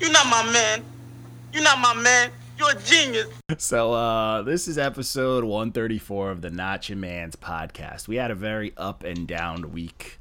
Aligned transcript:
You're 0.00 0.12
not 0.12 0.26
my 0.28 0.52
man. 0.52 0.84
You're 1.52 1.64
not 1.64 1.80
my 1.80 1.92
man. 1.92 2.30
You're 2.56 2.70
a 2.70 2.80
genius. 2.82 3.26
So 3.56 3.92
uh 3.94 4.42
this 4.42 4.68
is 4.68 4.78
episode 4.78 5.42
134 5.42 6.30
of 6.30 6.40
the 6.40 6.50
Notch 6.50 6.88
and 6.90 7.00
Man's 7.00 7.34
podcast. 7.34 8.06
We 8.06 8.14
had 8.14 8.30
a 8.30 8.36
very 8.36 8.72
up 8.76 9.02
and 9.02 9.26
down 9.26 9.72
week 9.72 10.20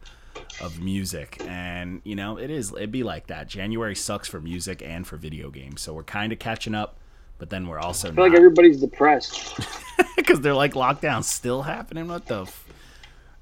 of 0.60 0.80
music 0.82 1.38
and 1.48 2.02
you 2.04 2.16
know, 2.16 2.40
it 2.40 2.50
is 2.50 2.72
it'd 2.72 2.92
be 2.92 3.04
like 3.04 3.28
that. 3.28 3.48
January 3.48 3.94
sucks 3.94 4.28
for 4.28 4.42
music 4.42 4.82
and 4.84 5.06
for 5.06 5.16
video 5.16 5.52
games. 5.52 5.82
So 5.82 5.94
we're 5.94 6.02
kind 6.02 6.34
of 6.34 6.40
catching 6.40 6.74
up, 6.74 6.98
but 7.38 7.52
then 7.52 7.68
we're 7.68 7.80
also 7.80 8.10
I 8.10 8.16
feel 8.16 8.24
like 8.24 8.34
everybody's 8.34 8.80
depressed. 8.82 9.60
because 10.16 10.42
they're 10.42 10.56
like 10.56 10.74
lockdowns 10.74 11.26
still 11.26 11.62
happening. 11.62 12.08
What 12.08 12.26
the 12.26 12.42
f- 12.42 12.66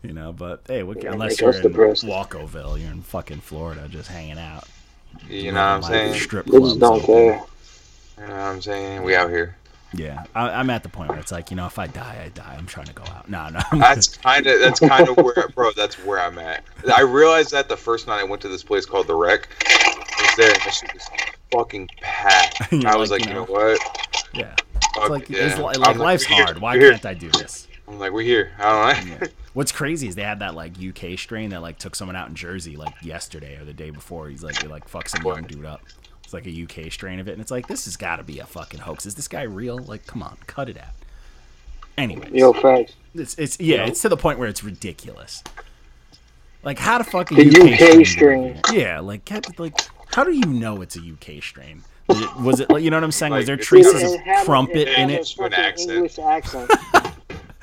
you 0.04 0.12
know, 0.12 0.34
but 0.34 0.64
hey, 0.68 0.84
what, 0.84 1.02
Yeah, 1.02 1.14
unless 1.14 1.32
make 1.32 1.40
you're 1.40 1.56
in 1.56 1.62
depressed. 1.62 2.04
Walkoville, 2.04 2.78
you're 2.78 2.92
in 2.92 3.04
fucking 3.04 3.40
Florida 3.40 3.88
just 3.88 4.10
hanging 4.10 4.38
out. 4.38 4.68
You 5.30 5.52
know 5.52 5.60
what 5.60 5.66
I'm 5.68 5.82
Like, 5.82 5.92
saying? 5.92 6.14
Strip 6.14 6.46
They 6.46 6.60
just 6.60 6.80
clubs 6.80 6.80
don't 6.80 7.04
care. 7.04 7.42
You 8.18 8.28
know 8.28 8.34
what 8.34 8.40
I'm 8.40 8.62
saying? 8.62 9.04
We 9.04 9.16
out 9.16 9.30
here. 9.30 9.56
Yeah, 9.94 10.26
I, 10.36 10.50
I'm 10.50 10.70
at 10.70 10.84
the 10.84 10.90
point 10.90 11.10
where 11.10 11.20
it's 11.20 11.32
like, 11.32 11.52
you 11.52 11.56
know, 11.56 11.68
if 11.68 11.80
I 11.80 11.88
die, 11.88 12.24
I 12.26 12.30
die. 12.30 12.56
I'm 12.58 12.66
trying 12.66 12.88
to 12.88 12.94
go 12.94 13.04
out. 13.04 13.30
No, 13.30 13.48
no. 13.50 13.60
I'm 13.72 13.80
That's 13.80 14.10
kind 14.18 14.46
of 14.46 14.60
that's 14.60 14.80
kind 14.90 15.08
of 15.08 15.16
where, 15.18 15.48
bro. 15.56 15.72
That's 15.72 15.96
where 16.04 16.20
I'm 16.20 16.38
at. 16.38 16.64
I 16.94 17.02
realized 17.02 17.52
that 17.52 17.70
the 17.70 17.78
first 17.78 18.08
night 18.08 18.20
I 18.20 18.24
went 18.26 18.42
to 18.42 18.50
this 18.50 18.64
place 18.64 18.86
called 18.86 19.08
the 19.08 19.16
Wreck. 19.16 19.48
I 19.66 20.22
was 20.22 20.36
there 20.36 20.52
and 20.52 20.62
that 20.64 20.74
shit 20.74 20.94
was 20.94 21.10
fucking 21.52 21.90
packed. 22.02 22.74
I 22.86 22.96
was 22.98 23.10
like, 23.12 23.22
like, 23.22 23.22
you 23.22 23.28
you 23.30 23.34
know, 23.36 23.46
know 23.46 23.52
what? 23.52 23.80
yeah. 24.34 24.56
Fuck 24.96 25.04
It's 25.04 25.10
like, 25.10 25.30
yeah. 25.30 25.38
it's 25.48 25.58
li- 25.60 25.74
I'm 25.84 25.98
like 25.98 25.98
life's 25.98 26.26
we're 26.30 26.36
here. 26.36 26.46
hard. 26.46 26.60
Why 26.60 26.78
here. 26.78 26.92
can't 26.92 27.06
I 27.06 27.14
do 27.14 27.30
this? 27.32 27.68
I'm 27.88 28.00
like, 28.00 28.12
we're 28.12 28.22
here. 28.24 28.52
I 28.60 28.94
don't 28.94 29.08
know. 29.10 29.18
Yeah. 29.22 29.28
What's 29.54 29.72
crazy 29.72 30.08
is 30.08 30.16
they 30.16 30.24
had 30.24 30.40
that 30.40 30.56
like 30.56 30.74
UK 30.82 31.18
strain 31.18 31.52
that 31.52 31.62
like 31.62 31.78
took 31.78 31.96
someone 31.96 32.16
out 32.16 32.28
in 32.28 32.36
Jersey 32.36 32.76
like 32.76 32.94
yesterday 33.02 33.58
or 33.58 33.64
the 33.66 33.74
day 33.74 33.90
before. 33.90 34.28
He's 34.28 34.44
like, 34.44 34.60
they 34.60 34.68
like 34.68 34.88
fuck 34.88 35.08
some 35.08 35.24
young 35.24 35.44
dude 35.44 35.66
up. 35.66 35.82
It's 36.24 36.34
like 36.34 36.48
a 36.48 36.64
UK 36.64 36.92
strain 36.92 37.20
of 37.20 37.28
it, 37.28 37.34
and 37.34 37.42
it's 37.42 37.52
like 37.52 37.68
this 37.68 37.86
has 37.86 37.96
got 37.96 38.16
to 38.16 38.24
be 38.24 38.40
a 38.40 38.46
fucking 38.46 38.80
hoax. 38.80 39.06
Is 39.06 39.14
this 39.16 39.28
guy 39.28 39.44
real? 39.44 39.78
Like, 39.78 40.08
come 40.08 40.24
on, 40.24 40.38
cut 40.48 40.68
it 40.70 40.78
out. 40.78 40.90
Anyways, 41.98 42.32
Yo, 42.32 42.52
facts. 42.52 42.94
it's 43.14 43.36
it's 43.38 43.60
yeah, 43.60 43.86
it's 43.86 44.02
to 44.02 44.10
the 44.10 44.18
point 44.18 44.40
where 44.40 44.50
it's 44.50 44.64
ridiculous. 44.64 45.44
Like, 46.64 46.80
how 46.80 46.98
the 46.98 47.04
fuck 47.04 47.32
a 47.32 47.36
The 47.36 47.48
UK, 47.48 47.74
UK 47.74 48.06
strain? 48.06 48.06
strain. 48.06 48.62
Yeah, 48.74 49.00
like, 49.00 49.24
get, 49.24 49.60
like, 49.60 49.80
how 50.08 50.24
do 50.24 50.32
you 50.32 50.48
know 50.48 50.82
it's 50.82 50.98
a 50.98 51.00
UK 51.00 51.44
strain? 51.44 51.84
Was 52.08 52.22
it, 52.22 52.36
was 52.38 52.60
it 52.60 52.70
like 52.72 52.84
you 52.84 52.90
know 52.90 52.98
what 52.98 53.04
I'm 53.04 53.12
saying? 53.12 53.32
Was 53.34 53.46
there 53.46 53.56
traces 53.56 54.14
of 54.14 54.20
had 54.22 54.46
crumpet 54.46 54.88
it 54.88 54.98
in 54.98 55.10
it? 55.12 55.36
An 55.40 55.54
accent. 55.54 55.92
English 55.92 56.20
accent. 56.20 56.72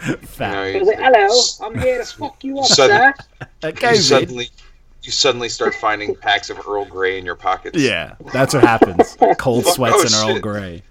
Fat. 0.03 0.67
It 0.67 0.81
was 0.81 0.89
like, 0.89 0.99
hello, 0.99 1.67
I'm 1.67 1.79
here 1.79 1.99
to 1.99 2.05
fuck 2.05 2.43
you 2.43 2.59
up, 2.59 2.67
Sudden- 2.67 3.15
sir. 3.15 3.49
Okay, 3.69 3.91
You 3.91 3.97
suddenly, 3.97 4.51
you 5.03 5.13
suddenly 5.13 5.49
start 5.49 5.75
finding 5.75 6.17
packs 6.17 6.51
of 6.51 6.59
Earl 6.67 6.85
Grey 6.87 7.19
in 7.19 7.25
your 7.25 7.37
pockets. 7.37 7.79
Yeah, 7.79 8.17
that's 8.33 8.53
what 8.55 8.65
happens. 8.65 9.17
Cold 9.39 9.67
sweats 9.67 9.97
oh, 9.97 10.29
and 10.29 10.37
Earl. 10.37 10.41
Grey. 10.41 10.83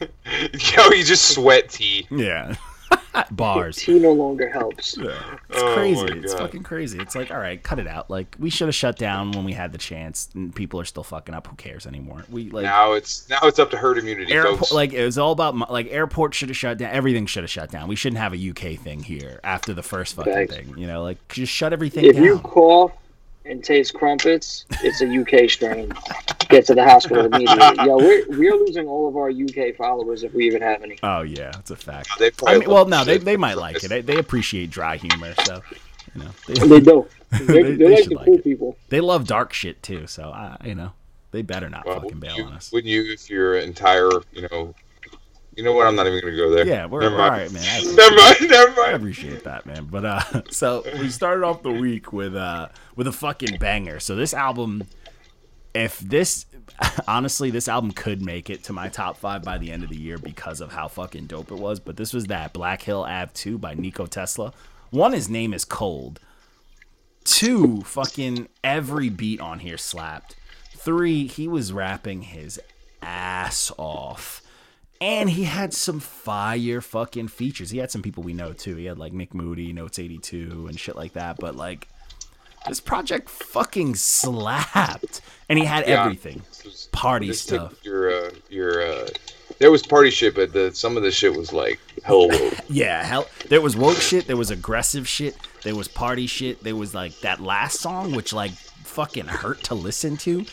Yo, 0.00 0.88
you 0.90 1.04
just 1.04 1.34
sweat 1.34 1.68
tea. 1.68 2.06
Yeah. 2.10 2.54
Bars. 3.30 3.76
Tea 3.76 3.98
no 3.98 4.12
longer 4.12 4.48
helps. 4.48 4.96
Yeah. 4.96 5.10
It's 5.50 5.58
Oh 5.62 5.74
crazy. 5.74 6.06
It's 6.20 6.34
fucking 6.34 6.62
crazy. 6.62 6.98
It's 7.00 7.14
like, 7.14 7.30
all 7.30 7.38
right, 7.38 7.60
cut 7.62 7.78
it 7.78 7.86
out. 7.86 8.08
Like, 8.10 8.36
we 8.38 8.48
should 8.50 8.68
have 8.68 8.74
shut 8.74 8.96
down 8.96 9.32
when 9.32 9.44
we 9.44 9.52
had 9.52 9.72
the 9.72 9.78
chance, 9.78 10.28
and 10.34 10.54
people 10.54 10.80
are 10.80 10.84
still 10.84 11.02
fucking 11.02 11.34
up. 11.34 11.46
Who 11.48 11.56
cares 11.56 11.86
anymore? 11.86 12.24
We 12.30 12.50
like 12.50 12.62
Now 12.64 12.92
it's 12.92 13.28
now 13.28 13.38
it's 13.42 13.58
up 13.58 13.70
to 13.72 13.76
herd 13.76 13.98
immunity, 13.98 14.32
airport. 14.32 14.58
folks. 14.58 14.72
Like 14.72 14.92
it 14.92 15.04
was 15.04 15.18
all 15.18 15.32
about 15.32 15.56
like 15.70 15.88
airport 15.90 16.34
should 16.34 16.48
have 16.48 16.56
shut 16.56 16.78
down. 16.78 16.90
Everything 16.92 17.26
should 17.26 17.42
have 17.42 17.50
shut 17.50 17.70
down. 17.70 17.88
We 17.88 17.96
shouldn't 17.96 18.20
have 18.20 18.32
a 18.34 18.50
UK 18.50 18.78
thing 18.80 19.02
here 19.02 19.40
after 19.44 19.74
the 19.74 19.82
first 19.82 20.14
fucking 20.14 20.32
Facts. 20.32 20.54
thing. 20.54 20.74
You 20.78 20.86
know, 20.86 21.02
like 21.02 21.18
just 21.28 21.52
shut 21.52 21.72
everything 21.72 22.04
If 22.04 22.14
down. 22.16 22.24
you 22.24 22.38
cough 22.38 22.92
and 23.48 23.64
taste 23.64 23.94
crumpets, 23.94 24.64
it's 24.82 25.00
a 25.00 25.06
UK 25.44 25.48
strain. 25.50 25.92
Get 26.48 26.66
to 26.66 26.74
the 26.74 26.84
hospital 26.84 27.26
immediately. 27.26 27.84
Yo, 27.86 27.96
we're, 27.96 28.24
we're 28.28 28.54
losing 28.54 28.86
all 28.86 29.08
of 29.08 29.16
our 29.16 29.30
UK 29.30 29.74
followers 29.76 30.22
if 30.22 30.32
we 30.32 30.46
even 30.46 30.62
have 30.62 30.82
any. 30.82 30.98
oh 31.02 31.22
yeah, 31.22 31.50
it's 31.58 31.70
a 31.70 31.76
fact. 31.76 32.10
They 32.18 32.30
I 32.46 32.58
mean, 32.58 32.68
well, 32.70 32.86
no, 32.86 33.04
they, 33.04 33.18
they 33.18 33.36
might 33.36 33.56
like 33.58 33.82
it. 33.82 33.88
They, 33.88 34.00
they 34.00 34.18
appreciate 34.18 34.70
dry 34.70 34.96
humor, 34.96 35.34
so 35.44 35.60
you 36.14 36.22
know 36.24 36.30
they, 36.46 36.54
They 36.54 36.80
do. 36.80 37.06
They're, 37.30 37.46
They- 37.46 37.62
they're 37.62 37.76
they 37.76 37.94
like 37.96 38.08
the 38.08 38.14
like 38.14 38.24
cool 38.26 38.34
it. 38.38 38.44
people. 38.44 38.76
they 38.88 39.00
love 39.00 39.26
dark 39.26 39.52
shit 39.52 39.82
too. 39.82 40.06
So 40.06 40.24
I, 40.30 40.56
you 40.64 40.74
know, 40.74 40.92
they 41.30 41.42
better 41.42 41.68
not 41.68 41.84
Well, 41.84 42.00
fucking 42.00 42.18
bail 42.20 42.36
you- 42.36 42.44
on 42.44 42.52
us. 42.54 42.72
Wouldn't 42.72 42.90
you 42.90 43.12
if 43.12 43.28
your 43.28 43.58
entire, 43.58 44.08
you 44.32 44.48
know, 44.50 44.74
you 45.58 45.64
know 45.64 45.72
what? 45.72 45.88
I'm 45.88 45.96
not 45.96 46.06
even 46.06 46.20
gonna 46.20 46.36
go 46.36 46.50
there. 46.54 46.64
Yeah, 46.64 46.86
we're, 46.86 47.00
Never 47.00 47.20
all 47.20 47.28
mind. 47.30 47.42
right, 47.42 47.52
man. 47.52 47.64
I 47.64 47.82
Never 47.96 48.14
mind. 48.14 48.36
Never 48.48 48.80
I 48.80 48.90
appreciate 48.92 49.42
that, 49.42 49.66
man. 49.66 49.88
But 49.90 50.04
uh 50.04 50.42
so 50.50 50.84
we 51.00 51.08
started 51.08 51.44
off 51.44 51.64
the 51.64 51.72
week 51.72 52.12
with 52.12 52.36
uh 52.36 52.68
with 52.94 53.08
a 53.08 53.12
fucking 53.12 53.58
banger. 53.58 53.98
So 53.98 54.14
this 54.14 54.32
album 54.32 54.84
if 55.74 55.98
this 55.98 56.46
honestly 57.08 57.50
this 57.50 57.66
album 57.66 57.90
could 57.90 58.22
make 58.22 58.48
it 58.50 58.62
to 58.64 58.72
my 58.72 58.88
top 58.88 59.16
5 59.16 59.42
by 59.42 59.58
the 59.58 59.72
end 59.72 59.82
of 59.82 59.88
the 59.88 59.98
year 59.98 60.16
because 60.16 60.60
of 60.60 60.70
how 60.70 60.86
fucking 60.86 61.26
dope 61.26 61.50
it 61.50 61.58
was, 61.58 61.80
but 61.80 61.96
this 61.96 62.12
was 62.12 62.26
that 62.26 62.52
Black 62.52 62.82
Hill 62.82 63.02
Ave 63.02 63.32
2 63.34 63.58
by 63.58 63.74
Nico 63.74 64.06
Tesla. 64.06 64.52
One 64.90 65.12
his 65.12 65.28
name 65.28 65.52
is 65.52 65.64
Cold. 65.64 66.20
Two 67.24 67.82
fucking 67.82 68.46
every 68.62 69.08
beat 69.08 69.40
on 69.40 69.58
here 69.58 69.76
slapped. 69.76 70.36
Three 70.76 71.26
he 71.26 71.48
was 71.48 71.72
rapping 71.72 72.22
his 72.22 72.60
ass 73.02 73.72
off. 73.76 74.40
And 75.00 75.30
he 75.30 75.44
had 75.44 75.72
some 75.72 76.00
fire 76.00 76.80
fucking 76.80 77.28
features. 77.28 77.70
He 77.70 77.78
had 77.78 77.90
some 77.90 78.02
people 78.02 78.22
we 78.24 78.32
know 78.32 78.52
too. 78.52 78.74
He 78.76 78.86
had 78.86 78.98
like 78.98 79.12
Nick 79.12 79.32
Moody, 79.34 79.72
Notes 79.72 79.98
82, 79.98 80.66
and 80.68 80.78
shit 80.78 80.96
like 80.96 81.12
that. 81.12 81.36
But 81.38 81.54
like, 81.54 81.86
this 82.66 82.80
project 82.80 83.28
fucking 83.30 83.94
slapped. 83.94 85.20
And 85.48 85.58
he 85.58 85.64
had 85.64 85.86
Yeah. 85.88 86.02
everything. 86.04 86.42
Was- 86.64 86.88
Party 86.92 87.32
stuff. 87.32 87.74
Your, 87.84 88.10
uh, 88.10 88.30
your, 88.50 88.82
uh, 88.82 89.08
there 89.60 89.70
was 89.70 89.86
party 89.86 90.10
shit, 90.10 90.34
but 90.34 90.52
the 90.52 90.72
some 90.74 90.96
of 90.96 91.02
the 91.02 91.10
shit 91.10 91.36
was 91.36 91.52
like 91.52 91.78
hell 92.04 92.28
woke. 92.28 92.54
Yeah, 92.68 93.02
hell, 93.04 93.26
there 93.48 93.60
was 93.60 93.76
woke 93.76 93.96
shit, 93.96 94.26
there 94.26 94.36
was 94.36 94.50
aggressive 94.50 95.08
shit, 95.08 95.36
there 95.62 95.74
was 95.74 95.88
party 95.88 96.26
shit, 96.26 96.62
there 96.62 96.76
was 96.76 96.94
like 96.94 97.18
that 97.20 97.40
last 97.40 97.80
song, 97.80 98.12
which 98.14 98.32
like 98.32 98.52
fucking 98.84 99.26
hurt 99.26 99.62
to 99.64 99.74
listen 99.74 100.16
to, 100.18 100.44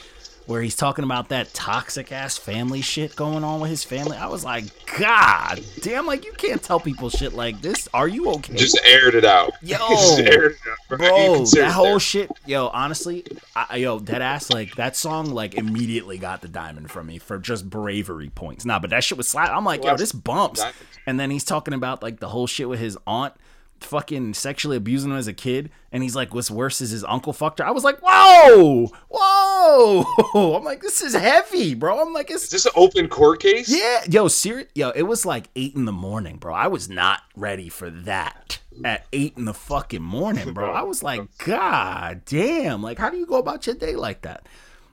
where 0.45 0.61
he's 0.61 0.75
talking 0.75 1.03
about 1.03 1.29
that 1.29 1.53
toxic 1.53 2.11
ass 2.11 2.37
family 2.37 2.81
shit 2.81 3.15
going 3.15 3.43
on 3.43 3.59
with 3.59 3.69
his 3.69 3.83
family. 3.83 4.15
I 4.17 4.27
was 4.27 4.43
like, 4.43 4.65
God 4.97 5.61
damn, 5.81 6.05
like 6.05 6.25
you 6.25 6.33
can't 6.33 6.61
tell 6.61 6.79
people 6.79 7.09
shit 7.09 7.33
like 7.33 7.61
this. 7.61 7.87
Are 7.93 8.07
you 8.07 8.29
okay? 8.33 8.55
Just 8.55 8.79
aired 8.85 9.15
it 9.15 9.25
out. 9.25 9.51
Yo, 9.61 9.77
it 9.81 10.27
out, 10.33 10.51
You 10.91 10.97
bro, 10.97 11.45
that 11.45 11.71
whole 11.71 11.99
shit, 11.99 12.31
yo, 12.45 12.67
honestly, 12.67 13.25
I, 13.55 13.77
yo, 13.77 13.99
dead 13.99 14.21
ass, 14.21 14.51
like 14.51 14.75
that 14.75 14.95
song, 14.95 15.31
like 15.31 15.55
immediately 15.55 16.17
got 16.17 16.41
the 16.41 16.47
diamond 16.47 16.91
from 16.91 17.07
me 17.07 17.17
for 17.17 17.37
just 17.39 17.69
bravery 17.69 18.29
points. 18.29 18.65
Nah, 18.65 18.79
but 18.79 18.91
that 18.91 19.03
shit 19.03 19.17
was 19.17 19.27
slap. 19.27 19.49
I'm 19.49 19.65
like, 19.65 19.83
yo, 19.83 19.97
this 19.97 20.11
bumps. 20.11 20.59
diamond. 20.59 20.75
And 21.07 21.19
then 21.19 21.31
he's 21.31 21.43
talking 21.43 21.73
about 21.73 22.01
like 22.03 22.19
the 22.19 22.29
whole 22.29 22.47
shit 22.47 22.69
with 22.69 22.79
his 22.79 22.97
aunt 23.07 23.33
fucking 23.79 24.33
sexually 24.33 24.77
abusing 24.77 25.11
him 25.11 25.17
as 25.17 25.27
a 25.27 25.33
kid, 25.33 25.69
and 25.91 26.03
he's 26.03 26.15
like, 26.15 26.33
what's 26.33 26.51
worse 26.51 26.81
is 26.81 26.91
his 26.91 27.03
uncle 27.03 27.33
fucked 27.33 27.59
her. 27.59 27.65
I 27.65 27.71
was 27.71 27.83
like, 27.83 27.99
whoa, 28.01 28.91
whoa. 29.09 30.55
I'm 30.57 30.63
like, 30.63 30.81
this 30.81 31.01
is 31.01 31.13
heavy, 31.13 31.73
bro. 31.73 32.01
I'm 32.01 32.13
like, 32.13 32.29
Is 32.31 32.43
it's 32.43 32.51
this 32.51 32.65
an 32.65 32.71
open 32.75 33.07
court 33.07 33.41
case? 33.41 33.69
yeah, 33.69 34.03
yo, 34.09 34.27
serious, 34.27 34.69
yo, 34.75 34.89
it 34.89 35.03
was 35.03 35.25
like 35.25 35.49
eight 35.55 35.75
in 35.75 35.85
the 35.85 35.91
morning, 35.91 36.37
bro. 36.37 36.53
I 36.53 36.67
was 36.67 36.89
not 36.89 37.21
ready 37.35 37.69
for 37.69 37.89
that 37.89 38.59
at 38.83 39.05
eight 39.13 39.37
in 39.37 39.45
the 39.45 39.53
fucking 39.53 40.01
morning, 40.01 40.53
bro. 40.53 40.71
I 40.71 40.81
was 40.81 41.03
like, 41.03 41.21
God 41.45 42.21
damn, 42.25 42.81
like, 42.81 42.97
how 42.97 43.09
do 43.09 43.17
you 43.17 43.25
go 43.25 43.37
about 43.37 43.65
your 43.65 43.75
day 43.75 43.95
like 43.95 44.21
that? 44.21 44.47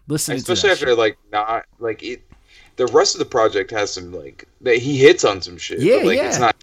Listening 0.09 0.39
Especially 0.39 0.71
after 0.71 0.87
shit. 0.87 0.99
like 0.99 1.17
not 1.31 1.65
like 1.79 2.03
it. 2.03 2.23
The 2.77 2.87
rest 2.89 3.15
of 3.15 3.21
the 3.21 3.25
project 3.25 3.71
has 3.71 3.93
some 3.93 4.13
like 4.13 4.47
that 4.63 4.79
he 4.79 4.99
hits 4.99 5.25
on 5.25 5.41
some 5.41 5.57
shit. 5.59 5.81
Yeah, 5.81 5.99
but, 5.99 6.07
like 6.07 6.17
yeah. 6.17 6.29
it's 6.29 6.39
not 6.39 6.57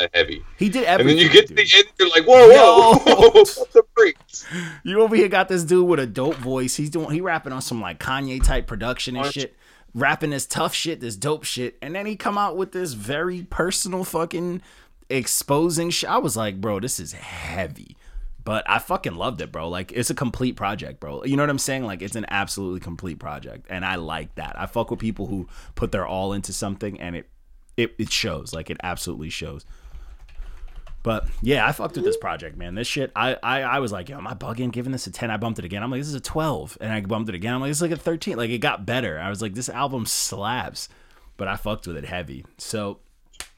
that 0.00 0.10
heavy. 0.14 0.44
he 0.58 0.68
did 0.68 0.84
And 0.84 1.00
everything. 1.00 1.16
then 1.18 1.26
you 1.26 1.32
get 1.32 1.46
to 1.48 1.54
the 1.54 1.60
end, 1.76 1.84
you're 1.98 2.08
like, 2.10 2.24
whoa, 2.24 2.48
whoa, 2.48 2.92
Yo. 3.06 3.14
whoa, 3.30 3.44
the 3.72 3.82
brakes? 3.94 4.46
You 4.84 5.00
over 5.02 5.14
here 5.14 5.28
got 5.28 5.48
this 5.48 5.62
dude 5.64 5.86
with 5.86 6.00
a 6.00 6.06
dope 6.06 6.36
voice. 6.36 6.74
He's 6.76 6.90
doing 6.90 7.10
he 7.10 7.20
rapping 7.20 7.52
on 7.52 7.62
some 7.62 7.80
like 7.80 7.98
Kanye 8.00 8.42
type 8.42 8.66
production 8.66 9.16
and 9.16 9.32
shit. 9.32 9.54
Rapping 9.94 10.30
this 10.30 10.46
tough 10.46 10.72
shit, 10.74 11.00
this 11.00 11.16
dope 11.16 11.44
shit, 11.44 11.76
and 11.82 11.94
then 11.94 12.06
he 12.06 12.14
come 12.16 12.38
out 12.38 12.56
with 12.56 12.70
this 12.72 12.92
very 12.92 13.42
personal 13.42 14.04
fucking 14.04 14.62
exposing 15.08 15.90
shit. 15.90 16.08
I 16.08 16.18
was 16.18 16.36
like, 16.36 16.60
bro, 16.60 16.80
this 16.80 17.00
is 17.00 17.12
heavy. 17.12 17.96
But 18.42 18.64
I 18.68 18.78
fucking 18.78 19.16
loved 19.16 19.40
it, 19.42 19.52
bro. 19.52 19.68
Like 19.68 19.92
it's 19.92 20.08
a 20.08 20.14
complete 20.14 20.56
project, 20.56 20.98
bro. 20.98 21.24
You 21.24 21.36
know 21.36 21.42
what 21.42 21.50
I'm 21.50 21.58
saying? 21.58 21.84
Like 21.84 22.00
it's 22.02 22.16
an 22.16 22.24
absolutely 22.30 22.80
complete 22.80 23.18
project. 23.18 23.66
And 23.68 23.84
I 23.84 23.96
like 23.96 24.34
that. 24.36 24.58
I 24.58 24.66
fuck 24.66 24.90
with 24.90 24.98
people 25.00 25.26
who 25.26 25.46
put 25.74 25.92
their 25.92 26.06
all 26.06 26.32
into 26.32 26.52
something 26.52 26.98
and 27.00 27.16
it 27.16 27.28
it, 27.76 27.94
it 27.98 28.10
shows. 28.10 28.54
Like 28.54 28.70
it 28.70 28.78
absolutely 28.82 29.28
shows. 29.30 29.64
But 31.02 31.26
yeah, 31.40 31.66
I 31.66 31.72
fucked 31.72 31.96
with 31.96 32.04
this 32.04 32.16
project, 32.18 32.56
man. 32.58 32.74
This 32.74 32.86
shit, 32.86 33.10
I, 33.16 33.36
I, 33.42 33.62
I 33.62 33.78
was 33.78 33.90
like, 33.90 34.10
yo, 34.10 34.18
am 34.18 34.26
I 34.26 34.34
bugging? 34.34 34.70
Giving 34.70 34.92
this 34.92 35.06
a 35.06 35.10
ten? 35.10 35.30
I 35.30 35.38
bumped 35.38 35.58
it 35.58 35.64
again. 35.64 35.82
I'm 35.82 35.90
like, 35.90 36.00
this 36.00 36.08
is 36.08 36.14
a 36.14 36.20
twelve, 36.20 36.76
and 36.80 36.92
I 36.92 37.00
bumped 37.00 37.28
it 37.30 37.34
again. 37.34 37.54
I'm 37.54 37.60
like, 37.60 37.70
this 37.70 37.78
is 37.78 37.82
like 37.82 37.90
a 37.90 37.96
thirteen. 37.96 38.36
Like 38.36 38.50
it 38.50 38.58
got 38.58 38.84
better. 38.84 39.18
I 39.18 39.30
was 39.30 39.40
like, 39.40 39.54
this 39.54 39.68
album 39.70 40.04
slaps, 40.04 40.88
but 41.38 41.48
I 41.48 41.56
fucked 41.56 41.86
with 41.86 41.96
it 41.96 42.04
heavy. 42.04 42.44
So 42.58 42.98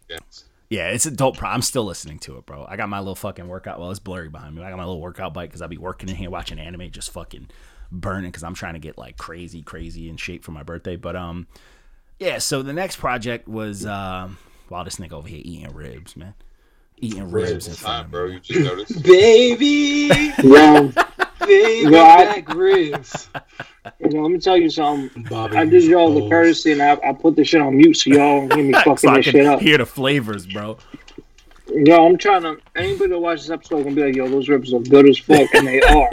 Yes. 0.08 0.44
yeah, 0.70 0.88
it's 0.90 1.06
a 1.06 1.10
dope. 1.10 1.36
Pro- 1.38 1.48
I'm 1.48 1.62
still 1.62 1.84
listening 1.84 2.18
to 2.20 2.36
it, 2.38 2.46
bro. 2.46 2.64
I 2.68 2.76
got 2.76 2.88
my 2.88 2.98
little 3.00 3.14
fucking 3.16 3.48
workout. 3.48 3.80
Well, 3.80 3.90
it's 3.90 3.98
blurry 3.98 4.28
behind 4.28 4.54
me. 4.54 4.62
I 4.62 4.68
got 4.70 4.76
my 4.76 4.84
little 4.84 5.00
workout 5.00 5.34
bike 5.34 5.50
because 5.50 5.62
I'll 5.62 5.68
be 5.68 5.78
working 5.78 6.08
in 6.10 6.14
here 6.16 6.30
watching 6.30 6.58
anime, 6.60 6.90
just 6.90 7.10
fucking 7.12 7.48
burning 7.90 8.30
because 8.30 8.44
I'm 8.44 8.54
trying 8.54 8.74
to 8.74 8.78
get 8.80 8.96
like 8.98 9.16
crazy, 9.16 9.62
crazy 9.62 10.08
in 10.08 10.16
shape 10.16 10.44
for 10.44 10.52
my 10.52 10.62
birthday. 10.62 10.96
But 10.96 11.16
um, 11.16 11.46
yeah. 12.20 12.38
So 12.38 12.62
the 12.62 12.72
next 12.72 12.96
project 12.96 13.48
was 13.48 13.84
um, 13.84 14.38
wow, 14.70 14.84
this 14.84 14.96
nigga 14.96 15.12
over 15.12 15.26
here 15.28 15.42
eating 15.44 15.72
ribs, 15.74 16.16
man, 16.16 16.34
eating 17.02 17.30
ribs 17.30 17.66
in 17.66 17.72
It's 17.72 17.80
front 17.82 17.96
time, 17.96 18.04
of 18.06 18.10
bro. 18.10 18.26
You 18.26 18.40
just 18.40 18.60
noticed. 18.64 19.02
Baby, 19.02 20.08
Yo, 20.42 20.92
baby, 21.46 21.90
Yo, 21.94 22.02
I- 22.02 22.24
back 22.40 22.54
ribs. 22.54 23.28
you 24.00 24.08
know, 24.10 24.22
let 24.22 24.30
me 24.30 24.38
tell 24.38 24.56
you 24.56 24.70
something. 24.70 25.24
Bobby 25.24 25.56
I 25.56 25.64
did 25.66 25.84
y'all 25.84 26.14
the 26.14 26.28
courtesy 26.30 26.72
and 26.72 26.80
I, 26.82 26.92
I 27.04 27.12
put 27.12 27.36
this 27.36 27.48
shit 27.48 27.60
on 27.60 27.76
mute 27.76 27.94
so 27.96 28.10
y'all 28.10 28.46
don't 28.48 28.54
hear 28.54 28.64
me 28.64 28.72
so 28.84 28.96
fucking 28.96 29.10
I 29.10 29.16
this 29.16 29.24
shit 29.26 29.34
can 29.34 29.46
up. 29.46 29.60
hear 29.60 29.76
the 29.78 29.86
flavors, 29.86 30.46
bro. 30.46 30.78
Yo, 31.74 32.06
I'm 32.06 32.18
trying 32.18 32.42
to. 32.42 32.58
Anybody 32.76 33.10
that 33.10 33.18
watches 33.18 33.46
this 33.46 33.54
episode 33.54 33.82
gonna 33.84 33.94
be 33.94 34.04
like, 34.04 34.14
yo, 34.16 34.28
those 34.28 34.48
ribs 34.48 34.72
are 34.74 34.80
good 34.80 35.08
as 35.08 35.18
fuck, 35.18 35.52
and 35.54 35.66
they 35.66 35.80
are. 35.80 36.10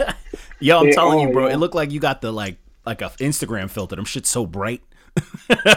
Yo, 0.58 0.78
I'm 0.80 0.86
They 0.86 0.92
telling 0.92 1.20
you, 1.20 1.32
bro. 1.32 1.48
yo. 1.48 1.54
It 1.54 1.56
looked 1.58 1.74
like 1.74 1.90
you 1.90 2.00
got 2.00 2.20
the 2.22 2.32
like 2.32 2.56
like 2.86 3.02
a 3.02 3.10
Instagram 3.20 3.68
filter. 3.70 3.94
Them 3.96 4.04
shit's 4.06 4.28
so 4.30 4.46
bright. 4.46 4.82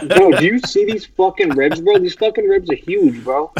Bro, 0.06 0.32
do 0.38 0.46
you 0.46 0.58
see 0.60 0.84
these 0.86 1.04
fucking 1.06 1.50
ribs, 1.50 1.80
bro? 1.80 1.98
These 1.98 2.14
fucking 2.14 2.46
ribs 2.46 2.70
are 2.70 2.76
huge, 2.76 3.22
bro. 3.24 3.52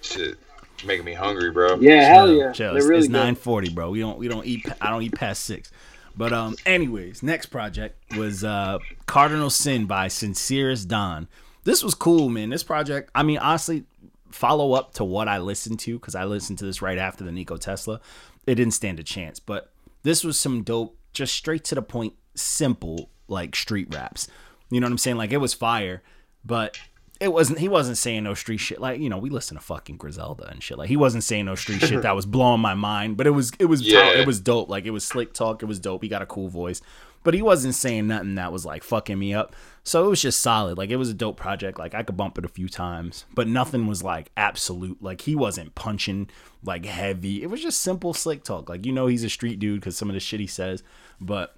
Shit, 0.00 0.36
making 0.86 1.04
me 1.04 1.14
hungry, 1.14 1.50
bro. 1.50 1.78
Yeah, 1.80 2.02
hell 2.04 2.30
yeah, 2.30 2.52
Chill. 2.52 2.70
they're 2.72 2.78
It's, 2.78 2.86
really 2.86 3.00
it's 3.04 3.08
nine 3.08 3.34
forty, 3.34 3.68
bro. 3.70 3.90
We 3.90 4.00
don't 4.00 4.18
we 4.18 4.28
don't 4.28 4.46
eat. 4.46 4.66
I 4.80 4.90
don't 4.90 5.02
eat 5.02 5.14
past 5.14 5.44
six. 5.44 5.70
But 6.16 6.32
um, 6.32 6.56
anyways, 6.64 7.22
next 7.22 7.46
project 7.46 8.16
was 8.16 8.42
uh 8.44 8.78
Cardinal 9.06 9.50
Sin 9.50 9.86
by 9.86 10.08
Sincerest 10.08 10.88
Don. 10.88 11.28
This 11.64 11.82
was 11.82 11.94
cool, 11.94 12.28
man. 12.28 12.50
This 12.50 12.62
project, 12.62 13.10
I 13.14 13.22
mean, 13.22 13.38
honestly, 13.38 13.84
follow 14.30 14.72
up 14.72 14.94
to 14.94 15.04
what 15.04 15.28
I 15.28 15.38
listened 15.38 15.80
to 15.80 15.98
because 15.98 16.14
I 16.14 16.24
listened 16.24 16.58
to 16.60 16.64
this 16.64 16.80
right 16.80 16.98
after 16.98 17.24
the 17.24 17.32
Nico 17.32 17.56
Tesla. 17.56 18.00
It 18.46 18.54
didn't 18.54 18.74
stand 18.74 19.00
a 19.00 19.02
chance, 19.02 19.40
but 19.40 19.72
this 20.04 20.22
was 20.22 20.38
some 20.38 20.62
dope, 20.62 20.96
just 21.12 21.34
straight 21.34 21.64
to 21.64 21.74
the 21.74 21.82
point, 21.82 22.14
simple 22.34 23.10
like 23.28 23.56
street 23.56 23.92
raps. 23.92 24.28
You 24.70 24.80
know 24.80 24.86
what 24.86 24.92
I'm 24.92 24.98
saying? 24.98 25.16
Like 25.16 25.32
it 25.32 25.38
was 25.38 25.54
fire, 25.54 26.02
but 26.44 26.78
it 27.20 27.28
wasn't. 27.32 27.58
He 27.58 27.68
wasn't 27.68 27.98
saying 27.98 28.24
no 28.24 28.34
street 28.34 28.58
shit. 28.58 28.80
Like 28.80 29.00
you 29.00 29.08
know, 29.08 29.18
we 29.18 29.30
listen 29.30 29.56
to 29.56 29.62
fucking 29.62 29.96
Griselda 29.96 30.48
and 30.50 30.62
shit. 30.62 30.78
Like 30.78 30.88
he 30.88 30.96
wasn't 30.96 31.24
saying 31.24 31.46
no 31.46 31.54
street 31.54 31.80
shit 31.80 32.02
that 32.02 32.14
was 32.14 32.26
blowing 32.26 32.60
my 32.60 32.74
mind. 32.74 33.16
But 33.16 33.26
it 33.26 33.30
was 33.30 33.52
it 33.58 33.66
was 33.66 33.82
Yeah. 33.82 34.10
it 34.10 34.26
was 34.26 34.40
dope. 34.40 34.68
Like 34.68 34.84
it 34.84 34.90
was 34.90 35.04
slick 35.04 35.32
talk. 35.32 35.62
It 35.62 35.66
was 35.66 35.78
dope. 35.78 36.02
He 36.02 36.08
got 36.08 36.22
a 36.22 36.26
cool 36.26 36.48
voice, 36.48 36.80
but 37.22 37.32
he 37.34 37.42
wasn't 37.42 37.74
saying 37.74 38.06
nothing 38.06 38.34
that 38.34 38.52
was 38.52 38.66
like 38.66 38.82
fucking 38.84 39.18
me 39.18 39.32
up. 39.34 39.54
So 39.82 40.04
it 40.04 40.08
was 40.08 40.20
just 40.20 40.40
solid. 40.42 40.76
Like 40.76 40.90
it 40.90 40.96
was 40.96 41.08
a 41.08 41.14
dope 41.14 41.36
project. 41.36 41.78
Like 41.78 41.94
I 41.94 42.02
could 42.02 42.16
bump 42.16 42.36
it 42.38 42.44
a 42.44 42.48
few 42.48 42.68
times, 42.68 43.24
but 43.34 43.46
nothing 43.48 43.86
was 43.86 44.02
like 44.02 44.30
absolute. 44.36 45.02
Like 45.02 45.22
he 45.22 45.34
wasn't 45.36 45.74
punching 45.74 46.28
like 46.64 46.84
heavy. 46.84 47.42
It 47.42 47.46
was 47.46 47.62
just 47.62 47.80
simple 47.80 48.12
slick 48.12 48.42
talk. 48.44 48.68
Like 48.68 48.84
you 48.84 48.92
know 48.92 49.06
he's 49.06 49.24
a 49.24 49.30
street 49.30 49.58
dude 49.58 49.80
because 49.80 49.96
some 49.96 50.10
of 50.10 50.14
the 50.14 50.20
shit 50.20 50.40
he 50.40 50.46
says, 50.46 50.82
but. 51.20 51.54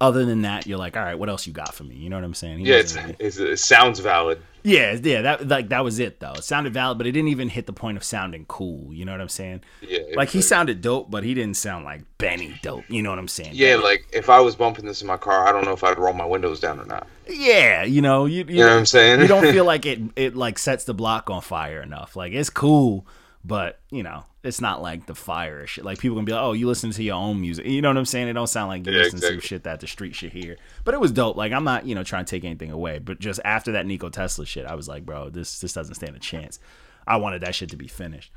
Other 0.00 0.24
than 0.24 0.42
that, 0.42 0.64
you're 0.68 0.78
like, 0.78 0.96
all 0.96 1.02
right, 1.02 1.18
what 1.18 1.28
else 1.28 1.44
you 1.48 1.52
got 1.52 1.74
for 1.74 1.82
me? 1.82 1.96
You 1.96 2.08
know 2.08 2.14
what 2.14 2.24
I'm 2.24 2.32
saying? 2.32 2.60
He 2.60 2.66
Yeah, 2.66 2.76
it's, 2.76 2.96
it's, 3.18 3.38
it 3.38 3.58
sounds 3.58 3.98
valid. 3.98 4.40
Yeah, 4.68 4.92
yeah, 5.02 5.22
that 5.22 5.48
like 5.48 5.68
that 5.70 5.82
was 5.84 5.98
it 5.98 6.20
though. 6.20 6.32
It 6.32 6.44
sounded 6.44 6.72
valid, 6.74 6.98
but 6.98 7.06
it 7.06 7.12
didn't 7.12 7.28
even 7.28 7.48
hit 7.48 7.66
the 7.66 7.72
point 7.72 7.96
of 7.96 8.04
sounding 8.04 8.44
cool. 8.46 8.92
You 8.92 9.04
know 9.04 9.12
what 9.12 9.20
I'm 9.20 9.28
saying? 9.28 9.62
Yeah, 9.80 10.00
Like 10.14 10.28
he 10.30 10.38
it's- 10.38 10.48
sounded 10.48 10.80
dope, 10.80 11.10
but 11.10 11.24
he 11.24 11.34
didn't 11.34 11.56
sound 11.56 11.84
like 11.84 12.02
Benny 12.18 12.58
dope. 12.62 12.84
You 12.88 13.02
know 13.02 13.10
what 13.10 13.18
I'm 13.18 13.28
saying? 13.28 13.52
Yeah, 13.54 13.76
like 13.76 14.06
if 14.12 14.28
I 14.30 14.40
was 14.40 14.54
bumping 14.56 14.84
this 14.86 15.00
in 15.00 15.06
my 15.06 15.16
car, 15.16 15.46
I 15.48 15.52
don't 15.52 15.64
know 15.64 15.72
if 15.72 15.82
I'd 15.84 15.98
roll 15.98 16.12
my 16.12 16.24
windows 16.26 16.60
down 16.60 16.78
or 16.80 16.84
not. 16.86 17.06
yeah. 17.28 17.82
You 17.84 18.02
know, 18.02 18.26
you 18.26 18.44
you, 18.48 18.56
You 18.56 18.60
know 18.64 18.68
what 18.70 18.78
I'm 18.78 18.86
saying? 18.86 19.20
you 19.20 19.26
don't 19.28 19.50
feel 19.52 19.64
like 19.72 19.86
it 19.86 20.00
it 20.16 20.36
like 20.36 20.58
sets 20.58 20.84
the 20.84 20.94
block 20.94 21.30
on 21.30 21.40
fire 21.42 21.80
enough. 21.82 22.16
Like 22.16 22.32
it's 22.32 22.50
cool, 22.50 23.06
but 23.44 23.80
you 23.90 24.02
know, 24.02 24.24
it's 24.42 24.60
not 24.60 24.82
like 24.82 25.06
the 25.06 25.14
fire 25.14 25.66
shit. 25.66 25.84
Like 25.84 25.98
people 25.98 26.16
gonna 26.16 26.26
be 26.26 26.32
like, 26.32 26.42
oh, 26.42 26.52
you 26.52 26.66
listen 26.66 26.90
to 26.90 27.02
your 27.02 27.16
own 27.16 27.40
music. 27.40 27.66
You 27.66 27.80
know 27.82 27.88
what 27.88 27.96
I'm 27.96 28.04
saying? 28.04 28.28
It 28.28 28.32
don't 28.34 28.46
sound 28.46 28.68
like 28.68 28.86
you 28.86 28.92
Yeah, 28.92 29.04
listen 29.04 29.20
to 29.20 29.40
shit 29.40 29.64
that 29.64 29.80
the 29.80 29.86
street 29.86 30.14
should 30.14 30.32
hear. 30.32 30.56
But 30.84 30.94
it 30.94 31.00
was 31.00 31.12
dope. 31.12 31.36
Like 31.36 31.52
I'm 31.52 31.64
not 31.64 31.86
you 31.86 31.94
know 31.94 32.02
trying 32.02 32.24
to 32.24 32.30
take 32.30 32.44
anything 32.44 32.70
away, 32.70 32.98
but 32.98 33.18
just 33.18 33.40
after 33.44 33.72
that 33.72 33.86
Nico 33.86 34.08
Tesla 34.08 34.44
shit, 34.44 34.66
I 34.66 34.74
was 34.74 34.88
like, 34.88 35.06
bro, 35.06 35.30
this 35.30 35.60
this 35.60 35.72
doesn't 35.72 35.94
stand 35.94 36.16
a 36.16 36.20
chance. 36.20 36.58
I 37.06 37.16
wanted 37.16 37.42
that 37.42 37.54
shit 37.54 37.70
to 37.70 37.76
be 37.76 37.88
finished. 37.88 38.32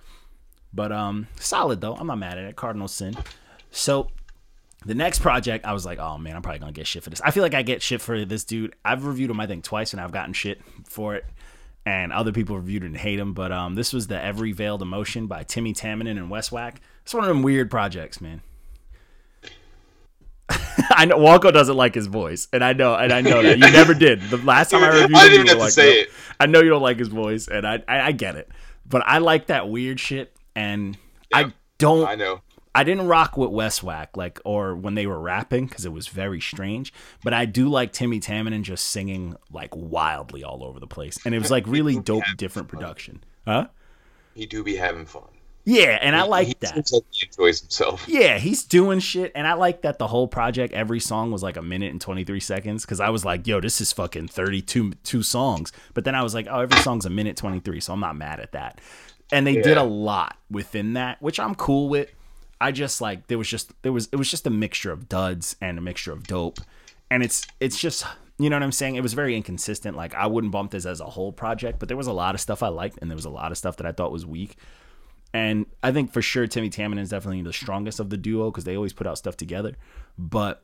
But 0.73 0.91
um, 0.91 1.27
solid 1.35 1.81
though. 1.81 1.95
I'm 1.95 2.07
not 2.07 2.17
mad 2.17 2.37
at 2.37 2.45
it. 2.45 2.55
Cardinal 2.55 2.87
sin. 2.87 3.15
So 3.71 4.09
the 4.85 4.95
next 4.95 5.19
project, 5.19 5.65
I 5.65 5.73
was 5.73 5.85
like, 5.85 5.99
oh 5.99 6.17
man, 6.17 6.35
I'm 6.35 6.41
probably 6.41 6.59
gonna 6.59 6.71
get 6.71 6.87
shit 6.87 7.03
for 7.03 7.09
this. 7.09 7.21
I 7.21 7.31
feel 7.31 7.43
like 7.43 7.53
I 7.53 7.61
get 7.61 7.81
shit 7.81 8.01
for 8.01 8.25
this 8.25 8.43
dude. 8.43 8.75
I've 8.83 9.05
reviewed 9.05 9.29
him, 9.29 9.39
I 9.39 9.47
think, 9.47 9.63
twice, 9.63 9.93
and 9.93 10.01
I've 10.01 10.11
gotten 10.11 10.33
shit 10.33 10.61
for 10.85 11.15
it. 11.15 11.25
And 11.85 12.13
other 12.13 12.31
people 12.31 12.55
reviewed 12.57 12.83
it 12.83 12.87
and 12.87 12.97
hate 12.97 13.17
him. 13.19 13.33
But 13.33 13.51
um, 13.51 13.75
this 13.75 13.91
was 13.91 14.07
the 14.07 14.21
Every 14.21 14.51
Veiled 14.51 14.81
Emotion 14.81 15.27
by 15.27 15.43
Timmy 15.43 15.73
Tamminen 15.73 16.11
and 16.11 16.29
West 16.29 16.51
Whack. 16.51 16.79
It's 17.03 17.13
one 17.13 17.23
of 17.23 17.27
them 17.27 17.41
weird 17.41 17.71
projects, 17.71 18.21
man. 18.21 18.41
I 20.91 21.05
know 21.05 21.17
Walko 21.17 21.51
doesn't 21.51 21.75
like 21.75 21.95
his 21.95 22.07
voice, 22.07 22.47
and 22.53 22.63
I 22.63 22.73
know, 22.73 22.93
and 22.95 23.11
I 23.11 23.21
know 23.21 23.41
that 23.41 23.57
you 23.57 23.71
never 23.71 23.93
did. 23.93 24.21
The 24.21 24.37
last 24.37 24.71
time 24.71 24.83
I 24.83 24.89
reviewed 24.89 25.15
I 25.15 25.25
him, 25.25 25.31
didn't 25.31 25.45
you 25.47 25.51
even 25.51 25.59
have 25.59 25.67
to 25.67 25.71
say 25.71 25.93
"No." 25.93 25.99
it. 26.01 26.09
I 26.39 26.45
know 26.45 26.61
you 26.61 26.69
don't 26.69 26.81
like 26.81 26.97
his 26.97 27.07
voice, 27.07 27.47
and 27.47 27.65
I, 27.65 27.83
I, 27.87 28.01
I 28.01 28.11
get 28.11 28.35
it, 28.35 28.49
but 28.85 29.01
I 29.05 29.19
like 29.19 29.47
that 29.47 29.69
weird 29.69 29.99
shit, 29.99 30.35
and 30.55 30.97
I 31.33 31.53
don't. 31.77 32.07
I 32.07 32.15
know. 32.15 32.41
I 32.73 32.83
didn't 32.83 33.07
rock 33.07 33.37
with 33.37 33.49
Westwack 33.49 34.15
like 34.15 34.39
or 34.45 34.75
when 34.75 34.95
they 34.95 35.05
were 35.05 35.19
rapping 35.19 35.67
because 35.67 35.85
it 35.85 35.91
was 35.91 36.07
very 36.07 36.39
strange. 36.39 36.93
But 37.23 37.33
I 37.33 37.45
do 37.45 37.67
like 37.67 37.91
Timmy 37.91 38.19
Tamminen 38.19 38.63
just 38.63 38.87
singing 38.87 39.35
like 39.51 39.75
wildly 39.75 40.43
all 40.43 40.63
over 40.63 40.79
the 40.79 40.87
place, 40.87 41.19
and 41.25 41.35
it 41.35 41.39
was 41.39 41.51
like 41.51 41.63
really 41.67 41.99
dope, 41.99 42.23
different 42.37 42.67
production. 42.67 43.23
Huh? 43.45 43.67
He 44.35 44.45
do 44.45 44.63
be 44.63 44.75
having 44.77 45.05
fun. 45.05 45.27
Yeah, 45.63 45.99
and 46.01 46.15
I 46.15 46.23
like 46.23 46.47
he 46.47 46.55
that. 46.61 46.75
like 46.75 47.03
he 47.11 47.27
enjoys 47.27 47.61
himself. 47.61 48.05
Yeah, 48.11 48.39
he's 48.39 48.63
doing 48.63 48.99
shit, 48.99 49.31
and 49.35 49.45
I 49.45 49.53
like 49.53 49.83
that 49.83 49.99
the 49.99 50.07
whole 50.07 50.27
project, 50.27 50.73
every 50.73 50.99
song 50.99 51.31
was 51.31 51.43
like 51.43 51.57
a 51.57 51.61
minute 51.61 51.91
and 51.91 52.01
twenty 52.01 52.23
three 52.23 52.39
seconds. 52.39 52.83
Because 52.83 52.99
I 52.99 53.09
was 53.09 53.25
like, 53.25 53.45
"Yo, 53.45 53.59
this 53.61 53.79
is 53.79 53.91
fucking 53.91 54.29
thirty 54.29 54.61
two 54.61 54.93
two 55.03 55.21
songs." 55.21 55.71
But 55.93 56.03
then 56.03 56.15
I 56.15 56.23
was 56.23 56.33
like, 56.33 56.47
"Oh, 56.49 56.61
every 56.61 56.79
song's 56.79 57.05
a 57.05 57.09
minute 57.09 57.37
twenty 57.37 57.59
three, 57.59 57.79
so 57.79 57.93
I'm 57.93 57.99
not 57.99 58.15
mad 58.15 58.39
at 58.39 58.53
that." 58.53 58.81
And 59.31 59.45
they 59.45 59.61
did 59.61 59.77
a 59.77 59.83
lot 59.83 60.37
within 60.49 60.93
that, 60.93 61.21
which 61.21 61.39
I'm 61.39 61.55
cool 61.55 61.89
with. 61.89 62.11
I 62.61 62.71
just 62.71 63.01
like 63.01 63.27
there 63.27 63.37
was 63.37 63.47
just 63.49 63.73
there 63.81 63.91
was 63.91 64.07
it 64.11 64.15
was 64.17 64.29
just 64.29 64.45
a 64.47 64.49
mixture 64.51 64.91
of 64.91 65.09
duds 65.09 65.55
and 65.61 65.77
a 65.77 65.81
mixture 65.81 66.11
of 66.11 66.27
dope, 66.27 66.59
and 67.09 67.23
it's 67.23 67.45
it's 67.59 67.77
just 67.79 68.05
you 68.39 68.49
know 68.49 68.55
what 68.55 68.63
I'm 68.63 68.71
saying. 68.71 68.95
It 68.95 69.03
was 69.03 69.13
very 69.13 69.35
inconsistent. 69.35 69.97
Like 69.97 70.13
I 70.15 70.27
wouldn't 70.27 70.51
bump 70.53 70.71
this 70.71 70.85
as 70.85 70.99
a 71.01 71.05
whole 71.05 71.31
project, 71.31 71.79
but 71.79 71.87
there 71.87 71.97
was 71.97 72.07
a 72.07 72.13
lot 72.13 72.35
of 72.35 72.41
stuff 72.41 72.63
I 72.63 72.69
liked, 72.69 72.99
and 73.01 73.09
there 73.09 73.15
was 73.15 73.25
a 73.25 73.29
lot 73.29 73.51
of 73.51 73.57
stuff 73.57 73.77
that 73.77 73.85
I 73.85 73.91
thought 73.91 74.11
was 74.11 74.25
weak. 74.25 74.55
And 75.33 75.65
I 75.81 75.91
think 75.91 76.11
for 76.11 76.21
sure 76.21 76.45
Timmy 76.47 76.69
Tamminen 76.69 76.99
is 76.99 77.09
definitely 77.09 77.41
the 77.41 77.53
strongest 77.53 77.99
of 77.99 78.09
the 78.09 78.17
duo 78.17 78.51
because 78.51 78.65
they 78.65 78.75
always 78.75 78.93
put 78.93 79.07
out 79.07 79.17
stuff 79.17 79.37
together. 79.37 79.75
But 80.17 80.61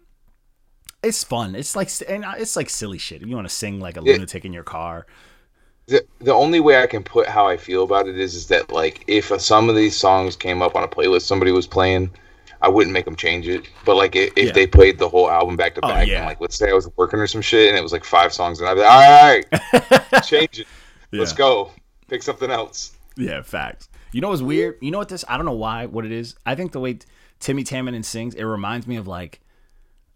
it's 1.04 1.24
fun. 1.24 1.56
It's 1.56 1.76
like 1.76 1.90
and 2.10 2.26
it's 2.38 2.56
like 2.56 2.70
silly 2.70 2.98
shit. 2.98 3.22
If 3.22 3.28
you 3.30 3.36
want 3.36 3.48
to 3.48 3.54
sing 3.54 3.80
like 3.80 3.98
a 3.98 4.02
Yeah. 4.04 4.14
lunatic 4.14 4.44
in 4.44 4.54
your 4.54 4.64
car, 4.64 5.06
The, 5.88 6.06
the 6.20 6.34
only 6.34 6.60
way 6.60 6.82
I 6.82 6.88
can 6.88 7.02
put 7.02 7.28
how 7.28 7.48
I 7.48 7.56
feel 7.56 7.84
about 7.84 8.08
it 8.10 8.18
is 8.20 8.36
is 8.36 8.48
that 8.48 8.72
like 8.74 9.06
if 9.08 9.28
some 9.42 9.70
of 9.70 9.76
these 9.76 9.96
songs 9.96 10.36
came 10.36 10.62
up 10.62 10.76
on 10.76 10.84
a 10.84 10.88
playlist 10.88 11.22
somebody 11.22 11.52
was 11.54 11.66
playing, 11.66 12.10
I 12.62 12.68
wouldn't 12.68 12.92
make 12.94 13.06
them 13.06 13.16
change 13.16 13.48
it. 13.48 13.70
But 13.86 13.96
like 13.96 14.14
if, 14.16 14.34
if 14.36 14.48
Yeah. 14.48 14.52
they 14.52 14.68
played 14.68 15.00
the 15.00 15.08
whole 15.08 15.30
album 15.32 15.56
back 15.56 15.76
to 15.76 15.82
Oh, 15.86 15.88
back, 15.88 16.08
yeah. 16.08 16.18
and 16.18 16.26
like 16.26 16.42
let's 16.42 16.58
say 16.58 16.70
I 16.70 16.74
was 16.74 16.90
working 16.98 17.20
or 17.20 17.28
some 17.28 17.42
shit 17.42 17.70
and 17.70 17.78
it 17.78 17.82
was 17.82 17.94
like 17.94 18.04
five 18.04 18.34
songs, 18.34 18.60
and 18.60 18.68
I'd 18.68 18.74
be 18.74 18.82
like, 18.82 18.90
all 18.92 20.12
right, 20.12 20.24
change 20.26 20.60
it, 20.60 20.68
let's 21.14 21.32
go, 21.32 21.72
pick 22.10 22.22
something 22.22 22.52
else. 22.52 22.98
Yeah, 23.16 23.42
facts. 23.42 23.88
You 24.12 24.20
know 24.20 24.30
what's 24.30 24.42
weird? 24.42 24.78
You 24.82 24.92
know 24.92 24.98
what 24.98 25.08
this? 25.10 25.24
I 25.30 25.38
don't 25.38 25.46
know 25.46 25.54
why. 25.54 25.86
What 25.86 26.06
it 26.06 26.12
is? 26.12 26.36
I 26.46 26.56
think 26.56 26.74
the 26.74 26.80
way 26.82 27.00
Timmy 27.40 27.64
Tamminen 27.64 28.04
sings, 28.04 28.36
it 28.36 28.44
reminds 28.44 28.88
me 28.88 28.98
of 28.98 29.08
like, 29.08 29.40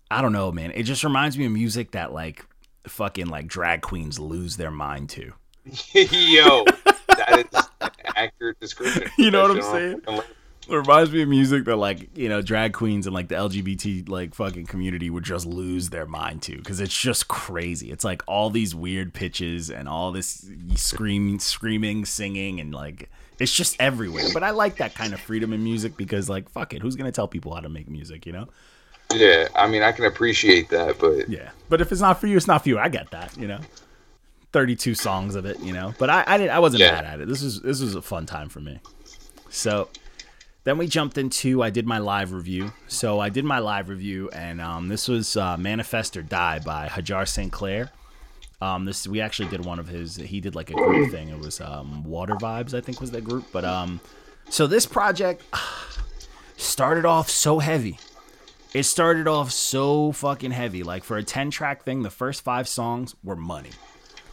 I 0.10 0.22
don't 0.22 0.34
know, 0.34 0.52
man. 0.52 0.72
It 0.76 0.84
just 0.84 1.04
reminds 1.06 1.38
me 1.38 1.46
of 1.46 1.52
music 1.54 1.92
that 1.92 2.12
like 2.14 2.46
fucking 2.88 3.28
like 3.28 3.48
drag 3.48 3.82
queens 3.82 4.20
lose 4.20 4.58
their 4.58 4.72
mind 4.72 5.10
to. 5.12 5.32
Yo, 5.94 6.66
that 7.08 7.46
is 7.52 7.92
accurate 8.16 8.60
description. 8.60 9.10
You 9.18 9.32
know 9.32 9.44
what 9.44 9.52
I'm 9.52 9.62
saying? 9.62 9.94
on 9.94 10.02
fucking 10.02 10.16
link. 10.16 10.26
It 10.70 10.76
reminds 10.76 11.12
me 11.12 11.22
of 11.24 11.30
music 11.30 11.66
that 11.66 11.76
like 11.76 12.16
you 12.16 12.30
know 12.30 12.42
drag 12.42 12.74
queens 12.74 13.06
and 13.06 13.14
like 13.14 13.28
the 13.28 13.36
LGBT 13.36 14.08
like 14.08 14.34
fucking 14.34 14.68
community 14.68 15.10
would 15.10 15.24
just 15.24 15.46
lose 15.46 15.90
their 15.90 16.06
mind 16.06 16.44
to 16.44 16.58
because 16.58 16.80
it's 16.80 16.98
just 16.98 17.28
crazy. 17.28 17.92
It's 17.92 18.04
like 18.04 18.24
all 18.28 18.50
these 18.50 18.74
weird 18.74 19.14
pitches 19.14 19.70
and 19.70 19.90
all 19.90 20.12
this 20.12 20.50
screaming, 20.76 21.40
screaming, 21.40 22.06
singing, 22.06 22.60
and 22.60 22.74
like 22.74 23.10
it's 23.40 23.52
just 23.52 23.76
everywhere. 23.80 24.28
But 24.34 24.44
I 24.44 24.52
like 24.52 24.78
that 24.78 24.94
kind 24.96 25.14
of 25.14 25.20
freedom 25.20 25.52
in 25.52 25.64
music 25.64 25.98
because 25.98 26.30
like 26.30 26.50
fuck 26.50 26.74
it, 26.74 26.82
who's 26.82 26.96
gonna 26.96 27.12
tell 27.12 27.28
people 27.28 27.54
how 27.54 27.62
to 27.62 27.70
make 27.70 27.90
music? 27.90 28.26
You 28.26 28.34
know? 28.34 28.48
Yeah, 29.14 29.48
I 29.56 29.68
mean 29.68 29.82
I 29.82 29.92
can 29.92 30.06
appreciate 30.06 30.70
that, 30.70 31.00
but 31.00 31.28
Yeah. 31.28 31.50
But 31.70 31.82
if 31.82 31.92
it's 31.92 32.02
not 32.02 32.22
for 32.22 32.28
you, 32.28 32.38
it's 32.38 32.48
not 32.48 32.64
for 32.64 32.70
you. 32.70 32.80
I 32.80 32.88
get 32.88 33.12
that. 33.12 33.36
You 33.36 33.48
know. 33.48 33.60
Thirty-two 34.52 34.96
songs 34.96 35.36
of 35.36 35.46
it, 35.46 35.60
you 35.62 35.72
know. 35.74 35.94
But 35.98 36.10
I, 36.10 36.24
I 36.28 36.38
didn't. 36.38 36.52
I 36.52 36.60
wasn't 36.60 36.82
Yeah. 36.82 36.92
mad 36.92 37.06
at 37.06 37.20
it. 37.22 37.28
This 37.28 37.42
was 37.42 37.62
this 37.62 37.82
was 37.82 37.96
a 37.96 38.02
fun 38.02 38.26
time 38.26 38.50
for 38.50 38.60
me. 38.60 38.80
So 39.50 39.88
then 40.64 40.78
we 40.78 40.88
jumped 40.88 41.18
into 41.18 41.64
I 41.64 41.70
did 41.70 41.88
my 41.88 41.98
live 42.00 42.34
review. 42.34 42.74
So 42.88 43.20
I 43.20 43.30
did 43.30 43.46
my 43.46 43.60
live 43.60 43.88
review, 43.90 44.30
and 44.32 44.60
um, 44.62 44.88
this 44.90 45.08
was 45.08 45.38
uh, 45.38 45.56
"Manifest 45.58 46.18
or 46.18 46.22
Die" 46.22 46.60
by 46.60 46.88
Hajar 46.88 47.28
St. 47.28 47.52
Clair. 47.52 47.92
Um, 48.62 48.86
this 48.86 49.08
we 49.08 49.22
actually 49.22 49.50
did 49.50 49.66
one 49.66 49.80
of 49.80 49.88
his. 49.88 50.18
He 50.18 50.40
did 50.42 50.54
like 50.54 50.70
a 50.70 50.74
group 50.74 51.12
thing. 51.12 51.30
It 51.30 51.40
was 51.40 51.62
um, 51.62 52.04
Water 52.04 52.36
Vibes, 52.36 52.74
I 52.74 52.82
think, 52.82 53.00
was 53.02 53.12
that 53.12 53.24
group. 53.24 53.46
But 53.52 53.66
um, 53.66 54.02
so 54.50 54.68
this 54.68 54.86
project 54.86 55.44
started 56.58 57.06
off 57.06 57.30
so 57.30 57.60
heavy, 57.60 57.98
it 58.74 58.84
started 58.84 59.28
off 59.28 59.52
so 59.52 60.12
fucking 60.12 60.52
heavy. 60.52 60.84
Like 60.84 61.04
for 61.04 61.18
a 61.18 61.24
10 61.24 61.50
track 61.52 61.84
thing, 61.84 62.04
the 62.04 62.10
first 62.12 62.44
five 62.44 62.68
songs 62.68 63.16
were 63.24 63.36
money. 63.36 63.72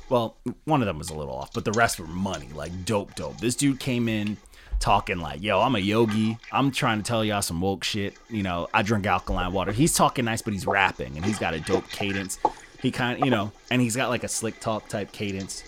Well, 0.09 0.37
one 0.65 0.81
of 0.81 0.87
them 0.87 0.99
was 0.99 1.11
a 1.11 1.15
little 1.15 1.35
off, 1.35 1.53
but 1.53 1.65
the 1.65 1.73
rest 1.73 2.01
were 2.01 2.07
money. 2.07 2.49
Like 2.55 2.85
dope, 2.85 3.15
dope. 3.15 3.39
This 3.39 3.55
dude 3.55 3.79
came 3.79 4.09
in 4.09 4.37
talking 4.81 5.19
like, 5.19 5.43
yo, 5.43 5.61
I'm 5.61 5.75
a 5.75 5.81
yogi. 5.81 6.39
I'm 6.53 6.71
trying 6.71 6.99
to 6.99 7.05
tell 7.05 7.25
y'all 7.25 7.43
some 7.43 7.61
woke 7.61 7.85
shit. 7.85 8.15
You 8.31 8.43
know, 8.43 8.69
I 8.73 8.83
drink 8.83 9.07
alkaline 9.07 9.53
water. 9.53 9.73
He's 9.73 9.95
talking 9.95 10.25
nice, 10.25 10.43
but 10.43 10.53
he's 10.53 10.67
rapping 10.67 11.17
and 11.17 11.25
he's 11.25 11.39
got 11.39 11.55
a 11.55 11.61
dope 11.61 11.89
cadence. 11.91 12.39
He 12.81 12.91
kind 12.91 13.19
of, 13.19 13.25
you 13.25 13.31
know, 13.31 13.53
and 13.71 13.83
he's 13.83 13.97
got 13.97 14.09
like 14.09 14.25
a 14.25 14.29
slick 14.29 14.61
talk 14.61 14.89
type 14.89 15.13
cadence. 15.13 15.65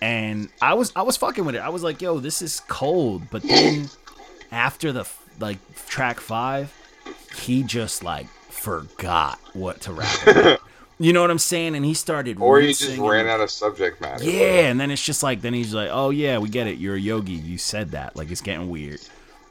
And 0.00 0.48
I 0.62 0.74
was, 0.74 0.92
I 0.96 1.02
was 1.02 1.16
fucking 1.16 1.44
with 1.44 1.54
it. 1.54 1.58
I 1.58 1.68
was 1.68 1.82
like, 1.82 2.00
yo, 2.00 2.18
this 2.20 2.40
is 2.40 2.60
cold. 2.60 3.28
But 3.30 3.42
then 3.42 3.90
after 4.52 4.92
the 4.92 5.06
like 5.38 5.58
track 5.86 6.20
five, 6.20 6.72
he 7.36 7.62
just 7.62 8.02
like 8.02 8.26
forgot 8.28 9.38
what 9.52 9.80
to 9.82 9.92
rap 9.92 10.26
about. 10.26 10.60
you 11.00 11.12
know 11.12 11.22
what 11.22 11.30
I'm 11.30 11.38
saying? 11.38 11.74
And 11.74 11.84
he 11.84 11.94
started 11.94 12.38
Or 12.40 12.60
he 12.60 12.68
just 12.74 12.96
ran 12.98 13.26
out 13.26 13.40
of 13.40 13.50
subject 13.50 14.00
matter. 14.00 14.22
yeah, 14.22 14.68
and 14.70 14.78
then 14.78 14.90
it's 14.92 15.02
just 15.02 15.22
like 15.22 15.40
then 15.40 15.54
he's 15.54 15.74
like, 15.74 15.88
"Oh 15.90 16.10
yeah, 16.10 16.38
we 16.38 16.48
get 16.48 16.66
it. 16.68 16.78
You're 16.78 16.94
a 16.94 17.00
yogi. 17.00 17.32
You 17.32 17.58
said 17.58 17.90
that. 17.92 18.14
Like 18.16 18.30
it's 18.30 18.40
getting 18.42 18.68
weird." 18.68 19.00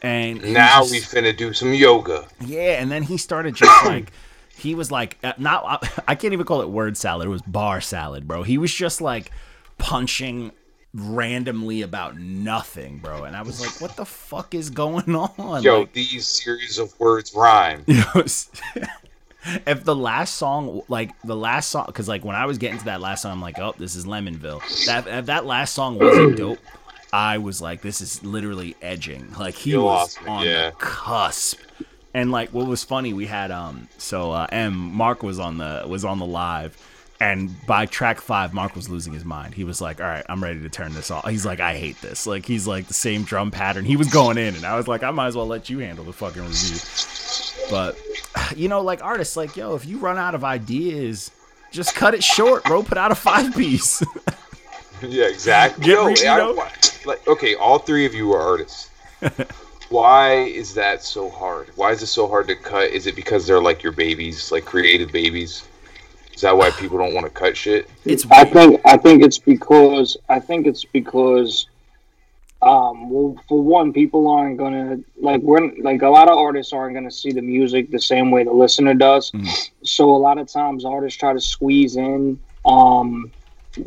And 0.02 0.54
Now 0.54 0.80
just- 0.84 0.92
we 0.92 1.00
finna 1.02 1.36
do 1.36 1.52
some 1.54 1.74
yoga. 1.74 2.26
yeah, 2.40 2.80
and 2.82 2.90
then 2.92 3.04
he 3.04 3.18
started 3.18 3.56
just 3.56 3.86
like 3.86 4.12
he 4.56 4.76
was 4.76 4.92
like 4.92 5.18
uh, 5.24 5.34
not 5.38 5.86
I 6.08 6.16
can't 6.16 6.34
even 6.34 6.46
call 6.46 6.62
it 6.62 6.70
word 6.70 6.96
salad. 6.96 7.26
It 7.28 7.30
was 7.32 7.42
bar 7.42 7.82
salad, 7.82 8.28
bro. 8.28 8.44
He 8.44 8.58
was 8.58 8.74
just 8.74 9.02
like 9.02 9.32
punching 9.78 10.52
randomly 10.94 11.82
about 11.82 12.18
nothing, 12.18 12.98
bro. 13.00 13.24
And 13.24 13.36
I 13.36 13.42
was 13.42 13.60
like, 13.62 13.80
"What 13.82 13.96
the 13.96 14.06
fuck 14.06 14.54
is 14.54 14.70
going 14.70 15.16
on?" 15.38 15.64
Yo, 15.64 15.80
Like, 15.82 15.94
these 15.94 16.28
series 16.28 16.78
of 16.78 16.98
words 17.00 17.34
rhyme. 17.36 17.84
you 19.46 19.52
know, 19.54 19.58
s- 19.58 19.62
if 19.68 19.84
the 19.84 19.96
last 19.96 20.36
song, 20.36 20.82
like 20.88 21.12
the 21.24 21.36
last 21.36 21.70
song, 21.70 21.86
because 21.88 22.08
like 22.08 22.24
when 22.26 22.36
I 22.36 22.46
was 22.46 22.58
getting 22.58 22.80
to 22.80 22.86
that 22.86 23.02
last 23.02 23.22
song, 23.24 23.32
I'm 23.34 23.42
like, 23.42 23.60
oh, 23.60 23.74
this 23.78 23.96
is 23.96 24.06
Lemonville. 24.06 24.62
That 24.86 25.08
if 25.08 25.26
that 25.28 25.46
last 25.46 25.74
song 25.74 25.98
wasn't 26.00 26.38
dope, 26.38 26.60
I 27.14 27.38
was 27.38 27.62
like, 27.62 27.82
this 27.82 28.02
is 28.02 28.24
literally 28.24 28.76
edging. 28.82 29.34
Like 29.40 29.56
he 29.56 29.72
You 29.72 29.82
was 29.84 30.18
lost 30.18 30.22
me, 30.24 30.28
on 30.30 30.46
yeah. 30.46 30.70
the 30.72 30.76
cusp. 30.78 31.60
And 32.14 32.32
like 32.32 32.50
what 32.54 32.68
was 32.68 32.84
funny, 32.84 33.14
we 33.14 33.28
had 33.28 33.52
um, 33.52 33.88
so 33.98 34.32
uh, 34.32 34.48
M 34.52 34.76
Mark 34.76 35.22
was 35.24 35.40
on 35.40 35.58
the 35.58 35.84
was 35.88 36.04
on 36.04 36.20
the 36.20 36.26
live. 36.26 36.76
And 37.22 37.66
by 37.66 37.86
track 37.86 38.22
five, 38.22 38.54
Mark 38.54 38.76
was 38.76 38.88
losing 38.90 39.12
his 39.12 39.26
mind. 39.26 39.54
He 39.54 39.66
was 39.66 39.82
like, 39.82 40.00
"All 40.00 40.08
right, 40.08 40.26
I'm 40.30 40.42
ready 40.42 40.62
to 40.62 40.70
turn 40.70 40.94
this 40.94 41.12
off." 41.12 41.28
He's 41.28 41.46
like, 41.46 41.60
"I 41.60 41.76
hate 41.76 42.00
this." 42.02 42.26
Like 42.26 42.46
he's 42.46 42.66
like 42.66 42.88
the 42.88 42.94
same 42.94 43.24
drum 43.24 43.52
pattern. 43.52 43.84
He 43.84 43.98
was 43.98 44.08
going 44.08 44.38
in, 44.38 44.56
and 44.56 44.66
I 44.66 44.78
was 44.78 44.88
like, 44.88 45.04
"I 45.04 45.12
might 45.12 45.28
as 45.28 45.36
well 45.36 45.46
let 45.48 45.70
you 45.70 45.80
handle 45.80 46.06
the 46.06 46.14
fucking 46.14 46.42
review." 46.42 46.78
But 47.70 47.98
you 48.58 48.70
know, 48.70 48.80
like 48.82 49.04
artists, 49.04 49.36
like 49.36 49.58
yo, 49.58 49.76
if 49.76 49.86
you 49.86 49.98
run 49.98 50.18
out 50.18 50.34
of 50.34 50.46
ideas, 50.46 51.30
just 51.72 51.94
cut 51.94 52.14
it 52.14 52.24
short, 52.24 52.64
bro. 52.64 52.84
Put 52.84 52.98
out 52.98 53.12
a 53.12 53.16
five 53.16 53.54
piece. 53.54 54.02
yeah, 55.02 55.26
exactly. 55.28 55.86
Get 55.86 55.92
Yo, 55.96 56.06
re- 56.06 56.16
you 56.22 56.28
I- 56.30 56.38
know? 56.38 56.68
like, 57.06 57.28
okay, 57.28 57.56
all 57.56 57.80
three 57.80 58.06
of 58.06 58.14
you 58.14 58.32
are 58.32 58.42
artists. 58.42 58.90
Why 59.90 60.36
is 60.44 60.74
that 60.76 61.04
so 61.04 61.30
hard? 61.30 61.70
Why 61.76 61.92
is 61.92 62.02
it 62.04 62.08
so 62.08 62.28
hard 62.28 62.48
to 62.48 62.56
cut? 62.56 62.92
Is 62.92 63.08
it 63.08 63.16
because 63.16 63.48
they're 63.48 63.62
like 63.62 63.82
your 63.82 63.92
babies, 63.92 64.52
like 64.52 64.64
creative 64.64 65.12
babies? 65.12 65.64
Is 66.40 66.44
that 66.44 66.56
why 66.56 66.72
people 66.72 66.98
don't 66.98 67.14
want 67.14 67.26
to 67.26 67.30
cut 67.30 67.58
shit? 67.58 67.90
It's 68.06 68.26
I 68.32 68.46
think 68.46 68.80
I 68.86 68.96
think 68.96 69.22
it's 69.22 69.38
because 69.38 70.16
I 70.30 70.40
think 70.40 70.68
it's 70.68 70.86
because 70.86 71.68
um 72.62 73.10
well 73.10 73.36
for 73.50 73.62
one 73.62 73.92
people 73.92 74.26
aren't 74.30 74.58
gonna 74.58 75.00
like 75.20 75.42
we're 75.42 75.70
like 75.82 76.02
a 76.02 76.08
lot 76.08 76.30
of 76.30 76.38
artists 76.38 76.72
aren't 76.72 76.94
gonna 76.94 77.12
see 77.12 77.34
the 77.34 77.42
music 77.42 77.92
the 77.92 78.00
same 78.00 78.32
way 78.32 78.46
the 78.46 78.54
listener 78.54 78.94
does. 78.94 79.32
Mhm. 79.32 79.70
So 79.84 80.12
a 80.12 80.16
lot 80.16 80.38
of 80.38 80.48
times 80.48 80.86
artists 80.86 81.20
try 81.20 81.34
to 81.34 81.42
squeeze 81.42 81.98
in 81.98 82.40
um 82.64 83.30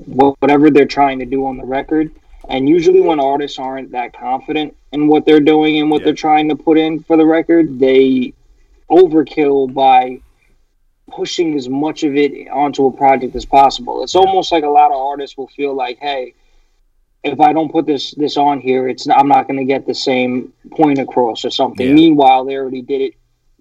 whatever 0.04 0.68
they're 0.68 0.84
trying 0.84 1.20
to 1.20 1.24
do 1.24 1.46
on 1.46 1.56
the 1.56 1.64
record. 1.64 2.10
And 2.50 2.68
usually 2.68 3.00
when 3.00 3.18
artists 3.18 3.58
aren't 3.58 3.92
that 3.92 4.12
confident 4.12 4.76
in 4.92 5.08
what 5.08 5.24
they're 5.24 5.40
doing 5.40 5.78
and 5.80 5.90
what 5.90 6.02
Yeah. 6.02 6.04
they're 6.08 6.14
trying 6.28 6.50
to 6.50 6.54
put 6.56 6.76
in 6.76 7.00
for 7.00 7.16
the 7.16 7.24
record, 7.24 7.78
they 7.78 8.34
overkill 8.90 9.72
by 9.72 10.20
pushing 11.14 11.54
as 11.56 11.68
much 11.68 12.02
of 12.02 12.16
it 12.16 12.48
onto 12.48 12.86
a 12.86 12.92
project 12.92 13.36
as 13.36 13.44
possible. 13.44 14.02
It's 14.02 14.14
almost 14.14 14.52
like 14.52 14.64
a 14.64 14.68
lot 14.68 14.90
of 14.90 14.96
artists 14.96 15.36
will 15.36 15.48
feel 15.48 15.74
like, 15.74 15.98
hey, 15.98 16.34
if 17.22 17.40
I 17.40 17.52
don't 17.52 17.70
put 17.70 17.86
this 17.86 18.12
this 18.12 18.36
on 18.36 18.60
here, 18.60 18.88
it's 18.88 19.08
I'm 19.08 19.28
not 19.28 19.46
going 19.46 19.58
to 19.58 19.64
get 19.64 19.86
the 19.86 19.94
same 19.94 20.52
point 20.70 20.98
across 20.98 21.44
or 21.44 21.50
something. 21.50 21.86
Yeah. 21.86 21.94
Meanwhile, 21.94 22.44
they 22.44 22.56
already 22.56 22.82
did 22.82 23.00
it 23.00 23.14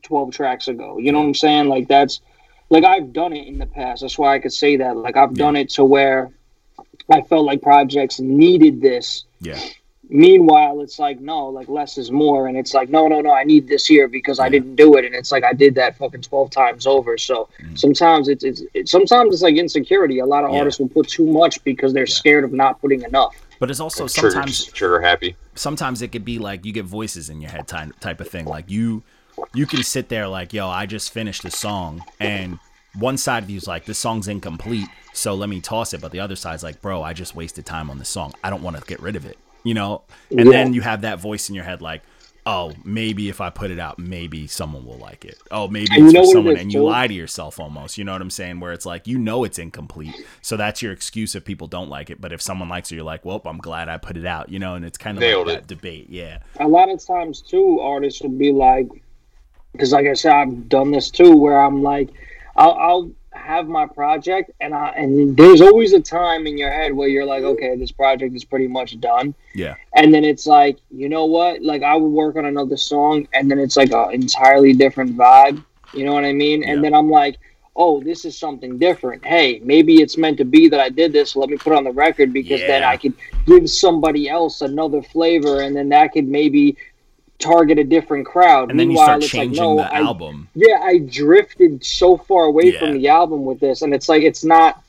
12 0.04 0.34
tracks 0.34 0.68
ago. 0.68 0.98
You 0.98 1.12
know 1.12 1.20
what 1.20 1.28
I'm 1.28 1.36
saying? 1.36 1.68
Like 1.68 1.88
that's 1.88 2.22
like 2.70 2.84
I've 2.84 3.14
done 3.14 3.34
it 3.34 3.48
in 3.48 3.60
the 3.60 3.68
past. 3.68 4.02
That's 4.02 4.18
why 4.18 4.34
I 4.34 4.40
could 4.40 4.54
say 4.54 4.78
that. 4.78 4.98
Like 4.98 5.18
I've 5.18 5.34
done 5.34 5.56
it 5.56 5.70
to 5.72 5.86
where 5.86 6.32
I 7.10 7.22
felt 7.22 7.46
like 7.46 7.62
projects 7.62 8.20
needed 8.20 8.82
this 8.82 9.26
Yeah. 9.40 9.60
Meanwhile, 10.14 10.82
it's 10.82 11.00
like 11.00 11.22
no, 11.22 11.48
like 11.48 11.70
less 11.70 11.98
is 11.98 12.12
more, 12.12 12.48
and 12.48 12.58
it's 12.58 12.74
like 12.74 12.90
no, 12.90 13.08
no, 13.08 13.22
no. 13.22 13.32
I 13.32 13.46
need 13.46 13.70
this 13.70 13.86
here 13.88 14.10
because 14.10 14.40
I 14.40 14.50
didn't 14.50 14.76
do 14.76 14.98
it, 14.98 15.06
and 15.06 15.16
it's 15.16 15.32
like 15.32 15.46
I 15.46 15.54
did 15.54 15.74
that 15.76 15.98
fucking 15.98 16.22
twelve 16.24 16.50
times 16.50 16.86
over. 16.86 17.18
So 17.18 17.48
Mhm. 17.62 17.78
sometimes 17.78 18.28
it's 18.28 18.44
it's 18.44 18.62
it, 18.74 18.90
sometimes 18.90 19.34
it's 19.34 19.42
like 19.42 19.56
insecurity. 19.56 20.20
A 20.20 20.26
lot 20.26 20.44
of 20.44 20.52
Yeah. 20.52 20.60
artists 20.60 20.82
will 20.82 20.90
put 20.90 21.08
too 21.08 21.26
much 21.26 21.64
because 21.64 21.94
they're 21.94 22.04
Yeah. 22.04 22.14
scared 22.14 22.44
of 22.44 22.52
not 22.52 22.82
putting 22.82 23.04
enough. 23.04 23.36
But 23.60 23.72
it's 23.72 23.80
also 23.80 24.08
Trigger, 24.08 24.32
sometimes 24.32 24.66
trigger 24.66 25.00
happy. 25.02 25.36
sometimes 25.56 26.02
it 26.02 26.10
could 26.10 26.26
be 26.26 26.40
like 26.40 26.66
you 26.66 26.74
get 26.74 26.84
voices 26.86 27.30
in 27.30 27.40
your 27.40 27.52
head 27.52 27.68
type 27.68 27.98
type 28.02 28.20
of 28.20 28.28
thing. 28.28 28.46
Like 28.46 28.70
you 28.70 29.04
you 29.54 29.66
can 29.66 29.82
sit 29.82 30.10
there 30.10 30.28
like, 30.28 30.52
yo, 30.52 30.68
I 30.68 30.86
just 30.88 31.12
finished 31.14 31.46
a 31.46 31.52
song 31.52 32.04
and 32.20 32.60
one 33.00 33.18
side 33.18 33.44
of 33.44 33.50
you's 33.50 33.68
like, 33.68 33.86
this 33.86 33.98
song's 33.98 34.28
incomplete, 34.28 34.90
so 35.14 35.34
let 35.36 35.48
me 35.48 35.62
toss 35.62 35.94
it. 35.94 36.02
But 36.02 36.12
the 36.12 36.20
other 36.20 36.36
side's 36.36 36.64
like, 36.64 36.82
bro, 36.82 37.02
I 37.02 37.14
just 37.14 37.34
wasted 37.34 37.66
time 37.66 37.90
on 37.90 37.98
this 38.00 38.10
song. 38.10 38.34
I 38.44 38.50
don't 38.50 38.62
want 38.62 38.76
to 38.78 38.84
get 38.86 39.00
rid 39.02 39.16
of 39.16 39.26
it. 39.26 39.38
You 39.64 39.74
know? 39.74 40.04
And 40.36 40.48
Yeah. 40.48 40.52
then 40.52 40.74
you 40.74 40.82
have 40.82 41.02
that 41.02 41.20
voice 41.20 41.50
in 41.50 41.56
your 41.56 41.64
head 41.66 41.82
like, 41.82 42.02
oh, 42.46 42.74
maybe 42.84 43.30
if 43.30 43.40
I 43.40 43.52
put 43.52 43.70
it 43.70 43.78
out, 43.78 44.00
maybe 44.00 44.48
someone 44.48 44.84
will 44.84 44.98
like 44.98 45.24
it. 45.26 45.38
Oh, 45.52 45.68
maybe 45.68 45.90
And 45.92 46.00
you 46.00 46.06
it's 46.06 46.14
for 46.14 46.20
what 46.20 46.30
it 46.30 46.32
someone 46.32 46.58
and 46.58 46.72
you 46.74 46.82
lie 46.84 47.06
to 47.08 47.14
yourself 47.14 47.60
almost. 47.60 47.98
You 48.00 48.04
know 48.04 48.14
what 48.14 48.22
I'm 48.22 48.32
saying? 48.32 48.60
Where 48.60 48.72
it's 48.74 48.86
like 48.86 49.06
you 49.06 49.20
know 49.20 49.44
it's 49.44 49.60
incomplete. 49.60 50.16
So 50.42 50.58
that's 50.58 50.82
your 50.82 50.92
excuse 50.92 51.36
if 51.36 51.46
people 51.46 51.68
don't 51.68 51.90
like 51.90 52.10
it. 52.10 52.20
But 52.20 52.34
if 52.34 52.42
someone 52.42 52.68
likes 52.68 52.92
it, 52.92 52.96
you're 52.96 53.04
like, 53.04 53.24
well, 53.26 53.42
I'm 53.46 53.60
glad 53.60 53.90
I 53.90 53.98
put 53.98 54.18
it 54.18 54.26
out, 54.26 54.50
you 54.50 54.58
know, 54.58 54.74
and 54.74 54.84
it's 54.84 54.98
kind 54.98 55.18
of 55.18 55.22
like 55.24 55.30
Nailed 55.30 55.48
that 55.50 55.68
debate. 55.68 56.08
Yeah. 56.10 56.40
a 56.60 56.68
lot 56.68 56.90
of 56.90 57.06
times 57.06 57.42
too 57.44 57.80
artists 57.80 58.22
will 58.22 58.30
be 58.30 58.52
like 58.52 58.88
because 59.74 59.92
like 59.94 60.06
i 60.08 60.14
said 60.14 60.34
i've 60.34 60.68
done 60.68 60.92
this 60.92 61.10
too 61.12 61.36
where 61.38 61.58
i'm 61.62 61.82
like 61.84 62.10
I'll, 62.58 62.74
I'll 62.74 63.12
have 63.42 63.68
my 63.68 63.86
project 63.86 64.52
and 64.62 64.74
i 64.74 64.90
and 64.90 65.36
there's 65.36 65.62
always 65.62 65.94
a 65.94 66.00
time 66.00 66.48
in 66.48 66.58
your 66.58 66.72
head 66.72 66.94
where 66.94 67.08
you're 67.08 67.26
like 67.26 67.44
okay 67.44 67.76
this 67.76 67.92
project 67.92 68.36
is 68.36 68.46
pretty 68.46 68.68
much 68.68 69.00
done. 69.00 69.34
Yeah. 69.54 69.76
and 69.96 70.14
then 70.14 70.24
it's 70.24 70.46
like 70.48 70.80
you 70.90 71.10
know 71.10 71.26
what? 71.26 71.62
Like 71.62 71.84
i 71.84 71.96
would 71.96 72.12
work 72.12 72.36
on 72.36 72.46
another 72.46 72.78
song 72.78 73.28
and 73.34 73.50
then 73.50 73.60
it's 73.60 73.78
like 73.78 73.92
an 73.92 74.14
entirely 74.14 74.74
different 74.74 75.18
vibe. 75.18 75.64
You 75.94 76.06
know 76.06 76.14
what 76.14 76.26
i 76.26 76.34
mean? 76.34 76.64
And 76.64 76.84
then 76.84 76.94
i'm 76.94 77.10
like 77.10 77.38
oh 77.76 78.02
this 78.02 78.26
is 78.26 78.38
something 78.38 78.78
different. 78.78 79.26
Hey 79.26 79.62
maybe 79.64 80.02
it's 80.02 80.18
meant 80.18 80.38
to 80.38 80.46
be 80.46 80.70
that 80.70 80.80
i 80.80 80.90
did 80.90 81.12
this. 81.12 81.36
Let 81.36 81.50
me 81.50 81.58
put 81.58 81.74
on 81.74 81.84
the 81.84 81.92
record 81.92 82.32
because 82.32 82.62
then 82.62 82.84
i 82.84 82.96
could 82.98 83.14
give 83.46 83.70
somebody 83.70 84.30
else 84.30 84.62
another 84.62 85.02
flavor 85.02 85.62
and 85.62 85.76
then 85.76 85.90
that 85.90 86.14
could 86.14 86.28
maybe 86.28 86.78
target 87.42 87.78
a 87.80 87.84
different 87.84 88.26
crowd 88.26 88.70
And 88.72 88.80
then 88.80 88.92
you 88.92 88.98
start 88.98 89.24
it's 89.24 89.34
like, 89.34 89.42
changing 89.44 89.64
no, 89.64 89.78
the 89.78 89.94
I- 89.94 90.00
album. 90.00 90.48
yeah, 90.56 90.80
I 90.82 91.00
drifted 91.00 91.84
so 91.84 92.16
far 92.18 92.46
away 92.46 92.72
Yeah. 92.74 92.80
from 92.80 92.94
the 92.94 93.08
album 93.10 93.44
with 93.44 93.60
this, 93.60 93.82
and 93.82 93.94
it's 93.94 94.08
like 94.08 94.24
it's 94.24 94.44
not. 94.44 94.82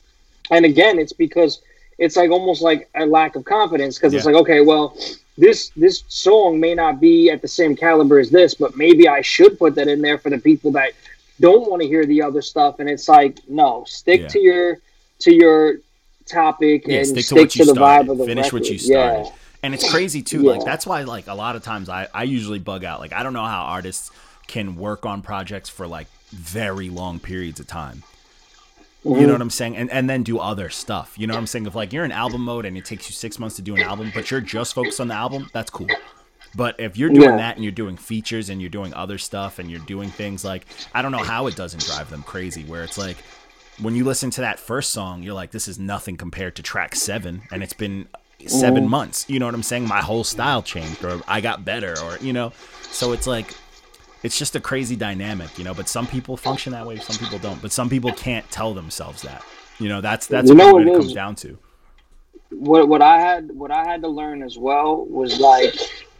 And 0.51 0.65
again, 0.65 0.99
it's 0.99 1.13
because 1.13 1.61
it's 1.97 2.15
like 2.15 2.29
almost 2.31 2.61
like 2.61 2.89
a 2.95 3.05
lack 3.05 3.35
of 3.35 3.43
confidence 3.45 3.97
because 3.97 4.13
it's 4.13 4.25
like 4.25 4.35
okay, 4.35 4.61
well, 4.61 4.95
this 5.37 5.69
this 5.75 6.03
song 6.07 6.59
may 6.59 6.73
not 6.75 6.99
be 6.99 7.29
at 7.29 7.41
the 7.41 7.47
same 7.47 7.75
caliber 7.75 8.19
as 8.19 8.29
this, 8.29 8.53
but 8.53 8.77
maybe 8.77 9.07
I 9.07 9.21
should 9.21 9.57
put 9.57 9.75
that 9.75 9.87
in 9.87 10.01
there 10.01 10.17
for 10.17 10.29
the 10.29 10.37
people 10.37 10.71
that 10.73 10.91
don't 11.39 11.69
want 11.69 11.81
to 11.81 11.87
hear 11.87 12.05
the 12.05 12.21
other 12.21 12.41
stuff. 12.41 12.79
And 12.79 12.87
it's 12.89 13.07
like 13.09 13.39
no, 13.49 13.83
stick 13.87 14.21
Yeah. 14.21 14.27
to 14.29 14.39
your 14.39 14.77
to 15.19 15.33
your 15.33 15.77
topic 16.25 16.85
Yeah, 16.87 16.97
and 16.99 17.07
stick 17.07 17.25
stick, 17.25 17.49
to 17.51 17.59
you 17.59 17.65
the 17.65 17.73
started. 17.73 18.07
vibe 18.07 18.11
of 18.11 18.17
the 18.19 18.25
Finish 18.25 18.53
what 18.53 18.67
you 18.69 18.77
started. 18.77 19.25
Yeah. 19.25 19.31
And 19.63 19.73
it's 19.73 19.83
crazy 19.83 20.21
too. 20.21 20.43
Like 20.43 20.63
that's 20.65 20.85
why 20.85 21.03
like 21.03 21.27
a 21.27 21.33
lot 21.33 21.55
of 21.55 21.63
times 21.63 21.89
I 21.89 22.07
I 22.13 22.23
usually 22.23 22.59
bug 22.59 22.83
out. 22.83 22.99
Like 22.99 23.13
I 23.13 23.23
don't 23.23 23.33
know 23.33 23.45
how 23.45 23.63
artists 23.63 24.11
can 24.47 24.75
work 24.75 25.05
on 25.05 25.21
projects 25.21 25.69
for 25.69 25.87
like 25.87 26.09
very 26.31 26.89
long 26.89 27.19
periods 27.19 27.59
of 27.59 27.67
time. 27.67 28.03
You 29.15 29.25
Mm-hmm. 29.25 29.27
know 29.27 29.33
what 29.33 29.41
I'm 29.41 29.49
saying? 29.49 29.77
And 29.77 29.89
and 29.91 30.09
then 30.09 30.23
do 30.23 30.39
other 30.39 30.69
stuff. 30.69 31.17
You 31.17 31.27
know 31.27 31.33
what 31.35 31.39
I'm 31.39 31.47
saying? 31.47 31.65
If 31.65 31.75
like 31.75 31.93
you're 31.93 32.05
in 32.05 32.11
album 32.11 32.41
mode 32.41 32.65
and 32.65 32.77
it 32.77 32.85
takes 32.85 33.09
you 33.09 33.13
six 33.13 33.39
months 33.39 33.55
to 33.57 33.61
do 33.61 33.75
an 33.75 33.81
album, 33.81 34.11
but 34.11 34.31
you're 34.31 34.41
just 34.41 34.73
focused 34.73 34.99
on 34.99 35.07
the 35.09 35.13
album, 35.15 35.49
that's 35.53 35.69
cool. 35.71 35.97
But 36.55 36.79
if 36.79 36.97
you're 36.97 37.09
doing 37.09 37.35
Yeah. 37.35 37.37
that 37.37 37.55
and 37.55 37.63
you're 37.63 37.71
doing 37.71 37.97
features 37.97 38.49
and 38.49 38.61
you're 38.61 38.69
doing 38.69 38.93
other 38.93 39.17
stuff 39.17 39.59
and 39.59 39.69
you're 39.71 39.79
doing 39.79 40.11
things 40.11 40.43
like 40.43 40.67
I 40.93 41.01
don't 41.01 41.11
know 41.11 41.21
how 41.23 41.47
it 41.47 41.55
doesn't 41.55 41.83
drive 41.83 42.09
them 42.09 42.23
crazy 42.23 42.65
where 42.65 42.83
it's 42.83 42.97
like 42.97 43.25
when 43.77 43.95
you 43.95 44.03
listen 44.05 44.29
to 44.31 44.41
that 44.41 44.59
first 44.59 44.91
song, 44.91 45.23
you're 45.23 45.33
like, 45.33 45.51
this 45.51 45.67
is 45.67 45.79
nothing 45.79 46.15
compared 46.17 46.55
to 46.57 46.63
track 46.63 46.95
seven, 46.95 47.47
and 47.51 47.63
it's 47.63 47.73
been 47.73 48.07
seven 48.47 48.87
months. 48.87 49.25
You 49.27 49.39
know 49.39 49.45
what 49.45 49.55
I'm 49.55 49.63
saying? 49.63 49.87
My 49.87 50.01
whole 50.01 50.23
style 50.23 50.61
changed, 50.63 51.03
or 51.03 51.21
I 51.27 51.41
got 51.41 51.63
better, 51.65 51.95
or 52.03 52.17
you 52.19 52.33
know. 52.33 52.51
So 52.91 53.11
it's 53.13 53.27
like 53.27 53.53
it's 54.23 54.37
just 54.37 54.55
a 54.55 54.59
crazy 54.59 54.95
dynamic, 54.95 55.57
you 55.57 55.63
know. 55.63 55.73
But 55.73 55.89
some 55.89 56.07
people 56.07 56.37
function 56.37 56.71
that 56.73 56.85
way, 56.85 56.97
some 56.97 57.17
people 57.17 57.39
don't. 57.39 57.61
But 57.61 57.71
some 57.71 57.89
people 57.89 58.11
can't 58.13 58.49
tell 58.51 58.73
themselves 58.73 59.21
that. 59.23 59.43
You 59.79 59.89
know, 59.89 60.01
that's 60.01 60.27
that's 60.27 60.49
You 60.49 60.55
know 60.55 60.73
what 60.73 60.83
it 60.83 60.89
it 60.89 60.93
comes 60.95 61.13
down 61.13 61.35
to. 61.37 61.57
what 62.49 62.87
what 62.87 63.01
I 63.01 63.19
had 63.19 63.51
what 63.51 63.71
I 63.71 63.83
had 63.83 64.01
to 64.03 64.07
learn 64.07 64.43
as 64.43 64.57
well 64.57 65.05
was 65.05 65.39
like 65.39 65.73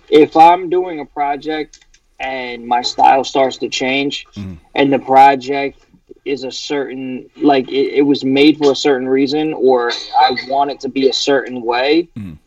if 0.09 0.35
I'm 0.35 0.69
doing 0.69 0.99
a 0.99 1.05
project 1.05 1.85
and 2.19 2.65
my 2.65 2.81
style 2.81 3.23
starts 3.23 3.57
to 3.57 3.69
change 3.69 4.25
Mhm. 4.35 4.57
and 4.75 4.91
the 4.93 4.99
project 4.99 5.82
is 6.25 6.43
a 6.43 6.51
certain 6.51 7.29
like 7.41 7.67
it, 7.69 7.95
it 7.95 8.01
was 8.01 8.23
made 8.23 8.57
for 8.57 8.71
a 8.71 8.75
certain 8.75 9.07
reason 9.07 9.53
or 9.53 9.91
I 10.19 10.35
want 10.47 10.71
it 10.71 10.79
to 10.81 10.89
be 10.89 11.09
a 11.09 11.13
certain 11.13 11.61
way. 11.61 12.09
Mhm. 12.17 12.37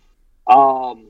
um 0.47 1.03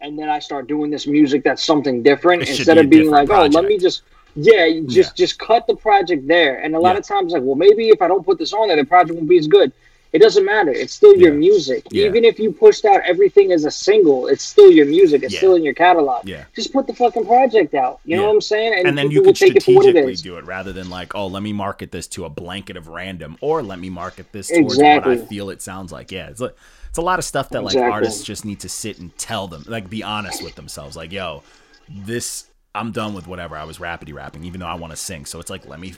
and 0.00 0.18
then 0.18 0.28
I 0.28 0.38
start 0.40 0.66
doing 0.66 0.90
this 0.90 1.06
music 1.06 1.44
that's 1.44 1.64
something 1.64 2.02
different 2.02 2.42
It 2.42 2.48
instead 2.50 2.74
be 2.74 2.80
of 2.80 2.90
being 2.90 3.10
like 3.10 3.28
different 3.28 3.54
oh 3.54 3.58
let 3.60 3.68
me 3.68 3.78
just 3.78 4.02
yeah 4.34 4.80
just 4.86 5.16
just 5.16 5.38
cut 5.38 5.66
the 5.66 5.76
project 5.76 6.26
there. 6.28 6.58
And 6.62 6.74
a 6.74 6.78
lot 6.80 6.92
Yeah. 6.94 6.98
of 7.00 7.04
times 7.06 7.32
like 7.32 7.42
well 7.42 7.56
maybe 7.56 7.88
if 7.88 8.00
I 8.02 8.08
don't 8.08 8.24
put 8.24 8.38
this 8.38 8.52
on 8.52 8.68
there 8.68 8.76
the 8.76 8.84
project 8.84 9.14
won't 9.16 9.28
be 9.28 9.38
as 9.38 9.48
good 9.48 9.72
it 10.12 10.20
doesn't 10.20 10.44
matter. 10.44 10.70
It's 10.70 10.92
still 10.92 11.16
your 11.16 11.32
music. 11.32 11.86
Yeah. 11.90 12.06
Even 12.06 12.24
if 12.24 12.38
you 12.38 12.52
pushed 12.52 12.84
out 12.84 13.00
everything 13.04 13.50
as 13.52 13.64
a 13.64 13.70
single, 13.70 14.26
it's 14.26 14.42
still 14.44 14.70
your 14.70 14.86
music. 14.86 15.22
It's 15.22 15.32
Yeah. 15.32 15.38
still 15.40 15.54
in 15.54 15.64
your 15.64 15.72
catalog. 15.74 16.28
Yeah. 16.28 16.44
Just 16.54 16.72
put 16.72 16.86
the 16.86 16.94
fucking 16.94 17.24
project 17.26 17.74
out. 17.74 18.00
You 18.04 18.16
know 18.16 18.22
Yeah. 18.22 18.28
what 18.28 18.34
I'm 18.34 18.40
saying? 18.42 18.86
and 18.86 18.96
then 18.98 19.10
you 19.10 19.20
will 19.20 19.32
could 19.32 19.42
it 19.42 19.62
strategically 19.62 20.14
do 20.16 20.36
it 20.36 20.44
rather 20.44 20.72
than 20.72 20.90
like, 20.90 21.14
oh, 21.14 21.26
let 21.26 21.42
me 21.42 21.52
market 21.52 21.92
this 21.92 22.06
to 22.08 22.24
a 22.26 22.28
blanket 22.28 22.76
of 22.76 22.88
random, 22.88 23.36
or 23.40 23.62
let 23.62 23.78
me 23.78 23.88
market 23.90 24.26
this 24.32 24.48
towards 24.48 24.76
what 24.76 25.06
I 25.06 25.16
feel 25.16 25.48
it 25.50 25.62
sounds 25.62 25.92
like. 25.92 26.12
Yeah, 26.12 26.28
it's 26.28 26.40
like 26.40 26.54
it's 26.88 26.98
a 26.98 27.02
lot 27.02 27.18
of 27.18 27.24
stuff 27.24 27.48
that 27.50 27.62
like 27.64 27.72
Exactly. 27.74 27.92
artists 27.92 28.22
just 28.22 28.44
need 28.44 28.60
to 28.60 28.68
sit 28.68 28.98
and 28.98 29.16
tell 29.16 29.48
them, 29.48 29.64
like, 29.66 29.88
be 29.88 30.02
honest 30.02 30.42
with 30.42 30.56
themselves. 30.56 30.94
Like, 30.94 31.10
yo, 31.10 31.42
this 31.88 32.44
I'm 32.74 32.90
done 32.90 33.12
with 33.12 33.26
whatever 33.26 33.54
I 33.54 33.64
was 33.64 33.76
rapidy 33.78 34.14
rapping, 34.14 34.44
even 34.44 34.60
though 34.60 34.66
I 34.66 34.76
want 34.76 34.92
to 34.92 34.96
sing. 34.96 35.26
So 35.26 35.38
it's 35.40 35.50
like, 35.50 35.68
let 35.68 35.78
me 35.78 35.90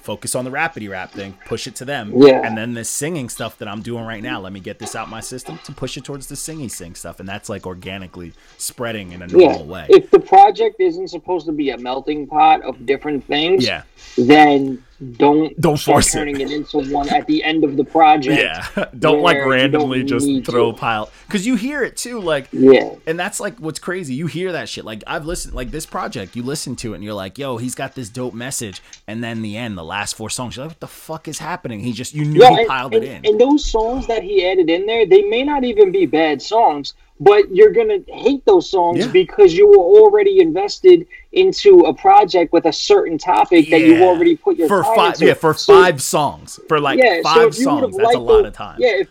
focus 0.00 0.34
on 0.34 0.44
the 0.44 0.50
rapidy 0.50 0.90
rap 0.90 1.12
thing, 1.12 1.38
push 1.46 1.68
it 1.68 1.76
to 1.76 1.84
them, 1.84 2.12
Yeah. 2.16 2.44
and 2.44 2.58
then 2.58 2.74
the 2.74 2.84
singing 2.84 3.28
stuff 3.28 3.58
that 3.58 3.68
I'm 3.68 3.80
doing 3.80 4.04
right 4.04 4.22
now, 4.22 4.40
let 4.40 4.52
me 4.52 4.58
get 4.58 4.80
this 4.80 4.96
out 4.96 5.08
my 5.08 5.20
system 5.20 5.60
to 5.64 5.72
push 5.72 5.96
it 5.96 6.04
towards 6.04 6.26
the 6.26 6.34
singing 6.34 6.68
sing 6.68 6.96
stuff, 6.96 7.20
and 7.20 7.28
that's 7.28 7.48
like 7.48 7.64
organically 7.64 8.32
spreading 8.58 9.12
in 9.12 9.22
a 9.22 9.28
Yeah. 9.28 9.36
normal 9.52 9.66
way. 9.66 9.86
If 9.88 10.10
the 10.10 10.18
project 10.18 10.80
isn't 10.80 11.08
supposed 11.08 11.46
to 11.46 11.52
be 11.52 11.70
a 11.70 11.78
melting 11.78 12.26
pot 12.26 12.62
of 12.62 12.84
different 12.86 13.24
things, 13.24 13.64
yeah. 13.64 13.82
then 14.18 14.82
don't 15.16 15.58
Don't 15.60 15.80
force 15.80 16.08
it. 16.14 16.18
turning 16.18 16.40
it. 16.40 16.50
into 16.50 16.78
one 16.92 17.08
at 17.08 17.26
the 17.26 17.42
end 17.42 17.64
of 17.64 17.76
the 17.76 17.84
project. 17.84 18.38
Yeah, 18.40 18.86
don't 18.98 19.22
like 19.22 19.38
randomly 19.44 20.02
don't 20.02 20.20
just 20.20 20.50
throw 20.50 20.70
a 20.70 20.72
to. 20.72 20.78
pile 20.78 21.10
because 21.26 21.46
you 21.46 21.54
hear 21.56 21.82
it 21.82 21.96
too. 21.96 22.20
Like, 22.20 22.48
Yeah. 22.52 22.94
and 23.06 23.18
that's 23.18 23.40
like 23.40 23.58
what's 23.58 23.78
crazy. 23.78 24.14
You 24.14 24.26
hear 24.26 24.52
that 24.52 24.68
shit. 24.68 24.84
Like 24.84 25.02
I've 25.06 25.24
listened, 25.24 25.54
like 25.54 25.70
this 25.70 25.86
project. 25.86 26.36
You 26.36 26.42
listen 26.42 26.76
to 26.76 26.92
it 26.92 26.96
and 26.96 27.04
you're 27.04 27.14
like, 27.14 27.38
"Yo, 27.38 27.56
he's 27.56 27.74
got 27.74 27.94
this 27.94 28.08
dope 28.10 28.34
message." 28.34 28.82
And 29.06 29.24
then 29.24 29.40
the 29.42 29.56
end, 29.56 29.78
the 29.78 29.84
last 29.84 30.16
four 30.16 30.28
songs, 30.28 30.56
you're 30.56 30.66
like, 30.66 30.72
"What 30.72 30.80
the 30.80 30.86
fuck 30.86 31.28
is 31.28 31.38
happening?" 31.38 31.80
He 31.80 31.92
just 31.92 32.14
you 32.14 32.24
knew 32.26 32.42
Yeah, 32.42 32.50
he 32.50 32.58
and, 32.58 32.68
piled 32.68 32.94
and, 32.94 33.04
it 33.04 33.08
in. 33.10 33.26
and 33.26 33.40
those 33.40 33.64
songs 33.64 34.06
that 34.08 34.22
he 34.22 34.46
added 34.46 34.68
in 34.68 34.86
there, 34.86 35.06
they 35.06 35.22
may 35.22 35.42
not 35.44 35.64
even 35.64 35.92
be 35.92 36.04
bad 36.06 36.42
songs, 36.42 36.92
but 37.20 37.54
you're 37.54 37.70
gonna 37.70 37.98
hate 38.08 38.44
those 38.46 38.68
songs 38.70 38.98
Yeah. 39.04 39.12
because 39.12 39.54
you 39.54 39.68
were 39.68 39.76
already 39.76 40.40
invested 40.40 41.06
into 41.32 41.80
a 41.80 41.92
project 41.94 42.52
with 42.52 42.64
a 42.64 42.72
certain 42.72 43.18
topic 43.18 43.68
that 43.70 43.80
you 43.82 44.02
already 44.02 44.36
put 44.36 44.56
your 44.56 44.66
for 44.68 44.82
five, 44.82 45.14
into. 45.14 45.26
yeah, 45.26 45.34
for 45.34 45.52
So- 45.54 45.74
five 45.74 46.00
songs, 46.02 46.58
for 46.66 46.80
like 46.80 46.98
yeah, 46.98 47.20
five 47.22 47.48
if 47.48 47.54
songs. 47.56 47.96
That's 47.96 48.14
a 48.14 48.18
lot 48.18 48.38
those- 48.38 48.46
of 48.46 48.52
time. 48.54 48.76
Yeah, 48.80 49.00
if 49.00 49.08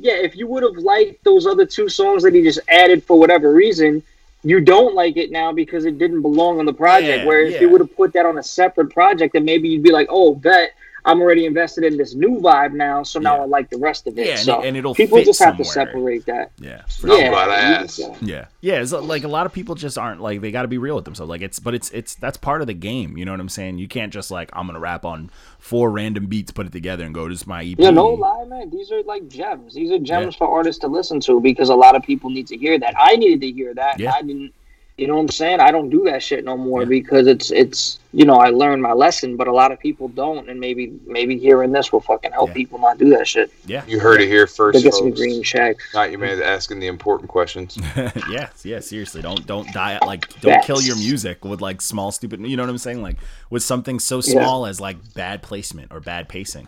yeah, 0.00 0.14
if 0.14 0.36
you 0.36 0.46
would 0.46 0.62
have 0.62 0.76
liked 0.76 1.24
those 1.24 1.44
other 1.46 1.66
two 1.66 1.88
songs 1.88 2.22
that 2.22 2.32
he 2.32 2.42
just 2.42 2.60
added 2.68 3.02
for 3.02 3.18
whatever 3.18 3.52
reason, 3.52 4.02
you 4.44 4.60
don't 4.60 4.94
like 4.94 5.16
it 5.16 5.32
now 5.32 5.52
because 5.52 5.84
it 5.84 5.98
didn't 5.98 6.22
belong 6.22 6.60
on 6.60 6.66
the 6.66 6.72
project. 6.72 7.22
Yeah, 7.22 7.26
Where 7.26 7.40
if 7.42 7.54
yeah. 7.54 7.62
you 7.62 7.70
would 7.70 7.80
have 7.80 7.94
put 7.96 8.12
that 8.12 8.24
on 8.24 8.38
a 8.38 8.42
separate 8.42 8.90
project, 8.90 9.32
then 9.32 9.44
maybe 9.44 9.68
you'd 9.68 9.82
be 9.82 9.90
like, 9.90 10.06
"Oh, 10.08 10.32
bet 10.36 10.70
I'm 11.08 11.20
already 11.20 11.46
invested 11.46 11.84
in 11.84 11.96
this 11.96 12.14
new 12.14 12.38
vibe 12.38 12.72
now, 12.72 13.02
so 13.02 13.18
now 13.18 13.36
Yeah. 13.36 13.42
I 13.42 13.46
like 13.46 13.70
the 13.70 13.78
rest 13.78 14.06
of 14.06 14.18
it." 14.18 14.26
Yeah, 14.26 14.32
and 14.32 14.40
so 14.40 14.60
it- 14.62 14.68
and 14.68 14.76
it'll 14.76 14.94
people 14.94 15.18
fit 15.18 15.26
just 15.26 15.42
have 15.42 15.56
to 15.56 15.64
separate 15.64 16.26
that. 16.26 16.52
yeah, 16.60 16.82
for 17.00 17.08
yeah, 17.08 17.30
glad 17.30 17.48
I 17.48 17.68
you 17.70 17.74
asked. 17.76 17.98
just, 17.98 18.22
Yeah, 18.22 18.44
yeah. 18.60 18.80
It's 18.80 18.92
like 18.92 19.24
a 19.24 19.28
lot 19.28 19.46
of 19.46 19.52
people 19.52 19.74
just 19.74 19.98
aren't 19.98 20.20
like 20.20 20.40
they 20.40 20.50
got 20.50 20.62
to 20.62 20.68
be 20.68 20.78
real 20.78 20.94
with 20.96 21.04
themselves. 21.04 21.30
Like 21.30 21.42
it's, 21.42 21.58
but 21.58 21.74
it's 21.74 21.90
it's 21.90 22.14
that's 22.14 22.36
part 22.36 22.60
of 22.60 22.66
the 22.66 22.74
game. 22.74 23.16
You 23.16 23.24
know 23.24 23.32
what 23.32 23.40
I'm 23.40 23.48
saying? 23.48 23.78
You 23.78 23.88
can't 23.88 24.12
just 24.12 24.30
like 24.30 24.50
I'm 24.52 24.66
gonna 24.66 24.78
rap 24.80 25.04
on 25.04 25.30
four 25.58 25.90
random 25.90 26.26
beats, 26.26 26.50
put 26.52 26.66
it 26.66 26.72
together, 26.72 27.04
and 27.04 27.14
go. 27.14 27.28
This 27.28 27.40
is 27.40 27.46
my 27.46 27.62
EP. 27.64 27.76
Yeah, 27.78 27.90
no 27.90 28.08
lie, 28.10 28.44
man. 28.46 28.70
These 28.70 28.92
are 28.92 29.02
like 29.02 29.28
gems. 29.28 29.74
These 29.74 29.90
are 29.90 29.98
gems 29.98 30.34
Yeah. 30.34 30.38
for 30.38 30.48
artists 30.48 30.80
to 30.82 30.88
listen 30.88 31.20
to 31.20 31.40
because 31.40 31.68
a 31.70 31.74
lot 31.74 31.96
of 31.96 32.02
people 32.02 32.30
need 32.30 32.46
to 32.48 32.56
hear 32.56 32.78
that. 32.78 32.94
I 32.98 33.16
needed 33.16 33.40
to 33.40 33.50
hear 33.50 33.74
that. 33.74 33.98
Yeah. 33.98 34.12
I 34.14 34.22
didn't. 34.22 34.52
You 34.98 35.06
know 35.06 35.14
what 35.14 35.20
I'm 35.22 35.28
saying? 35.28 35.60
I 35.60 35.70
don't 35.70 35.90
do 35.90 36.02
that 36.06 36.24
shit 36.24 36.44
no 36.44 36.56
more 36.56 36.82
Yeah. 36.82 36.88
because 36.88 37.28
it's 37.28 37.52
it's 37.52 38.00
you 38.12 38.24
know 38.24 38.34
I 38.34 38.50
learned 38.50 38.82
my 38.82 38.92
lesson, 38.92 39.36
but 39.36 39.46
a 39.46 39.52
lot 39.52 39.70
of 39.70 39.78
people 39.78 40.08
don't, 40.08 40.48
and 40.50 40.58
maybe 40.58 40.92
maybe 41.06 41.38
hearing 41.38 41.70
this 41.70 41.92
will 41.92 42.00
fucking 42.00 42.32
help 42.32 42.48
Yeah. 42.48 42.54
people 42.54 42.80
not 42.80 42.98
do 42.98 43.08
that 43.10 43.28
shit. 43.28 43.52
Yeah, 43.64 43.84
You 43.86 44.00
heard 44.00 44.20
it 44.20 44.26
here 44.26 44.44
They 44.46 44.52
first, 44.52 44.82
get 44.82 44.92
some 44.94 45.12
green 45.12 45.42
checks. 45.44 45.84
Not 45.94 46.10
your 46.10 46.18
man 46.18 46.42
asking 46.42 46.80
the 46.80 46.88
important 46.88 47.30
questions. 47.30 47.78
yeah, 48.28 48.50
yeah. 48.64 48.80
Seriously, 48.80 49.22
don't 49.22 49.46
don't 49.46 49.72
die. 49.72 50.00
Like 50.04 50.28
don't 50.40 50.54
Facts. 50.54 50.66
kill 50.66 50.82
your 50.82 50.96
music 50.96 51.44
with 51.44 51.60
like 51.60 51.80
small 51.80 52.10
stupid. 52.10 52.40
You 52.44 52.56
know 52.56 52.64
what 52.64 52.70
I'm 52.70 52.78
saying? 52.78 53.00
Like 53.00 53.18
with 53.50 53.62
something 53.62 54.00
so 54.00 54.16
Yeah. 54.16 54.32
small 54.42 54.66
as 54.66 54.80
like 54.80 54.96
bad 55.14 55.42
placement 55.42 55.92
or 55.92 56.00
bad 56.00 56.28
pacing. 56.28 56.66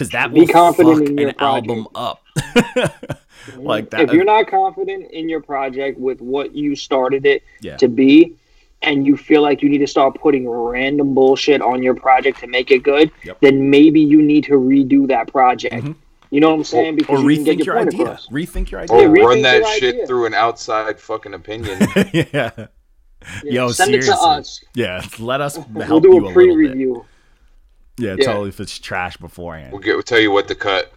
Because 0.00 0.12
that 0.12 0.32
Be 0.32 0.40
will 0.40 0.48
confident 0.48 0.98
fuck 1.00 1.08
in 1.08 1.18
your 1.18 1.28
an 1.28 1.34
album 1.40 1.86
up. 1.94 2.22
like 3.58 3.90
that. 3.90 4.00
If 4.00 4.12
you're 4.14 4.24
not 4.24 4.46
confident 4.46 5.10
in 5.10 5.28
your 5.28 5.42
project 5.42 5.98
with 5.98 6.22
what 6.22 6.54
you 6.54 6.74
started 6.74 7.26
it 7.26 7.42
Yeah. 7.60 7.76
to 7.76 7.86
be, 7.88 8.34
and 8.80 9.06
you 9.06 9.18
feel 9.18 9.42
like 9.42 9.60
you 9.60 9.68
need 9.68 9.78
to 9.78 9.86
start 9.86 10.14
putting 10.14 10.48
random 10.48 11.12
bullshit 11.12 11.60
on 11.60 11.82
your 11.82 11.94
project 11.94 12.40
to 12.40 12.46
make 12.46 12.70
it 12.70 12.82
good, 12.82 13.10
Yep. 13.24 13.40
then 13.42 13.68
maybe 13.68 14.00
you 14.00 14.22
need 14.22 14.44
to 14.44 14.52
redo 14.52 15.06
that 15.08 15.28
project. 15.28 15.74
Mhm. 15.84 15.94
You 16.30 16.40
know 16.40 16.48
what 16.48 16.54
I'm 16.56 16.64
saying? 16.64 17.00
or 17.08 17.18
you 17.18 17.24
rethink 17.44 17.62
your 17.66 17.74
point 17.74 17.88
idea. 17.88 18.02
across. 18.04 18.26
Rethink 18.28 18.70
your 18.70 18.80
Or. 18.88 19.02
Yeah, 19.18 19.22
run 19.22 19.42
that 19.42 19.66
shit 19.78 19.94
idea. 19.96 20.06
through 20.06 20.24
an 20.26 20.32
outside 20.34 20.98
fucking 20.98 21.34
opinion. 21.34 21.78
yeah. 22.14 22.22
Yeah, 22.24 22.66
Yo, 23.44 23.68
send 23.70 23.94
it 23.94 24.00
to 24.04 24.14
us. 24.14 24.64
Yeah. 24.74 25.02
Let 25.18 25.42
us 25.42 25.56
help 25.56 25.68
We'll 25.74 26.00
do 26.00 26.08
you 26.08 26.14
a 26.14 26.16
a 26.16 26.20
little 26.20 26.28
bit. 26.30 26.34
pre-review. 26.34 27.04
Yeah, 28.00 28.16
Yeah. 28.18 28.24
tell 28.24 28.44
if 28.44 28.60
it's 28.60 28.78
trash 28.78 29.16
beforehand. 29.16 29.72
we'll 29.72 29.80
get. 29.80 29.94
We'll 29.94 30.02
tell 30.02 30.20
you 30.20 30.30
what 30.30 30.48
to 30.48 30.54
cut. 30.54 30.92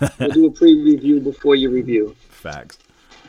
We'll 0.20 0.30
do 0.30 0.46
a 0.46 0.50
pre-review 0.50 1.20
before 1.20 1.56
you 1.56 1.68
review. 1.70 2.14
Facts. 2.28 2.78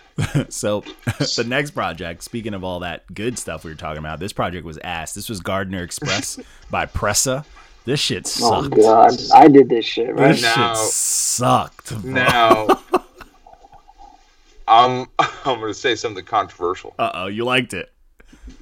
so 0.49 0.81
the 1.35 1.45
next 1.47 1.71
project, 1.71 2.23
speaking 2.23 2.53
of 2.53 2.63
all 2.63 2.79
that 2.81 3.11
good 3.13 3.39
stuff 3.39 3.63
we 3.63 3.71
were 3.71 3.75
talking 3.77 3.97
about, 3.97 4.19
this 4.19 4.33
project 4.33 4.63
was 4.65 4.77
ass. 4.83 5.13
This 5.15 5.27
was 5.29 5.39
Gardner 5.39 5.81
Express 5.81 6.39
by 6.69 6.85
Pressa. 6.85 7.45
This 7.85 7.99
shit 7.99 8.27
sucked. 8.27 8.73
Oh 8.77 8.81
god, 8.81 9.13
I 9.33 9.47
did 9.47 9.67
this 9.69 9.85
shit 9.85 10.13
right. 10.15 10.33
This 10.33 10.43
Now- 10.43 10.75
shit 10.75 10.83
sucked. 10.85 12.01
bro. 12.01 12.11
Now, 12.11 12.67
I'm 14.67 15.07
I'm 15.19 15.59
gonna 15.59 15.73
say 15.73 15.95
something 15.95 16.23
controversial. 16.23 16.93
Uh 16.99 17.11
oh, 17.13 17.27
you 17.27 17.43
liked 17.45 17.73
it. 17.73 17.91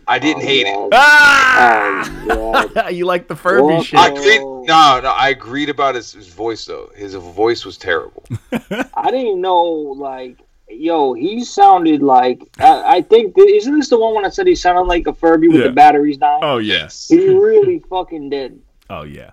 I 0.08 0.20
didn't 0.20 0.44
hate 0.44 0.67
it. 0.67 0.74
Oh, 0.76 0.89
Ah! 0.94 2.10
God. 2.52 2.90
you 2.94 3.06
like 3.06 3.28
the 3.28 3.36
Furby 3.36 3.64
Well, 3.64 3.84
shit. 3.84 4.00
I 4.00 4.08
agreed. 4.10 4.40
No, 4.40 5.00
no, 5.02 5.10
I 5.18 5.30
agreed 5.30 5.70
about 5.70 5.96
his, 5.96 6.14
his 6.14 6.28
voice 6.28 6.66
though. 6.66 6.90
His 6.96 7.16
voice 7.16 7.66
was 7.66 7.78
terrible. 7.78 8.24
I 8.52 9.06
didn't 9.12 9.26
even 9.28 9.42
know, 9.42 9.64
like, 9.64 10.38
yo, 10.70 11.14
he 11.14 11.44
sounded 11.44 12.02
like. 12.04 12.44
I, 12.60 12.98
I 12.98 13.02
think 13.02 13.36
th- 13.36 13.50
isn't 13.50 13.76
this 13.78 13.90
the 13.90 14.00
one 14.00 14.14
when 14.16 14.26
I 14.26 14.30
said 14.30 14.48
he 14.48 14.56
sounded 14.56 14.84
like 14.84 15.08
a 15.08 15.14
Furby 15.14 15.48
with 15.48 15.58
Yeah. 15.62 15.68
the 15.68 15.74
batteries 15.74 16.18
dying? 16.18 16.44
Oh 16.44 16.58
yes. 16.60 17.08
He 17.08 17.28
really 17.30 17.80
fucking 17.90 18.30
did. 18.30 18.62
Oh 18.90 19.04
yeah. 19.04 19.32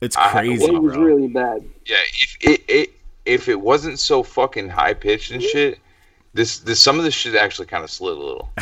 It's 0.00 0.16
I- 0.16 0.30
crazy, 0.32 0.64
It 0.64 0.82
was 0.82 0.94
bro. 0.94 1.02
really 1.02 1.28
bad. 1.28 1.64
Yeah, 1.86 1.96
if 2.14 2.36
it, 2.40 2.60
it 2.68 2.90
if 3.24 3.48
it 3.48 3.60
wasn't 3.60 3.98
so 4.00 4.22
fucking 4.24 4.68
high 4.68 4.94
pitched 4.94 5.30
and 5.30 5.40
shit, 5.42 5.78
this 6.34 6.58
this 6.58 6.80
some 6.80 6.98
of 6.98 7.04
this 7.04 7.14
shit 7.14 7.36
actually 7.36 7.66
kind 7.66 7.84
of 7.84 7.90
slid 7.90 8.16
a 8.16 8.20
little. 8.20 8.50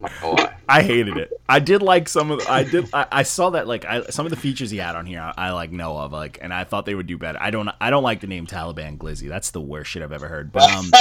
Not. 0.00 0.54
I 0.68 0.82
hated 0.82 1.16
it. 1.16 1.32
I 1.48 1.58
did 1.58 1.82
like 1.82 2.08
some 2.08 2.30
of. 2.30 2.40
The, 2.40 2.50
I 2.50 2.64
did. 2.64 2.88
I, 2.92 3.06
I 3.10 3.22
saw 3.24 3.50
that 3.50 3.66
like 3.66 3.84
I, 3.84 4.02
some 4.04 4.24
of 4.24 4.30
the 4.30 4.36
features 4.36 4.70
he 4.70 4.78
had 4.78 4.94
on 4.94 5.04
here. 5.04 5.20
I, 5.20 5.48
I 5.48 5.50
like 5.50 5.72
know 5.72 5.98
of 5.98 6.12
like, 6.12 6.38
and 6.40 6.54
I 6.54 6.64
thought 6.64 6.86
they 6.86 6.94
would 6.94 7.06
do 7.06 7.18
better. 7.18 7.38
I 7.40 7.50
don't. 7.50 7.68
I 7.80 7.90
don't 7.90 8.04
like 8.04 8.20
the 8.20 8.26
name 8.26 8.46
Taliban 8.46 8.96
Glizzy. 8.96 9.28
That's 9.28 9.50
the 9.50 9.60
worst 9.60 9.90
shit 9.90 10.02
I've 10.02 10.12
ever 10.12 10.28
heard. 10.28 10.52
But 10.52 10.70
um, 10.70 10.90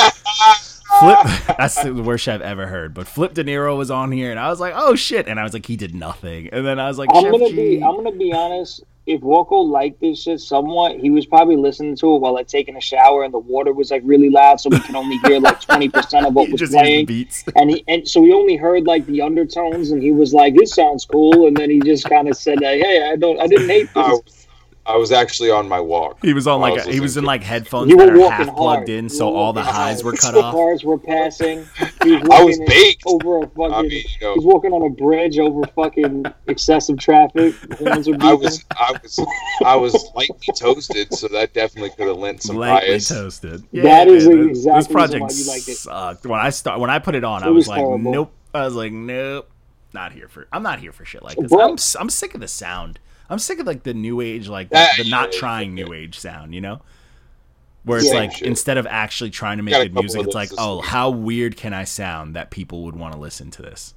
Flip. 0.99 1.19
That's 1.57 1.81
the 1.81 1.93
worst 1.93 2.23
shit 2.23 2.35
I've 2.35 2.41
ever 2.41 2.65
heard. 2.65 2.93
But 2.93 3.07
Flip 3.07 3.33
De 3.33 3.43
Niro 3.43 3.77
was 3.77 3.91
on 3.91 4.11
here, 4.11 4.31
and 4.31 4.39
I 4.39 4.49
was 4.49 4.59
like, 4.59 4.73
oh 4.75 4.95
shit. 4.95 5.27
And 5.27 5.39
I 5.39 5.43
was 5.43 5.53
like, 5.53 5.65
he 5.65 5.75
did 5.75 5.93
nothing. 5.93 6.49
And 6.51 6.65
then 6.65 6.79
I 6.79 6.87
was 6.87 6.97
like, 6.97 7.09
I'm 7.13 7.23
gonna 7.23 7.49
G. 7.49 7.55
be. 7.55 7.83
I'm 7.83 7.95
gonna 7.95 8.11
be 8.11 8.33
honest. 8.33 8.83
If 9.09 9.21
Woko 9.21 9.67
liked 9.67 9.99
this 10.01 10.21
shit 10.21 10.39
somewhat, 10.39 10.99
he 10.99 11.09
was 11.09 11.25
probably 11.25 11.55
listening 11.57 11.95
to 11.95 12.15
it 12.15 12.19
while 12.19 12.33
like 12.35 12.47
taking 12.47 12.75
a 12.75 12.81
shower, 12.81 13.23
and 13.23 13.33
the 13.33 13.39
water 13.39 13.73
was 13.73 13.89
like 13.89 14.03
really 14.05 14.29
loud, 14.29 14.61
so 14.61 14.69
we 14.69 14.79
could 14.79 14.95
only 14.95 15.17
hear 15.25 15.39
like 15.39 15.59
twenty 15.67 15.89
percent 15.89 16.27
of 16.27 16.35
what 16.35 16.45
He 16.45 16.51
was 16.51 16.59
just 16.59 16.73
playing. 16.73 17.07
beats. 17.07 17.43
And 17.55 17.71
he 17.71 17.83
and 17.87 18.07
so 18.07 18.23
he 18.23 18.31
only 18.31 18.55
heard 18.55 18.85
like 18.85 19.05
the 19.07 19.21
undertones, 19.21 19.89
and 19.89 20.01
he 20.01 20.11
was 20.11 20.31
like, 20.33 20.55
"This 20.55 20.75
sounds 20.75 21.05
cool." 21.05 21.47
And 21.47 21.57
then 21.57 21.71
he 21.71 21.79
just 21.79 22.07
kind 22.07 22.29
of 22.29 22.37
said, 22.37 22.59
"Hey, 22.61 23.09
I 23.11 23.15
don't, 23.15 23.39
I 23.41 23.47
didn't 23.47 23.69
hate 23.69 23.89
I, 23.95 24.09
this." 24.09 24.19
Oh, 24.19 24.23
I 24.89 24.97
was 24.97 25.11
actually 25.11 25.51
on 25.51 25.67
my 25.69 25.79
walk. 25.79 26.17
He 26.23 26.33
was 26.33 26.47
on 26.47 26.61
while 26.61 26.71
I 26.71 26.75
like 26.77 26.87
a, 26.87 26.91
he 26.91 26.99
was 26.99 27.15
in 27.15 27.23
like 27.23 27.43
headphones 27.43 27.91
You 27.91 27.97
that 27.97 28.11
were 28.13 28.23
are 28.23 28.31
half 28.31 28.47
plugged 28.55 28.57
hard. 28.57 28.89
in, 28.89 29.03
You 29.05 29.09
so 29.09 29.29
were 29.31 29.37
all 29.37 29.53
the 29.53 29.61
highs 29.61 30.01
hard. 30.01 30.05
were 30.13 30.17
cut 30.17 30.33
off. 30.35 30.53
Cars 30.53 30.83
were 30.83 30.97
passing. 30.97 31.65
He 32.03 32.13
was 32.17 32.21
I 32.31 32.43
was 32.43 32.57
walking 32.57 32.65
baked. 32.67 33.03
over 33.05 33.37
a 33.37 33.47
fucking. 33.49 33.73
I 33.73 33.81
mean, 33.83 33.91
you 33.91 34.03
know, 34.21 34.33
He's 34.33 34.43
walking 34.45 34.71
on 34.71 34.81
a 34.81 34.89
bridge 34.89 35.37
over 35.37 35.61
fucking 35.75 36.25
excessive 36.47 36.97
traffic. 36.97 37.53
Horns 37.77 38.07
are 38.07 38.13
beeping. 38.13 38.21
I 38.21 38.33
was 38.33 38.65
I 38.79 38.91
was 39.03 39.19
I 39.63 39.75
was 39.75 40.09
lightly 40.15 40.53
toasted, 40.55 41.13
so 41.13 41.27
that 41.27 41.53
definitely 41.53 41.91
could 41.91 42.07
have 42.07 42.17
lent 42.17 42.41
some 42.41 42.55
Lightly 42.57 42.89
bias. 42.89 43.09
toasted. 43.09 43.63
That 43.73 44.07
is 44.07 44.27
man, 44.27 44.41
the 44.41 44.47
this- 44.53 44.65
This 44.65 44.87
project 44.87 45.21
why 45.21 45.29
you 45.31 45.47
liked 45.47 45.67
it. 45.69 45.75
sucked. 45.77 46.25
When 46.25 46.39
I 46.39 46.49
start, 46.49 46.79
when 46.79 46.89
I 46.89 46.97
put 46.99 47.13
it 47.15 47.23
on, 47.23 47.43
I 47.43 47.47
It 47.47 47.49
was, 47.51 47.63
was 47.63 47.67
like, 47.67 47.79
horrible. 47.81 48.11
nope. 48.11 48.31
I 48.55 48.65
was 48.65 48.73
like, 48.73 48.91
nope, 48.91 49.47
not 49.93 50.13
here 50.13 50.27
for. 50.27 50.47
I'm 50.51 50.63
not 50.63 50.79
here 50.79 50.91
for 50.91 51.05
shit 51.05 51.21
like 51.21 51.37
this. 51.37 51.51
Bro. 51.51 51.61
I'm 51.67 51.73
s- 51.73 51.95
I'm 51.99 52.09
sick 52.09 52.33
of 52.33 52.41
the 52.41 52.47
sound. 52.47 52.99
I'm 53.29 53.39
sick 53.39 53.59
of 53.59 53.67
like 53.67 53.83
the 53.83 53.93
new 53.93 54.21
age, 54.21 54.47
like 54.47 54.69
the, 54.69 54.75
That- 54.75 54.93
the 54.97 55.09
not 55.09 55.31
trying 55.31 55.73
new 55.75 55.93
age 55.93 56.17
sound. 56.19 56.53
You 56.55 56.61
know, 56.61 56.81
where 57.83 57.99
it's 57.99 58.07
Yeah. 58.09 58.19
like 58.19 58.33
Shit. 58.33 58.47
instead 58.47 58.77
of 58.77 58.87
actually 58.87 59.29
trying 59.29 59.57
to 59.57 59.63
make 59.63 59.73
good 59.75 59.93
music, 59.93 60.21
it's 60.25 60.35
like, 60.35 60.49
oh, 60.57 60.81
how 60.81 61.09
weird 61.09 61.55
can 61.57 61.73
I 61.73 61.83
sound 61.83 62.35
that 62.35 62.49
people 62.51 62.83
would 62.85 62.95
want 62.95 63.13
to 63.13 63.19
listen 63.19 63.51
to 63.51 63.61
this? 63.61 63.93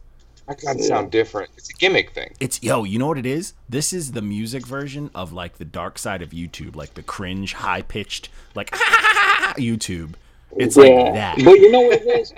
I 0.49 0.55
gotta 0.55 0.83
sound 0.83 1.11
different. 1.13 1.51
It's 1.57 1.71
a 1.71 1.73
gimmick 1.75 2.11
thing. 2.11 2.35
It's 2.41 2.61
yo, 2.63 2.83
you 2.85 2.99
know 2.99 3.07
what 3.07 3.17
it 3.19 3.27
is? 3.27 3.55
This 3.69 3.93
is 3.93 4.13
the 4.13 4.23
music 4.23 4.67
version 4.67 5.09
of 5.15 5.33
like 5.33 5.59
the 5.59 5.65
dark 5.65 5.99
side 5.99 6.21
of 6.21 6.31
YouTube, 6.31 6.75
like 6.75 6.95
the 6.95 7.03
cringe, 7.03 7.53
high 7.55 7.83
pitched, 7.83 8.29
like 8.55 8.71
YouTube. 9.57 10.15
It's 10.57 10.77
like 10.77 10.91
that. 11.15 11.37
But 11.37 11.53
you 11.59 11.71
know 11.73 11.81
what 11.83 12.03
it 12.03 12.21
is? 12.21 12.33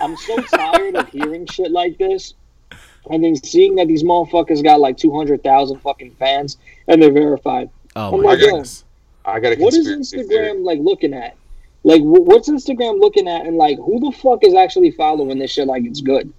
I'm 0.00 0.16
so 0.16 0.40
tired 0.42 0.96
of 0.96 1.08
hearing 1.10 1.46
shit 1.46 1.70
like 1.70 1.98
this. 1.98 2.34
And 3.08 3.24
then 3.24 3.34
seeing 3.36 3.76
that 3.76 3.88
these 3.88 4.02
motherfuckers 4.02 4.62
got 4.62 4.80
like 4.80 4.96
200,000 4.98 5.78
fucking 5.80 6.12
fans 6.16 6.58
and 6.86 7.02
they're 7.02 7.12
verified. 7.12 7.70
Oh 7.96 8.14
I'm 8.14 8.22
my 8.22 8.30
like, 8.30 8.40
yo, 8.40 8.46
goodness. 8.46 8.84
I 9.24 9.40
got 9.40 9.52
a 9.54 9.56
What 9.56 9.74
is 9.74 9.88
Instagram 9.88 10.28
theory. 10.28 10.58
like 10.62 10.78
looking 10.80 11.14
at? 11.14 11.36
Like, 11.82 12.02
wh- 12.02 12.26
what's 12.26 12.48
Instagram 12.48 13.00
looking 13.00 13.26
at? 13.26 13.46
And 13.46 13.56
like, 13.56 13.78
who 13.78 14.00
the 14.00 14.16
fuck 14.16 14.44
is 14.44 14.54
actually 14.54 14.90
following 14.90 15.38
this 15.38 15.50
shit 15.50 15.66
like 15.66 15.84
it's 15.84 16.00
good? 16.02 16.32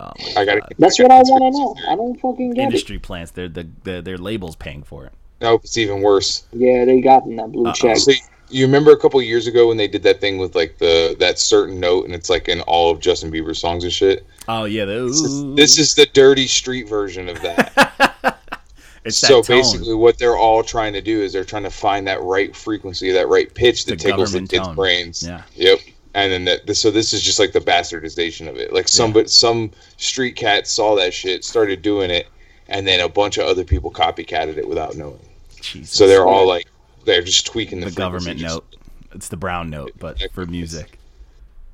Oh 0.00 0.10
my 0.34 0.40
I 0.42 0.44
got 0.44 0.60
God. 0.60 0.72
a, 0.72 0.74
That's 0.78 0.98
got 0.98 1.04
what 1.08 1.10
a 1.12 1.14
I 1.14 1.22
want 1.22 1.54
to 1.54 1.58
know. 1.60 1.74
theory. 1.74 1.88
I 1.88 1.96
don't 1.96 2.20
fucking 2.20 2.50
get 2.54 2.62
it. 2.62 2.64
Industry 2.66 2.98
plants, 2.98 3.30
they're 3.32 3.48
the, 3.48 3.68
the 3.84 4.00
their 4.02 4.18
labels 4.18 4.56
paying 4.56 4.82
for 4.82 5.06
it. 5.06 5.12
Nope, 5.40 5.62
it's 5.64 5.78
even 5.78 6.02
worse. 6.02 6.44
Yeah, 6.52 6.84
they 6.84 7.00
got 7.00 7.24
them 7.24 7.36
that 7.36 7.52
blue 7.52 7.66
Uh-oh. 7.66 7.72
check. 7.72 7.96
So 7.98 8.12
you 8.50 8.64
remember 8.64 8.92
a 8.92 8.96
couple 8.96 9.20
years 9.22 9.46
ago 9.46 9.68
when 9.68 9.76
they 9.76 9.88
did 9.88 10.02
that 10.04 10.20
thing 10.20 10.38
with 10.38 10.54
like 10.54 10.78
the 10.78 11.16
that 11.18 11.38
certain 11.38 11.78
note, 11.80 12.04
and 12.06 12.14
it's 12.14 12.30
like 12.30 12.48
in 12.48 12.60
all 12.62 12.90
of 12.90 13.00
Justin 13.00 13.30
Bieber 13.30 13.54
songs 13.54 13.84
and 13.84 13.92
shit. 13.92 14.26
Oh 14.46 14.64
yeah, 14.64 14.84
This 14.84 15.20
is, 15.20 15.54
this 15.54 15.78
is 15.78 15.94
the 15.94 16.06
dirty 16.06 16.46
street 16.46 16.88
version 16.88 17.28
of 17.28 17.40
that. 17.42 18.38
it's 19.04 19.18
so 19.18 19.42
that 19.42 19.48
basically, 19.48 19.94
what 19.94 20.18
they're 20.18 20.36
all 20.36 20.62
trying 20.62 20.92
to 20.94 21.02
do 21.02 21.20
is 21.20 21.32
they're 21.32 21.44
trying 21.44 21.64
to 21.64 21.70
find 21.70 22.06
that 22.06 22.22
right 22.22 22.54
frequency, 22.54 23.12
that 23.12 23.28
right 23.28 23.52
pitch 23.52 23.84
that 23.86 23.98
The 23.98 24.04
tickles 24.04 24.32
the 24.32 24.46
kids' 24.46 24.68
brains. 24.68 25.22
Yeah. 25.22 25.42
Yep. 25.54 25.80
And 26.14 26.32
then 26.32 26.44
that, 26.46 26.76
so 26.76 26.90
this 26.90 27.12
is 27.12 27.22
just 27.22 27.38
like 27.38 27.52
the 27.52 27.60
bastardization 27.60 28.48
of 28.48 28.56
it. 28.56 28.72
Like 28.72 28.88
some, 28.88 29.12
but 29.12 29.30
some 29.30 29.70
street 29.98 30.36
cat 30.36 30.66
saw 30.66 30.96
that 30.96 31.12
shit, 31.12 31.44
started 31.44 31.82
doing 31.82 32.10
it, 32.10 32.26
and 32.68 32.86
then 32.88 33.00
a 33.00 33.08
bunch 33.08 33.36
of 33.36 33.46
other 33.46 33.62
people 33.62 33.92
copycatted 33.92 34.56
it 34.56 34.66
without 34.66 34.96
knowing. 34.96 35.20
Jesus. 35.60 35.90
So 35.90 36.06
they're 36.06 36.26
all 36.26 36.46
like, 36.46 36.66
they're 37.08 37.22
just 37.22 37.46
tweaking 37.46 37.80
the, 37.80 37.86
the 37.86 37.92
government 37.92 38.38
frequency, 38.38 38.54
note. 38.54 38.76
It's 39.12 39.28
the 39.28 39.36
brown 39.36 39.70
note, 39.70 39.92
but 39.98 40.22
for 40.32 40.46
music. 40.46 40.98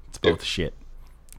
It's 0.08 0.18
both 0.18 0.42
shit. 0.42 0.72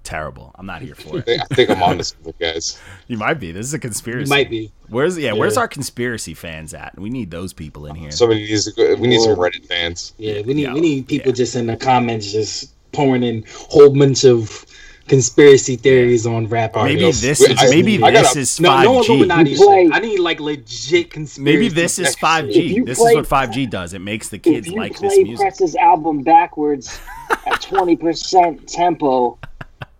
Terrible. 0.03 0.51
I'm 0.55 0.67
not 0.67 0.81
here 0.83 0.93
for 0.93 1.17
it. 1.17 1.27
I 1.27 1.55
think 1.55 1.71
I'm 1.71 1.81
on 1.81 1.97
to 1.97 2.03
something, 2.03 2.33
guys. 2.39 2.79
You 3.07 3.17
might 3.17 3.39
be. 3.39 3.51
This 3.51 3.65
is 3.65 3.73
a 3.73 3.79
conspiracy. 3.79 4.29
You 4.29 4.35
conspiracy. 4.35 4.43
might 4.43 4.49
be. 4.51 4.71
Where's 4.89 5.17
yeah, 5.17 5.31
Where's 5.31 5.57
our 5.57 5.67
conspiracy 5.67 6.35
fans 6.35 6.73
at? 6.73 6.99
We 6.99 7.09
need 7.09 7.31
those 7.31 7.53
people 7.53 7.87
in 7.87 7.95
here. 7.95 8.11
Somebody 8.11 8.41
needs 8.41 8.65
to 8.65 8.71
go. 8.73 9.01
We 9.01 9.07
need 9.07 9.21
some 9.21 9.35
Reddit 9.35 9.65
fans. 9.65 10.13
Yeah, 10.17 10.41
we 10.41 10.53
need 10.53 10.63
Yeah, 10.63 10.73
we 10.73 10.81
need 10.81 11.07
people 11.07 11.29
yeah. 11.29 11.35
just 11.35 11.55
in 11.55 11.65
the 11.65 11.77
comments 11.77 12.31
just 12.31 12.71
pouring 12.91 13.23
in 13.23 13.45
whole 13.47 13.97
bunch 13.97 14.25
of 14.25 14.65
conspiracy 15.07 15.75
theories 15.75 16.25
on 16.25 16.47
rap 16.47 16.75
maybe 16.75 17.01
this 17.11 17.23
is 17.41 17.41
I- 17.59 17.69
maybe 17.69 18.01
I 18.03 18.11
this 18.11 18.21
gotta- 18.23 18.39
is 18.39 18.59
no, 18.59 18.81
no 18.81 18.93
5G. 19.01 19.05
Illuminati 19.09 19.49
You 19.51 19.57
shit. 19.57 19.93
I 19.93 19.99
need 19.99 20.19
like 20.19 20.39
legit 20.39 21.11
conspiracy. 21.11 21.41
maybe 21.41 21.67
this 21.69 21.99
is 21.99 22.15
5G. 22.15 22.83
This 22.85 22.97
play- 22.97 23.11
is 23.11 23.15
what 23.17 23.27
5G 23.27 23.69
does. 23.69 23.93
It 23.93 23.99
makes 23.99 24.29
the 24.29 24.37
if 24.37 24.41
kids 24.43 24.67
you 24.67 24.75
like 24.75 24.97
this 24.99 25.13
play 25.13 25.23
music. 25.23 25.39
Press's 25.45 25.75
album 25.75 26.23
backwards 26.23 26.99
at 27.45 27.61
20% 27.61 28.65
tempo, 28.67 29.37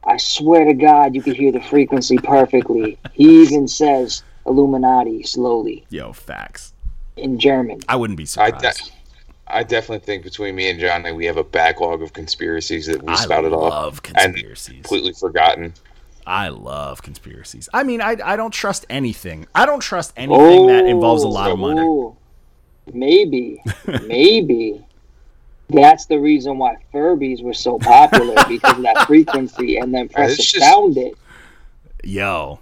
I 0.03 0.17
swear 0.17 0.65
to 0.65 0.73
God, 0.73 1.13
you 1.15 1.21
can 1.21 1.35
hear 1.35 1.51
the 1.51 1.61
frequency 1.61 2.17
perfectly. 2.17 2.97
He 3.13 3.41
even 3.43 3.67
says 3.67 4.23
Illuminati 4.47 5.23
slowly 5.23 5.85
Yo, 5.89 6.13
facts. 6.13 6.73
in 7.17 7.39
German. 7.39 7.79
I 7.89 7.95
wouldn't 7.95 8.17
be 8.17 8.23
I, 8.23 8.25
surprised. 8.51 8.91
De- 9.47 9.55
I 9.55 9.63
definitely 9.63 10.05
think 10.05 10.23
between 10.23 10.55
me 10.55 10.69
and 10.69 10.79
Johnny, 10.79 11.11
we 11.11 11.25
have 11.25 11.37
a 11.37 11.43
backlog 11.43 12.01
of 12.01 12.13
conspiracies 12.13 12.87
that 12.87 13.01
we 13.03 13.13
I, 13.13 13.15
spouted 13.15 13.53
off 13.53 13.69
love 13.71 14.01
and 14.15 14.33
conspiracies. 14.33 14.73
completely 14.75 15.13
forgotten. 15.13 15.73
I 16.27 16.47
love 16.49 17.01
conspiracies. 17.03 17.69
I 17.73 17.83
mean, 17.83 18.01
I 18.01 18.17
I 18.23 18.35
don't 18.35 18.51
trust 18.51 18.85
anything. 18.89 19.45
I 19.53 19.65
don't 19.67 19.79
trust 19.81 20.13
anything 20.17 20.67
that 20.67 20.85
oh, 20.85 20.87
involves 20.87 21.23
a 21.23 21.27
lot 21.27 21.51
of 21.51 21.59
money. 21.59 21.81
Oh, 21.81 22.17
Maybe, 22.93 23.63
maybe 24.03 24.85
that's 25.69 26.05
the 26.05 26.19
reason 26.19 26.59
why 26.59 26.77
Furbies 26.93 27.41
were 27.41 27.53
so 27.55 27.79
popular 27.79 28.35
because 28.47 28.77
of 28.77 28.83
that 28.83 29.07
frequency, 29.07 29.77
and 29.77 29.91
then 29.93 30.07
Press 30.09 30.33
it's 30.33 30.51
just- 30.51 30.63
found 30.63 30.97
it. 30.97 31.15
Yo, 32.03 32.59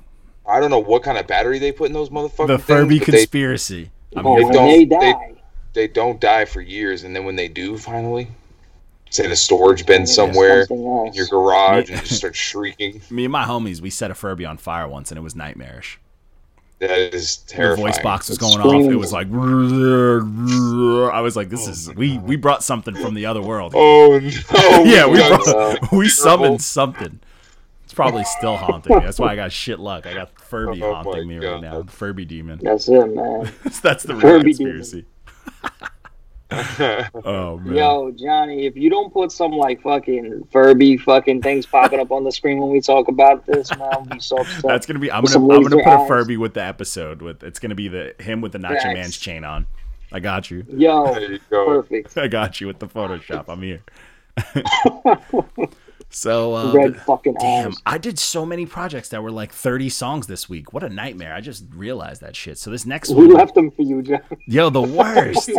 I 0.48 0.62
don't 0.62 0.70
know 0.72 0.80
what 0.80 1.04
kind 1.04 1.18
of 1.18 1.28
battery 1.28 1.60
they 1.60 1.74
put 1.74 1.88
in 1.88 1.94
those 1.94 2.10
motherfuckers. 2.10 2.48
the 2.48 2.58
Furby 2.60 3.00
conspiracy. 3.00 3.92
I'm 4.16 4.26
Oh, 4.26 4.36
here 4.36 4.44
when 4.46 4.54
for 4.54 4.60
don't- 4.60 4.68
they 4.70 4.86
they- 4.86 4.86
die, 4.86 5.14
They 5.30 5.33
don't 5.74 6.20
die 6.20 6.46
for 6.46 6.62
years, 6.62 7.04
and 7.04 7.16
then 7.16 7.26
when 7.26 7.36
they 7.36 7.48
do, 7.48 7.78
finally, 7.78 8.28
it's 9.08 9.20
in 9.20 9.32
a 9.32 9.36
storage 9.36 9.86
bin 9.86 10.06
somewhere 10.08 10.66
in 10.70 11.14
your 11.14 11.28
garage, 11.28 11.90
and 11.90 12.00
just 12.02 12.18
start 12.18 12.36
shrieking. 12.36 13.02
me 13.10 13.26
and 13.26 13.32
my 13.32 13.44
homies. 13.46 13.82
We 13.82 13.90
set 13.90 14.12
a 14.12 14.16
Furby 14.16 14.46
on 14.46 14.58
fire 14.58 14.88
once, 14.88 15.12
and 15.12 15.18
it 15.18 15.22
was 15.22 15.36
nightmarish. 15.36 16.00
That 16.80 17.14
is 17.14 17.38
The 17.38 17.54
terrifying. 17.54 17.88
voice 17.88 18.00
box 18.00 18.28
was 18.30 18.38
going 18.38 18.60
off. 18.60 18.92
It 18.92 18.96
was 18.96 19.14
like, 19.14 19.28
I 19.32 21.22
was 21.22 21.36
like, 21.36 21.50
this 21.50 21.68
is 21.68 21.94
we 21.96 22.18
we 22.18 22.36
brought 22.36 22.64
something 22.64 22.94
from 22.96 23.14
the 23.14 23.26
other 23.26 23.42
world. 23.42 23.74
Oh 23.78 24.20
no! 24.20 24.84
yeah, 24.84 25.08
we 25.08 25.18
brought, 25.18 25.92
we 25.92 26.10
summoned 26.10 26.62
something. 26.62 27.20
It's 27.86 27.94
probably 27.94 28.24
still 28.26 28.58
haunting 28.58 28.98
me. 28.98 29.04
That's 29.04 29.20
why 29.20 29.32
I 29.32 29.36
got 29.36 29.52
shit 29.52 29.80
luck. 29.80 30.06
I 30.08 30.14
got 30.14 30.32
Furby 30.42 30.82
Oh 30.84 30.96
haunting 30.96 31.28
my 31.28 31.34
me 31.40 31.46
right 31.46 31.62
now. 31.62 31.74
God. 31.84 31.92
Furby 31.92 32.26
demon. 32.26 32.60
that's 32.62 32.90
it, 32.90 33.06
man. 33.14 33.52
That's 33.82 34.04
the 34.04 34.14
real 34.16 34.22
Furby 34.22 34.54
conspiracy. 34.56 35.06
oh 37.26 37.58
man. 37.58 37.76
Yo, 37.76 38.12
Johnny, 38.12 38.66
if 38.66 38.76
you 38.76 38.90
don't 38.90 39.12
put 39.12 39.32
some 39.32 39.52
like 39.52 39.82
fucking 39.82 40.48
Furby 40.52 40.98
fucking 40.98 41.42
things 41.42 41.66
popping 41.66 42.00
up 42.00 42.12
on 42.12 42.24
the 42.24 42.32
screen 42.32 42.60
when 42.60 42.70
we 42.70 42.80
talk 42.80 43.08
about 43.08 43.46
this, 43.46 43.70
man, 43.72 43.90
I'll 43.92 44.06
be 44.06 44.20
so 44.20 44.38
upset. 44.38 44.64
That's 44.64 44.86
gonna 44.86 45.00
be. 45.00 45.12
I'm 45.12 45.24
gonna. 45.24 45.38
I'm 45.38 45.48
gonna 45.48 45.76
laser 45.78 45.84
put 45.84 46.04
a. 46.04 46.08
Furby 46.08 46.38
with 46.38 46.54
the 46.54 46.64
episode. 46.64 47.22
With 47.22 47.44
it's 47.44 47.60
gonna 47.60 47.76
be 47.76 47.88
the 47.88 48.14
him 48.20 48.42
with 48.42 48.52
the 48.52 48.60
Nacho 48.60 48.82
Facts. 48.82 48.86
Man's 48.86 49.18
chain 49.18 49.44
on. 49.44 49.66
I 50.12 50.20
got 50.20 50.52
you. 50.52 50.66
Yo, 50.70 51.18
you 51.18 51.40
go. 51.50 51.66
perfect. 51.66 52.18
I 52.18 52.28
got 52.28 52.62
you 52.62 52.68
with 52.68 52.80
the 52.80 52.88
Photoshop. 52.88 53.46
I'm 53.48 53.62
here. 53.62 53.82
so 56.14 56.56
uh, 56.56 56.72
Red 56.74 56.98
fucking 57.02 57.36
damn, 57.40 57.70
eyes. 57.70 57.78
I 57.86 57.98
did 57.98 58.20
so 58.20 58.46
many 58.46 58.66
projects 58.66 59.10
that 59.10 59.22
were 59.24 59.32
like 59.32 59.52
30 59.52 59.90
songs 59.90 60.28
this 60.28 60.48
week. 60.48 60.74
What 60.74 60.84
a 60.84 60.90
nightmare! 60.90 61.34
I 61.34 61.42
just 61.42 61.66
realized 61.76 62.22
that 62.22 62.36
shit. 62.36 62.58
So 62.58 62.70
this 62.70 62.86
next 62.86 63.10
one, 63.10 63.20
We 63.20 63.28
one, 63.28 63.38
left 63.38 63.56
them 63.56 63.72
for 63.72 63.82
you, 63.82 64.02
John. 64.02 64.22
yo, 64.46 64.70
the 64.70 64.82
worst. 64.82 65.52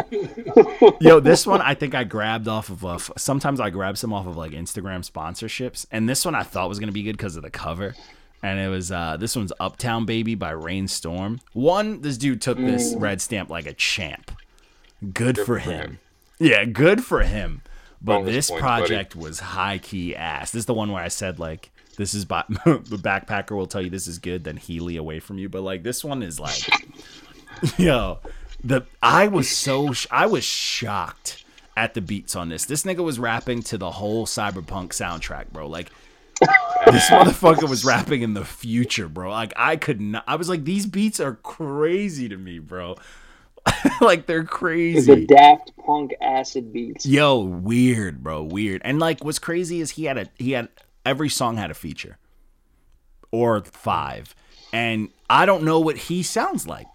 yo, 1.00 1.20
this 1.20 1.46
one 1.46 1.60
I 1.60 1.74
think 1.74 1.94
I 1.94 2.04
grabbed 2.04 2.48
off 2.48 2.70
of. 2.70 2.84
Uh, 2.84 2.98
sometimes 3.16 3.60
I 3.60 3.70
grab 3.70 3.98
some 3.98 4.12
off 4.12 4.26
of 4.26 4.36
like 4.36 4.52
Instagram 4.52 5.08
sponsorships, 5.08 5.86
and 5.90 6.08
this 6.08 6.24
one 6.24 6.34
I 6.34 6.42
thought 6.42 6.68
was 6.68 6.78
gonna 6.78 6.92
be 6.92 7.02
good 7.02 7.16
because 7.16 7.36
of 7.36 7.42
the 7.42 7.50
cover. 7.50 7.94
And 8.42 8.60
it 8.60 8.68
was 8.68 8.92
uh, 8.92 9.16
this 9.16 9.34
one's 9.36 9.52
Uptown 9.58 10.04
Baby 10.04 10.34
by 10.34 10.50
Rainstorm. 10.50 11.40
One, 11.54 12.02
this 12.02 12.18
dude 12.18 12.42
took 12.42 12.58
this 12.58 12.94
red 12.94 13.22
stamp 13.22 13.48
like 13.48 13.66
a 13.66 13.72
champ. 13.72 14.30
Good, 15.14 15.38
for, 15.38 15.44
for 15.44 15.58
him. 15.58 15.80
him. 15.80 15.98
Yeah, 16.38 16.64
good 16.66 17.02
for 17.02 17.22
him. 17.22 17.62
But 18.04 18.24
this 18.24 18.50
points, 18.50 18.62
buddy. 18.62 18.86
project 18.86 19.16
was 19.16 19.40
high 19.40 19.78
key 19.78 20.14
ass. 20.14 20.50
This 20.50 20.60
is 20.60 20.66
the 20.66 20.74
one 20.74 20.92
where 20.92 21.02
I 21.02 21.08
said 21.08 21.38
like 21.38 21.70
this 21.96 22.14
is 22.14 22.24
by 22.24 22.44
the 22.48 22.98
backpacker 23.02 23.52
will 23.52 23.66
tell 23.66 23.80
you 23.80 23.90
this 23.90 24.06
is 24.06 24.18
good, 24.18 24.44
then 24.44 24.56
Healy 24.56 24.96
away 24.96 25.20
from 25.20 25.38
you. 25.38 25.48
But 25.48 25.62
like 25.62 25.82
this 25.82 26.04
one 26.04 26.22
is 26.22 26.38
like, 26.38 26.68
yo, 27.78 28.18
the 28.62 28.82
I 29.02 29.28
was 29.28 29.48
so 29.48 29.92
sh- 29.92 30.06
I 30.10 30.26
was 30.26 30.44
shocked 30.44 31.44
at 31.76 31.94
the 31.94 32.00
beats 32.00 32.36
on 32.36 32.48
this. 32.48 32.66
This 32.66 32.82
nigga 32.84 33.02
was 33.02 33.18
rapping 33.18 33.62
to 33.64 33.78
the 33.78 33.92
whole 33.92 34.26
cyberpunk 34.26 34.90
soundtrack, 34.90 35.50
bro. 35.50 35.66
Like 35.66 35.90
this 36.86 37.08
motherfucker 37.08 37.68
was 37.68 37.84
rapping 37.84 38.22
in 38.22 38.34
the 38.34 38.44
future, 38.44 39.08
bro. 39.08 39.30
Like 39.30 39.52
I 39.56 39.76
could 39.76 40.00
not. 40.00 40.24
I 40.26 40.36
was 40.36 40.48
like, 40.48 40.64
these 40.64 40.86
beats 40.86 41.20
are 41.20 41.34
crazy 41.36 42.28
to 42.28 42.36
me, 42.36 42.58
bro. 42.58 42.96
like 44.00 44.26
they're 44.26 44.44
crazy. 44.44 45.14
The. 45.14 45.26
Daft 45.26 45.72
Punk 45.84 46.14
acid 46.20 46.72
beats. 46.72 47.06
Yo, 47.06 47.40
weird, 47.40 48.22
bro, 48.22 48.42
weird. 48.42 48.82
And 48.84 48.98
like, 48.98 49.24
what's 49.24 49.38
crazy 49.38 49.80
is 49.80 49.92
he 49.92 50.04
had 50.04 50.18
a 50.18 50.28
he 50.38 50.52
had 50.52 50.68
every 51.04 51.28
song 51.28 51.56
had 51.56 51.70
a 51.70 51.74
feature 51.74 52.18
or 53.30 53.62
five, 53.64 54.34
and 54.72 55.08
I 55.28 55.46
don't 55.46 55.64
know 55.64 55.80
what 55.80 55.96
he 55.96 56.22
sounds 56.22 56.66
like. 56.66 56.86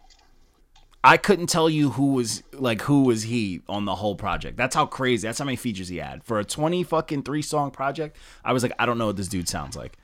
I 1.04 1.16
couldn't 1.16 1.48
tell 1.48 1.70
you 1.70 1.92
who 1.92 2.14
was 2.14 2.44
like 2.54 2.82
who 2.82 3.04
was 3.04 3.24
he 3.24 3.62
on 3.70 3.86
the 3.86 3.96
whole 3.96 4.16
project. 4.16 4.58
That's 4.58 4.76
how 4.76 4.86
crazy. 4.86 5.28
That's 5.28 5.40
how 5.40 5.46
many 5.46 5.56
features 5.56 5.88
he 5.88 5.98
had 5.98 6.24
for 6.24 6.40
a 6.40 6.44
twenty 6.46 6.84
fucking 6.84 7.24
three 7.24 7.42
song 7.42 7.72
project. 7.72 8.18
I 8.44 8.54
was 8.54 8.64
like, 8.64 8.74
I 8.78 8.86
don't 8.86 8.98
know 8.98 9.08
what 9.08 9.16
this 9.16 9.28
dude 9.30 9.48
sounds 9.48 9.78
like, 9.78 9.98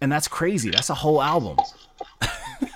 and 0.00 0.10
that's 0.10 0.28
crazy. 0.28 0.70
That's 0.70 0.90
a 0.90 0.94
whole 0.94 1.22
album. 1.22 1.56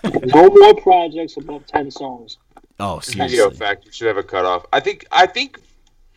No 0.05 0.49
more 0.49 0.75
projects 0.77 1.37
above 1.37 1.66
ten 1.66 1.90
songs. 1.90 2.38
Oh, 2.81 2.99
Video 3.01 3.29
seriously. 3.29 3.57
fact, 3.57 3.87
you 3.87 3.93
should 3.93 4.07
have 4.09 4.17
a 4.17 4.23
cutoff. 4.23 4.67
I 4.73 4.81
think. 4.81 5.07
I 5.13 5.27
think. 5.27 5.59
I 5.59 5.63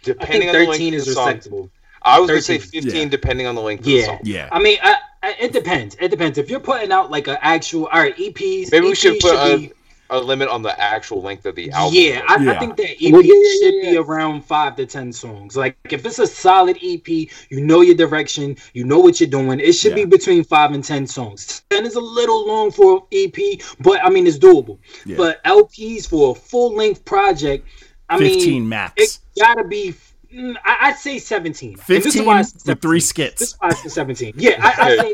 Depending 0.04 0.42
think 0.42 0.50
on 0.50 0.54
the 0.54 0.60
length 0.60 0.72
thirteen 0.74 0.94
of 0.94 1.00
is 1.00 1.06
the 1.08 1.14
song. 1.14 1.70
I 2.04 2.20
was 2.20 2.30
gonna 2.30 2.42
say 2.42 2.60
fifteen, 2.60 3.04
yeah. 3.04 3.10
depending 3.10 3.46
on 3.48 3.56
the 3.56 3.62
length 3.62 3.82
of 3.82 3.86
the 3.86 3.92
Yeah. 3.92 4.06
song. 4.06 4.20
Yeah. 4.24 4.50
I 4.52 4.60
mean, 4.60 4.78
I, 4.82 4.96
I, 5.24 5.36
it 5.40 5.52
depends. 5.52 5.98
It 6.00 6.10
depends. 6.10 6.38
If 6.38 6.50
you're 6.50 6.60
putting 6.62 6.92
out 6.92 7.12
like 7.12 7.28
an 7.28 7.38
actual, 7.42 7.88
all 7.88 8.00
right, 8.00 8.16
EPs. 8.16 8.72
Maybe 8.72 8.86
we 8.86 8.92
EPs 8.94 8.98
should 8.98 9.20
put 9.20 9.34
a, 9.36 9.58
be- 9.58 9.72
a 10.10 10.20
limit 10.20 10.48
on 10.50 10.62
the 10.62 10.80
actual 10.80 11.22
length 11.22 11.46
of 11.46 11.56
the 11.56 11.70
album. 11.72 11.94
Yeah, 12.00 12.22
I, 12.28 12.42
Yeah. 12.42 12.52
I 12.52 12.60
think 12.60 12.78
that 12.78 12.92
EP 13.04 13.12
Well, 13.12 13.22
yeah, 13.22 13.34
yeah, 13.36 13.52
should 13.62 13.74
yeah. 13.84 13.92
be 13.92 13.98
around 13.98 14.46
five 14.46 14.76
to 14.78 14.86
ten 14.86 15.12
songs. 15.12 15.56
Like 15.58 15.78
if 15.90 16.06
it's 16.06 16.20
a 16.20 16.28
solid 16.28 16.78
EP, 16.82 17.08
you 17.08 17.30
know 17.62 17.82
your 17.82 17.96
direction, 17.96 18.56
you 18.74 18.84
know 18.86 19.00
what 19.00 19.20
you're 19.20 19.30
doing. 19.30 19.60
It 19.60 19.74
should 19.74 19.92
Yeah. 19.98 20.04
be 20.04 20.06
between 20.06 20.44
five 20.44 20.72
and 20.72 20.84
ten 20.84 21.08
songs. 21.08 21.64
Ten 21.70 21.86
is 21.86 21.96
a 21.96 22.00
little 22.02 22.48
long 22.48 22.72
for 22.72 23.06
EP, 23.12 23.62
but 23.80 24.04
I 24.04 24.10
mean 24.10 24.28
it's 24.28 24.38
doable. 24.38 24.80
Yeah. 25.06 25.18
But 25.18 25.44
LPs 25.44 26.08
for 26.10 26.32
a 26.32 26.36
full 26.40 26.76
length 26.76 27.04
project, 27.06 27.68
I 28.10 28.18
Fifteen 28.18 28.62
mean, 28.62 28.70
max. 28.70 28.94
it 28.98 29.20
gotta 29.40 29.66
be. 29.66 29.94
mm, 30.34 30.56
I, 30.64 30.90
I'd 30.90 30.98
say 30.98 31.20
seventeen. 31.20 31.72
And 31.72 31.80
this 31.80 32.06
is 32.06 32.14
Fifteen 32.14 32.26
why 32.26 32.40
I 32.40 32.42
say 32.44 32.58
with 32.72 32.82
three 32.82 33.02
skits. 33.02 33.40
This 33.40 33.50
is 33.50 33.56
why 33.60 33.68
I 33.70 33.74
say 33.74 33.90
seventeen. 33.90 34.34
Yeah, 34.38 34.56
I, 34.62 34.74
I 34.92 34.98
say. 35.02 35.14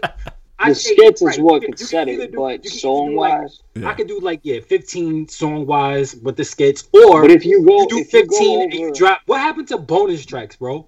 I 0.63 0.69
The 0.69 0.75
skits 0.75 1.21
is 1.21 1.27
right, 1.27 1.39
what 1.39 1.61
you 1.61 1.67
could 1.69 1.77
can 1.77 1.87
set 1.87 2.07
it, 2.07 2.31
do- 2.31 2.37
but 2.37 2.49
you 2.53 2.59
can 2.59 2.67
either 2.67 2.69
song 2.69 3.09
do, 3.11 3.19
like, 3.19 3.41
wise, 3.41 3.61
Yeah. 3.75 3.89
I 3.89 3.93
could 3.93 4.07
do 4.07 4.19
like 4.19 4.39
yeah, 4.43 4.59
fifteen 4.61 5.27
song 5.27 5.65
wise 5.65 6.15
with 6.15 6.37
the 6.37 6.43
skits, 6.43 6.87
or 6.93 7.21
but 7.21 7.31
if 7.31 7.45
you 7.45 7.65
go, 7.65 7.81
you 7.81 7.87
do 7.89 7.97
if 7.99 8.13
you 8.13 8.25
go 8.25 8.37
15 8.37 8.61
and 8.61 8.73
you 8.73 8.93
drop. 8.93 9.21
What 9.25 9.39
happened 9.41 9.67
to 9.69 9.77
bonus 9.77 10.25
tracks, 10.25 10.55
bro? 10.55 10.85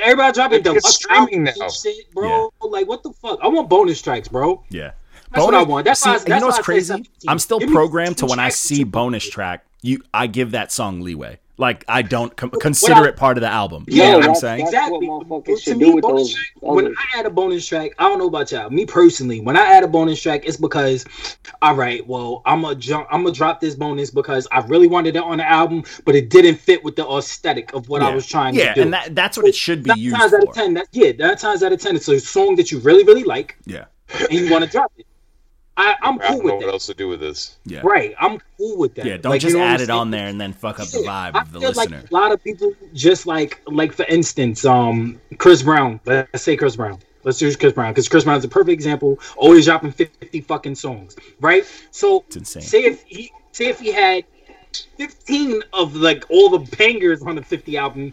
Everybody 0.00 0.32
dropping 0.32 0.62
the 0.62 0.80
streaming 0.80 1.48
albums 1.48 1.58
now. 1.58 1.68
shit, 1.68 2.10
bro. 2.12 2.52
Like 2.62 2.88
what 2.88 3.02
the 3.02 3.12
fuck? 3.12 3.38
I 3.42 3.48
want 3.48 3.68
bonus 3.68 4.00
tracks, 4.02 4.28
bro. 4.28 4.64
Yeah. 4.70 4.92
That's 5.36 5.46
what 5.46 5.54
I 5.54 5.62
want. 5.62 5.84
That's 5.84 6.00
see, 6.00 6.08
why 6.10 6.16
I- 6.16 6.18
and 6.18 6.28
you 6.28 6.40
know 6.40 6.46
what's 6.46 6.58
crazy? 6.60 7.04
I'm 7.28 7.38
still 7.38 7.58
Give 7.58 7.70
programmed 7.70 8.18
to 8.18 8.26
when 8.26 8.38
I 8.38 8.48
see 8.48 8.84
bonus 8.84 9.28
track, 9.28 9.64
you 9.82 10.02
I 10.12 10.26
give 10.26 10.50
that 10.52 10.72
song 10.72 11.00
leeway. 11.00 11.38
Like 11.58 11.86
I 11.88 12.02
don't 12.02 12.36
com- 12.36 12.50
consider 12.50 13.04
I- 13.04 13.08
it 13.08 13.16
part 13.16 13.38
of 13.38 13.40
the 13.40 13.48
album. 13.48 13.86
You 13.88 14.02
Yeah, 14.02 14.12
know 14.12 14.18
what 14.18 14.28
I'm 14.28 14.34
saying? 14.34 14.60
Exactly. 14.66 15.08
what 15.08 15.44
To 15.46 15.74
me, 15.74 16.00
bonus 16.02 16.34
track- 16.34 16.46
when. 16.60 16.88
I 16.88 17.18
add 17.18 17.24
a 17.24 17.30
bonus 17.30 17.66
track, 17.66 17.92
I 17.98 18.08
don't 18.10 18.18
know 18.18 18.26
about 18.26 18.52
y'all. 18.52 18.68
Me 18.68 18.84
personally, 18.84 19.40
when 19.40 19.56
I 19.56 19.62
add 19.64 19.82
a 19.82 19.88
bonus 19.88 20.20
track, 20.20 20.42
it's 20.44 20.58
because, 20.58 21.06
all 21.62 21.74
right, 21.74 22.06
well, 22.06 22.42
I'm 22.44 22.60
gonna 22.60 22.74
jump, 22.74 23.06
I'm 23.10 23.22
gonna 23.22 23.34
drop 23.34 23.62
this 23.62 23.74
bonus 23.74 24.10
because 24.10 24.46
I 24.52 24.58
really 24.66 24.86
wanted 24.86 25.16
it 25.16 25.22
on 25.22 25.38
the 25.38 25.48
album, 25.48 25.84
but 26.04 26.14
it 26.14 26.28
didn't 26.28 26.56
fit 26.56 26.84
with 26.84 26.96
the 26.96 27.08
aesthetic 27.08 27.72
of 27.72 27.88
what 27.88 28.02
I 28.02 28.14
was 28.14 28.26
trying 28.26 28.54
yeah, 28.54 28.68
to 28.68 28.74
do. 28.74 28.80
Yeah, 28.80 28.84
and 28.84 28.92
that 28.92 29.14
that's 29.14 29.38
what 29.38 29.46
it 29.46 29.54
should 29.54 29.82
be 29.82 29.88
nine 29.88 29.98
used 29.98 30.16
times 30.16 30.34
out 30.34 30.42
of 30.42 30.48
for. 30.50 30.54
ten, 30.56 30.74
that 30.74 30.88
yeah, 30.92 31.12
nine 31.18 31.38
times 31.38 31.62
out 31.62 31.72
of 31.72 31.80
ten, 31.80 31.96
it's 31.96 32.06
a 32.08 32.20
song 32.20 32.56
that 32.56 32.70
you 32.70 32.80
really, 32.80 33.04
really 33.04 33.24
like, 33.24 33.56
Yeah. 33.64 33.84
and 34.20 34.30
you 34.32 34.50
want 34.50 34.62
to 34.64 34.68
drop 34.70 34.92
it. 34.98 35.06
I, 35.78 35.94
I'm 36.02 36.20
I 36.20 36.28
cool 36.28 36.36
don't 36.38 36.38
know 36.38 36.44
with 36.44 36.54
what 36.54 36.60
that. 36.66 36.72
else 36.72 36.86
to 36.86 36.94
do 36.94 37.08
with 37.08 37.20
this. 37.20 37.56
Yeah. 37.66 37.80
Right, 37.84 38.14
I'm 38.18 38.38
cool 38.56 38.78
with 38.78 38.94
that. 38.94 39.04
Yeah, 39.04 39.16
don't 39.18 39.30
Like, 39.32 39.42
you 39.42 39.48
just 39.48 39.56
know 39.56 39.64
add 39.64 39.80
it 39.80 39.86
saying? 39.86 39.98
on 39.98 40.10
there 40.10 40.26
and 40.28 40.40
then 40.40 40.52
fuck 40.52 40.80
up 40.80 40.88
the 40.88 40.98
vibe 40.98 41.34
I 41.34 41.42
of 41.42 41.52
the 41.52 41.60
feel 41.60 41.68
listener. 41.70 41.98
like 42.02 42.10
a 42.10 42.14
lot 42.14 42.32
of 42.32 42.42
people 42.42 42.72
just 42.94 43.26
like 43.26 43.60
like 43.66 43.92
for 43.92 44.04
instance, 44.06 44.64
um, 44.64 45.20
Chris 45.38 45.62
Brown. 45.62 46.00
Let's 46.06 46.42
say 46.42 46.56
Chris 46.56 46.76
Brown. 46.76 46.98
Let's 47.24 47.42
use 47.42 47.56
Chris 47.56 47.72
Brown 47.72 47.92
because 47.92 48.08
Chris 48.08 48.24
Brown's 48.24 48.44
a 48.44 48.48
perfect 48.48 48.72
example. 48.72 49.18
Always 49.36 49.64
dropping 49.66 49.92
fifty 49.92 50.40
fucking 50.40 50.76
songs, 50.76 51.16
right? 51.40 51.64
So 51.90 52.24
It's 52.28 52.36
insane. 52.36 52.62
say 52.62 52.84
if 52.84 53.02
he 53.02 53.32
say 53.52 53.66
if 53.66 53.78
he 53.80 53.92
had 53.92 54.24
fifteen 54.96 55.62
of 55.72 55.94
like 55.96 56.24
all 56.30 56.50
the 56.50 56.76
bangers 56.76 57.22
on 57.22 57.36
the 57.36 57.42
fifty 57.42 57.76
album. 57.76 58.12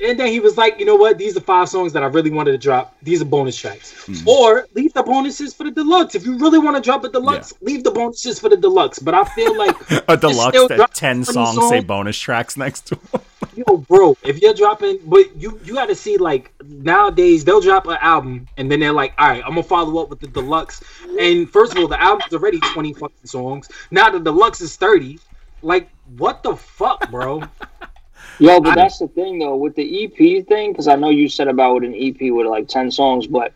And 0.00 0.18
then 0.18 0.28
he 0.28 0.40
was 0.40 0.56
like, 0.56 0.80
you 0.80 0.84
know 0.84 0.96
what? 0.96 1.18
These 1.18 1.36
are 1.36 1.40
five 1.40 1.68
songs 1.68 1.92
that 1.92 2.02
I 2.02 2.06
really 2.06 2.30
wanted 2.30 2.52
to 2.52 2.58
drop. 2.58 2.96
These 3.02 3.22
are 3.22 3.24
bonus 3.24 3.56
tracks. 3.56 3.92
Mm. 4.06 4.26
Or 4.26 4.66
leave 4.74 4.92
the 4.92 5.04
bonuses 5.04 5.54
for 5.54 5.64
the 5.64 5.70
deluxe. 5.70 6.16
If 6.16 6.26
you 6.26 6.36
really 6.36 6.58
want 6.58 6.76
to 6.76 6.82
drop 6.82 7.04
a 7.04 7.08
deluxe, 7.08 7.54
leave 7.60 7.84
the 7.84 7.92
bonuses 7.92 8.40
for 8.40 8.48
the 8.48 8.56
deluxe. 8.56 8.98
But 8.98 9.14
I 9.14 9.24
feel 9.24 9.56
like 9.56 9.76
a 10.08 10.16
deluxe 10.16 10.66
that 10.68 10.94
10 10.94 11.24
20 11.24 11.32
songs 11.32 11.68
say 11.68 11.80
bonus 11.80 12.18
tracks 12.18 12.56
next 12.56 12.86
to 12.88 12.96
them. 12.96 13.20
Yo, 13.56 13.76
bro, 13.76 14.16
if 14.24 14.42
you're 14.42 14.54
dropping, 14.54 14.98
but 15.04 15.36
you 15.36 15.60
you 15.64 15.74
got 15.74 15.86
to 15.86 15.94
see 15.94 16.16
like 16.16 16.52
nowadays 16.64 17.44
they'll 17.44 17.60
drop 17.60 17.86
an 17.86 17.98
album 18.00 18.48
and 18.56 18.70
then 18.70 18.80
they're 18.80 18.92
like, 18.92 19.14
all 19.16 19.28
right, 19.28 19.44
I'm 19.44 19.50
gonna 19.50 19.62
follow 19.62 20.02
up 20.02 20.10
with 20.10 20.18
the 20.18 20.26
deluxe. 20.26 20.82
And 21.20 21.48
first 21.48 21.72
of 21.72 21.78
all, 21.78 21.86
the 21.86 22.00
album's 22.02 22.32
already 22.32 22.58
20 22.58 22.94
fucking 22.94 23.26
songs. 23.26 23.68
Now 23.92 24.10
the 24.10 24.18
deluxe 24.18 24.60
is 24.60 24.74
30. 24.74 25.20
Like, 25.62 25.88
what 26.16 26.42
the 26.42 26.56
fuck, 26.56 27.10
bro? 27.10 27.44
Yo, 28.38 28.60
but 28.60 28.74
that's 28.74 28.98
the 28.98 29.08
thing 29.08 29.38
though 29.38 29.56
with 29.56 29.74
the 29.76 30.04
EP 30.04 30.46
thing, 30.46 30.72
because 30.72 30.88
I 30.88 30.96
know 30.96 31.10
you 31.10 31.28
said 31.28 31.48
about 31.48 31.74
with 31.74 31.84
an 31.84 31.94
EP 31.94 32.32
with 32.32 32.46
like 32.46 32.68
ten 32.68 32.90
songs, 32.90 33.26
but 33.26 33.52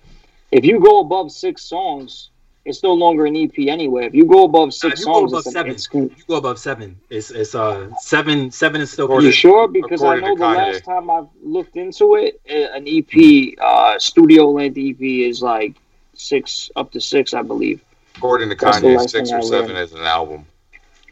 if 0.52 0.64
you 0.64 0.80
go 0.80 1.00
above 1.00 1.32
six 1.32 1.62
songs, 1.62 2.30
it's 2.64 2.82
no 2.82 2.92
longer 2.92 3.26
an 3.26 3.36
EP 3.36 3.58
anyway. 3.58 4.06
If 4.06 4.14
you 4.14 4.26
go 4.26 4.44
above 4.44 4.74
six 4.74 5.00
if 5.00 5.00
you 5.00 5.06
go 5.06 5.14
songs, 5.20 5.32
above 5.32 5.46
it's, 5.46 5.52
seven, 5.52 5.72
it's 5.72 5.86
con- 5.86 6.10
you 6.16 6.24
go 6.28 6.36
above 6.36 6.58
seven. 6.58 7.00
It's 7.10 7.30
it's 7.30 7.54
uh 7.54 7.90
seven 7.98 8.50
seven 8.50 8.80
is 8.80 8.90
still 8.90 9.22
you 9.22 9.32
sure? 9.32 9.68
Because 9.68 10.02
I 10.02 10.16
know 10.20 10.36
the 10.36 10.44
last 10.44 10.84
time 10.84 11.10
I've 11.10 11.28
looked 11.42 11.76
into 11.76 12.16
it, 12.16 12.40
uh, 12.48 12.76
an 12.76 12.86
EP, 12.86 13.58
uh, 13.60 13.98
studio 13.98 14.50
length 14.50 14.78
EP 14.78 15.00
is 15.00 15.42
like 15.42 15.74
six 16.14 16.70
up 16.76 16.92
to 16.92 17.00
six, 17.00 17.34
I 17.34 17.42
believe. 17.42 17.82
According 18.16 18.50
to 18.50 18.56
Kanye, 18.56 19.08
six 19.08 19.32
or 19.32 19.42
seven 19.42 19.76
is 19.76 19.92
an 19.92 20.02
album. 20.02 20.46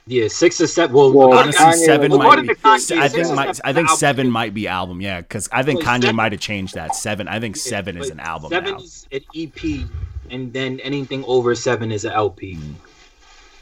Yeah, 0.08 0.28
six 0.28 0.60
or 0.60 0.68
seven. 0.68 0.94
Well, 0.94 1.12
Well, 1.12 1.34
Honestly, 1.36 1.64
Kanye, 1.64 1.84
seven 1.84 2.10
like, 2.12 2.28
might 2.28 2.42
be. 2.42 2.48
to 2.48 2.54
Kanye, 2.54 2.98
I 2.98 3.08
think 3.08 3.34
might, 3.34 3.56
seven 3.56 3.60
I 3.64 3.72
think 3.72 3.88
album. 3.88 3.98
seven 3.98 4.30
might 4.30 4.54
be 4.54 4.68
album. 4.68 5.00
Yeah, 5.00 5.20
because 5.20 5.48
I 5.50 5.62
think 5.64 5.80
Well, 5.84 5.98
Kanye 5.98 6.14
might 6.14 6.30
have 6.32 6.40
changed 6.40 6.74
that. 6.74 6.94
Seven. 6.94 7.26
I 7.26 7.40
think 7.40 7.56
seven 7.56 7.96
is 7.96 8.10
an 8.10 8.20
album 8.20 8.50
Seven 8.50 8.74
now. 8.74 8.78
is 8.78 9.06
an 9.10 9.20
EP, 9.34 9.86
and 10.30 10.52
then 10.52 10.78
anything 10.80 11.24
over 11.26 11.54
seven 11.56 11.90
is 11.90 12.04
an 12.04 12.12
LP. 12.12 12.54
Mm. 12.54 12.74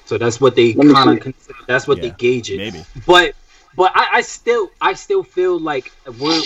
So 0.04 0.18
that's 0.18 0.38
what 0.38 0.54
they 0.54 0.74
kind 0.74 1.16
of 1.16 1.20
consider. 1.20 1.58
That's 1.66 1.88
what 1.88 1.96
Yeah, 1.96 2.10
they 2.10 2.10
gauge 2.10 2.50
it. 2.50 2.58
Maybe. 2.58 2.84
But 3.06 3.34
but 3.74 3.92
I, 3.94 4.16
I 4.16 4.20
still 4.20 4.70
I 4.82 4.92
still 4.92 5.22
feel 5.22 5.58
like 5.58 5.92
we're. 6.20 6.42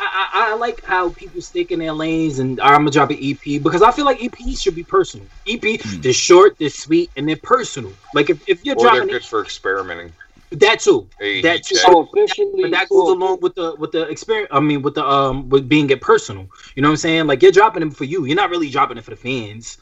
I, 0.00 0.30
I, 0.32 0.52
I 0.52 0.54
like 0.56 0.84
how 0.84 1.10
people 1.10 1.40
stick 1.40 1.72
in 1.72 1.78
their 1.80 1.92
lanes 1.92 2.38
and 2.38 2.60
I'm 2.60 2.78
gonna 2.80 2.90
drop 2.90 3.10
an 3.10 3.18
EP 3.20 3.62
because 3.62 3.82
I 3.82 3.90
feel 3.90 4.04
like 4.04 4.18
EPs 4.20 4.60
should 4.62 4.74
be 4.74 4.84
personal. 4.84 5.26
EP, 5.46 5.80
Hmm. 5.82 6.00
they're 6.00 6.12
short, 6.12 6.56
they're 6.58 6.70
sweet, 6.70 7.10
and 7.16 7.28
they're 7.28 7.36
personal. 7.36 7.92
Like 8.14 8.30
if, 8.30 8.48
if 8.48 8.64
you're 8.64 8.76
Or 8.76 8.82
they're 8.84 8.92
dropping 8.96 9.08
good 9.08 9.24
for 9.24 9.42
experimenting. 9.42 10.12
that 10.52 10.80
too, 10.80 11.08
Hey, 11.18 11.42
that 11.42 11.64
too. 11.64 11.74
check. 11.74 11.84
So 11.84 12.00
officially, 12.00 12.62
But 12.62 12.70
that 12.70 12.88
goes 12.88 13.04
well, 13.06 13.12
along 13.14 13.40
with 13.40 13.54
the 13.54 13.74
with 13.76 13.92
the 13.92 14.02
experience. 14.08 14.48
I 14.52 14.60
mean, 14.60 14.82
with 14.82 14.94
the 14.94 15.04
um 15.04 15.48
with 15.48 15.68
being 15.68 15.90
it 15.90 16.00
personal. 16.00 16.48
You 16.74 16.82
know 16.82 16.88
what 16.88 16.92
I'm 16.92 16.96
saying? 16.98 17.26
Like 17.26 17.42
you're 17.42 17.52
dropping 17.52 17.80
them 17.80 17.90
for 17.90 18.04
you. 18.04 18.24
You're 18.24 18.36
not 18.36 18.50
really 18.50 18.70
dropping 18.70 18.98
it 18.98 19.04
for 19.04 19.10
the 19.10 19.16
fans. 19.16 19.78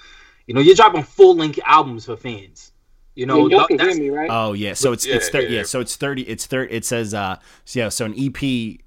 You 0.46 0.54
know, 0.54 0.60
you're 0.60 0.74
dropping 0.76 1.02
full 1.02 1.36
length 1.36 1.58
albums 1.66 2.06
for 2.06 2.16
fans. 2.16 2.72
You 3.14 3.24
know, 3.26 3.48
y'all 3.48 3.66
th- 3.66 3.78
that's, 3.80 3.98
me, 3.98 4.10
right? 4.10 4.28
Oh 4.30 4.52
yeah. 4.54 4.74
So 4.74 4.92
it's 4.92 5.06
it's 5.06 5.26
Yeah, 5.26 5.32
thir- 5.32 5.40
yeah, 5.42 5.48
yeah. 5.48 5.56
yeah. 5.58 5.62
So 5.64 5.80
it's 5.80 5.96
thirty. 5.96 6.22
It's 6.22 6.46
thirty. 6.46 6.72
It 6.72 6.84
says 6.84 7.14
uh. 7.14 7.36
So 7.64 7.78
yeah. 7.80 7.88
So 7.88 8.04
an 8.06 8.14
EP. 8.18 8.80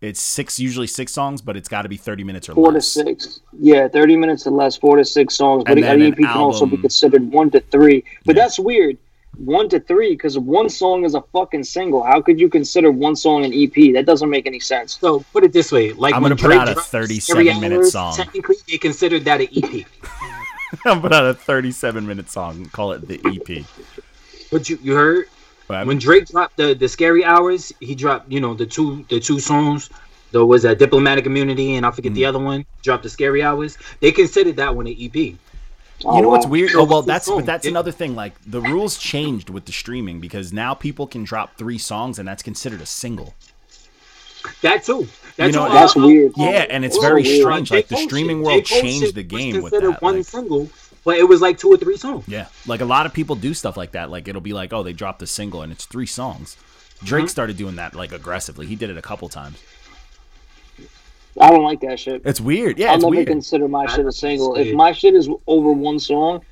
It's 0.00 0.20
six, 0.20 0.60
usually 0.60 0.86
six 0.86 1.12
songs, 1.12 1.40
but 1.42 1.56
it's 1.56 1.68
got 1.68 1.82
to 1.82 1.88
be 1.88 1.96
thirty 1.96 2.22
minutes 2.22 2.48
or 2.48 2.54
four 2.54 2.70
to 2.72 2.80
six. 2.80 3.40
Yeah, 3.58 3.88
thirty 3.88 4.16
minutes 4.16 4.46
or 4.46 4.52
less, 4.52 4.76
four 4.76 4.96
to 4.96 5.04
six 5.04 5.34
songs. 5.34 5.64
But 5.64 5.72
And 5.72 5.82
then 5.82 5.94
an 5.96 6.02
an 6.02 6.12
EP 6.12 6.16
can 6.18 6.26
also 6.28 6.66
be 6.66 6.76
considered 6.76 7.30
one 7.32 7.50
to 7.50 7.60
three. 7.60 8.04
But 8.24 8.36
Yeah. 8.36 8.42
that's 8.42 8.58
weird. 8.60 8.96
One 9.36 9.68
to 9.68 9.78
three, 9.80 10.10
because 10.10 10.38
one 10.38 10.68
song 10.68 11.04
is 11.04 11.14
a 11.14 11.20
fucking 11.32 11.64
single. 11.64 12.02
How 12.02 12.20
could 12.20 12.38
you 12.40 12.48
consider 12.48 12.90
one 12.90 13.14
song 13.16 13.44
an 13.44 13.52
EP? 13.52 13.92
That 13.92 14.04
doesn't 14.06 14.30
make 14.30 14.46
any 14.46 14.60
sense. 14.60 14.98
so 15.00 15.24
put 15.32 15.42
it 15.44 15.52
this 15.52 15.70
way. 15.72 15.92
Like 15.92 16.14
I'm 16.14 16.22
when 16.22 16.30
gonna 16.30 16.40
put 16.40 16.46
Drake 16.48 16.60
out 16.60 16.68
a 16.68 16.74
thirty-seven 16.80 17.60
minute 17.60 17.76
Hours, 17.78 17.92
song. 17.92 18.14
Technically, 18.16 18.56
they 18.68 18.78
considered 18.78 19.24
that 19.24 19.40
an 19.40 19.48
EP. 19.54 19.84
I'm 20.84 21.00
put 21.00 21.12
out 21.12 21.26
a 21.26 21.34
thirty-seven 21.34 22.06
minute 22.06 22.30
song. 22.30 22.66
Call 22.66 22.92
it 22.92 23.06
the 23.08 23.20
EP. 23.24 23.64
But 24.52 24.68
you 24.70 24.78
you 24.82 24.94
heard 24.94 25.26
But 25.68 25.86
when 25.86 25.98
Drake 25.98 26.26
dropped 26.28 26.56
the 26.56 26.74
the 26.74 26.88
Scary 26.88 27.24
Hours, 27.24 27.72
he 27.80 27.94
dropped 27.94 28.32
you 28.32 28.40
know 28.40 28.54
the 28.54 28.66
two 28.66 29.04
the 29.08 29.20
two 29.20 29.38
songs. 29.38 29.90
There 30.32 30.44
was 30.44 30.64
a 30.64 30.74
diplomatic 30.74 31.24
immunity, 31.26 31.76
and 31.76 31.86
I 31.86 31.90
forget 31.90 32.12
the 32.14 32.22
Mm. 32.22 32.28
other 32.28 32.38
one. 32.38 32.64
Dropped 32.82 33.02
the 33.04 33.08
Scary 33.10 33.42
Hours. 33.42 33.78
They 34.00 34.12
considered 34.12 34.56
that 34.56 34.74
one 34.74 34.86
an 34.86 34.92
E 34.94 35.10
EP. 35.14 35.36
Oh, 36.04 36.16
you 36.16 36.22
know 36.22 36.28
what's 36.28 36.46
weird? 36.46 36.70
Oh 36.74 36.84
well, 36.84 37.02
that's 37.02 37.28
but 37.28 37.44
that's 37.44 37.66
another 37.66 37.90
thing. 37.92 38.14
Like 38.14 38.34
the 38.46 38.60
rules 38.60 38.98
changed 38.98 39.50
with 39.50 39.64
the 39.66 39.72
streaming 39.72 40.20
because 40.20 40.52
now 40.52 40.72
people 40.74 41.06
can 41.06 41.24
drop 41.24 41.56
three 41.56 41.78
songs 41.78 42.18
and 42.18 42.26
that's 42.28 42.42
considered 42.42 42.80
a 42.80 42.86
single. 42.86 43.34
That 44.62 44.84
too. 44.84 45.08
That 45.36 45.46
You 45.46 45.52
know, 45.52 45.66
too. 45.66 45.74
That's 45.74 45.96
weird. 45.96 46.32
Yeah, 46.36 46.66
and 46.70 46.84
it's 46.84 46.96
Oh, 46.96 47.00
very 47.00 47.22
weird. 47.22 47.40
strange. 47.40 47.70
Like 47.70 47.88
the 47.88 47.96
J. 47.96 48.00
Cole 48.02 48.08
streaming 48.08 48.42
world 48.42 48.64
J. 48.64 48.80
Changed 48.80 49.06
shit 49.06 49.14
the 49.16 49.22
game 49.24 49.60
with 49.62 49.72
that. 49.72 50.00
One 50.00 50.16
Like, 50.18 50.26
single, 50.26 50.68
but 51.08 51.16
it 51.16 51.24
was 51.26 51.40
like 51.40 51.56
two 51.56 51.70
or 51.72 51.78
three 51.78 51.96
songs. 51.96 52.24
yeah, 52.28 52.48
like 52.66 52.82
a 52.82 52.84
lot 52.84 53.06
of 53.06 53.14
people 53.14 53.34
do 53.34 53.54
stuff 53.54 53.78
like 53.78 53.92
that. 53.92 54.10
Like 54.10 54.28
it'll 54.28 54.42
be 54.42 54.52
like, 54.52 54.74
oh, 54.74 54.82
they 54.82 54.92
dropped 54.92 55.22
a 55.22 55.26
single 55.26 55.62
and 55.62 55.72
it's 55.72 55.86
three 55.86 56.04
songs. 56.06 56.56
Drake 57.02 57.22
Mm-hmm. 57.24 57.28
started 57.28 57.56
doing 57.56 57.76
that 57.76 57.94
like 57.94 58.12
aggressively. 58.12 58.66
He 58.66 58.76
did 58.76 58.90
it 58.90 58.98
a 58.98 59.02
couple 59.02 59.28
times. 59.30 59.56
I 61.40 61.50
don't 61.50 61.62
like 61.62 61.80
that 61.80 61.98
shit. 61.98 62.20
It's 62.26 62.40
weird. 62.42 62.78
Yeah, 62.78 62.88
I'll 62.88 62.94
it's 62.96 63.04
never 63.04 63.14
weird. 63.16 63.26
consider 63.28 63.68
my 63.68 63.86
shit 63.86 64.04
a 64.06 64.12
single. 64.12 64.56
If 64.56 64.74
my 64.74 64.92
shit 64.92 65.14
is 65.14 65.28
over 65.46 65.72
one 65.72 65.98
song, 65.98 66.42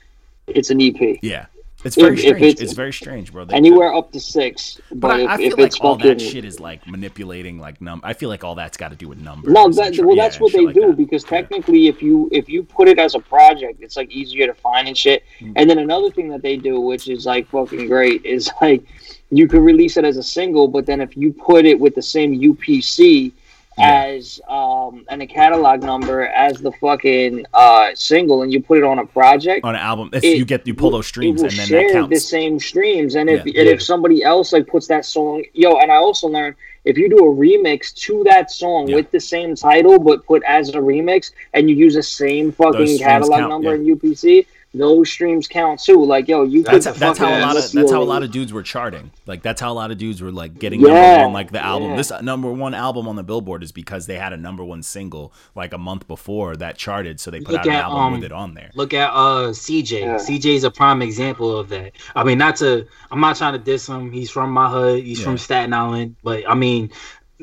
it's 0.46 0.70
an 0.70 0.80
EP. 0.80 1.18
Yeah, 1.22 1.46
It's 1.84 1.94
very 1.94 2.14
If- 2.14 2.18
if 2.18 2.20
strange. 2.24 2.42
it's- 2.42 2.60
it's, 2.62 2.72
very 2.72 2.92
strange, 2.92 3.32
bro. 3.32 3.44
They- 3.44 3.54
Anywhere 3.54 3.94
up 3.94 4.10
to 4.12 4.18
six, 4.18 4.80
But 4.90 5.00
but, 5.00 5.10
I, 5.10 5.20
if, 5.22 5.28
I 5.28 5.36
feel 5.36 5.46
if 5.46 5.58
like 5.58 5.66
it's 5.66 5.80
all 5.80 5.94
fucking 5.96 6.08
that 6.08 6.20
shit 6.20 6.44
is 6.44 6.58
like 6.58 6.86
manipulating 6.88 7.58
like 7.60 7.80
num. 7.80 8.00
I 8.02 8.12
feel 8.14 8.28
like 8.28 8.42
all 8.42 8.54
that's 8.54 8.76
got 8.76 8.90
to 8.90 8.96
do 8.96 9.08
with 9.08 9.18
numbers. 9.18 9.52
no, 9.52 9.68
that, 9.70 9.94
shit. 9.94 10.04
well, 10.04 10.16
Yeah, 10.16 10.24
that's 10.24 10.36
and 10.36 10.42
what 10.42 10.52
they 10.52 10.64
like 10.66 10.74
do 10.74 10.86
that. 10.88 10.96
because 10.96 11.22
Yeah. 11.24 11.30
technically, 11.38 11.86
if 11.86 12.02
you 12.02 12.28
if 12.32 12.48
you 12.48 12.62
put 12.64 12.88
it 12.88 12.98
as 12.98 13.14
a 13.14 13.20
project, 13.20 13.80
it's 13.82 13.96
like 13.96 14.10
easier 14.10 14.46
to 14.46 14.54
find 14.54 14.88
and 14.88 14.96
shit. 14.96 15.22
Mm. 15.40 15.52
And 15.56 15.70
then 15.70 15.78
another 15.78 16.10
thing 16.10 16.28
that 16.30 16.42
they 16.42 16.56
do, 16.56 16.80
which 16.80 17.08
is 17.08 17.26
like 17.26 17.46
fucking 17.50 17.86
great, 17.88 18.24
is 18.24 18.50
like 18.60 18.82
you 19.30 19.46
could 19.46 19.60
release 19.62 19.96
it 19.96 20.04
as 20.04 20.16
a 20.16 20.22
single, 20.22 20.68
but 20.68 20.86
then 20.86 21.00
if 21.00 21.16
you 21.16 21.32
put 21.32 21.66
it 21.66 21.78
with 21.78 21.94
the 21.94 22.02
same 22.02 22.34
UPC 22.40 23.32
Yeah. 23.78 24.04
as 24.06 24.40
um 24.48 25.04
and 25.10 25.20
a 25.20 25.26
catalog 25.26 25.82
number 25.82 26.26
as 26.26 26.56
the 26.58 26.72
fucking 26.72 27.44
uh 27.52 27.90
single, 27.94 28.42
and 28.42 28.50
you 28.52 28.62
put 28.62 28.78
it 28.78 28.84
on 28.84 28.98
a 28.98 29.06
project. 29.06 29.64
on 29.64 29.74
an 29.74 29.80
album, 29.80 30.08
if 30.14 30.24
it 30.24 30.38
you 30.38 30.46
get 30.46 30.66
you 30.66 30.72
pull 30.74 30.90
those 30.90 31.06
streams 31.06 31.42
and 31.42 31.50
then 31.52 31.66
share 31.66 31.92
that 31.92 32.08
the 32.08 32.18
same 32.18 32.58
streams. 32.58 33.16
And 33.16 33.28
if 33.28 33.44
Yeah. 33.46 33.60
and 33.60 33.68
Yeah. 33.68 33.74
if 33.74 33.82
somebody 33.82 34.22
else 34.22 34.52
like 34.54 34.66
puts 34.66 34.86
that 34.86 35.04
song, 35.04 35.44
yo, 35.52 35.76
and 35.78 35.92
I 35.92 35.96
also 35.96 36.26
learned 36.28 36.54
if 36.86 36.96
you 36.96 37.08
do 37.10 37.18
a 37.18 37.34
remix 37.34 37.92
to 38.06 38.22
that 38.24 38.50
song 38.50 38.90
with 38.92 39.10
the 39.10 39.20
same 39.20 39.54
title 39.56 39.98
but 39.98 40.24
put 40.24 40.42
as 40.46 40.70
a 40.70 40.78
remix, 40.78 41.32
and 41.52 41.68
you 41.68 41.76
use 41.76 41.94
the 41.94 42.02
same 42.02 42.52
fucking 42.52 42.98
catalog 42.98 43.40
number 43.48 43.74
in 43.74 43.84
UPC, 43.84 44.46
those 44.78 45.10
streams 45.10 45.48
count 45.48 45.80
too. 45.80 46.04
Like 46.04 46.28
yo, 46.28 46.42
you 46.44 46.62
That's 46.62 46.86
could 46.86 46.94
that's 46.96 47.18
how 47.18 47.28
a 47.28 47.40
lot 47.40 47.56
of 47.56 47.70
that's 47.72 47.90
how 47.92 48.02
a 48.02 48.04
lot 48.04 48.22
of 48.22 48.30
dudes 48.30 48.52
were 48.52 48.62
charting. 48.62 49.10
Like 49.26 49.42
that's 49.42 49.60
how 49.60 49.72
a 49.72 49.74
lot 49.74 49.90
of 49.90 49.98
dudes 49.98 50.20
were 50.22 50.30
like 50.32 50.58
getting 50.58 50.80
Yeah, 50.80 50.86
number 51.16 51.24
one, 51.24 51.32
like 51.32 51.50
the 51.52 51.64
album. 51.64 51.90
yeah. 51.90 51.96
This 51.96 52.10
uh, 52.10 52.20
number 52.20 52.50
one 52.52 52.74
album 52.74 53.08
on 53.08 53.16
the 53.16 53.22
Billboard 53.22 53.62
is 53.62 53.72
because 53.72 54.06
they 54.06 54.16
had 54.18 54.32
a 54.32 54.36
number 54.36 54.64
one 54.64 54.82
single 54.82 55.32
like 55.54 55.72
a 55.72 55.78
month 55.78 56.06
before 56.08 56.56
that 56.56 56.76
charted, 56.76 57.20
so 57.20 57.30
they 57.30 57.40
put 57.40 57.52
Look 57.52 57.60
out 57.62 57.66
an 57.66 57.72
album 57.74 57.98
um, 57.98 58.12
with 58.14 58.24
it 58.24 58.32
on 58.32 58.54
there. 58.54 58.70
Look 58.74 58.94
at 58.94 59.10
uh 59.10 59.50
CJ. 59.52 60.00
Yeah. 60.00 60.16
CJ 60.16 60.54
is 60.54 60.64
a 60.64 60.70
prime 60.70 61.02
example 61.02 61.56
of 61.58 61.68
that. 61.70 61.92
I 62.14 62.24
mean, 62.24 62.38
not 62.38 62.56
to 62.56 62.86
I'm 63.10 63.20
not 63.20 63.36
trying 63.36 63.54
to 63.54 63.58
diss 63.58 63.88
him. 63.88 64.10
He's 64.12 64.30
from 64.30 64.50
my 64.50 64.68
hood. 64.70 65.02
He's 65.04 65.18
Yeah. 65.20 65.24
from 65.24 65.38
Staten 65.38 65.72
Island. 65.72 66.16
But 66.22 66.48
I 66.48 66.54
mean, 66.54 66.90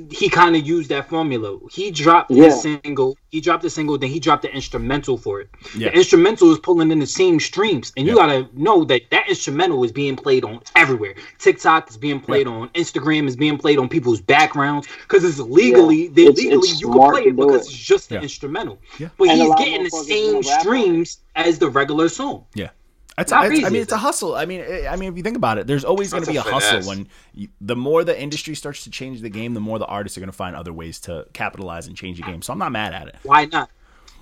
he 0.10 0.28
kind 0.30 0.56
of 0.56 0.66
used 0.66 0.90
that 0.90 1.08
formula. 1.08 1.60
He 1.72 1.92
dropped 1.92 2.32
Yeah. 2.32 2.46
his 2.46 2.62
single. 2.62 3.16
He 3.30 3.42
dropped 3.42 3.62
the 3.64 3.70
single, 3.70 3.98
then 3.98 4.10
he 4.10 4.20
dropped 4.20 4.42
the 4.42 4.52
instrumental 4.54 5.18
for 5.18 5.42
it. 5.42 5.50
Yeah. 5.78 5.90
The 5.90 5.98
instrumental 5.98 6.52
is 6.52 6.60
pulling 6.60 6.92
in 6.92 7.00
the 7.00 7.06
same 7.08 7.40
streams, 7.40 7.92
and 7.96 8.08
you 8.08 8.14
Yeah. 8.16 8.28
gotta 8.28 8.50
know 8.54 8.84
that 8.86 9.04
that 9.12 9.30
instrumental 9.30 9.84
is 9.84 9.92
being 9.92 10.16
played 10.16 10.44
on 10.46 10.62
everywhere. 10.76 11.16
TikTok 11.40 11.90
is 11.90 11.98
being 11.98 12.20
played 12.20 12.48
on. 12.48 12.70
Instagram 12.70 13.28
is 13.28 13.36
being 13.36 13.58
played 13.58 13.78
on 13.78 13.88
people's 13.88 14.22
backgrounds 14.22 14.88
because 15.04 15.24
it's 15.24 15.40
legally 15.40 16.08
they 16.08 16.24
It's- 16.24 16.38
legally 16.38 16.70
it's 16.70 16.82
you 16.82 16.88
can 16.88 16.94
smart 16.96 17.14
play 17.14 17.24
to 17.24 17.30
it 17.30 17.36
do 17.36 17.46
because 17.46 17.68
it. 17.68 17.70
it's 17.70 17.78
just 17.78 18.10
the 18.10 18.16
Yeah. 18.16 18.22
instrumental. 18.22 18.80
Yeah. 19.00 19.10
But 19.18 19.30
And 19.30 19.40
a 19.40 19.44
he's 19.44 19.50
lot 19.50 19.60
of 19.60 19.66
getting 19.66 19.84
the 19.84 19.90
motherfuckers 19.90 20.06
same 20.08 20.26
wanna 20.34 20.48
rap 20.48 20.48
on 20.48 20.58
it. 20.58 20.62
streams 20.62 21.18
as 21.36 21.60
the 21.60 21.70
regular 21.70 22.10
song. 22.10 22.44
Yeah. 22.56 22.70
It's, 23.17 23.32
Not 23.32 23.45
it's- 23.45 23.63
I 23.63 23.69
mean, 23.69 23.82
it's 23.84 23.91
a 23.91 23.97
hustle. 23.97 24.36
I 24.36 24.45
mean, 24.45 24.62
I 24.89 24.95
mean, 24.95 25.10
if 25.12 25.17
you 25.17 25.23
think 25.23 25.38
about 25.38 25.58
it, 25.60 25.67
there's 25.67 25.84
always 25.86 26.12
going 26.12 26.23
to 26.23 26.32
be 26.32 26.38
a 26.38 26.41
a 26.41 26.43
hustle 26.43 26.82
when 26.89 27.08
you, 27.34 27.47
the 27.62 27.76
more 27.76 28.04
the 28.04 28.19
industry 28.19 28.56
starts 28.56 28.84
to 28.86 28.89
change 28.89 29.21
the 29.21 29.30
game, 29.30 29.54
the 29.54 29.60
more 29.60 29.78
the 29.78 29.86
artists 29.86 30.17
are 30.17 30.21
going 30.21 30.32
to 30.32 30.36
find 30.36 30.56
other 30.56 30.73
ways 30.73 30.99
to 31.02 31.28
capitalize 31.34 31.86
and 31.88 31.95
change 31.95 32.17
the 32.17 32.23
game. 32.23 32.41
So 32.41 32.54
I'm 32.54 32.60
not 32.60 32.71
mad 32.71 32.93
at 32.93 33.08
it. 33.08 33.15
Why 33.23 33.45
not? 33.45 33.69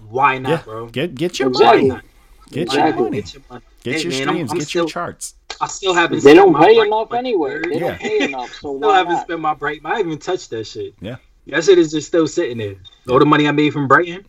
Why 0.10 0.40
not, 0.40 0.50
Yeah, 0.50 0.62
bro? 0.64 0.88
get 0.88 1.16
get 1.16 1.40
your 1.40 1.50
Exactly. 1.50 1.88
money, 1.88 1.90
Why 1.90 1.96
not? 1.96 2.04
get 2.52 2.68
Why 2.70 2.74
your 2.76 2.84
Exactly. 2.88 2.92
not? 2.92 3.04
money, 3.12 3.22
Get 3.22 3.34
your 3.34 3.44
money. 3.50 3.62
get 3.84 3.94
Hey, 3.96 4.02
your 4.02 4.12
man, 4.12 4.20
I'm- 4.22 4.28
streams, 4.36 4.52
I'm 4.52 4.58
get 4.58 4.68
still, 4.68 4.82
your 4.84 4.90
charts. 4.90 5.36
I 5.62 5.68
still 5.68 5.94
haven't. 5.94 6.16
They 6.18 6.34
spent 6.34 6.36
don't 6.38 6.54
pay 6.56 6.76
break 6.76 6.88
enough 6.88 7.10
money, 7.12 7.30
anyway. 7.30 7.62
They 7.64 7.74
Yeah. 7.76 7.80
don't 7.80 8.00
pay 8.00 8.24
enough, 8.24 8.50
so 8.50 8.58
Still 8.60 8.74
why 8.80 8.98
haven't 8.98 9.14
not? 9.14 9.24
spent 9.24 9.40
my 9.42 9.54
break. 9.54 9.86
I 9.86 9.90
haven't 9.90 10.08
even 10.08 10.20
touched 10.20 10.50
that 10.50 10.66
shit. 10.66 10.96
Yeah. 11.00 11.16
That 11.48 11.64
shit 11.64 11.78
is 11.78 11.92
just 11.92 12.08
still 12.08 12.28
sitting 12.28 12.58
there. 12.58 12.76
All 13.10 13.20
the 13.20 13.26
money 13.26 13.48
I 13.48 13.52
made 13.52 13.72
from 13.74 13.88
Brighton. 13.88 14.26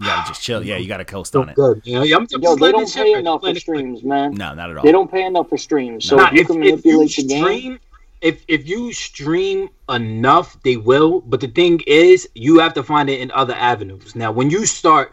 You 0.00 0.06
gotta 0.06 0.28
just 0.28 0.42
chill. 0.42 0.62
Yeah, 0.64 0.76
you 0.76 0.88
gotta 0.88 1.04
coast 1.06 1.34
on 1.36 1.48
it. 1.48 1.54
good. 1.56 1.80
You 1.84 1.94
know, 1.94 2.16
I'm 2.16 2.26
just 2.26 2.42
Yo, 2.42 2.54
they 2.56 2.70
don't 2.72 2.92
pay 2.92 3.12
for- 3.14 3.18
enough 3.18 3.40
for 3.40 3.54
streams, 3.54 4.02
man. 4.04 4.34
No, 4.34 4.52
not 4.54 4.70
at 4.70 4.76
all. 4.76 4.82
They 4.84 4.92
don't 4.92 5.10
pay 5.10 5.24
enough 5.24 5.48
for 5.48 5.56
streams. 5.58 6.04
So 6.04 6.16
Nah, 6.16 6.26
if 6.28 6.32
you 6.34 6.40
if, 6.42 6.46
can 6.48 6.56
if 6.62 6.84
you 6.84 6.98
manipulate 6.98 7.16
the 7.16 7.22
game, 7.24 7.42
stream, 7.44 7.78
if 8.20 8.44
if 8.48 8.68
you 8.68 8.92
stream 8.92 9.68
enough, 9.88 10.62
they 10.62 10.76
will. 10.76 11.20
But 11.22 11.40
the 11.40 11.48
thing 11.48 11.80
is, 11.86 12.28
you 12.34 12.58
have 12.58 12.74
to 12.74 12.82
find 12.82 13.08
it 13.08 13.20
in 13.20 13.30
other 13.30 13.54
avenues. 13.54 14.14
Now, 14.14 14.32
when 14.32 14.50
you 14.50 14.66
start 14.66 15.12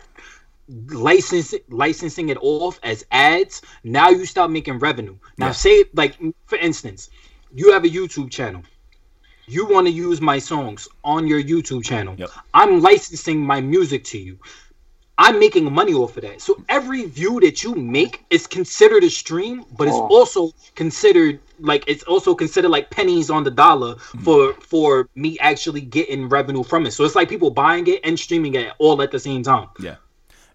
licensing 0.89 1.59
licensing 1.69 2.29
it 2.29 2.37
off 2.41 2.79
as 2.83 3.05
ads, 3.11 3.61
now 3.83 4.09
you 4.09 4.25
start 4.25 4.51
making 4.51 4.79
revenue. 4.79 5.15
Now, 5.37 5.47
Yeah. 5.47 5.51
say 5.53 5.83
like 5.93 6.17
for 6.45 6.57
instance, 6.57 7.09
you 7.53 7.71
have 7.71 7.83
a 7.85 7.89
YouTube 7.89 8.31
channel. 8.31 8.63
You 9.45 9.65
want 9.67 9.87
to 9.87 9.91
use 9.93 10.21
my 10.21 10.39
songs 10.39 10.87
on 11.03 11.27
your 11.27 11.41
YouTube 11.43 11.83
channel. 11.83 12.15
Yep. 12.17 12.29
I'm 12.53 12.81
licensing 12.81 13.41
my 13.45 13.59
music 13.59 14.05
to 14.05 14.17
you. 14.17 14.39
I'm 15.17 15.39
making 15.39 15.71
money 15.71 15.93
off 15.93 16.17
of 16.17 16.23
that. 16.23 16.41
So 16.41 16.63
every 16.69 17.05
view 17.05 17.39
that 17.41 17.63
you 17.63 17.75
make 17.75 18.25
is 18.31 18.47
considered 18.47 19.03
a 19.03 19.09
stream, 19.09 19.63
but 19.77 19.87
it's 19.87 19.95
Oh. 19.95 20.07
also 20.07 20.51
considered 20.75 21.39
like 21.59 21.83
it's 21.87 22.03
also 22.03 22.33
considered 22.33 22.69
like 22.69 22.89
pennies 22.89 23.29
on 23.29 23.43
the 23.43 23.51
dollar 23.51 23.95
for 23.97 24.53
for 24.55 25.07
me 25.15 25.37
actually 25.39 25.81
getting 25.81 26.27
revenue 26.29 26.63
from 26.63 26.85
it. 26.87 26.91
So 26.91 27.03
it's 27.05 27.15
like 27.15 27.29
people 27.29 27.51
buying 27.51 27.85
it 27.87 28.01
and 28.03 28.17
streaming 28.19 28.55
it 28.55 28.73
all 28.79 29.01
at 29.03 29.11
the 29.11 29.19
same 29.19 29.43
time. 29.43 29.67
Yeah. 29.79 29.95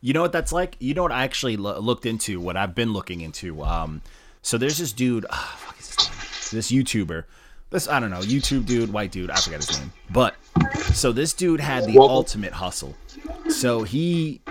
You 0.01 0.13
know 0.13 0.23
what 0.23 0.33
that's 0.33 0.53
like? 0.53 0.77
You 0.81 0.93
know 0.95 1.03
what 1.03 1.13
I 1.13 1.23
actually 1.25 1.57
lo- 1.57 1.79
looked 1.79 2.05
into, 2.07 2.41
what 2.41 2.57
I've 2.57 2.75
been 2.75 2.93
looking 2.93 3.21
into. 3.21 3.63
Um, 3.63 4.03
so 4.43 4.59
there's 4.59 4.79
this 4.79 4.93
dude, 4.93 5.25
ah, 5.31 5.57
fuck 5.59 5.79
is 5.79 5.95
his? 5.95 6.51
This 6.51 6.71
YouTuber. 6.73 7.25
This, 7.71 7.87
I 7.89 8.01
don't 8.01 8.11
know, 8.11 8.21
YouTube 8.21 8.65
dude, 8.65 8.93
white 8.93 9.11
dude, 9.13 9.31
I 9.31 9.37
forget 9.41 9.63
his 9.65 9.79
name. 9.79 9.93
But, 10.11 10.35
so 10.95 11.13
this 11.13 11.33
dude 11.35 11.61
had 11.61 11.85
the 11.85 11.99
Welcome. 11.99 12.15
ultimate 12.17 12.53
hustle. 12.55 12.95
So 13.49 13.83
he, 13.83 14.43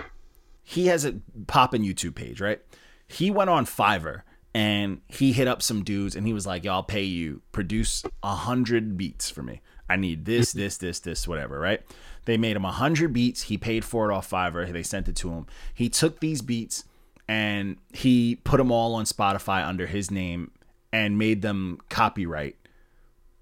he 0.64 0.88
has 0.88 1.06
a 1.06 1.20
poppin' 1.48 1.84
YouTube 1.84 2.16
page, 2.16 2.42
right? 2.42 2.62
He 3.08 3.32
went 3.32 3.50
on 3.50 3.66
Fiverr 3.66 4.24
and 4.54 5.02
he 5.08 5.32
hit 5.34 5.48
up 5.48 5.62
some 5.62 5.84
dudes 5.84 6.16
and 6.16 6.26
he 6.26 6.34
was 6.34 6.46
like, 6.46 6.64
"Yo, 6.64 6.74
I'll 6.74 6.84
pay 6.84 7.04
you 7.04 7.42
produce 7.52 8.04
a 8.24 8.36
hundred 8.36 8.98
beats 8.98 9.30
for 9.30 9.44
me. 9.44 9.62
I 9.90 9.96
need 9.96 10.26
this, 10.26 10.52
this, 10.52 10.78
this, 10.78 11.00
this, 11.00 11.28
whatever." 11.28 11.60
Right? 11.60 11.82
They 12.26 12.38
made 12.38 12.58
him 12.58 12.66
a 12.66 12.72
hundred 12.72 13.14
beats. 13.14 13.44
He 13.44 13.58
paid 13.58 13.86
for 13.86 14.10
it 14.10 14.14
off 14.14 14.30
Fiverr. 14.30 14.72
They 14.72 14.84
sent 14.84 15.08
it 15.08 15.16
to 15.18 15.30
him. 15.30 15.46
He 15.74 15.90
took 15.90 16.20
these 16.20 16.42
beats 16.42 16.84
and 17.28 17.78
he 17.94 18.36
put 18.44 18.58
them 18.58 18.72
all 18.72 18.96
on 18.96 19.06
Spotify 19.06 19.66
under 19.66 19.86
his 19.86 20.12
name 20.12 20.52
and 20.92 21.18
made 21.18 21.42
them 21.42 21.80
copyright. 21.90 22.56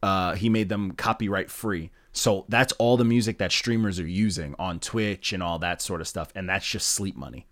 Uh, 0.03 0.35
he 0.35 0.49
made 0.49 0.69
them 0.69 0.91
copyright 0.91 1.49
free. 1.49 1.91
So 2.17 2.45
that's 2.47 2.71
all 2.73 2.95
the 2.95 3.03
music 3.03 3.39
that 3.39 3.51
streamers 3.51 3.99
are 3.99 4.07
using 4.07 4.55
on 4.57 4.79
Twitch 4.79 5.33
and 5.33 5.43
all 5.43 5.59
that 5.59 5.81
sort 5.81 5.99
of 5.99 6.07
stuff, 6.07 6.29
and 6.33 6.47
that's 6.47 6.65
just 6.65 6.87
sleep 6.87 7.17
money, 7.17 7.45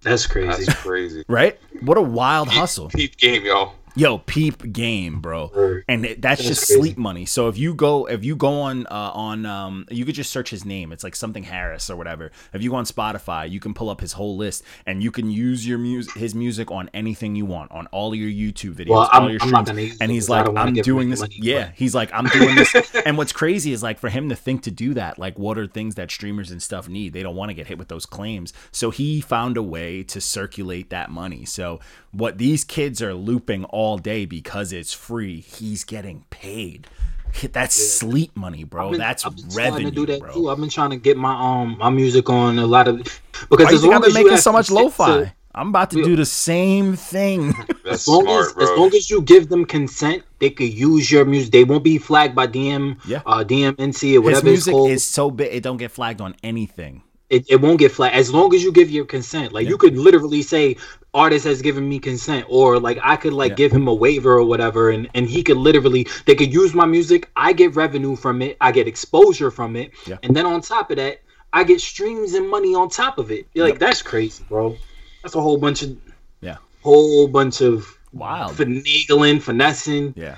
That's 0.00 0.26
crazy. 0.26 0.64
That's 0.64 0.80
crazy. 0.80 1.24
right? 1.28 1.58
What 1.82 1.98
a 1.98 2.02
wild 2.02 2.48
hustle! 2.48 2.88
Peep 2.88 3.18
game, 3.18 3.44
y'all. 3.44 3.74
Yo, 3.96 4.18
peep 4.18 4.72
game, 4.72 5.20
bro. 5.20 5.82
And 5.88 6.04
it, 6.06 6.22
that's, 6.22 6.40
That's 6.40 6.48
just 6.48 6.66
crazy. 6.68 6.80
sleep 6.80 6.98
money. 6.98 7.26
So 7.26 7.48
if 7.48 7.58
you 7.58 7.74
go 7.74 8.06
if 8.06 8.24
you 8.24 8.36
go 8.36 8.60
on 8.62 8.86
uh, 8.86 9.10
on 9.14 9.44
um 9.46 9.86
you 9.90 10.04
could 10.04 10.14
just 10.14 10.30
search 10.30 10.50
his 10.50 10.64
name. 10.64 10.92
It's 10.92 11.02
like 11.04 11.16
something 11.16 11.42
Harris 11.42 11.90
or 11.90 11.96
whatever. 11.96 12.30
If 12.52 12.62
you 12.62 12.70
go 12.70 12.76
on 12.76 12.84
Spotify, 12.84 13.50
you 13.50 13.58
can 13.60 13.74
pull 13.74 13.90
up 13.90 14.00
his 14.00 14.12
whole 14.12 14.36
list 14.36 14.62
and 14.86 15.02
you 15.02 15.10
can 15.10 15.30
use 15.30 15.66
your 15.66 15.78
music 15.78 16.14
his 16.14 16.34
music 16.34 16.70
on 16.70 16.88
anything 16.94 17.34
you 17.34 17.44
want 17.46 17.72
on 17.72 17.86
all 17.88 18.14
your 18.14 18.28
YouTube 18.30 18.74
videos, 18.74 18.90
Well, 18.90 19.00
all 19.00 19.22
I'm- 19.22 19.30
your 19.30 19.40
streams. 19.40 19.98
and 20.00 20.10
he's 20.10 20.28
like 20.28 20.46
I'm 20.56 20.72
doing 20.74 21.10
this. 21.10 21.20
money, 21.20 21.36
yeah, 21.40 21.66
but- 21.66 21.74
he's 21.74 21.94
like 21.94 22.10
I'm 22.12 22.26
doing 22.26 22.54
this. 22.54 22.74
and 23.06 23.18
what's 23.18 23.32
crazy 23.32 23.72
is 23.72 23.82
like 23.82 23.98
for 23.98 24.08
him 24.08 24.28
to 24.28 24.36
think 24.36 24.62
to 24.62 24.70
do 24.70 24.94
that, 24.94 25.18
like 25.18 25.38
what 25.38 25.58
are 25.58 25.66
things 25.66 25.96
that 25.96 26.10
streamers 26.10 26.50
and 26.50 26.62
stuff 26.62 26.88
need? 26.88 27.12
They 27.12 27.22
don't 27.22 27.36
want 27.36 27.50
to 27.50 27.54
get 27.54 27.66
hit 27.66 27.78
with 27.78 27.88
those 27.88 28.06
claims. 28.06 28.52
So 28.70 28.90
he 28.90 29.20
found 29.20 29.56
a 29.56 29.62
way 29.62 30.02
to 30.04 30.20
circulate 30.20 30.90
that 30.90 31.10
money. 31.10 31.44
So 31.44 31.80
what 32.12 32.38
these 32.38 32.64
kids 32.64 33.00
are 33.02 33.14
looping 33.14 33.64
all 33.66 33.98
day 33.98 34.24
because 34.26 34.72
it's 34.72 34.92
free, 34.92 35.40
he's 35.40 35.84
getting 35.84 36.24
paid. 36.30 36.86
That's 37.52 37.76
sleep 37.76 38.36
money, 38.36 38.64
bro. 38.64 38.90
Been- 38.90 38.98
That's 38.98 39.24
I've 39.24 39.36
been 39.36 39.50
starting 39.50 39.72
revenue, 39.74 39.90
to 39.90 39.94
do 39.94 40.06
that 40.06 40.20
bro. 40.20 40.32
too. 40.34 40.50
I've 40.50 40.58
been 40.58 40.68
trying 40.68 40.90
to 40.90 40.96
get 40.96 41.16
my 41.16 41.32
um 41.32 41.78
my 41.78 41.88
music 41.90 42.28
on 42.28 42.58
a 42.58 42.66
lot 42.66 42.88
of 42.88 42.98
because 43.48 43.66
Why 43.66 43.72
as 43.74 43.80
think 43.80 43.84
I've 43.84 43.90
long 43.90 44.00
been 44.00 44.10
as 44.10 44.16
you 44.16 44.24
making 44.24 44.36
so 44.38 44.52
much 44.52 44.66
consent 44.66 44.84
lo-fi? 44.84 45.18
to- 45.24 45.32
I'm 45.52 45.68
about 45.70 45.90
to 45.92 46.02
do 46.04 46.14
the 46.16 46.24
same 46.26 46.94
thing. 46.96 47.48
That's 47.84 48.02
as 48.02 48.08
long 48.08 48.22
smart, 48.24 48.46
as, 48.46 48.52
bro. 48.52 48.62
as 48.72 48.78
long 48.78 48.94
as 48.94 49.10
you 49.10 49.20
give 49.22 49.48
them 49.48 49.64
consent, 49.64 50.22
they 50.38 50.50
could 50.50 50.72
use 50.72 51.10
your 51.10 51.24
music. 51.24 51.50
They 51.52 51.64
won't 51.64 51.82
be 51.84 51.98
flagged 51.98 52.34
by 52.36 52.46
DM, 52.46 52.98
Yeah. 53.06 53.22
uh, 53.26 53.42
DMCA 53.44 53.74
or 53.74 53.76
His 53.76 54.18
whatever 54.22 54.36
it's 54.38 54.42
music 54.44 54.72
called. 54.72 54.90
is 54.90 55.04
so 55.04 55.30
big 55.30 55.52
it 55.52 55.62
don't 55.64 55.76
get 55.76 55.90
flagged 55.90 56.20
on 56.20 56.34
anything. 56.44 57.02
It, 57.30 57.46
it 57.48 57.56
won't 57.60 57.78
get 57.78 57.92
flagged 57.92 58.14
as 58.16 58.32
long 58.32 58.52
as 58.54 58.62
you 58.62 58.72
give 58.72 58.90
your 58.90 59.04
consent. 59.04 59.52
Like 59.52 59.64
Yeah. 59.64 59.70
you 59.70 59.78
could 59.78 59.96
literally 59.96 60.42
say, 60.42 60.76
"Artist 61.14 61.44
has 61.46 61.62
given 61.62 61.88
me 61.88 61.98
consent," 61.98 62.44
or 62.48 62.78
like 62.80 62.98
I 63.02 63.16
could 63.16 63.32
like 63.32 63.50
Yeah. 63.50 63.56
give 63.62 63.72
him 63.72 63.86
a 63.88 63.94
waiver 63.94 64.32
or 64.38 64.44
whatever, 64.44 64.90
and 64.90 65.08
and 65.14 65.28
he 65.28 65.42
could 65.42 65.56
literally 65.56 66.06
they 66.26 66.34
could 66.34 66.52
use 66.52 66.74
my 66.74 66.86
music. 66.86 67.30
I 67.36 67.52
get 67.52 67.74
revenue 67.76 68.16
from 68.16 68.42
it. 68.42 68.56
I 68.60 68.72
get 68.72 68.86
exposure 68.88 69.50
from 69.50 69.76
it, 69.76 69.92
Yeah. 70.06 70.18
and 70.22 70.34
then 70.36 70.44
on 70.44 70.60
top 70.60 70.90
of 70.90 70.96
that, 70.96 71.20
I 71.52 71.64
get 71.64 71.80
streams 71.80 72.34
and 72.34 72.48
money 72.50 72.74
on 72.74 72.88
top 72.90 73.18
of 73.18 73.30
it. 73.30 73.46
You're 73.54 73.64
like 73.64 73.74
Yep. 73.74 73.80
that's 73.80 74.02
crazy, 74.02 74.44
bro. 74.48 74.76
That's 75.22 75.34
a 75.36 75.40
whole 75.40 75.56
bunch 75.58 75.82
of 75.82 75.96
Yeah. 76.40 76.56
whole 76.82 77.28
bunch 77.28 77.60
of 77.60 77.86
Wild. 78.12 78.56
finagling, 78.56 79.40
finessing. 79.40 80.14
Yeah. 80.16 80.36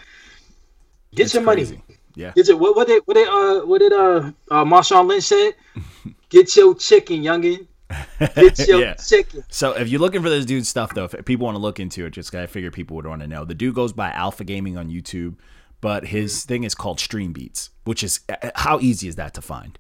Get 1.15 1.25
It's 1.27 1.35
your 1.35 1.43
crazy. 1.45 1.77
money. 1.77 1.85
Yeah. 2.15 2.33
Get 2.35 2.49
your 2.49 2.57
what? 2.59 2.77
What 2.77 2.87
did 2.87 3.03
what 3.07 3.15
did 3.15 3.29
uh 3.29 3.61
what 3.67 3.79
did 3.79 3.93
uh, 3.93 4.33
uh 4.51 4.65
Marshawn 4.65 5.07
Lynch 5.09 5.25
said? 5.25 5.53
Get 6.33 6.57
your 6.57 6.75
chicken, 6.75 7.23
youngin. 7.23 7.67
Get 8.19 8.59
your 8.67 8.81
Yeah. 8.81 8.95
chicken. 8.95 9.45
So 9.51 9.73
if 9.73 9.89
you're 9.89 10.01
looking 10.01 10.23
for 10.23 10.31
this 10.31 10.45
dude's 10.47 10.69
stuff, 10.69 10.95
though, 10.95 11.05
if 11.05 11.25
people 11.27 11.45
want 11.45 11.57
to 11.57 11.61
look 11.61 11.79
into 11.79 12.07
it, 12.07 12.11
just 12.11 12.35
I 12.35 12.47
figure 12.47 12.71
people 12.71 12.97
would 12.97 13.07
want 13.07 13.21
to 13.21 13.29
know. 13.29 13.45
The 13.45 13.55
dude 13.55 13.75
goes 13.75 13.93
by 13.93 14.11
Alpha 14.13 14.43
Gaming 14.45 14.77
on 14.79 14.89
YouTube, 14.89 15.37
but 15.83 16.07
his 16.07 16.45
thing 16.45 16.65
is 16.65 16.75
called 16.75 16.99
Stream 17.01 17.33
Beats, 17.33 17.71
which 17.85 18.03
is 18.03 18.21
uh, 18.29 18.51
how 18.55 18.81
easy 18.81 19.09
is 19.09 19.17
that 19.17 19.35
to 19.35 19.43
find? 19.43 19.79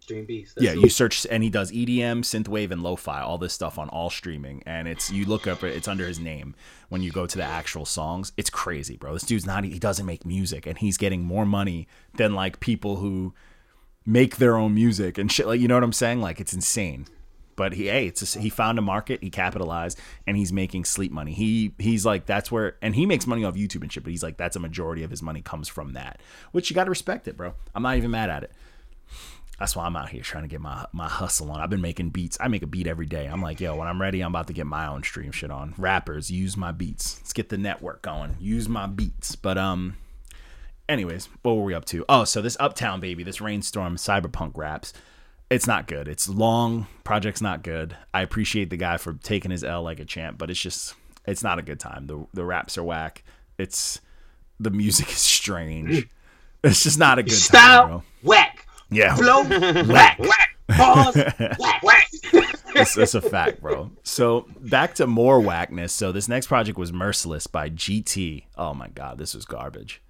Stream 0.00 0.26
Beats. 0.26 0.52
yeah, 0.58 0.72
you 0.72 0.90
search 0.90 1.26
and 1.30 1.42
he 1.42 1.48
does 1.48 1.72
EDM, 1.72 2.24
synthwave, 2.24 2.70
and 2.70 2.82
lo-fi, 2.82 3.22
all 3.22 3.38
this 3.38 3.54
stuff 3.54 3.78
on 3.78 3.88
all 3.88 4.10
streaming, 4.10 4.62
and 4.66 4.86
it's 4.86 5.10
you 5.10 5.24
look 5.24 5.46
up 5.46 5.64
it, 5.64 5.74
it's 5.74 5.88
under 5.88 6.06
his 6.06 6.20
name. 6.20 6.54
When 6.90 7.00
you 7.02 7.10
go 7.10 7.26
to 7.26 7.38
the 7.38 7.42
actual 7.44 7.86
songs, 7.86 8.30
it's 8.36 8.50
crazy, 8.50 8.98
bro. 8.98 9.14
This 9.14 9.22
dude's 9.22 9.46
not 9.46 9.64
he 9.64 9.78
doesn't 9.78 10.04
make 10.04 10.26
music, 10.26 10.66
and 10.66 10.76
he's 10.76 10.98
getting 10.98 11.22
more 11.24 11.46
money 11.46 11.88
than 12.18 12.34
like 12.34 12.60
people 12.60 12.96
who 12.96 13.32
make 14.06 14.36
their 14.36 14.56
own 14.56 14.74
music 14.74 15.18
and 15.18 15.30
shit. 15.30 15.46
Like 15.46 15.60
you 15.60 15.68
know 15.68 15.74
what 15.74 15.84
I'm 15.84 15.92
saying? 15.92 16.20
Like 16.20 16.40
it's 16.40 16.52
insane. 16.52 17.06
But 17.56 17.74
he, 17.74 17.86
hey, 17.86 18.08
it's 18.08 18.34
a, 18.34 18.40
he 18.40 18.50
found 18.50 18.78
a 18.78 18.82
market, 18.82 19.22
he 19.22 19.30
capitalized, 19.30 19.98
and 20.26 20.36
he's 20.36 20.52
making 20.52 20.84
sleep 20.86 21.12
money. 21.12 21.32
He 21.32 21.72
he's 21.78 22.04
like 22.04 22.26
that's 22.26 22.50
where, 22.50 22.76
and 22.82 22.94
he 22.94 23.06
makes 23.06 23.26
money 23.26 23.44
off 23.44 23.54
YouTube 23.54 23.82
and 23.82 23.92
shit. 23.92 24.02
But 24.02 24.10
he's 24.10 24.22
like 24.22 24.36
that's 24.36 24.56
a 24.56 24.60
majority 24.60 25.04
of 25.04 25.10
his 25.10 25.22
money 25.22 25.40
comes 25.40 25.68
from 25.68 25.92
that, 25.92 26.20
which 26.52 26.70
you 26.70 26.74
got 26.74 26.84
to 26.84 26.90
respect 26.90 27.28
it, 27.28 27.36
bro. 27.36 27.54
I'm 27.74 27.82
not 27.82 27.96
even 27.96 28.10
mad 28.10 28.30
at 28.30 28.42
it. 28.42 28.52
That's 29.58 29.76
why 29.76 29.84
I'm 29.84 29.94
out 29.94 30.08
here 30.08 30.22
trying 30.22 30.42
to 30.42 30.48
get 30.48 30.60
my 30.60 30.84
my 30.92 31.08
hustle 31.08 31.50
on. 31.52 31.60
I've 31.60 31.70
been 31.70 31.80
making 31.80 32.10
beats. 32.10 32.36
I 32.40 32.48
make 32.48 32.62
a 32.62 32.66
beat 32.66 32.88
every 32.88 33.06
day. 33.06 33.26
I'm 33.26 33.40
like, 33.40 33.60
yo, 33.60 33.76
when 33.76 33.86
I'm 33.86 34.00
ready, 34.00 34.20
I'm 34.20 34.32
about 34.32 34.48
to 34.48 34.52
get 34.52 34.66
my 34.66 34.88
own 34.88 35.04
stream 35.04 35.30
shit 35.30 35.50
on. 35.50 35.74
Rappers, 35.78 36.30
use 36.30 36.56
my 36.56 36.72
beats. 36.72 37.18
Let's 37.20 37.32
get 37.32 37.50
the 37.50 37.58
network 37.58 38.02
going. 38.02 38.36
Use 38.40 38.68
my 38.68 38.86
beats. 38.86 39.36
But 39.36 39.56
um, 39.56 39.96
anyways, 40.88 41.28
what 41.42 41.56
were 41.56 41.62
we 41.64 41.74
up 41.74 41.84
to? 41.86 42.04
Oh, 42.08 42.24
so 42.24 42.40
this 42.42 42.56
Uptown 42.60 43.00
Baby, 43.00 43.22
this 43.22 43.40
Rainstorm 43.40 43.96
Cyberpunk 43.96 44.56
raps. 44.56 44.92
It's 45.50 45.66
not 45.66 45.86
good. 45.86 46.08
It's 46.08 46.28
long. 46.28 46.86
Project's 47.04 47.42
not 47.42 47.62
good. 47.62 47.96
I 48.12 48.22
appreciate 48.22 48.70
the 48.70 48.76
guy 48.76 48.96
for 48.96 49.12
taking 49.12 49.50
his 49.50 49.62
L 49.62 49.82
like 49.82 50.00
a 50.00 50.04
champ, 50.04 50.38
but 50.38 50.50
it's 50.50 50.60
just 50.60 50.94
it's 51.26 51.42
not 51.42 51.58
a 51.58 51.62
good 51.62 51.78
time. 51.78 52.06
The 52.06 52.26
the 52.32 52.44
raps 52.44 52.78
are 52.78 52.82
whack. 52.82 53.22
It's 53.58 54.00
the 54.58 54.70
music 54.70 55.08
is 55.10 55.18
strange. 55.18 56.08
It's 56.62 56.82
just 56.82 56.98
not 56.98 57.18
a 57.18 57.22
good 57.22 57.30
time, 57.30 57.38
Style 57.38 57.86
bro. 57.88 58.02
whack. 58.22 58.66
Yeah, 58.90 59.14
Flow 59.16 59.42
whack. 59.92 60.18
Whack. 60.18 60.56
Pause 60.70 61.16
whack. 61.58 61.82
Whack. 61.82 62.08
it's, 62.74 62.96
it's 62.96 63.14
a 63.14 63.20
fact, 63.20 63.60
bro. 63.60 63.90
So 64.02 64.46
back 64.60 64.94
to 64.94 65.06
more 65.06 65.40
whackness. 65.40 65.92
So 65.92 66.10
this 66.10 66.26
next 66.26 66.46
project 66.46 66.78
was 66.78 66.90
Merciless 66.92 67.46
by 67.46 67.68
GT. 67.68 68.44
Oh 68.56 68.72
my 68.72 68.88
god, 68.88 69.18
this 69.18 69.34
was 69.34 69.44
garbage. 69.44 70.00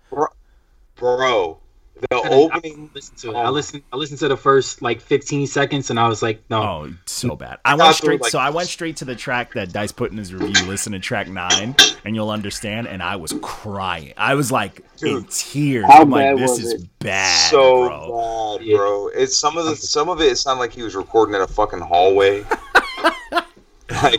Bro, 0.97 1.59
the 2.01 2.17
I 2.17 2.29
opening. 2.29 2.91
listened 2.95 3.19
to 3.19 3.31
it. 3.31 3.37
I 3.37 3.49
listened. 3.49 3.83
I 3.93 3.97
listened 3.97 4.19
to 4.21 4.29
the 4.29 4.37
first 4.37 4.81
like 4.83 5.01
15 5.01 5.47
seconds, 5.47 5.91
and 5.91 5.99
I 5.99 6.07
was 6.09 6.23
like, 6.23 6.43
no. 6.51 6.63
Oh, 6.63 6.95
so 7.07 7.35
bad. 7.37 7.59
I 7.65 7.77
got 7.77 7.85
went 7.85 7.97
straight. 7.97 8.23
like- 8.23 8.31
so 8.31 8.39
I 8.39 8.51
went 8.51 8.69
straight 8.69 8.97
to 8.99 9.05
the 9.05 9.15
track 9.17 9.55
that 9.55 9.73
Dice 9.73 9.93
put 9.93 10.11
in 10.13 10.19
his 10.19 10.33
review. 10.33 10.67
Listen 10.67 10.93
to 10.93 10.99
track 11.01 11.29
nine, 11.29 11.75
and 12.05 12.15
you'll 12.15 12.31
understand. 12.31 12.87
And 12.89 13.03
I 13.03 13.17
was 13.17 13.35
crying. 13.43 14.15
I 14.17 14.35
was 14.35 14.53
like 14.53 14.83
in 15.03 15.25
tears. 15.25 15.85
how 15.87 16.03
I'm 16.03 16.11
like, 16.11 16.25
bad 16.37 16.39
this 16.39 16.51
was 16.51 16.61
is 16.61 16.73
it? 16.83 16.99
bad, 17.01 17.51
so 17.51 17.89
bro. 17.89 18.57
bad, 18.59 18.67
Yeah. 18.67 18.77
bro. 18.77 19.09
It's 19.09 19.37
some 19.39 19.57
of 19.59 19.65
the 19.67 19.77
some 19.77 20.09
of 20.09 20.21
it. 20.21 20.27
It 20.33 20.37
sounded 20.37 20.61
like 20.61 20.73
he 20.73 20.83
was 20.83 20.95
recording 20.95 21.35
in 21.35 21.41
a 21.43 21.47
fucking 21.49 21.81
hallway. 21.81 22.45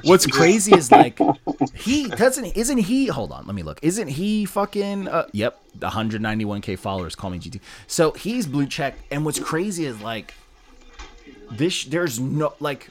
What's 0.03 0.27
crazy 0.27 0.73
is 0.75 0.91
like 0.91 1.19
he 1.73 2.07
doesn't 2.07 2.45
isn't 2.45 2.77
he 2.77 3.07
hold 3.07 3.31
on 3.31 3.45
let 3.47 3.55
me 3.55 3.63
look. 3.63 3.79
Isn't 3.81 4.07
he 4.07 4.45
fucking 4.45 5.07
uh, 5.07 5.27
yep 5.31 5.59
191k 5.79 6.77
followers 6.77 7.15
call 7.15 7.29
me 7.31 7.39
GT 7.39 7.59
so 7.87 8.11
he's 8.11 8.45
blue 8.45 8.67
check 8.67 8.95
and 9.11 9.25
what's 9.25 9.39
crazy 9.39 9.85
is 9.85 9.99
like 10.01 10.33
this 11.51 11.83
there's 11.85 12.19
no 12.19 12.53
like 12.59 12.89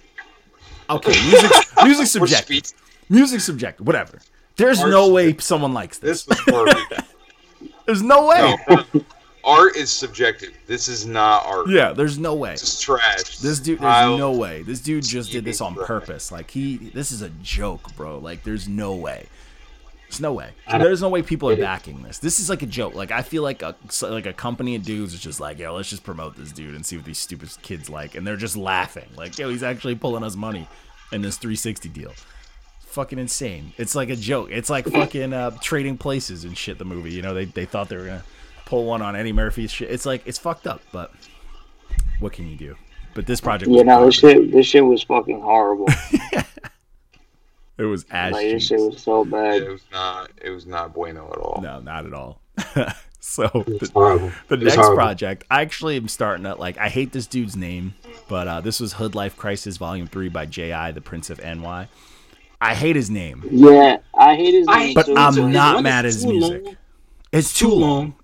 okay 0.90 1.12
music 1.28 1.50
music 1.84 2.20
We're 2.20 2.26
subjective. 2.26 2.72
music 3.08 3.40
subjective 3.40 3.86
whatever. 3.86 4.20
There's 4.56 4.80
Art 4.80 4.90
no 4.90 5.12
way 5.12 5.36
someone 5.38 5.72
likes 5.74 5.98
this 5.98 6.24
This. 6.24 6.38
there's 7.86 8.02
no 8.02 8.26
way. 8.28 8.56
No, 8.68 8.84
art 9.44 9.76
is 9.76 9.90
subjective. 9.92 10.52
This 10.66 10.88
is 10.88 11.06
not 11.06 11.44
art. 11.46 11.68
yeah 11.68 11.92
there's 11.92 12.18
no 12.18 12.34
way 12.34 12.52
This 12.52 12.62
is 12.74 12.80
trash. 12.80 13.38
This 13.38 13.60
dude, 13.60 13.80
there's 13.80 13.92
I'll- 13.94 14.18
no 14.18 14.32
way. 14.32 14.62
This 14.62 14.80
dude 14.80 15.04
just 15.04 15.32
did 15.32 15.44
this 15.44 15.60
on 15.60 15.74
purpose. 15.74 16.32
Like 16.32 16.50
he, 16.50 16.76
this 16.76 17.12
is 17.12 17.22
a 17.22 17.30
joke, 17.42 17.94
bro. 17.96 18.18
Like 18.18 18.42
there's 18.42 18.68
no 18.68 18.94
way. 18.94 19.26
There's 20.08 20.20
no 20.20 20.32
way. 20.32 20.50
There's 20.70 21.02
no 21.02 21.08
way 21.08 21.22
people 21.22 21.50
are 21.50 21.56
backing 21.56 22.02
this. 22.02 22.18
This 22.18 22.38
is 22.38 22.48
like 22.48 22.62
a 22.62 22.66
joke. 22.66 22.94
Like 22.94 23.10
I 23.10 23.22
feel 23.22 23.42
like 23.42 23.62
a 23.62 23.74
like 24.02 24.26
a 24.26 24.32
company 24.32 24.76
of 24.76 24.84
dudes 24.84 25.12
is 25.14 25.20
just 25.20 25.40
like, 25.40 25.58
yo, 25.58 25.74
let's 25.74 25.90
just 25.90 26.04
promote 26.04 26.36
this 26.36 26.52
dude 26.52 26.74
and 26.74 26.86
see 26.86 26.96
what 26.96 27.04
these 27.04 27.18
stupid 27.18 27.50
kids 27.62 27.90
like, 27.90 28.14
and 28.14 28.24
they're 28.26 28.36
just 28.36 28.56
laughing. 28.56 29.08
Like, 29.16 29.36
yo, 29.38 29.48
he's 29.50 29.62
actually 29.64 29.96
pulling 29.96 30.22
us 30.22 30.36
money 30.36 30.68
in 31.10 31.22
this 31.22 31.36
360 31.38 31.88
deal. 31.88 32.12
Fucking 32.86 33.18
insane. 33.18 33.72
It's 33.76 33.96
like 33.96 34.08
a 34.08 34.14
joke. 34.14 34.50
It's 34.52 34.70
like 34.70 34.86
fucking 34.86 35.32
uh, 35.32 35.50
trading 35.60 35.98
places 35.98 36.44
and 36.44 36.56
shit. 36.56 36.78
The 36.78 36.84
movie, 36.84 37.10
you 37.10 37.22
know, 37.22 37.34
they 37.34 37.46
they 37.46 37.64
thought 37.64 37.88
they 37.88 37.96
were 37.96 38.04
gonna 38.04 38.24
pull 38.66 38.84
one 38.86 39.02
on 39.02 39.16
Eddie 39.16 39.32
Murphy's 39.32 39.70
shit. 39.70 39.90
It's 39.90 40.06
like 40.06 40.22
it's 40.26 40.38
fucked 40.38 40.66
up, 40.66 40.80
but 40.92 41.12
what 42.20 42.32
can 42.32 42.48
you 42.48 42.56
do? 42.56 42.76
But 43.14 43.26
this 43.26 43.40
project, 43.40 43.70
was 43.70 43.76
Yeah, 43.78 43.82
no, 43.84 44.06
this 44.06 44.16
shit, 44.16 44.50
this 44.50 44.66
shit 44.66 44.84
was 44.84 45.02
fucking 45.02 45.40
horrible. 45.40 45.86
it 47.78 47.84
was 47.84 48.04
ass 48.10 48.32
like 48.32 48.46
this 48.46 48.66
shit 48.66 48.80
was 48.80 49.00
so 49.02 49.24
bad. 49.24 49.62
It 49.62 49.68
was 49.70 49.82
not. 49.92 50.30
It 50.42 50.50
was 50.50 50.66
not 50.66 50.94
bueno 50.94 51.30
at 51.30 51.38
all. 51.38 51.60
No, 51.62 51.80
not 51.80 52.06
at 52.06 52.12
all. 52.14 52.40
so 53.20 53.44
It's 53.66 53.90
the, 53.90 54.32
the 54.48 54.56
next 54.56 54.74
horrible. 54.76 54.96
project, 54.96 55.44
I 55.50 55.62
actually 55.62 55.96
am 55.96 56.08
starting 56.08 56.44
to 56.44 56.54
like. 56.56 56.78
I 56.78 56.88
hate 56.88 57.12
this 57.12 57.26
dude's 57.26 57.56
name, 57.56 57.94
but 58.28 58.48
uh, 58.48 58.60
this 58.60 58.80
was 58.80 58.94
Hood 58.94 59.14
Life 59.14 59.36
Crisis 59.36 59.76
Volume 59.76 60.06
Three 60.06 60.28
by 60.28 60.46
J.I. 60.46 60.92
the 60.92 61.00
Prince 61.00 61.30
of 61.30 61.40
NY. 61.42 61.88
I 62.60 62.74
hate 62.74 62.96
his 62.96 63.10
name. 63.10 63.44
Yeah, 63.50 63.98
I 64.16 64.36
hate 64.36 64.54
his 64.54 64.66
name 64.66 64.78
hate 64.78 64.94
But 64.94 65.06
too. 65.06 65.14
I'm 65.16 65.36
One 65.36 65.52
not 65.52 65.82
mad 65.82 66.04
at 66.06 66.12
his 66.12 66.24
music. 66.24 66.64
long, 66.64 66.76
It's 67.32 67.52
too 67.52 67.68
long. 67.68 68.14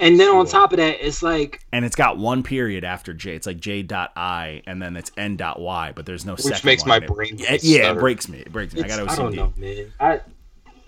And 0.00 0.18
then 0.18 0.28
on 0.30 0.44
top 0.46 0.72
of 0.72 0.78
that, 0.78 1.06
it's 1.06 1.22
like 1.22 1.60
and 1.72 1.84
it's 1.84 1.94
got 1.96 2.18
one 2.18 2.42
period 2.42 2.82
after 2.84 3.14
J. 3.14 3.36
It's 3.36 3.46
like 3.46 3.60
J 3.60 3.82
dot 3.82 4.12
I, 4.16 4.62
and 4.66 4.82
then 4.82 4.96
it's 4.96 5.12
N 5.16 5.36
dot 5.36 5.60
Y, 5.60 5.92
but 5.94 6.04
there's 6.04 6.24
no 6.26 6.32
Which 6.32 6.42
second 6.42 6.64
makes 6.66 6.82
one. 6.82 6.88
my 6.88 6.96
It- 6.96 7.06
brain 7.08 7.36
Yeah, 7.38 7.50
yeah, 7.50 7.54
it 7.54 7.60
stutter. 7.84 8.00
breaks 8.00 8.28
me. 8.28 8.38
It 8.40 8.52
breaks 8.52 8.74
me. 8.74 8.82
I 8.82 8.84
it's- 8.86 8.98
got 8.98 9.08
I 9.10 9.16
don't 9.16 9.34
know, 9.36 9.52
man. 9.56 9.92
I 10.00 10.20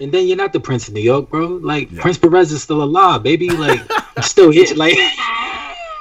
and 0.01 0.13
then 0.13 0.27
you're 0.27 0.37
not 0.37 0.53
the 0.53 0.61
Prince 0.61 0.89
of 0.89 0.95
New 0.95 1.01
York, 1.01 1.31
bro. 1.31 1.47
Like 1.47 1.91
Yeah. 1.93 2.03
Prince 2.03 2.19
Perez 2.19 2.51
is 2.53 2.63
still 2.63 2.83
alive, 2.83 3.23
baby. 3.23 3.49
Like 3.49 3.81
I'm 4.17 4.23
still 4.25 4.51
here. 4.51 4.67
Like, 4.77 4.97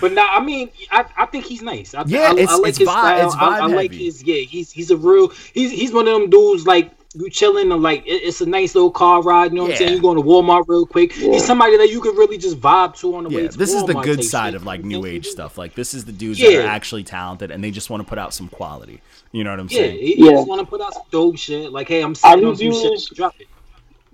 but 0.00 0.12
nah, 0.12 0.26
I 0.36 0.44
mean, 0.44 0.68
I, 0.90 1.04
I 1.16 1.26
think 1.26 1.44
he's 1.44 1.62
nice. 1.62 1.94
I, 1.94 2.02
Yeah, 2.06 2.20
I, 2.20 2.32
it's- 2.32 2.48
I 2.50 2.56
like 2.56 2.68
it's 2.70 2.78
his 2.78 2.88
vibe- 2.88 2.92
style. 2.92 3.26
it's 3.26 3.36
I, 3.36 3.46
I 3.46 3.60
vibe 3.60 3.74
like 3.76 3.92
heavy. 3.92 4.04
his 4.06 4.22
yeah. 4.24 4.36
He's 4.42 4.70
he's 4.72 4.90
a 4.90 4.96
real. 4.96 5.28
He's 5.54 5.70
he's 5.70 5.92
one 5.92 6.08
of 6.08 6.14
them 6.20 6.28
dudes 6.30 6.66
like. 6.66 6.90
You 7.14 7.28
chilling 7.28 7.70
and 7.72 7.82
like 7.82 8.06
it- 8.06 8.22
it's 8.24 8.40
a 8.40 8.46
nice 8.46 8.74
little 8.74 8.90
car 8.90 9.22
ride, 9.22 9.50
you 9.52 9.56
know 9.56 9.62
what 9.64 9.68
Yeah. 9.70 9.74
I'm 9.74 9.78
saying? 9.80 9.92
You 9.94 10.00
going 10.00 10.16
to 10.16 10.22
Walmart 10.22 10.64
real 10.66 10.86
quick. 10.86 11.14
Yeah. 11.16 11.32
He's 11.32 11.44
somebody 11.44 11.76
that 11.76 11.90
you 11.90 12.00
could 12.00 12.16
really 12.16 12.38
just 12.38 12.58
vibe 12.60 12.96
to 13.00 13.14
on 13.16 13.24
the 13.24 13.30
way 13.30 13.42
Yeah, 13.42 13.48
to 13.48 13.58
this 13.58 13.74
is 13.74 13.84
the 13.84 13.94
good 13.94 14.18
type 14.20 14.24
side 14.24 14.46
shit. 14.52 14.54
of 14.54 14.64
like 14.64 14.82
new 14.84 15.04
age 15.04 15.26
stuff. 15.26 15.58
Like 15.58 15.74
this 15.74 15.92
is 15.94 16.04
the 16.06 16.12
dudes 16.12 16.38
that 16.40 16.54
are 16.54 16.66
actually 16.66 17.04
talented 17.04 17.50
and 17.50 17.62
they 17.62 17.70
just 17.70 17.90
want 17.90 18.02
to 18.02 18.08
put 18.08 18.18
out 18.18 18.32
some 18.32 18.48
quality. 18.48 19.00
You 19.30 19.44
know 19.44 19.50
what 19.50 19.60
I'm 19.60 19.68
Yeah, 19.70 19.78
saying? 19.78 19.98
he, 19.98 20.14
he 20.14 20.28
just 20.30 20.48
want 20.48 20.60
to 20.60 20.66
put 20.66 20.80
out 20.80 20.94
some 20.94 21.02
dope 21.10 21.36
shit. 21.36 21.70
Like, 21.72 21.88
hey, 21.88 22.02
I'm 22.02 22.12
I 22.24 22.32
sitting 22.32 22.44
on 22.48 22.56
some 22.56 22.66
review 22.68 22.96
shit. 22.98 23.16
Drop 23.16 23.34
it. 23.38 23.46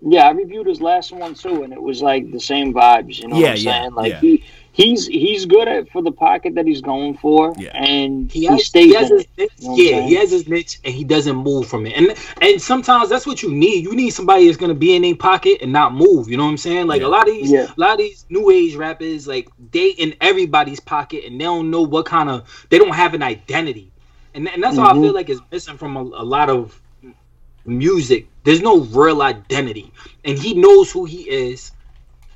Yeah, 0.01 0.29
I 0.29 0.31
reviewed 0.31 0.67
his 0.67 0.81
last 0.81 1.13
one 1.13 1.35
too, 1.35 1.63
and 1.65 1.73
it 1.73 1.83
was 1.83 2.01
like 2.03 2.31
the 2.31 2.41
same 2.41 2.73
vibes. 2.73 3.19
You 3.19 3.29
know 3.29 3.37
Yeah, 3.37 3.43
what 3.43 3.51
I'm 3.51 3.57
yeah, 3.65 3.81
saying? 3.83 3.95
Like 3.95 4.13
yeah. 4.13 4.21
he 4.21 4.45
he's 4.73 5.07
he's 5.09 5.45
good 5.47 5.67
at 5.67 5.89
for 5.91 6.03
the 6.03 6.13
pocket 6.13 6.55
that 6.55 6.67
he's 6.67 6.81
going 6.81 7.17
for, 7.17 7.53
Yeah. 7.59 7.71
and 7.75 8.31
He 8.31 8.41
he, 8.41 8.47
has, 8.47 8.65
stays 8.67 8.85
he 8.85 8.95
has 8.95 9.11
in 9.11 9.17
his 9.19 9.27
niche. 9.37 9.51
You 9.59 9.69
know 9.69 9.77
yeah, 9.77 10.01
he 10.03 10.15
has 10.15 10.31
his 10.31 10.47
niche, 10.49 10.79
and 10.85 10.95
he 10.95 11.03
doesn't 11.03 11.35
move 11.37 11.67
from 11.67 11.85
it. 11.87 11.95
And 11.97 12.15
and 12.41 12.63
sometimes 12.63 13.09
that's 13.09 13.27
what 13.27 13.43
you 13.43 13.51
need. 13.51 13.83
You 13.85 13.97
need 13.97 14.11
somebody 14.11 14.47
that's 14.47 14.57
gonna 14.57 14.75
be 14.75 14.95
in 14.95 15.03
their 15.03 15.17
pocket 15.17 15.59
and 15.63 15.73
not 15.73 15.93
move. 15.95 16.29
You 16.29 16.37
know 16.37 16.45
what 16.45 16.51
I'm 16.51 16.59
saying? 16.59 16.87
Like 16.87 17.01
Yeah. 17.01 17.09
a 17.09 17.13
lot 17.17 17.29
of 17.29 17.35
these, 17.35 17.51
Yeah. 17.51 17.67
a 17.77 17.81
lot 17.81 17.93
of 17.93 17.99
these 17.99 18.25
new 18.31 18.51
age 18.51 18.77
rappers, 18.77 19.27
like 19.27 19.49
they 19.73 19.89
in 19.91 20.15
everybody's 20.21 20.79
pocket, 20.79 21.25
and 21.27 21.41
they 21.41 21.45
don't 21.45 21.71
know 21.73 21.83
what 21.83 22.07
kind 22.07 22.29
of. 22.31 22.67
They 22.71 22.79
don't 22.79 22.95
have 22.95 23.15
an 23.15 23.23
identity, 23.25 23.91
and 24.33 24.49
and 24.49 24.63
that's 24.63 24.77
how 24.77 24.91
I 24.91 24.93
Mhm. 24.93 25.03
feel 25.03 25.13
like 25.13 25.29
it's 25.29 25.41
missing 25.51 25.77
from 25.77 25.97
a, 25.97 26.03
a 26.03 26.25
lot 26.25 26.51
of 26.51 26.81
music. 27.69 28.27
There's 28.45 28.63
no 28.63 28.81
real 28.81 29.23
identity, 29.23 29.93
and 30.25 30.39
he 30.39 30.55
knows 30.55 30.91
who 30.91 31.05
he 31.05 31.23
is. 31.29 31.73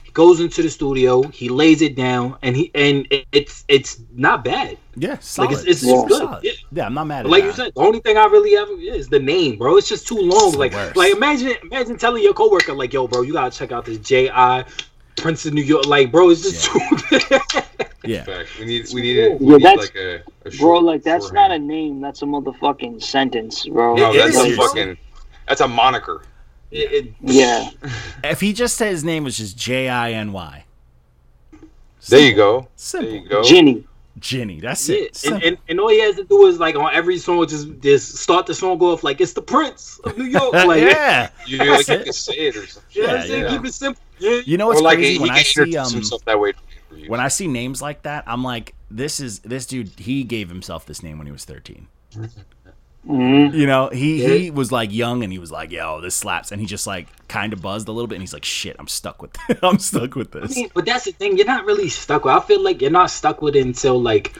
He 0.04 0.10
goes 0.12 0.40
into 0.40 0.60
the 0.62 0.68
studio, 0.68 1.22
he 1.22 1.48
lays 1.48 1.80
it 1.80 1.96
down, 1.96 2.36
and 2.42 2.54
he 2.54 2.70
and 2.74 3.06
it's 3.32 3.64
it's 3.68 3.98
not 4.14 4.44
bad. 4.44 4.76
Yeah, 4.94 5.16
solid. 5.20 5.48
Like 5.52 5.58
it's, 5.58 5.64
it's 5.66 5.82
Yeah. 5.84 6.04
good. 6.06 6.18
Solid. 6.18 6.44
Yeah. 6.44 6.52
Yeah, 6.72 6.86
I'm 6.86 6.94
not 6.94 7.06
mad 7.06 7.20
at 7.20 7.22
But 7.24 7.30
like 7.30 7.42
that. 7.44 7.46
you 7.46 7.52
said, 7.54 7.72
the 7.74 7.80
only 7.80 8.00
thing 8.00 8.18
I 8.18 8.26
really 8.26 8.54
ever 8.56 8.72
is 8.78 9.08
the 9.08 9.18
name, 9.20 9.56
bro. 9.56 9.78
It's 9.78 9.88
just 9.88 10.06
too 10.06 10.18
long. 10.18 10.48
It's 10.48 10.56
like, 10.58 10.72
worst. 10.74 10.96
like 10.96 11.14
imagine, 11.14 11.54
imagine 11.62 11.96
telling 11.96 12.22
your 12.22 12.34
coworker, 12.34 12.74
like, 12.74 12.92
"Yo, 12.92 13.08
bro, 13.08 13.22
you 13.22 13.32
gotta 13.32 13.56
check 13.56 13.72
out 13.72 13.86
this 13.86 13.96
J.I. 13.98 14.64
Prince 15.16 15.46
of 15.46 15.54
New 15.54 15.62
York." 15.62 15.86
Like, 15.86 16.12
bro, 16.12 16.28
it's 16.30 16.42
just 16.42 16.66
too. 16.66 16.80
yeah. 18.04 18.24
Fact. 18.24 18.48
We 18.58 18.66
need. 18.66 18.86
We 18.92 19.00
need. 19.00 19.16
it. 19.18 19.40
We 19.40 19.46
Yeah, 19.52 19.56
need 19.56 19.64
that's- 19.64 19.78
like 19.78 19.96
a, 19.96 20.22
a 20.44 20.50
Bro, 20.58 20.80
like 20.80 21.02
that's 21.04 21.32
not 21.32 21.50
a 21.52 21.58
name. 21.58 22.00
That's 22.02 22.20
a 22.20 22.26
motherfucking 22.26 23.02
sentence, 23.02 23.66
bro. 23.66 23.94
No, 23.94 24.12
It 24.12 24.18
that's 24.18 24.36
is. 24.36 24.52
a 24.52 24.56
fucking. 24.56 24.98
That's 25.48 25.60
a 25.60 25.68
moniker. 25.68 26.22
It- 26.70 26.92
it- 26.92 27.14
Yeah, 27.20 27.68
If 28.24 28.40
he 28.40 28.52
just 28.52 28.76
said 28.76 28.90
his 28.92 29.04
name 29.04 29.24
was 29.24 29.36
just 29.36 29.56
J 29.58 29.88
I 29.88 30.12
N 30.12 30.32
Y. 30.32 30.64
There 32.08 32.20
you 32.20 32.34
go. 32.34 32.60
There 32.60 32.68
Simple. 32.76 33.10
you 33.12 33.28
go. 33.28 33.42
Ginny. 33.42 33.84
Ginny. 34.18 34.60
That's 34.60 34.88
Yeah, 34.88 34.96
it. 34.98 35.24
and, 35.24 35.42
and, 35.42 35.58
and 35.68 35.80
all 35.80 35.88
he 35.88 36.00
has 36.00 36.16
to 36.16 36.24
do 36.24 36.46
is 36.46 36.58
like 36.60 36.74
on 36.76 36.92
every 36.94 37.18
song, 37.18 37.46
just 37.46 37.68
just 37.80 38.16
start 38.16 38.46
the 38.46 38.54
song 38.54 38.78
off 38.80 39.02
like 39.04 39.20
it's 39.20 39.32
the 39.32 39.42
Prince 39.42 39.98
of 40.04 40.16
New 40.18 40.24
York. 40.24 40.52
Like, 40.66 40.80
yeah. 40.82 41.30
You 41.46 41.58
know, 41.58 41.72
like 41.72 41.88
it. 41.88 42.14
say 42.14 42.34
it 42.34 42.56
or 42.56 42.66
something. 42.66 42.90
you 42.92 43.02
know 43.06 43.08
what 43.08 43.16
Yeah, 43.16 43.22
I'm 43.22 43.28
saying? 43.28 43.42
yeah. 43.44 43.50
Keep 43.50 43.64
it 43.66 43.74
simple. 43.74 44.02
Yeah. 44.18 44.40
You 44.44 44.56
know 44.58 44.66
what's 44.68 44.80
or 44.80 44.84
like 44.84 44.98
crazy 44.98 45.14
he 45.14 45.18
when 45.20 45.30
I 45.30 45.42
see 45.42 45.76
um 45.76 45.90
himself 45.92 46.24
that 46.26 46.38
way. 46.38 46.52
when 47.08 47.20
I 47.20 47.28
see 47.28 47.48
names 47.48 47.80
like 47.82 48.02
that, 48.02 48.24
I'm 48.26 48.44
like, 48.44 48.74
this 48.90 49.18
is 49.20 49.40
this 49.40 49.66
dude. 49.66 49.88
He 49.98 50.24
gave 50.24 50.48
himself 50.48 50.86
this 50.86 51.02
name 51.02 51.18
when 51.18 51.26
he 51.26 51.32
was 51.32 51.44
13. 51.44 51.86
Mhm. 53.06 53.52
You 53.54 53.66
know, 53.66 53.88
he 53.88 54.22
Yeah. 54.22 54.34
he 54.34 54.50
was 54.50 54.70
like 54.70 54.92
young 54.92 55.24
and 55.24 55.32
he 55.32 55.38
was 55.38 55.50
like, 55.50 55.70
yo, 55.72 56.00
this 56.00 56.14
slaps, 56.14 56.52
and 56.52 56.60
he 56.60 56.66
just 56.66 56.86
like 56.86 57.08
kind 57.28 57.52
of 57.52 57.60
buzzed 57.60 57.88
a 57.88 57.92
little 57.92 58.06
bit, 58.06 58.14
and 58.16 58.22
he's 58.22 58.32
like, 58.32 58.44
shit, 58.44 58.76
I'm 58.78 58.86
stuck 58.88 59.20
with 59.22 59.32
this. 59.48 59.58
I'm 59.62 59.78
stuck 59.78 60.14
with 60.14 60.34
I 60.36 60.40
this. 60.40 60.56
mean, 60.56 60.70
but 60.72 60.86
that's 60.86 61.04
the 61.06 61.12
thing. 61.12 61.36
You're 61.36 61.46
not 61.46 61.64
really 61.64 61.88
stuck 61.88 62.24
with. 62.24 62.34
I 62.34 62.40
feel 62.40 62.62
like 62.62 62.80
you're 62.80 62.90
not 62.92 63.10
stuck 63.10 63.42
with 63.42 63.56
it 63.56 63.66
until 63.66 64.00
like 64.00 64.34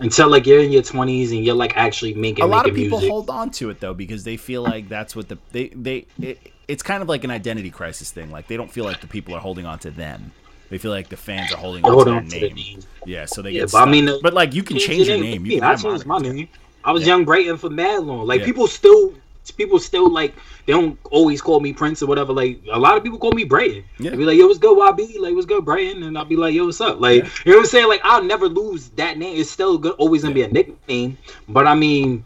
until 0.00 0.28
like 0.30 0.46
you're 0.46 0.60
in 0.60 0.72
your 0.72 0.82
20s 0.82 1.30
and 1.30 1.44
you're 1.44 1.54
like 1.54 1.76
actually 1.76 2.14
making 2.14 2.42
a 2.42 2.46
lot 2.48 2.66
of 2.68 2.74
people 2.74 2.98
music. 2.98 3.10
hold 3.12 3.28
on 3.30 3.50
to 3.50 3.68
it 3.70 3.80
though 3.80 3.92
because 3.94 4.24
they 4.24 4.36
feel 4.38 4.62
like 4.62 4.88
that's 4.88 5.14
what 5.14 5.28
the 5.28 5.36
they 5.52 5.68
they 5.68 6.06
it, 6.22 6.38
it's 6.68 6.82
kind 6.82 7.02
of 7.02 7.08
like 7.08 7.22
an 7.22 7.30
identity 7.30 7.70
crisis 7.70 8.10
thing 8.10 8.30
like 8.30 8.46
they 8.48 8.56
don't 8.56 8.70
feel 8.72 8.84
like 8.86 9.02
the 9.02 9.06
people 9.06 9.34
are 9.34 9.40
holding 9.40 9.66
on 9.66 9.78
to 9.78 9.90
them 9.90 10.32
they 10.70 10.78
feel 10.78 10.90
like 10.90 11.10
the 11.10 11.18
fans 11.18 11.52
are 11.52 11.58
holding 11.58 11.84
on 11.84 11.92
to 12.06 12.10
on 12.12 12.28
their 12.28 12.40
to 12.40 12.40
the 12.40 12.46
name 12.46 12.54
name. 12.56 12.80
yeah 13.04 13.26
so 13.26 13.42
they 13.42 13.50
Yeah, 13.50 13.60
get 13.62 13.72
but 13.72 13.86
I 13.86 13.90
mean, 13.90 14.10
but 14.22 14.32
like 14.32 14.54
you 14.54 14.62
can 14.62 14.78
change 14.78 15.06
your 15.06 15.18
name 15.18 15.44
you 15.44 15.60
can 15.60 15.64
I 15.64 15.74
changed 15.74 16.06
my 16.06 16.16
name. 16.18 16.48
I 16.84 16.92
was 16.92 17.02
Yeah. 17.02 17.08
Young 17.14 17.24
Brighton 17.24 17.56
for 17.56 17.70
mad 17.70 18.04
long. 18.04 18.26
Like 18.26 18.40
Yeah. 18.40 18.46
people 18.46 18.66
still, 18.66 19.12
people 19.56 19.78
still 19.78 20.08
like 20.08 20.34
they 20.66 20.72
don't 20.72 20.98
always 21.10 21.40
call 21.42 21.58
me 21.60 21.72
Prince 21.72 22.02
or 22.02 22.06
whatever. 22.06 22.32
Like 22.32 22.60
a 22.72 22.78
lot 22.78 22.96
of 22.96 23.02
people 23.02 23.18
call 23.18 23.32
me 23.32 23.44
Brighton. 23.44 23.84
Yeah. 23.98 24.10
They 24.10 24.16
be 24.18 24.24
like, 24.24 24.36
"Yo, 24.38 24.46
what's 24.46 24.58
good, 24.58 24.76
YB?" 24.76 25.18
Like, 25.18 25.34
"What's 25.34 25.46
good, 25.46 25.64
Brighton?" 25.64 26.02
And 26.04 26.16
I'll 26.16 26.24
be 26.24 26.36
like, 26.36 26.54
"Yo, 26.54 26.66
what's 26.66 26.80
up?" 26.80 27.00
Like, 27.00 27.24
Yeah. 27.24 27.30
you 27.44 27.52
know 27.52 27.58
what 27.58 27.64
I'm 27.64 27.68
saying? 27.70 27.88
Like, 27.88 28.00
I'll 28.04 28.22
never 28.22 28.48
lose 28.48 28.88
that 28.90 29.18
name. 29.18 29.38
It's 29.40 29.50
still 29.50 29.78
good, 29.78 29.92
always 29.92 30.22
gonna 30.22 30.34
be 30.34 30.42
a 30.42 30.48
nickname. 30.48 31.18
But 31.48 31.66
I 31.66 31.74
mean, 31.74 32.24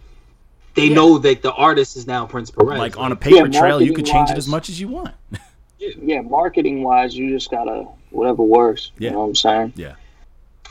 they 0.74 0.86
Yeah. 0.88 0.94
know 0.94 1.18
that 1.18 1.42
the 1.42 1.52
artist 1.52 1.96
is 1.96 2.06
now 2.06 2.26
Prince 2.26 2.50
Perez. 2.50 2.78
like 2.78 2.98
on 2.98 3.12
a 3.12 3.16
paper 3.16 3.46
Yeah, 3.48 3.60
trail 3.60 3.80
you 3.82 3.92
could 3.92 4.06
change 4.06 4.30
it 4.30 4.36
as 4.36 4.48
much 4.48 4.68
as 4.68 4.80
you 4.80 4.88
want 4.88 5.14
Yeah, 5.78 6.20
marketing 6.22 6.82
wise, 6.82 7.14
you 7.16 7.30
just 7.30 7.50
gotta 7.50 7.86
whatever 8.10 8.42
works. 8.42 8.90
Yeah. 8.98 9.08
You 9.10 9.12
know 9.14 9.20
what 9.20 9.26
I'm 9.28 9.34
saying? 9.34 9.72
Yeah. 9.76 9.92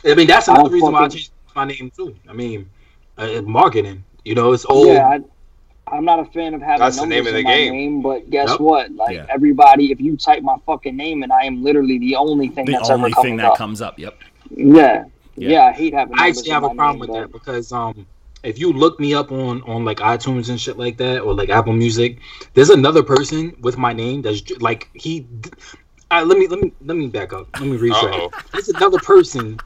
I 0.04 0.14
mean, 0.14 0.26
that's 0.26 0.48
I 0.48 0.52
another 0.54 0.68
don't 0.68 0.72
reason 0.74 0.92
why 0.92 1.04
I 1.04 1.08
changed 1.08 1.30
my 1.54 1.64
name 1.64 1.90
too. 1.96 2.14
I 2.28 2.32
mean, 2.32 2.68
uh, 3.18 3.42
marketing. 3.42 4.04
You 4.24 4.34
know, 4.34 4.52
it's 4.52 4.64
old. 4.64 4.88
Yeah, 4.88 5.06
I, 5.06 5.20
I'm 5.96 6.04
not 6.04 6.18
a 6.18 6.24
fan 6.26 6.54
of 6.54 6.62
having 6.62 6.80
That's 6.80 6.98
the 6.98 7.06
name 7.06 7.20
of 7.22 7.26
in 7.28 7.34
the 7.34 7.42
my 7.42 7.54
game. 7.54 7.72
name, 7.72 8.02
but 8.02 8.30
guess 8.30 8.48
Yep. 8.50 8.60
what? 8.60 8.90
Like 8.92 9.16
Yeah. 9.16 9.26
everybody, 9.28 9.92
if 9.92 10.00
you 10.00 10.16
type 10.16 10.42
my 10.42 10.56
fucking 10.66 10.96
name, 10.96 11.22
and 11.22 11.32
I 11.32 11.44
am 11.44 11.62
literally 11.62 11.98
the 11.98 12.16
only 12.16 12.48
thing 12.48 12.64
the 12.64 12.72
that's 12.72 12.90
only 12.90 13.12
ever 13.12 13.22
thing 13.22 13.36
that 13.36 13.52
up. 13.52 13.58
comes 13.58 13.80
up 13.82 13.98
yep 13.98 14.16
yeah. 14.50 15.04
Yeah. 15.36 15.48
yeah, 15.50 15.62
I 15.64 15.72
hate 15.72 15.94
having. 15.94 16.16
I 16.18 16.28
actually 16.28 16.50
have 16.50 16.62
a 16.64 16.70
problem 16.70 16.90
name, 16.92 16.98
with 17.00 17.10
that 17.12 17.32
because 17.32 17.72
um 17.72 18.06
if 18.44 18.58
you 18.58 18.72
look 18.72 19.00
me 19.00 19.14
up 19.14 19.32
on 19.32 19.62
on 19.62 19.84
like 19.84 19.98
iTunes 19.98 20.48
and 20.48 20.60
shit 20.60 20.78
like 20.78 20.96
that 20.98 21.20
or 21.20 21.34
like 21.34 21.48
Apple 21.50 21.72
Music, 21.72 22.18
there's 22.54 22.70
another 22.70 23.02
person 23.02 23.54
with 23.60 23.76
my 23.76 23.92
name 23.92 24.22
that's 24.22 24.42
like 24.60 24.88
he. 24.94 25.26
Uh, 26.10 26.22
let 26.24 26.38
me 26.38 26.46
let 26.46 26.60
me 26.60 26.72
let 26.84 26.96
me 26.96 27.08
back 27.08 27.32
up. 27.32 27.48
Let 27.58 27.62
me 27.68 27.72
Uh-oh. 27.76 27.80
retract. 27.80 28.52
There's 28.52 28.68
another 28.68 28.98
person. 28.98 29.58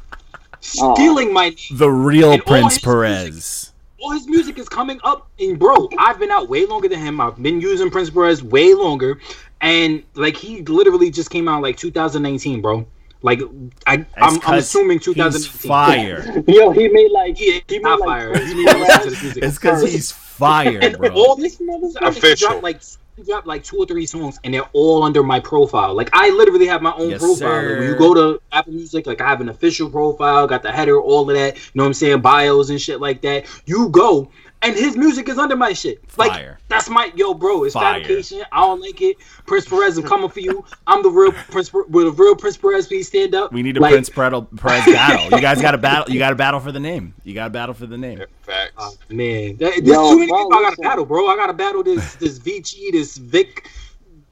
Uh, 0.59 0.95
stealing 0.95 1.33
my 1.33 1.51
name. 1.51 1.57
the 1.79 1.91
real 1.91 2.33
And 2.33 2.45
prince 2.45 2.75
his 2.75 2.83
perez 2.83 3.73
All 4.01 4.11
his 4.13 4.27
music 4.27 4.59
is 4.59 4.69
coming 4.69 5.01
up, 5.05 5.29
and 5.39 5.59
bro, 5.59 5.89
I've 5.99 6.19
been 6.19 6.31
out 6.31 6.49
way 6.49 6.67
longer 6.67 6.89
than 6.89 6.99
him. 7.01 7.21
I've 7.21 7.41
been 7.43 7.61
using 7.61 7.91
Prince 7.91 8.11
Perez 8.11 8.43
way 8.43 8.73
longer, 8.75 9.19
and 9.61 10.03
like 10.15 10.37
he 10.37 10.63
literally 10.63 11.11
just 11.11 11.31
came 11.31 11.49
out 11.49 11.63
like 11.63 11.77
2019, 11.77 12.61
bro. 12.63 12.87
Like 13.23 13.41
I, 13.87 13.95
I'm, 13.95 14.07
I'm 14.17 14.41
'cause 14.41 14.63
assuming 14.65 14.99
he's 14.99 15.07
2018. 15.07 15.69
fire 15.69 16.45
Yo, 16.47 16.71
he 16.71 16.87
made 16.89 17.11
like 17.11 17.41
Yeah, 17.41 17.59
he 17.67 17.79
made 17.81 17.91
like 17.97 18.05
fire. 18.05 18.31
Prince 18.31 18.49
You 18.51 18.55
need 18.57 18.69
to 18.69 18.79
listen 18.79 18.87
to 18.87 18.99
Perez. 19.01 19.11
this 19.11 19.23
music. 19.23 19.43
it's 19.43 19.59
because 19.59 19.83
he's 19.83 20.13
fire 20.13 20.79
and 20.81 20.97
bro 20.99 21.09
all 21.11 21.35
this 21.35 21.57
motherfucker 21.57 22.07
Official. 22.09 22.49
dropped 22.51 22.63
like 22.63 22.81
he 22.81 22.97
dropped 23.25 23.47
like 23.47 23.65
two 23.65 23.77
or 23.77 23.87
three 23.87 24.07
songs, 24.07 24.39
and 24.45 24.55
they're 24.55 24.69
all 24.73 25.03
under 25.03 25.23
my 25.23 25.41
profile. 25.41 25.95
Like 25.95 26.11
I 26.13 26.31
literally 26.31 26.67
have 26.67 26.83
my 26.83 26.93
own 26.95 27.11
Yes, 27.11 27.21
profile. 27.21 27.63
Like, 27.63 27.79
when 27.79 27.89
you 27.89 27.95
go 27.97 28.15
to 28.15 28.41
Apple 28.53 28.73
Music, 28.73 29.07
like 29.07 29.21
I 29.21 29.29
have 29.29 29.41
an 29.41 29.49
official 29.49 29.91
profile, 29.91 30.47
got 30.47 30.63
the 30.63 30.73
header, 30.73 31.01
all 31.01 31.29
of 31.29 31.37
that. 31.37 31.57
You 31.57 31.63
know 31.75 31.85
what 31.85 31.89
I'm 31.89 31.95
saying? 31.95 32.21
Bios 32.21 32.71
and 32.71 32.81
shit 32.81 33.01
like 33.01 33.23
that. 33.23 33.47
You 33.67 33.89
go, 33.89 34.31
and 34.63 34.75
his 34.75 34.97
music 34.97 35.29
is 35.29 35.39
under 35.39 35.55
my 35.57 35.73
shit. 35.73 36.03
Like 36.17 36.33
Fire. 36.33 36.59
that's 36.69 36.89
my 36.89 37.13
yo, 37.15 37.35
bro. 37.35 37.65
It's 37.65 37.75
Fire. 37.75 38.01
fabrication. 38.01 38.43
I 38.53 38.61
don't 38.61 38.81
like 38.81 39.01
it. 39.01 39.17
Prince 39.47 39.67
Perez, 39.69 39.97
I'm 39.99 40.05
coming 40.05 40.29
for 40.29 40.41
you. 40.41 40.65
I'm 40.87 41.03
the 41.03 41.11
real 41.11 41.33
Prince. 41.33 41.73
With 41.73 42.07
a 42.07 42.11
real 42.11 42.35
Prince 42.35 42.57
Perez, 42.57 42.89
please 42.89 43.07
stand 43.07 43.35
up. 43.35 43.53
we 43.53 43.63
need 43.63 43.77
a 43.77 43.81
Like, 43.81 43.93
prince 43.93 44.09
Perez 44.11 44.43
Perez 44.57 44.85
battle 44.87 45.25
you 45.31 45.41
guys 45.41 45.61
got 45.63 45.73
to 45.73 45.79
battle 45.79 46.13
you 46.13 46.19
got 46.19 46.31
to 46.31 46.37
battle 46.37 46.61
for 46.61 46.73
the 46.73 46.81
name 46.81 47.15
you 47.25 47.35
got 47.35 47.45
to 47.45 47.51
battle 47.51 47.75
for 47.75 47.87
the 47.87 47.97
name 47.99 48.21
Facts. 48.43 48.73
Uh, 48.77 48.91
man, 49.11 49.57
that, 49.59 49.73
there's 49.75 49.87
Yo, 49.87 50.11
too 50.11 50.19
many 50.19 50.31
bro, 50.31 50.45
people 50.45 50.59
I 50.59 50.63
gotta 50.63 50.83
battle, 50.83 51.05
bro. 51.07 51.27
I 51.29 51.37
gotta 51.37 51.53
battle 51.53 51.83
this 51.83 52.15
this 52.17 52.39
Vici, 52.39 52.91
this 52.91 53.17
Vic 53.17 53.69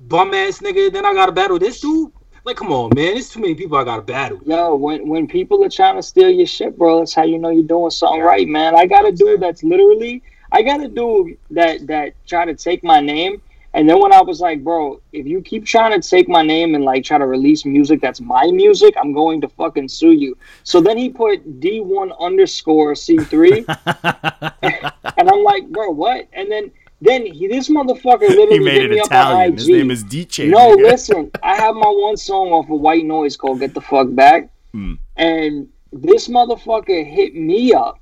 bum 0.01 0.35
ass 0.35 0.59
nigga. 0.61 0.93
Then 0.93 1.05
I 1.07 1.13
gotta 1.15 1.33
battle 1.33 1.59
this 1.59 1.81
dude. 1.81 2.13
Like, 2.47 2.59
come 2.59 2.71
on, 2.71 2.91
man. 2.95 3.17
It's 3.17 3.29
too 3.31 3.41
many 3.41 3.57
people 3.57 3.77
I 3.77 3.83
gotta 3.83 4.03
battle. 4.03 4.39
Yo, 4.47 4.77
when 4.77 5.09
when 5.09 5.27
people 5.27 5.65
are 5.65 5.69
trying 5.69 5.97
to 5.97 6.03
steal 6.03 6.31
your 6.31 6.47
shit, 6.47 6.79
bro, 6.79 7.01
that's 7.01 7.13
how 7.13 7.25
you 7.25 7.39
know 7.39 7.51
you're 7.51 7.65
doing 7.65 7.91
something 7.91 8.21
Yeah. 8.21 8.27
right, 8.27 8.47
man. 8.47 8.77
I 8.77 8.87
got 8.87 9.05
a 9.05 9.11
dude 9.11 9.41
that's 9.41 9.65
literally, 9.65 10.23
I 10.53 10.63
got 10.63 10.81
a 10.81 10.87
dude 10.87 11.39
that 11.51 11.89
that 11.89 12.15
try 12.29 12.45
to 12.45 12.55
take 12.55 12.85
my 12.85 13.01
name, 13.01 13.43
and 13.75 13.89
then 13.91 14.01
when 14.01 14.13
I 14.13 14.23
was 14.23 14.41
like, 14.41 14.63
bro, 14.63 15.01
if 15.13 15.27
you 15.27 15.43
keep 15.43 15.65
trying 15.67 16.01
to 16.01 16.09
take 16.09 16.29
my 16.29 16.43
name 16.43 16.77
and 16.77 16.85
like 16.85 17.03
try 17.03 17.19
to 17.19 17.27
release 17.27 17.65
music 17.65 18.01
that's 18.01 18.21
my 18.21 18.49
music, 18.53 18.95
I'm 18.97 19.13
going 19.13 19.41
to 19.41 19.49
fucking 19.49 19.89
sue 19.89 20.13
you. 20.13 20.39
So 20.63 20.81
then 20.81 20.97
he 20.97 21.09
put 21.09 21.59
D1 21.59 22.17
underscore 22.21 22.93
C3, 22.93 23.67
and 24.63 25.31
I'm 25.31 25.43
like, 25.43 25.67
bro, 25.71 25.91
what? 25.91 26.29
And 26.33 26.49
then 26.49 26.71
then 27.01 27.27
he, 27.27 27.47
this 27.49 27.69
motherfucker 27.69 28.21
literally 28.29 28.59
he 28.59 28.65
made 28.65 28.75
hit 28.83 28.85
it 28.85 28.95
me 28.95 29.01
up 29.01 29.11
on 29.13 29.17
Italian. 29.17 29.53
IG. 29.53 29.59
His 29.59 29.69
name 29.69 29.91
is 29.91 30.05
DJ. 30.05 30.49
No, 30.51 30.75
nigga. 30.77 30.83
listen. 30.83 31.31
I 31.43 31.57
have 31.57 31.75
my 31.75 31.89
one 31.89 32.17
song 32.17 32.49
off 32.49 32.71
of 32.71 32.81
White 32.81 33.05
Noise 33.05 33.37
called 33.37 33.61
"Get 33.61 33.75
the 33.75 33.81
Fuck 33.81 34.09
Back," 34.15 34.51
Hmm. 34.73 34.95
and 35.17 35.69
this 35.93 36.29
motherfucker 36.29 37.05
hit 37.07 37.35
me 37.35 37.73
up 37.75 37.99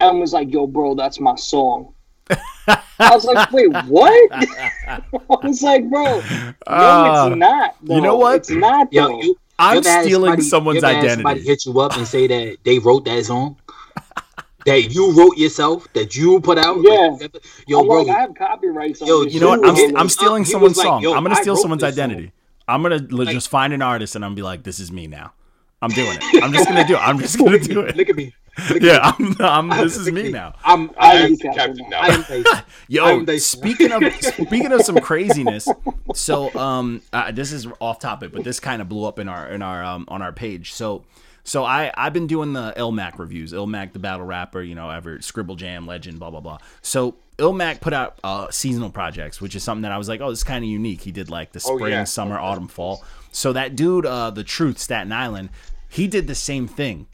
and 0.00 0.20
was 0.20 0.32
like, 0.32 0.52
"Yo, 0.52 0.66
bro, 0.66 0.94
that's 0.94 1.20
my 1.20 1.34
song." 1.36 1.92
I 2.68 3.14
was 3.14 3.24
like, 3.24 3.50
"Wait, 3.52 3.68
what?" 3.86 4.32
I 4.32 5.00
was 5.42 5.62
like, 5.62 5.88
"Bro, 5.90 6.20
no, 6.20 6.52
Ah, 6.66 7.26
it's 7.28 7.36
not." 7.36 7.74
you 7.84 8.00
know 8.00 8.16
what? 8.16 8.36
It's 8.36 8.50
not. 8.50 8.92
Yo, 8.92 9.08
though. 9.08 9.22
you. 9.22 9.36
I'm 9.58 9.74
you 9.74 9.78
ever 9.80 9.88
had 9.90 10.04
stealing 10.04 10.24
somebody- 10.40 10.42
someone's 10.48 10.82
you 10.82 10.88
ever 10.88 10.94
had 11.00 11.10
Somebody 11.16 11.40
identity. 11.40 11.50
hit 11.50 11.66
you 11.66 11.80
up 11.80 11.96
and 11.98 12.06
say 12.06 12.26
that 12.26 12.56
they 12.64 12.78
wrote 12.78 13.04
that 13.04 13.24
song. 13.26 13.56
That 14.70 14.94
you 14.94 15.12
wrote 15.12 15.36
yourself, 15.36 15.86
that 15.94 16.16
you 16.16 16.40
put 16.40 16.58
out. 16.58 16.78
Like, 16.78 16.86
Yeah. 16.88 17.28
yo, 17.66 17.80
I'm 17.80 17.86
bro. 17.86 18.02
like, 18.02 18.16
I 18.16 18.20
have 18.20 18.34
copyrights 18.34 19.02
on 19.02 19.08
Yo, 19.08 19.24
this 19.24 19.34
You 19.34 19.40
know 19.40 19.48
what? 19.50 19.66
I'm, 19.66 19.96
I'm 19.96 20.08
stealing 20.08 20.44
He 20.44 20.50
someone's 20.50 20.76
was 20.76 20.84
like, 20.84 21.02
song. 21.02 21.06
I'm 21.16 21.22
gonna 21.22 21.36
steal 21.36 21.56
someone's 21.56 21.82
this 21.82 21.94
song. 21.96 22.04
identity. 22.04 22.32
I'm 22.68 22.82
gonna 22.82 23.04
Like- 23.10 23.28
just 23.28 23.48
find 23.48 23.72
an 23.72 23.82
artist 23.82 24.14
and 24.16 24.24
I'm 24.24 24.34
be 24.34 24.42
like, 24.42 24.62
this 24.62 24.78
is 24.80 24.90
me 24.92 25.06
now. 25.06 25.32
I'm 25.82 25.90
doing 25.90 26.18
it. 26.20 26.42
I'm 26.44 26.52
just 26.52 26.68
gonna 26.68 26.86
do 26.86 26.94
it. 26.94 26.98
I'm 26.98 27.18
just 27.18 27.38
gonna 27.38 27.58
do 27.58 27.80
it. 27.80 27.96
Look 27.96 28.10
at 28.10 28.14
me. 28.16 28.34
Look 28.68 28.76
at 28.76 28.82
Yeah, 28.82 29.12
me. 29.18 29.34
I'm, 29.40 29.70
I'm. 29.70 29.80
This 29.84 29.96
is 29.96 30.06
Look 30.06 30.14
me 30.16 30.30
now. 30.30 30.54
I'm. 30.62 30.90
I 30.98 31.12
I 31.12 31.14
am 31.20 31.32
am. 31.32 31.36
Captain 31.38 31.76
Captain 31.76 31.90
now. 31.90 32.00
I 32.02 32.44
am. 32.58 32.64
Yo, 33.26 33.36
speaking 33.38 33.90
of 33.90 34.02
speaking 34.22 34.72
of 34.72 34.82
some 34.82 34.98
craziness, 34.98 35.66
so 36.14 36.52
um, 36.54 37.00
uh, 37.14 37.32
this 37.32 37.50
is 37.52 37.66
off 37.80 37.98
topic, 37.98 38.30
but 38.32 38.44
this 38.44 38.60
kind 38.60 38.82
of 38.82 38.90
blew 38.90 39.06
up 39.06 39.18
in 39.18 39.26
our 39.28 39.48
in 39.48 39.62
our 39.62 39.82
um 39.82 40.04
on 40.08 40.20
our 40.20 40.32
page. 40.32 40.74
So, 40.74 41.04
so 41.44 41.64
I 41.64 41.92
I've 41.96 42.12
been 42.12 42.26
doing 42.26 42.52
the 42.52 42.72
Ilmac 42.76 43.18
reviews. 43.18 43.52
Ilmac, 43.52 43.92
the 43.92 43.98
battle 43.98 44.26
rapper, 44.26 44.62
you 44.62 44.74
know, 44.74 44.90
ever 44.90 45.20
Scribble 45.20 45.56
Jam 45.56 45.86
legend, 45.86 46.18
blah 46.18 46.30
blah 46.30 46.40
blah. 46.40 46.58
So 46.82 47.16
Ilmac 47.38 47.80
put 47.80 47.92
out 47.92 48.18
uh, 48.22 48.50
seasonal 48.50 48.90
projects, 48.90 49.40
which 49.40 49.54
is 49.54 49.62
something 49.62 49.82
that 49.82 49.92
I 49.92 49.98
was 49.98 50.08
like, 50.08 50.20
oh, 50.20 50.30
this 50.30 50.40
is 50.40 50.44
kind 50.44 50.62
of 50.64 50.68
unique. 50.70 51.00
He 51.00 51.10
did 51.12 51.30
like 51.30 51.52
the 51.52 51.64
Oh, 51.66 51.76
spring, 51.78 51.92
yeah. 51.92 52.04
summer, 52.04 52.38
autumn, 52.38 52.68
fall. 52.68 53.02
So 53.32 53.52
that 53.54 53.76
dude, 53.76 54.04
uh, 54.04 54.30
the 54.30 54.44
Truth, 54.44 54.78
Staten 54.78 55.10
Island, 55.12 55.48
he 55.88 56.06
did 56.06 56.26
the 56.26 56.34
same 56.34 56.68
thing. 56.68 57.06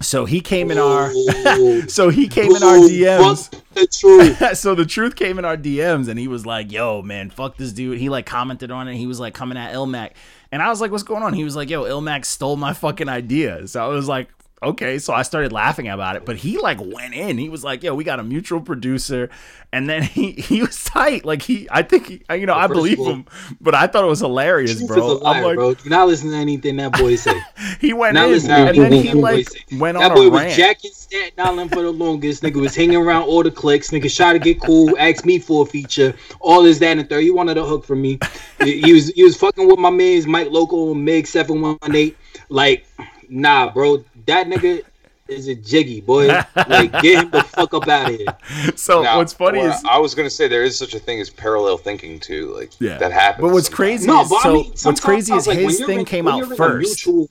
So 0.00 0.26
he 0.26 0.40
came 0.40 0.70
in 0.70 0.78
our. 0.78 1.10
So 1.88 2.08
he 2.08 2.28
came 2.28 2.54
in 2.54 2.62
our 2.62 2.76
DMs. 2.76 3.50
the 3.74 3.86
truth. 3.88 4.56
so 4.56 4.74
the 4.76 4.86
truth 4.86 5.16
came 5.16 5.38
in 5.40 5.44
our 5.44 5.56
DMs 5.56 6.08
and 6.08 6.18
he 6.20 6.28
was 6.28 6.46
like, 6.46 6.70
"Yo, 6.70 7.02
man, 7.02 7.30
fuck 7.30 7.56
this 7.56 7.72
dude." 7.72 7.98
He 7.98 8.08
like 8.08 8.26
commented 8.26 8.70
on 8.70 8.86
it. 8.86 8.94
He 8.96 9.06
was 9.08 9.18
like 9.18 9.34
coming 9.34 9.58
at 9.58 9.72
Ilmac, 9.74 10.12
and 10.50 10.62
I 10.62 10.68
was 10.68 10.80
like, 10.80 10.90
"What's 10.90 11.02
going 11.02 11.22
on?" 11.22 11.32
He 11.32 11.44
was 11.44 11.56
like, 11.56 11.70
"Yo, 11.70 11.84
Ilmac 11.84 12.24
stole 12.24 12.56
my 12.56 12.72
fucking 12.72 13.08
idea." 13.08 13.66
So 13.68 13.84
I 13.84 13.88
was 13.88 14.08
like, 14.08 14.28
"Okay." 14.62 14.98
So 14.98 15.12
I 15.12 15.22
started 15.22 15.52
laughing 15.52 15.88
about 15.88 16.16
it, 16.16 16.24
but 16.24 16.36
he 16.36 16.58
like 16.58 16.78
went 16.80 17.14
in. 17.14 17.38
He 17.38 17.48
was 17.48 17.64
like, 17.64 17.82
"Yo, 17.82 17.94
we 17.94 18.04
got 18.04 18.20
a 18.20 18.24
mutual 18.24 18.60
producer," 18.60 19.30
and 19.72 19.88
then 19.88 20.02
he 20.02 20.32
he 20.32 20.62
was 20.62 20.84
tight. 20.84 21.24
Like 21.24 21.42
he, 21.42 21.68
I 21.70 21.82
think 21.82 22.06
he, 22.06 22.22
you 22.36 22.46
know, 22.46 22.54
I 22.54 22.66
believe 22.66 23.00
all, 23.00 23.10
him, 23.10 23.26
but 23.60 23.74
I 23.74 23.86
thought 23.86 24.04
it 24.04 24.08
was 24.08 24.20
hilarious, 24.20 24.82
bro. 24.82 25.16
liar, 25.16 25.36
I'm 25.36 25.42
like, 25.44 25.56
bro. 25.56 25.74
Do 25.74 25.90
not 25.90 26.08
listen 26.08 26.30
to 26.30 26.36
anything 26.36 26.76
that 26.76 26.92
boy 26.92 27.16
say. 27.16 27.38
he 27.80 27.92
went 27.92 28.14
Now 28.14 28.28
in, 28.28 28.50
and 28.50 28.76
then 28.76 28.92
he 28.92 29.12
like 29.12 29.48
went 29.72 29.98
That 29.98 30.12
on 30.12 30.16
boy 30.16 30.26
a 30.26 30.30
was 30.30 30.40
rant. 30.40 30.54
jacking 30.54 30.92
Staten 30.92 31.38
Island 31.38 31.70
for 31.70 31.82
the 31.82 31.90
longest. 31.90 32.42
Nigga 32.42 32.60
was 32.60 32.74
hanging 32.74 32.96
around 32.96 33.24
all 33.24 33.42
the 33.42 33.50
clicks. 33.50 33.90
Nigga 33.90 34.14
tried 34.14 34.34
to 34.34 34.38
get 34.38 34.60
cool, 34.60 34.96
asked 34.98 35.24
me 35.24 35.38
for 35.38 35.62
a 35.62 35.66
feature. 35.66 36.14
All 36.40 36.62
this, 36.62 36.78
that, 36.80 36.98
and 36.98 37.08
third. 37.08 37.22
He 37.22 37.30
wanted 37.30 37.56
a 37.56 37.64
hook 37.64 37.84
from 37.84 38.02
me. 38.02 38.18
he, 38.62 38.92
was 38.92 39.08
he 39.08 39.24
was 39.24 39.36
fucking 39.36 39.66
with 39.66 39.78
my 39.78 39.90
man's 39.90 40.26
Mike 40.26 40.50
Loco, 40.50 40.92
and 40.92 41.04
Mig 41.04 41.26
Seven 41.26 41.60
One 41.60 41.78
Eight. 41.94 42.16
Like, 42.48 42.86
nah, 43.28 43.70
bro. 43.72 44.04
That 44.26 44.46
nigga, 44.46 44.82
is 45.28 45.46
a 45.48 45.54
jiggy 45.54 46.00
boy. 46.00 46.28
like 46.68 46.90
get 47.02 47.22
him 47.24 47.30
the 47.30 47.42
fuck 47.42 47.74
up 47.74 47.86
out 47.86 48.10
of 48.10 48.16
here. 48.16 48.72
So 48.76 49.02
Now, 49.02 49.18
what's 49.18 49.32
funny 49.34 49.58
well, 49.58 49.72
is 49.76 49.84
I 49.88 49.98
was 49.98 50.14
gonna 50.14 50.30
say 50.30 50.48
there 50.48 50.64
is 50.64 50.78
such 50.78 50.94
a 50.94 50.98
thing 50.98 51.20
as 51.20 51.28
parallel 51.28 51.76
thinking 51.76 52.18
too. 52.18 52.54
Like 52.56 52.70
Yeah. 52.80 52.96
that 52.98 53.12
happens. 53.12 53.42
But 53.42 53.52
what's 53.52 53.66
sometimes. 53.66 53.76
crazy 53.76 54.06
No, 54.06 54.22
is 54.22 54.28
but 54.30 54.42
so 54.42 54.48
I 54.48 54.52
mean, 54.54 54.64
what's 54.68 54.80
sometimes 54.80 55.00
crazy 55.04 55.32
I 55.32 55.36
is 55.36 55.46
like, 55.46 55.56
when 55.58 55.66
his 55.66 55.78
you're 55.80 55.88
thing 55.88 55.98
in- 56.00 56.04
came 56.06 56.24
when 56.24 56.34
out 56.34 56.38
you're 56.38 56.46
in 56.46 56.52
a 56.52 56.56
first. 56.56 57.06
mutual- 57.06 57.28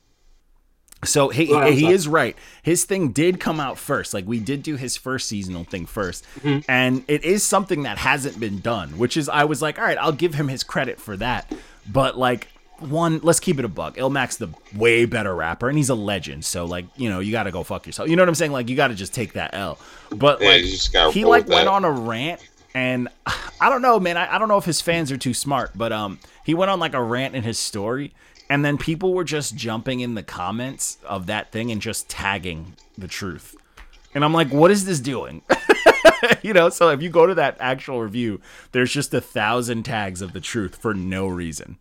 So 1.06 1.30
he 1.30 1.45
Go 1.48 1.58
ahead, 1.60 1.74
he 1.74 1.82
sorry. 1.82 1.93
is 1.93 2.08
right. 2.08 2.36
His 2.64 2.84
thing 2.86 3.10
did 3.10 3.39
come 3.39 3.60
out 3.60 3.78
first. 3.80 4.14
Like 4.14 4.26
we 4.28 4.39
did 4.39 4.62
do 4.64 4.76
his 4.76 4.95
first 4.98 5.28
seasonal 5.28 5.64
thing 5.64 5.86
1st 5.88 6.24
Mm-hmm. 6.43 6.60
and 6.72 7.04
it 7.08 7.24
is 7.24 7.43
something 7.43 7.82
that 7.84 7.98
hasn't 7.98 8.39
been 8.39 8.60
done. 8.60 8.98
Which 9.00 9.18
is 9.18 9.28
I 9.28 9.45
was 9.45 9.62
like, 9.62 9.80
all 9.80 9.86
right, 9.86 9.98
I'll 10.00 10.12
give 10.12 10.36
him 10.36 10.48
his 10.50 10.64
credit 10.64 11.00
for 11.02 11.18
that. 11.18 11.52
But 11.91 12.16
like 12.18 12.48
one, 12.80 13.19
let's 13.23 13.39
keep 13.39 13.59
it 13.59 13.65
a 13.65 13.67
buck. 13.67 13.95
Ilmac's 13.97 14.38
the 14.38 14.49
way 14.75 15.05
better 15.05 15.36
rapper, 15.36 15.69
and 15.69 15.78
he's 15.78 15.89
a 15.89 15.95
legend. 15.95 16.45
So 16.45 16.65
like 16.65 16.86
you 16.95 17.09
know 17.09 17.19
you 17.19 17.32
got 17.32 17.43
to 17.43 17.51
go 17.51 17.63
fuck 17.63 17.86
yourself. 17.86 18.09
You 18.09 18.15
know 18.15 18.21
what 18.21 18.30
I'm 18.30 18.36
saying? 18.36 18.51
Like 18.51 18.69
you 18.69 18.75
got 18.75 18.88
to 18.88 18.95
just 18.95 19.13
take 19.13 19.34
that 19.34 19.53
L. 19.53 19.80
But 20.09 20.41
Yeah, 20.41 20.47
like 20.49 20.63
you 20.63 20.71
just 20.71 20.93
gotta 20.93 21.11
he 21.11 21.25
like 21.25 21.47
went 21.47 21.67
on 21.67 21.86
a 21.86 21.91
rant 21.91 22.41
and 22.78 23.09
I 23.59 23.69
don't 23.69 23.82
know, 23.82 23.99
man. 23.99 24.17
I, 24.17 24.36
I 24.36 24.38
don't 24.38 24.47
know 24.47 24.57
if 24.57 24.65
his 24.65 24.82
fans 24.82 25.11
are 25.11 25.17
too 25.17 25.34
smart, 25.34 25.71
but 25.75 25.91
um, 25.91 26.19
he 26.45 26.53
went 26.53 26.71
on 26.71 26.80
like 26.80 26.93
a 26.93 27.01
rant 27.01 27.36
in 27.36 27.43
his 27.43 27.57
story, 27.57 28.13
and 28.49 28.63
then 28.63 28.78
people 28.78 29.13
were 29.13 29.23
just 29.23 29.55
jumping 29.55 29.99
in 29.99 30.13
the 30.13 30.23
comments 30.23 30.97
of 31.03 31.25
that 31.25 31.51
thing 31.51 31.71
and 31.71 31.82
just 31.82 32.07
tagging 32.07 32.75
the 32.97 33.07
truth. 33.07 33.55
And 34.13 34.23
I'm 34.23 34.34
like, 34.34 34.51
what 34.51 34.71
is 34.71 34.86
this 34.86 34.99
doing? 34.99 35.41
you 36.41 36.53
know, 36.53 36.69
so 36.69 36.89
if 36.89 37.01
you 37.01 37.09
go 37.09 37.25
to 37.25 37.36
that 37.36 37.57
actual 37.59 38.01
review, 38.01 38.41
there's 38.71 38.91
just 38.91 39.13
a 39.13 39.21
thousand 39.21 39.84
tags 39.84 40.21
of 40.21 40.34
the 40.34 40.39
truth 40.39 40.75
for 40.75 40.93
no 40.93 41.28
reason. 41.28 41.78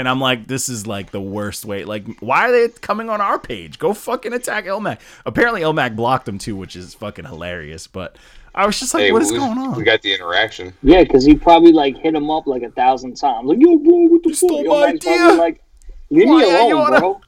And 0.00 0.08
I'm 0.08 0.18
like, 0.18 0.46
this 0.46 0.70
is 0.70 0.86
like 0.86 1.10
the 1.10 1.20
worst 1.20 1.66
way. 1.66 1.84
Like, 1.84 2.06
why 2.20 2.48
are 2.48 2.52
they 2.52 2.68
coming 2.68 3.10
on 3.10 3.20
our 3.20 3.38
page? 3.38 3.78
Go 3.78 3.92
fucking 3.92 4.32
attack 4.32 4.64
Ilmac. 4.64 4.98
Apparently, 5.26 5.60
Ilmac 5.60 5.94
blocked 5.94 6.24
them 6.24 6.38
too, 6.38 6.56
which 6.56 6.74
is 6.74 6.94
fucking 6.94 7.26
hilarious. 7.26 7.86
But 7.86 8.16
I 8.54 8.64
was 8.64 8.80
just 8.80 8.94
like, 8.94 9.02
Hey, 9.02 9.12
what 9.12 9.20
is 9.20 9.30
we, 9.30 9.36
going 9.36 9.58
on? 9.58 9.76
We 9.76 9.84
got 9.84 10.00
the 10.00 10.14
interaction. 10.14 10.72
Yeah, 10.82 11.02
because 11.02 11.26
he 11.26 11.34
probably 11.34 11.72
like 11.72 11.98
hit 11.98 12.14
him 12.14 12.30
up 12.30 12.46
like 12.46 12.62
a 12.62 12.70
thousand 12.70 13.16
times. 13.16 13.46
Like, 13.46 13.58
yo, 13.60 13.76
bro, 13.76 13.92
what 14.06 14.22
the 14.22 14.30
You 14.30 14.34
fuck? 14.34 14.48
stole 14.48 14.64
my 14.64 14.86
Mike's 14.92 15.06
idea. 15.06 15.32
Like, 15.34 15.62
leave 16.08 16.28
Why 16.28 16.36
me 16.38 16.44
are 16.50 16.68
you 16.68 16.74
alone, 16.76 16.82
on 16.86 16.94
a- 16.94 17.00
bro. 17.00 17.20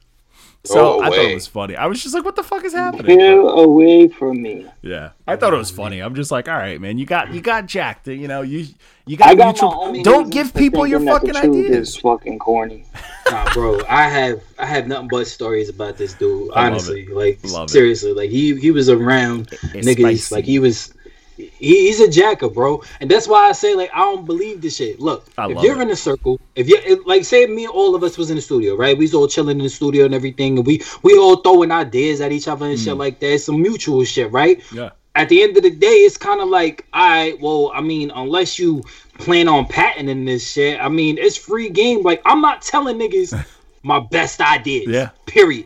So 0.65 0.99
oh, 0.99 1.01
I 1.01 1.09
thought 1.09 1.19
it 1.19 1.33
was 1.33 1.47
funny. 1.47 1.75
I 1.75 1.87
was 1.87 2.01
just 2.01 2.15
like, 2.15 2.23
what 2.23 2.37
the 2.37 2.43
fuck 2.43 2.63
is 2.63 2.73
happening? 2.73 3.17
Get 3.17 3.37
away 3.37 4.07
from 4.07 4.41
me. 4.41 4.65
Yeah, 4.81 5.09
I 5.27 5.35
thought 5.35 5.53
it 5.53 5.57
was 5.57 5.69
funny. 5.71 5.99
I'm 5.99 6.15
just 6.15 6.31
like, 6.31 6.47
all 6.47 6.55
right, 6.55 6.79
man, 6.79 6.97
you 6.97 7.05
got 7.05 7.33
you 7.33 7.41
got 7.41 7.65
jacked. 7.65 8.07
You 8.07 8.29
know, 8.29 8.43
you 8.43 8.67
you 9.05 9.17
got, 9.17 9.35
got 9.37 9.55
mutual. 9.61 10.01
Don't 10.03 10.29
give 10.29 10.53
people 10.53 10.87
your 10.87 10.99
thinking 11.01 11.27
the 11.27 11.33
fucking 11.33 11.51
truth 11.51 11.65
ideas. 11.65 11.89
Is 11.89 11.97
fucking 11.97 12.39
corny. 12.39 12.85
Nah, 13.31 13.53
bro, 13.53 13.79
I 13.89 14.09
have 14.09 14.43
I 14.59 14.65
have 14.65 14.85
nothing 14.85 15.07
but 15.07 15.27
stories 15.27 15.69
about 15.69 15.95
this 15.97 16.13
dude. 16.13 16.51
I 16.51 16.63
love 16.65 16.73
Honestly, 16.73 17.07
like 17.07 17.39
Love 17.45 17.69
it. 17.69 17.71
seriously, 17.71 18.13
like 18.13 18.29
he 18.29 18.53
he 18.59 18.69
was 18.69 18.89
around 18.89 19.47
It's 19.73 19.87
niggas. 19.87 19.99
spicy. 19.99 20.35
Like 20.35 20.43
he 20.45 20.59
was. 20.59 20.93
He, 21.37 21.51
he's 21.87 21.99
a 21.99 22.09
jacker, 22.09 22.49
bro, 22.49 22.83
and 22.99 23.09
that's 23.09 23.27
why 23.27 23.49
I 23.49 23.53
say 23.53 23.75
like 23.75 23.91
I 23.93 23.99
don't 23.99 24.25
believe 24.25 24.61
this 24.61 24.77
shit. 24.77 24.99
Look, 24.99 25.27
I 25.37 25.49
if 25.49 25.61
you're 25.63 25.79
it. 25.79 25.83
in 25.83 25.89
a 25.89 25.95
circle, 25.95 26.39
if 26.55 26.67
you 26.69 27.03
like 27.05 27.25
say 27.25 27.45
me, 27.47 27.65
and 27.65 27.73
all 27.73 27.95
of 27.95 28.03
us 28.03 28.17
was 28.17 28.29
in 28.29 28.35
the 28.35 28.41
studio, 28.41 28.75
right? 28.75 28.97
We 28.97 29.05
was 29.05 29.13
all 29.13 29.27
chilling 29.27 29.57
in 29.57 29.63
the 29.63 29.69
studio 29.69 30.05
and 30.05 30.13
everything, 30.13 30.57
and 30.57 30.67
we 30.67 30.81
we 31.01 31.17
all 31.17 31.37
throwing 31.37 31.71
ideas 31.71 32.21
at 32.21 32.31
each 32.31 32.47
other 32.47 32.65
and 32.65 32.77
Mm. 32.77 32.83
shit 32.83 32.97
like 32.97 33.19
that. 33.19 33.39
Some 33.39 33.61
mutual 33.61 34.03
shit, 34.03 34.31
right? 34.31 34.61
Yeah, 34.71 34.91
at 35.15 35.29
the 35.29 35.43
end 35.43 35.57
of 35.57 35.63
the 35.63 35.69
day, 35.71 35.87
it's 35.87 36.17
kind 36.17 36.41
of 36.41 36.49
like, 36.49 36.87
all 36.93 37.07
right, 37.07 37.39
well, 37.39 37.71
I 37.73 37.81
mean, 37.81 38.11
unless 38.15 38.57
you 38.57 38.83
plan 39.19 39.47
on 39.47 39.67
patenting 39.67 40.25
this 40.25 40.51
shit, 40.51 40.79
I 40.79 40.89
mean, 40.89 41.17
it's 41.17 41.37
free 41.37 41.69
game. 41.69 42.01
Like, 42.01 42.21
I'm 42.25 42.41
not 42.41 42.61
telling 42.61 42.97
niggas 42.97 43.45
my 43.83 43.99
best 43.99 44.41
ideas. 44.41 44.87
Yeah. 44.87 45.09
Period. 45.25 45.65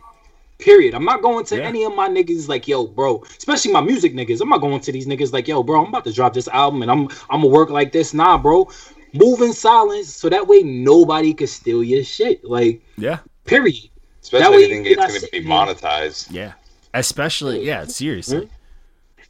Period. 0.58 0.94
I'm 0.94 1.04
not 1.04 1.22
going 1.22 1.44
to 1.46 1.56
Yeah. 1.56 1.64
any 1.68 1.84
of 1.84 1.94
my 1.94 2.08
niggas 2.08 2.48
like, 2.48 2.66
yo, 2.66 2.86
bro, 2.86 3.22
especially 3.38 3.72
my 3.72 3.80
music 3.80 4.12
niggas. 4.14 4.40
I'm 4.40 4.48
not 4.48 4.60
going 4.60 4.80
to 4.80 4.92
these 4.92 5.06
niggas 5.06 5.32
like, 5.32 5.46
yo, 5.46 5.62
bro, 5.62 5.82
I'm 5.82 5.88
about 5.88 6.04
to 6.04 6.12
drop 6.12 6.34
this 6.34 6.48
album 6.48 6.82
and 6.82 6.90
I'm 6.90 7.02
I'm 7.30 7.42
gonna 7.42 7.46
work 7.46 7.70
like 7.70 7.92
this. 7.92 8.12
Nah, 8.12 8.38
bro. 8.38 8.68
Move 9.14 9.40
in 9.40 9.54
silence 9.54 10.14
so 10.14 10.28
that 10.28 10.46
way 10.46 10.62
nobody 10.62 11.32
can 11.32 11.46
steal 11.46 11.82
your 11.82 12.04
shit. 12.04 12.44
Like, 12.44 12.82
yeah, 12.98 13.20
period. 13.46 13.88
Especially 14.20 14.44
That 14.44 14.50
way 14.50 14.64
if 14.64 14.68
you 14.68 14.74
think 14.84 14.98
it's 14.98 15.06
going 15.06 15.20
to 15.20 15.28
be 15.32 15.44
monetized. 15.44 16.28
yeah. 16.30 16.52
Especially, 16.92 17.64
yeah, 17.66 17.82
mm-hmm. 17.82 17.90
seriously. 17.90 18.50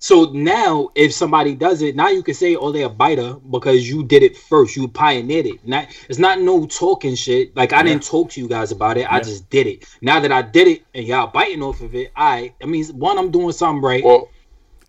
So 0.00 0.30
now, 0.32 0.90
if 0.94 1.12
somebody 1.12 1.56
does 1.56 1.82
it, 1.82 1.96
now 1.96 2.08
you 2.08 2.22
can 2.22 2.34
say, 2.34 2.54
"Oh, 2.54 2.70
they're 2.70 2.86
a 2.86 2.88
biter 2.88 3.34
because 3.50 3.88
you 3.88 4.04
did 4.04 4.22
it 4.22 4.36
first. 4.36 4.76
You 4.76 4.86
pioneered 4.86 5.46
it." 5.46 5.66
Not, 5.66 5.88
it's 6.08 6.20
not 6.20 6.40
no 6.40 6.66
talking 6.66 7.16
shit. 7.16 7.56
Like 7.56 7.72
I 7.72 7.82
didn't 7.82 8.04
talk 8.04 8.30
to 8.30 8.40
you 8.40 8.48
guys 8.48 8.70
about 8.70 8.96
it. 8.96 9.10
I 9.10 9.18
just 9.20 9.50
did 9.50 9.66
it. 9.66 9.84
Now 10.00 10.20
that 10.20 10.30
I 10.30 10.42
did 10.42 10.68
it, 10.68 10.82
and 10.94 11.04
y'all 11.04 11.26
biting 11.26 11.62
off 11.62 11.80
of 11.80 11.94
it, 11.96 12.12
I, 12.14 12.52
I 12.62 12.66
mean, 12.66 12.84
one, 12.88 13.18
I'm 13.18 13.30
doing 13.32 13.50
something 13.52 13.82
right. 13.82 14.04
Well, 14.04 14.28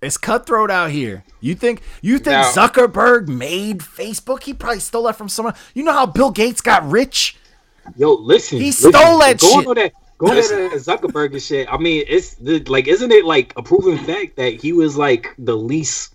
It's 0.01 0.15
cutthroat 0.17 0.69
out 0.71 0.91
here. 0.91 1.23
You 1.41 1.55
think 1.55 1.81
you 2.01 2.19
think 2.19 2.27
Now- 2.27 2.51
Zuckerberg 2.51 3.27
made 3.27 3.79
Facebook? 3.79 4.43
He 4.43 4.53
probably 4.53 4.79
stole 4.79 5.03
that 5.03 5.15
from 5.15 5.27
someone. 5.27 5.55
You 5.73 5.83
know 5.83 5.93
how 5.93 6.05
Bill 6.05 6.29
Gates 6.31 6.61
got 6.61 6.87
rich? 6.89 7.35
Yo, 7.97 8.13
listen, 8.13 8.59
He 8.59 8.67
listen, 8.67 8.91
stole 8.91 9.19
that 9.19 9.41
shit. 9.41 9.65
That, 9.75 9.91
going 10.19 10.37
on 10.37 10.37
that 10.69 10.73
Zuckerberg 10.73 11.31
and 11.33 11.41
shit. 11.41 11.67
I 11.71 11.77
mean, 11.77 12.05
it's 12.07 12.35
the, 12.35 12.59
like, 12.65 12.87
isn't 12.87 13.11
it 13.11 13.25
like 13.25 13.53
a 13.57 13.63
proven 13.63 13.97
fact 13.97 14.35
that 14.35 14.53
he 14.53 14.71
was 14.73 14.95
like 14.95 15.33
the 15.39 15.55
least 15.57 16.13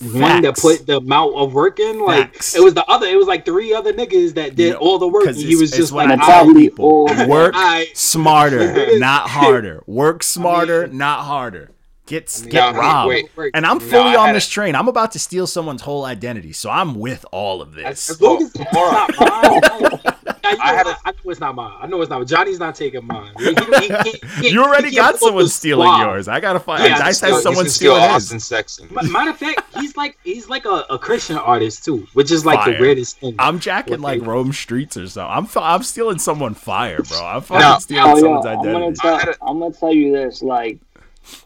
one 0.00 0.42
that 0.42 0.56
put 0.58 0.86
the 0.86 0.98
amount 0.98 1.34
of 1.36 1.54
work 1.54 1.80
in? 1.80 2.00
Like, 2.00 2.34
Facts. 2.34 2.54
it 2.54 2.62
was 2.62 2.74
the 2.74 2.84
other. 2.86 3.06
It 3.06 3.16
was 3.16 3.26
like 3.26 3.44
three 3.46 3.72
other 3.72 3.92
niggas 3.92 4.34
that 4.34 4.54
did 4.56 4.66
You 4.66 4.72
know, 4.72 4.78
all 4.78 4.98
the 4.98 5.08
work. 5.08 5.26
And 5.26 5.36
he 5.36 5.56
was 5.56 5.70
just 5.70 5.92
what 5.92 6.08
like, 6.08 6.10
I 6.10 6.12
And 6.14 6.22
tell 6.22 6.40
"Alright, 6.46 6.56
people. 6.56 7.04
Work 7.28 7.54
Alright. 7.54 7.88
smarter, 7.96 8.98
not 8.98 9.30
harder. 9.30 9.82
Work 9.86 10.22
smarter, 10.22 10.86
mean- 10.88 10.98
not 10.98 11.24
harder. 11.24 11.70
Get 12.06 12.40
mean, 12.40 12.50
get 12.50 12.72
now, 12.72 12.80
robbed. 12.80 13.08
wait. 13.36 13.50
and 13.52 13.66
I'm 13.66 13.80
fully 13.80 14.16
I 14.16 14.28
on 14.28 14.32
this 14.32 14.48
train. 14.48 14.74
I'm 14.74 14.88
about 14.88 15.12
to 15.12 15.18
steal 15.18 15.46
someone's 15.46 15.82
whole 15.82 16.06
identity, 16.06 16.52
so 16.54 16.70
I'm 16.70 16.94
with 16.94 17.26
all 17.32 17.60
of 17.60 17.74
this. 17.74 18.08
As 18.08 18.18
long 18.22 18.42
as 18.42 18.50
it's 18.54 18.72
not 18.72 19.10
mine. 19.20 20.14
Now, 20.56 20.56
you 20.56 20.62
I 20.62 20.70
know 20.72 20.76
had 20.76 20.86
what? 20.86 20.98
I 21.04 21.10
know 21.10 21.30
it's 21.30 21.40
not 21.40 21.54
mine. 21.54 21.76
I 21.80 21.86
know 21.86 22.00
it's 22.02 22.10
not. 22.10 22.26
Johnny's 22.26 22.58
not 22.58 22.74
taking 22.74 23.06
mine. 23.06 23.32
He- 23.38 23.44
he- 23.54 23.88
he 23.88 24.42
he 24.42 24.48
You 24.50 24.62
already 24.64 24.90
he 24.90 24.96
got 24.96 25.18
someone 25.18 25.48
stealing 25.48 25.86
squad. 25.86 26.00
yours. 26.04 26.28
I 26.28 26.40
gotta 26.40 26.60
find. 26.60 26.84
Yeah, 26.84 26.98
Dice 26.98 27.18
steal- 27.18 27.34
has 27.34 27.42
someone 27.42 27.64
you 27.64 27.64
can 27.64 27.70
steal 27.72 27.94
stealing 27.94 28.10
Austin 28.10 28.36
his. 28.36 28.46
Sexton. 28.46 28.88
Matter 29.12 29.30
of 29.30 29.36
fact, 29.36 29.62
he's 29.78 29.96
like 29.96 30.18
he's 30.24 30.48
like 30.48 30.64
a, 30.64 30.84
a 30.90 30.98
Christian 30.98 31.36
artist 31.36 31.84
too, 31.84 32.06
which 32.14 32.30
is 32.30 32.44
like 32.46 32.60
Fire. 32.64 32.74
the 32.74 32.80
weirdest 32.80 33.18
thing. 33.20 33.34
I'm 33.38 33.58
jacking 33.58 34.00
like 34.00 34.18
Okay. 34.20 34.28
Rome 34.28 34.52
Streetz 34.52 34.96
or 35.02 35.06
something. 35.08 35.32
I'm 35.36 35.44
f- 35.44 35.56
I'm 35.56 35.82
stealing 35.82 36.18
someone 36.18 36.54
fire, 36.54 37.02
bro. 37.02 37.24
I'm 37.24 37.40
fucking 37.42 37.60
No. 37.60 37.78
stealing 37.78 38.04
Oh, 38.04 38.14
yo, 38.16 38.20
someone's 38.20 38.46
I'm 38.46 38.56
gonna 38.56 38.68
identity. 38.76 38.98
tell. 39.02 39.14
I 39.14 39.18
had 39.20 39.28
a- 39.28 39.44
I'm 39.44 39.58
gonna 39.60 39.72
tell 39.74 39.92
you 39.92 40.12
this. 40.12 40.42
Like, 40.42 40.78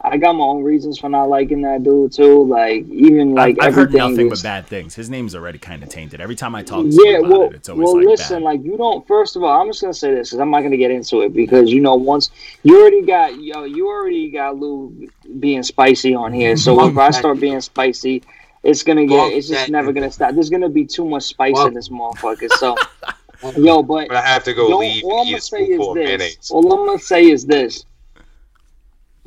I 0.05 0.17
got 0.17 0.33
my 0.33 0.43
own 0.43 0.63
reasons 0.63 0.99
for 0.99 1.07
not 1.09 1.29
liking 1.29 1.61
that 1.61 1.83
dude 1.83 2.11
too. 2.11 2.43
Like, 2.45 2.85
even 2.89 3.33
like 3.33 3.57
I've, 3.59 3.67
I've 3.67 3.73
heard 3.75 3.81
everything 3.95 4.09
nothing 4.11 4.31
is- 4.31 4.41
but 4.41 4.47
bad 4.47 4.67
things. 4.67 4.95
His 4.95 5.09
name's 5.09 5.33
already 5.33 5.59
kind 5.59 5.81
of 5.81 5.87
tainted. 5.89 6.19
Every 6.19 6.35
time 6.35 6.55
I 6.55 6.61
talk 6.63 6.83
to 6.85 6.91
Yeah, 6.91 7.17
him 7.19 7.25
about 7.25 7.29
well, 7.31 7.41
it, 7.43 7.53
it's 7.55 7.69
always 7.69 7.85
well, 7.85 7.97
like 7.97 8.05
listen, 8.07 8.35
bad. 8.37 8.43
like 8.43 8.63
you 8.63 8.75
don't. 8.77 9.07
First 9.07 9.35
of 9.37 9.43
all, 9.43 9.61
I'm 9.61 9.67
just 9.69 9.81
gonna 9.81 9.93
say 9.93 10.13
this 10.13 10.29
because 10.29 10.39
I'm 10.41 10.51
not 10.51 10.61
gonna 10.61 10.77
get 10.77 10.91
into 10.91 11.21
it 11.21 11.33
because 11.33 11.71
you 11.71 11.79
know 11.79 11.95
once 11.95 12.31
you 12.63 12.81
already 12.81 13.01
got 13.01 13.39
yo, 13.41 13.63
you 13.63 13.87
already 13.87 14.29
got 14.29 14.57
Lou 14.57 15.09
being 15.39 15.63
spicy 15.63 16.13
on 16.15 16.33
here. 16.33 16.57
So 16.57 16.85
if 16.87 16.97
I 16.97 17.11
start 17.11 17.39
being 17.39 17.61
spicy, 17.61 18.23
it's 18.61 18.83
gonna 18.83 19.07
Fuck 19.07 19.09
get. 19.29 19.33
It's 19.37 19.47
just 19.47 19.65
that 19.67 19.71
never 19.71 19.93
gonna 19.93 20.11
stop. 20.11 20.33
There's 20.33 20.49
gonna 20.49 20.69
be 20.69 20.85
too 20.85 21.05
much 21.05 21.23
spice 21.23 21.55
Fuck. 21.57 21.67
in 21.69 21.73
this 21.75 21.87
motherfucker. 21.89 22.49
So, 22.51 22.75
yo, 23.57 23.83
but 23.83 24.09
But 24.09 24.17
I 24.17 24.21
have 24.21 24.43
to 24.45 24.53
go 24.53 24.69
don't, 24.69 24.81
leave 24.81 25.03
all 25.05 25.21
I'm 25.21 25.25
gonna 25.27 25.37
a 25.37 25.41
say 25.41 25.63
is 25.63 25.79
this. 25.79 25.95
mayonnaise. 25.95 26.51
All 26.51 26.73
I'm 26.73 26.85
gonna 26.87 26.99
say 26.99 27.29
is 27.29 27.45
this. 27.45 27.85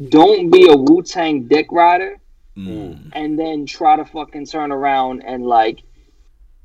Don't 0.02 0.50
be 0.50 0.68
a 0.68 0.76
Wu 0.76 1.02
Tang 1.02 1.48
dick 1.48 1.66
rider 1.70 2.16
Mm. 2.56 3.10
and 3.12 3.38
then 3.38 3.66
try 3.66 3.96
to 3.96 4.04
fucking 4.06 4.46
turn 4.46 4.72
around 4.72 5.22
and 5.26 5.44
like 5.44 5.82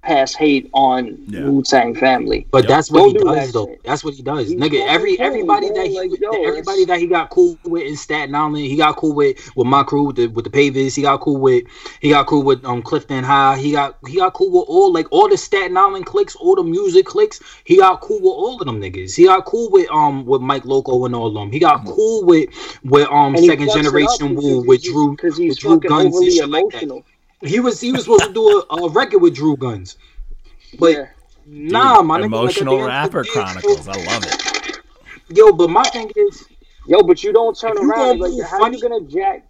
pass 0.03 0.33
hate 0.33 0.67
on 0.73 1.17
Yeah. 1.27 1.45
Wu 1.47 1.61
Tang 1.61 1.93
family. 1.93 2.47
But 2.51 2.63
Yep. 2.63 2.67
that's 2.69 2.91
what 2.91 2.99
Don't 2.99 3.07
he 3.09 3.13
do 3.19 3.23
does 3.25 3.35
that 3.35 3.53
though. 3.53 3.65
shit. 3.67 3.81
That's 3.83 4.03
what 4.03 4.13
he 4.15 4.23
does, 4.23 4.49
He's 4.49 4.59
nigga. 4.59 4.85
Every 4.87 5.15
cool, 5.17 5.25
everybody 5.27 5.67
bro. 5.67 5.75
that 5.75 5.87
he, 5.87 5.95
Like, 5.99 6.19
yo, 6.19 6.29
everybody 6.43 6.81
it's- 6.81 6.87
that 6.87 6.99
he 6.99 7.05
got 7.07 7.29
cool 7.29 7.59
with 7.65 7.83
in 7.83 7.95
Staten 7.95 8.33
Island, 8.33 8.57
he 8.65 8.75
got 8.75 8.95
cool 8.95 9.13
with 9.13 9.37
with 9.55 9.67
my 9.67 9.83
crew 9.83 10.03
with 10.07 10.15
the 10.15 10.27
with 10.27 10.45
the 10.45 10.49
Pavis. 10.49 10.95
He 10.95 11.03
got 11.03 11.21
cool 11.21 11.37
with 11.37 11.65
he 11.99 12.09
got 12.09 12.25
cool 12.25 12.41
with 12.43 12.65
um 12.65 12.81
Clifton 12.81 13.23
High. 13.23 13.57
He 13.57 13.73
got 13.73 13.97
he 14.07 14.15
got 14.17 14.33
cool 14.33 14.49
with 14.51 14.65
all 14.67 14.91
like 14.91 15.07
all 15.11 15.29
the 15.29 15.37
Staten 15.37 15.77
Island 15.77 16.05
clicks, 16.07 16.35
all 16.35 16.55
the 16.55 16.63
music 16.63 17.05
clicks. 17.05 17.39
He 17.63 17.77
got 17.77 18.01
cool 18.01 18.17
with 18.21 18.33
all 18.33 18.59
of 18.59 18.65
them 18.65 18.81
niggas. 18.81 19.15
He 19.15 19.25
got 19.25 19.45
cool 19.45 19.69
with 19.69 19.87
um 19.91 20.25
with 20.25 20.41
Mike 20.41 20.65
Loco 20.65 21.05
and 21.05 21.13
all 21.13 21.27
of 21.27 21.33
them. 21.35 21.51
He 21.51 21.59
got 21.59 21.85
cool 21.85 22.25
with 22.25 22.49
with 22.83 23.07
um 23.09 23.35
And 23.35 23.45
second 23.45 23.67
fucks 23.67 23.75
it 23.75 23.77
up 23.77 23.83
generation 23.83 24.35
Wu 24.35 24.63
with 24.65 24.81
Drew 24.83 25.11
because 25.11 25.33
with 25.37 25.43
he's 25.43 25.57
Drew 25.59 25.75
fucking 25.75 25.89
Guns 25.89 26.05
and 26.05 26.13
overly 26.15 26.31
shit 26.31 26.49
like 26.49 26.65
that. 26.71 27.03
Emotional. 27.41 27.49
He 27.49 27.59
was 27.59 27.81
he 27.81 27.91
was 27.91 28.03
supposed 28.03 28.23
to 28.25 28.33
do 28.33 28.63
a, 28.69 28.75
a 28.75 28.89
record 28.89 29.19
with 29.19 29.35
Drew 29.35 29.55
Guns, 29.57 29.97
but. 30.79 30.91
yeah. 30.91 31.07
Nah, 31.47 32.03
my 32.03 32.19
nigga, 32.19 32.25
Emotional 32.27 32.77
like, 32.77 32.87
rapper 32.87 33.19
end 33.19 33.27
of 33.27 33.33
the 33.33 33.33
day, 33.33 33.61
chronicles. 33.61 33.87
I 33.87 33.93
love 34.13 34.23
it. 34.25 34.79
Yo, 35.35 35.51
but 35.51 35.69
my 35.71 35.83
thing 35.83 36.09
is, 36.15 36.45
Yo, 36.87 37.01
but 37.03 37.23
you 37.23 37.33
don't 37.33 37.57
turn 37.57 37.73
you 37.81 37.89
around 37.89 38.19
like 38.19 38.47
how 38.47 38.59
funny- 38.59 38.77
you 38.77 38.89
gonna 38.89 39.01
jack 39.05 39.47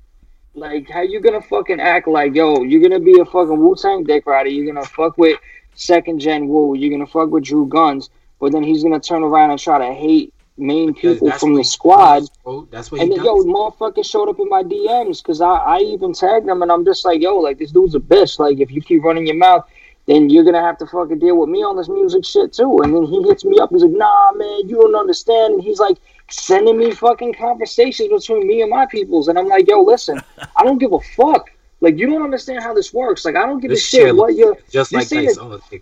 like 0.54 0.90
how 0.90 1.02
you 1.02 1.20
gonna 1.22 1.42
fucking 1.42 1.80
act 1.80 2.08
like 2.08 2.36
yo, 2.36 2.64
you're 2.64 2.82
gonna 2.82 3.00
be 3.00 3.20
a 3.20 3.26
fucking 3.26 3.58
Wu 3.58 3.76
Tang 3.76 4.04
dick 4.04 4.26
rider, 4.26 4.50
you're 4.50 4.74
gonna 4.74 4.86
fuck 4.86 5.18
with 5.18 5.40
second 5.76 6.20
gen 6.20 6.48
Wu, 6.48 6.76
you're 6.76 6.90
gonna 6.92 7.06
fuck 7.08 7.30
with 7.30 7.44
Drew 7.46 7.66
Guns, 7.68 8.10
but 8.40 8.52
then 8.52 8.64
he's 8.64 8.84
gonna 8.84 9.00
turn 9.00 9.24
around 9.24 9.52
and 9.52 9.60
try 9.60 9.78
to 9.78 9.94
hate 9.94 10.34
main 10.58 10.94
people 10.94 11.32
from 11.32 11.56
the 11.56 11.64
squad. 11.64 12.20
does. 12.20 12.32
That's 12.72 12.92
what 12.92 13.02
And 13.02 13.12
he 13.12 13.18
then, 13.18 13.26
yo, 13.26 13.44
motherfuckers 13.44 14.06
showed 14.06 14.30
up 14.30 14.40
in 14.40 14.50
my 14.50 14.64
DMs 14.64 15.22
because 15.22 15.42
I, 15.42 15.50
I 15.50 15.78
even 15.80 16.14
tagged 16.14 16.48
them 16.48 16.62
and 16.62 16.72
I'm 16.72 16.86
just 16.86 17.06
like, 17.06 17.22
yo, 17.22 17.38
like, 17.38 17.58
this 17.58 17.72
dude's 17.72 17.96
a 17.96 18.00
bitch. 18.00 18.40
Like, 18.40 18.60
if 18.60 18.72
you 18.72 18.82
keep 18.82 19.04
running 19.04 19.28
your 19.28 19.36
mouth, 19.38 19.66
then 20.08 20.30
you're 20.30 20.44
to 20.44 20.54
have 20.60 20.78
to 20.80 20.88
fucking 20.88 21.20
deal 21.20 21.38
with 21.38 21.50
me 21.50 21.60
on 21.60 21.78
this 21.78 21.90
music 21.90 22.26
shit 22.26 22.54
too. 22.54 22.80
And 22.84 22.94
then 22.96 23.04
he 23.04 23.22
hits 23.24 23.46
me 23.46 23.60
up. 23.60 23.70
He's 23.70 23.84
like, 23.84 23.92
nah, 23.92 24.32
man, 24.34 24.68
you 24.68 24.78
don't 24.82 24.96
understand. 24.96 25.56
And 25.56 25.64
he's 25.64 25.80
like, 25.80 25.98
sending 26.30 26.78
me 26.78 26.92
fucking 26.92 27.34
conversations 27.34 28.10
between 28.10 28.48
me 28.48 28.62
and 28.62 28.70
my 28.70 28.86
peoples. 28.86 29.28
And 29.28 29.38
I'm 29.38 29.48
like, 29.48 29.68
yo, 29.68 29.82
listen, 29.82 30.20
I 30.58 30.64
don't 30.64 30.78
give 30.78 30.94
a 30.94 31.00
fuck. 31.16 31.52
Like, 31.82 31.98
you 31.98 32.08
don't 32.08 32.22
understand 32.24 32.64
how 32.64 32.74
this 32.74 32.94
works. 32.94 33.26
Like, 33.26 33.36
I 33.36 33.46
don't 33.46 33.60
give 33.60 33.70
This 33.70 33.82
a 33.82 33.88
shit 33.88 34.02
chair 34.02 34.16
what 34.16 34.36
you're. 34.36 34.58
Just 34.72 34.92
like 34.94 35.08
seen 35.08 35.26
Dice. 35.26 35.38
it- 35.38 35.42
okay. 35.42 35.82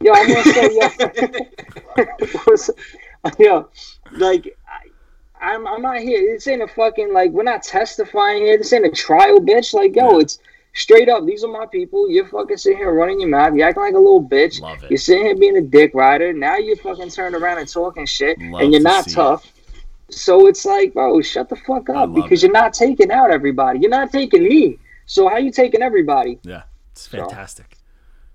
Yo, 0.00 0.12
I'm 0.12 0.28
gonna 0.28 0.44
say, 0.44 0.78
yo, 0.78 0.88
yo, 3.38 3.68
like, 4.12 4.56
I, 5.40 5.54
I'm, 5.54 5.66
I'm 5.66 5.82
not 5.82 5.98
here. 5.98 6.34
This 6.34 6.46
ain't 6.48 6.62
a 6.62 6.68
fucking 6.68 7.12
like. 7.12 7.30
We're 7.30 7.42
not 7.42 7.62
testifying 7.62 8.44
here. 8.44 8.58
This 8.58 8.72
ain't 8.72 8.86
a 8.86 8.90
trial, 8.90 9.40
bitch. 9.40 9.74
Like, 9.74 9.94
yo, 9.94 10.18
it's 10.18 10.38
straight 10.74 11.08
up. 11.08 11.26
These 11.26 11.44
are 11.44 11.50
my 11.50 11.66
people. 11.66 12.08
You're 12.08 12.26
fucking 12.26 12.56
sitting 12.56 12.78
here 12.78 12.92
running 12.92 13.20
your 13.20 13.28
mouth. 13.28 13.54
You 13.54 13.62
acting 13.62 13.82
like 13.82 13.94
a 13.94 13.98
little 13.98 14.22
bitch. 14.22 14.60
Love 14.60 14.82
it. 14.84 14.90
You're 14.90 14.98
sitting 14.98 15.24
here 15.24 15.36
being 15.36 15.56
a 15.56 15.62
dick 15.62 15.92
rider. 15.94 16.32
Now 16.32 16.56
you're 16.56 16.76
fucking 16.76 17.10
turned 17.10 17.34
around 17.34 17.58
and 17.58 17.68
talking 17.68 18.06
shit, 18.06 18.40
Love 18.40 18.62
and 18.62 18.72
you're 18.72 18.82
not 18.82 19.04
see 19.04 19.12
it. 19.12 19.14
tough. 19.14 19.52
So 20.10 20.46
it's 20.46 20.64
like, 20.64 20.94
bro, 20.94 21.20
shut 21.20 21.48
the 21.48 21.56
fuck 21.56 21.90
up 21.90 22.14
because 22.14 22.42
it. 22.42 22.46
you're 22.46 22.52
not 22.52 22.72
taking 22.72 23.10
out 23.10 23.30
everybody. 23.30 23.80
You're 23.80 23.90
not 23.90 24.10
taking 24.10 24.44
me. 24.44 24.78
So 25.06 25.28
how 25.28 25.36
you 25.36 25.50
taking 25.50 25.82
everybody? 25.82 26.38
Yeah, 26.42 26.62
it's 26.92 27.06
fantastic. 27.06 27.77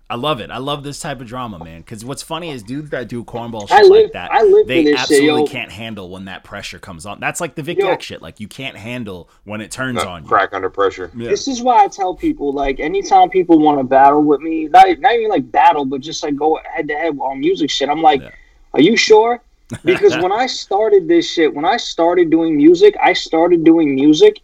I 0.10 0.16
love 0.16 0.40
it. 0.42 0.52
I 0.52 0.58
love 0.58 0.84
this 0.84 1.00
type 1.00 1.22
of 1.22 1.28
drama, 1.28 1.64
man. 1.64 1.80
Because 1.80 2.06
what's 2.06 2.22
funny 2.22 2.52
is 2.52 2.62
dudes 2.62 2.90
that 2.92 3.08
do 3.08 3.24
cornball 3.24 3.62
shit 3.68 3.72
I 3.72 3.82
live- 3.82 4.04
like 4.04 4.12
that, 4.14 4.32
I 4.32 4.44
live 4.44 4.68
they 4.68 4.84
for 4.84 4.92
this 4.92 5.00
shit, 5.08 5.12
absolutely 5.22 5.48
can't 5.48 5.72
handle 5.72 6.10
when 6.10 6.26
that 6.26 6.44
pressure 6.44 6.78
comes 6.78 7.06
on. 7.06 7.20
That's 7.20 7.42
like 7.42 7.56
the 7.56 7.64
Vic 7.64 7.80
Yo. 7.80 7.88
Yak 7.88 8.02
shit. 8.02 8.22
Like 8.22 8.40
you 8.40 8.48
can't 8.48 8.78
handle 8.78 9.30
when 9.46 9.62
it 9.62 9.72
turns 9.72 9.96
Not 9.96 10.08
on 10.08 10.24
you. 10.24 10.28
crack 10.30 10.54
under 10.54 10.70
pressure. 10.70 11.10
Yeah. 11.16 11.30
This 11.30 11.48
is 11.48 11.62
why 11.62 11.84
I 11.84 11.88
tell 11.88 12.14
people 12.14 12.52
like 12.54 12.80
anytime 12.80 13.30
people 13.30 13.58
want 13.60 13.80
to 13.80 13.84
battle 13.84 14.22
with 14.22 14.42
me, 14.42 14.66
not, 14.68 14.88
not 15.00 15.14
even 15.16 15.30
like 15.30 15.52
battle, 15.52 15.86
but 15.86 16.02
just 16.02 16.22
like 16.22 16.36
go 16.36 16.60
head 16.72 16.88
to 16.90 16.94
head 16.96 17.18
on 17.20 17.40
music 17.40 17.72
shit. 17.72 17.90
I'm 17.90 18.02
like, 18.02 18.22
Yeah. 18.22 18.30
are 18.74 18.82
you 18.82 18.96
sure? 18.98 19.42
Because 19.84 20.16
when 20.18 20.32
I 20.32 20.46
started 20.46 21.08
this 21.08 21.32
shit, 21.32 21.52
when 21.56 21.66
I 21.66 21.78
started 21.78 22.30
doing 22.30 22.56
music, 22.56 22.96
I 23.02 23.14
started 23.14 23.64
doing 23.64 23.96
music 23.96 24.42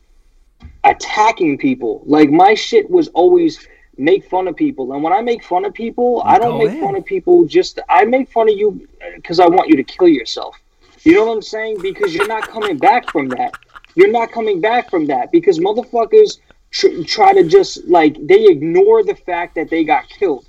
attacking 0.84 1.58
people. 1.58 2.02
Like 2.06 2.30
my 2.32 2.54
shit 2.54 2.90
was 2.90 3.10
always 3.10 3.68
make 4.00 4.28
fun 4.30 4.48
of 4.48 4.56
people, 4.56 4.94
and 4.94 5.04
when 5.04 5.14
I 5.14 5.22
make 5.22 5.44
fun 5.44 5.66
of 5.66 5.74
people, 5.74 6.24
I 6.26 6.40
don't 6.40 6.58
go 6.58 6.66
make 6.66 6.76
in. 6.76 6.82
fun 6.82 6.96
of 6.96 7.06
people. 7.06 7.46
Just 7.46 7.80
I 7.90 8.06
make 8.06 8.32
fun 8.32 8.50
of 8.50 8.58
you 8.58 8.88
because 9.16 9.40
I 9.40 9.48
want 9.48 9.70
you 9.70 9.76
to 9.76 9.84
kill 9.84 10.08
yourself. 10.08 10.56
You 11.04 11.16
know 11.16 11.26
what 11.26 11.34
I'm 11.34 11.42
saying? 11.42 11.82
Because 11.82 12.16
you're 12.16 12.28
not 12.28 12.48
coming 12.48 12.78
back 12.78 13.12
from 13.12 13.30
that. 13.30 13.54
You're 13.96 14.12
not 14.12 14.32
coming 14.32 14.62
back 14.62 14.90
from 14.90 15.08
that 15.08 15.32
because 15.32 15.60
motherfuckers 15.60 16.40
tr- 16.72 17.04
try 17.06 17.34
to 17.34 17.44
just 17.44 17.86
like 17.88 18.16
they 18.26 18.46
ignore 18.46 19.04
the 19.04 19.16
fact 19.16 19.56
that 19.56 19.70
they 19.70 19.84
got 19.84 20.08
killed. 20.10 20.46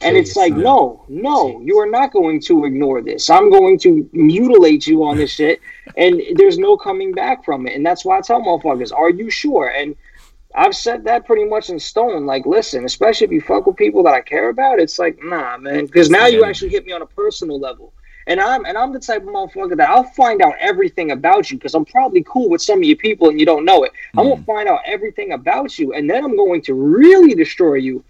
And 0.00 0.14
Kill 0.14 0.20
it's 0.20 0.36
like, 0.36 0.52
no, 0.52 1.04
no, 1.08 1.60
you 1.60 1.78
are 1.78 1.88
not 1.88 2.12
going 2.12 2.40
to 2.42 2.64
ignore 2.64 3.00
this. 3.00 3.30
I'm 3.30 3.48
going 3.50 3.78
to 3.80 4.08
mutilate 4.12 4.86
you 4.86 5.04
on 5.04 5.16
this 5.16 5.30
shit, 5.30 5.60
and 5.96 6.20
there's 6.34 6.58
no 6.58 6.76
coming 6.76 7.12
back 7.12 7.44
from 7.44 7.66
it. 7.66 7.74
And 7.74 7.86
that's 7.86 8.04
why 8.04 8.18
I 8.18 8.20
tell 8.20 8.42
motherfuckers, 8.42 8.92
are 8.92 9.10
you 9.10 9.30
sure? 9.30 9.68
And 9.68 9.96
I've 10.54 10.74
said 10.74 11.04
that 11.04 11.26
pretty 11.26 11.44
much 11.44 11.68
in 11.68 11.80
stone. 11.80 12.26
Like, 12.26 12.46
listen, 12.46 12.84
especially 12.84 13.26
if 13.26 13.32
you 13.32 13.40
fuck 13.40 13.66
with 13.66 13.76
people 13.76 14.04
that 14.04 14.14
I 14.14 14.20
care 14.20 14.50
about, 14.50 14.78
it's 14.78 14.98
like, 14.98 15.18
nah, 15.22 15.58
man, 15.58 15.86
because 15.86 16.10
now 16.10 16.26
you 16.26 16.44
actually 16.44 16.70
hit 16.70 16.86
me 16.86 16.92
on 16.92 17.02
a 17.02 17.06
personal 17.06 17.58
level. 17.58 17.92
And 18.26 18.40
I'm 18.40 18.64
and 18.64 18.78
I'm 18.78 18.92
the 18.92 19.00
type 19.00 19.22
of 19.22 19.28
motherfucker 19.28 19.76
that 19.76 19.90
I'll 19.90 20.04
find 20.04 20.40
out 20.40 20.54
everything 20.58 21.10
about 21.10 21.50
you 21.50 21.58
because 21.58 21.74
I'm 21.74 21.84
probably 21.84 22.24
cool 22.26 22.48
with 22.48 22.62
some 22.62 22.78
of 22.78 22.84
your 22.84 22.96
people 22.96 23.28
and 23.28 23.38
you 23.38 23.44
don't 23.44 23.66
know 23.66 23.84
it. 23.84 23.92
I'm 24.16 24.24
gonna 24.24 24.36
hmm. 24.36 24.44
find 24.44 24.68
out 24.68 24.80
everything 24.86 25.32
about 25.32 25.78
you, 25.78 25.92
and 25.92 26.08
then 26.08 26.24
I'm 26.24 26.36
going 26.36 26.62
to 26.62 26.74
really 26.74 27.34
destroy 27.34 27.74
you. 27.74 28.02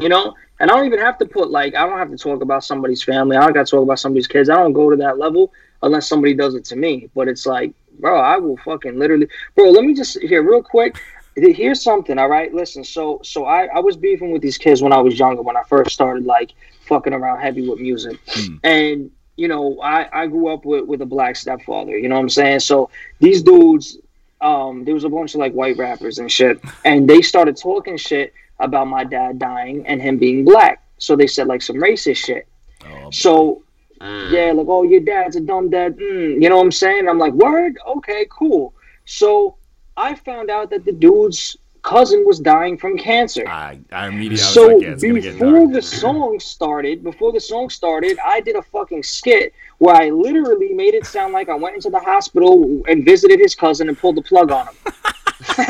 You 0.00 0.08
know, 0.08 0.34
and 0.58 0.70
I 0.70 0.76
don't 0.76 0.86
even 0.86 0.98
have 0.98 1.18
to 1.18 1.26
put 1.26 1.50
like 1.50 1.76
I 1.76 1.86
don't 1.86 1.98
have 1.98 2.10
to 2.10 2.16
talk 2.16 2.42
about 2.42 2.64
somebody's 2.64 3.04
family. 3.04 3.36
I 3.36 3.44
don't 3.44 3.52
got 3.52 3.66
to 3.66 3.70
talk 3.70 3.82
about 3.82 4.00
somebody's 4.00 4.26
kids. 4.26 4.48
I 4.48 4.56
don't 4.56 4.72
go 4.72 4.90
to 4.90 4.96
that 4.96 5.18
level 5.18 5.52
unless 5.82 6.08
somebody 6.08 6.34
does 6.34 6.54
it 6.54 6.64
to 6.66 6.76
me. 6.76 7.08
But 7.14 7.28
it's 7.28 7.46
like, 7.46 7.72
bro, 8.00 8.18
I 8.18 8.36
will 8.38 8.56
fucking 8.56 8.98
literally, 8.98 9.28
bro. 9.54 9.70
Let 9.70 9.84
me 9.84 9.94
just 9.94 10.18
here 10.20 10.42
real 10.42 10.62
quick. 10.62 11.00
Here's 11.36 11.82
something, 11.82 12.18
all 12.18 12.28
right. 12.28 12.52
Listen, 12.52 12.82
so 12.84 13.20
so 13.22 13.44
I 13.44 13.66
I 13.74 13.78
was 13.80 13.96
beefing 13.96 14.32
with 14.32 14.42
these 14.42 14.58
kids 14.58 14.82
when 14.82 14.92
I 14.92 14.98
was 14.98 15.18
younger 15.18 15.42
when 15.42 15.56
I 15.56 15.62
first 15.62 15.90
started 15.92 16.24
like 16.26 16.52
fucking 16.86 17.12
around 17.12 17.40
heavy 17.40 17.62
with 17.68 17.78
music, 17.80 18.18
Hmm. 18.34 18.56
and 18.64 19.10
you 19.36 19.48
know 19.48 19.80
I 19.80 20.22
I 20.22 20.26
grew 20.26 20.48
up 20.48 20.64
with 20.64 20.84
with 20.86 21.00
a 21.02 21.06
black 21.06 21.36
stepfather. 21.36 21.96
You 21.96 22.08
know 22.08 22.16
what 22.16 22.22
I'm 22.22 22.28
saying? 22.28 22.60
So 22.60 22.90
these 23.20 23.42
dudes, 23.42 23.96
um, 24.40 24.84
there 24.84 24.94
was 24.94 25.04
a 25.04 25.08
bunch 25.08 25.34
of 25.34 25.40
like 25.40 25.52
white 25.52 25.76
rappers 25.76 26.18
and 26.18 26.30
shit, 26.30 26.60
and 26.84 27.08
they 27.08 27.22
started 27.22 27.56
talking 27.56 27.96
shit 27.96 28.34
about 28.58 28.88
my 28.88 29.04
dad 29.04 29.38
dying 29.38 29.86
and 29.86 30.02
him 30.02 30.18
being 30.18 30.44
black. 30.44 30.82
So 30.98 31.16
they 31.16 31.26
said 31.28 31.46
like 31.46 31.62
some 31.62 31.76
racist 31.76 32.16
shit. 32.18 32.46
Oh, 32.84 33.10
So 33.12 33.62
Mm. 34.00 34.30
yeah, 34.32 34.52
like 34.52 34.66
oh 34.66 34.82
your 34.82 35.00
dad's 35.00 35.36
a 35.36 35.40
dumb 35.40 35.68
dad. 35.68 35.98
Mm, 35.98 36.42
you 36.42 36.48
know 36.48 36.56
what 36.56 36.64
I'm 36.64 36.72
saying? 36.72 37.06
I'm 37.06 37.18
like 37.18 37.34
word, 37.34 37.78
okay, 37.86 38.26
cool. 38.30 38.72
So 39.04 39.56
I 40.00 40.14
found 40.14 40.50
out 40.50 40.70
that 40.70 40.84
the 40.84 40.92
dude's 40.92 41.56
cousin 41.82 42.24
was 42.26 42.38
dying 42.40 42.76
from 42.76 42.98
cancer. 42.98 43.46
I, 43.48 43.78
I 43.90 44.08
immediately 44.08 44.30
was 44.32 44.54
So 44.54 44.66
like, 44.66 44.82
yeah, 44.82 44.88
it's 44.90 45.02
gonna 45.02 45.20
get 45.20 45.38
before 45.38 45.68
the 45.72 45.80
song 45.82 46.40
started, 46.40 47.02
before 47.02 47.32
the 47.32 47.40
song 47.40 47.70
started, 47.70 48.18
I 48.24 48.40
did 48.40 48.56
a 48.56 48.62
fucking 48.62 49.02
skit 49.02 49.54
where 49.78 49.94
I 49.94 50.10
literally 50.10 50.74
made 50.74 50.94
it 50.94 51.06
sound 51.06 51.32
like 51.32 51.48
I 51.48 51.54
went 51.54 51.74
into 51.76 51.88
the 51.90 52.00
hospital 52.00 52.82
and 52.88 53.04
visited 53.04 53.38
his 53.40 53.54
cousin 53.54 53.88
and 53.88 53.96
pulled 53.98 54.16
the 54.16 54.22
plug 54.22 54.50
on 54.52 54.66
him. 54.66 54.74
you 55.58 55.64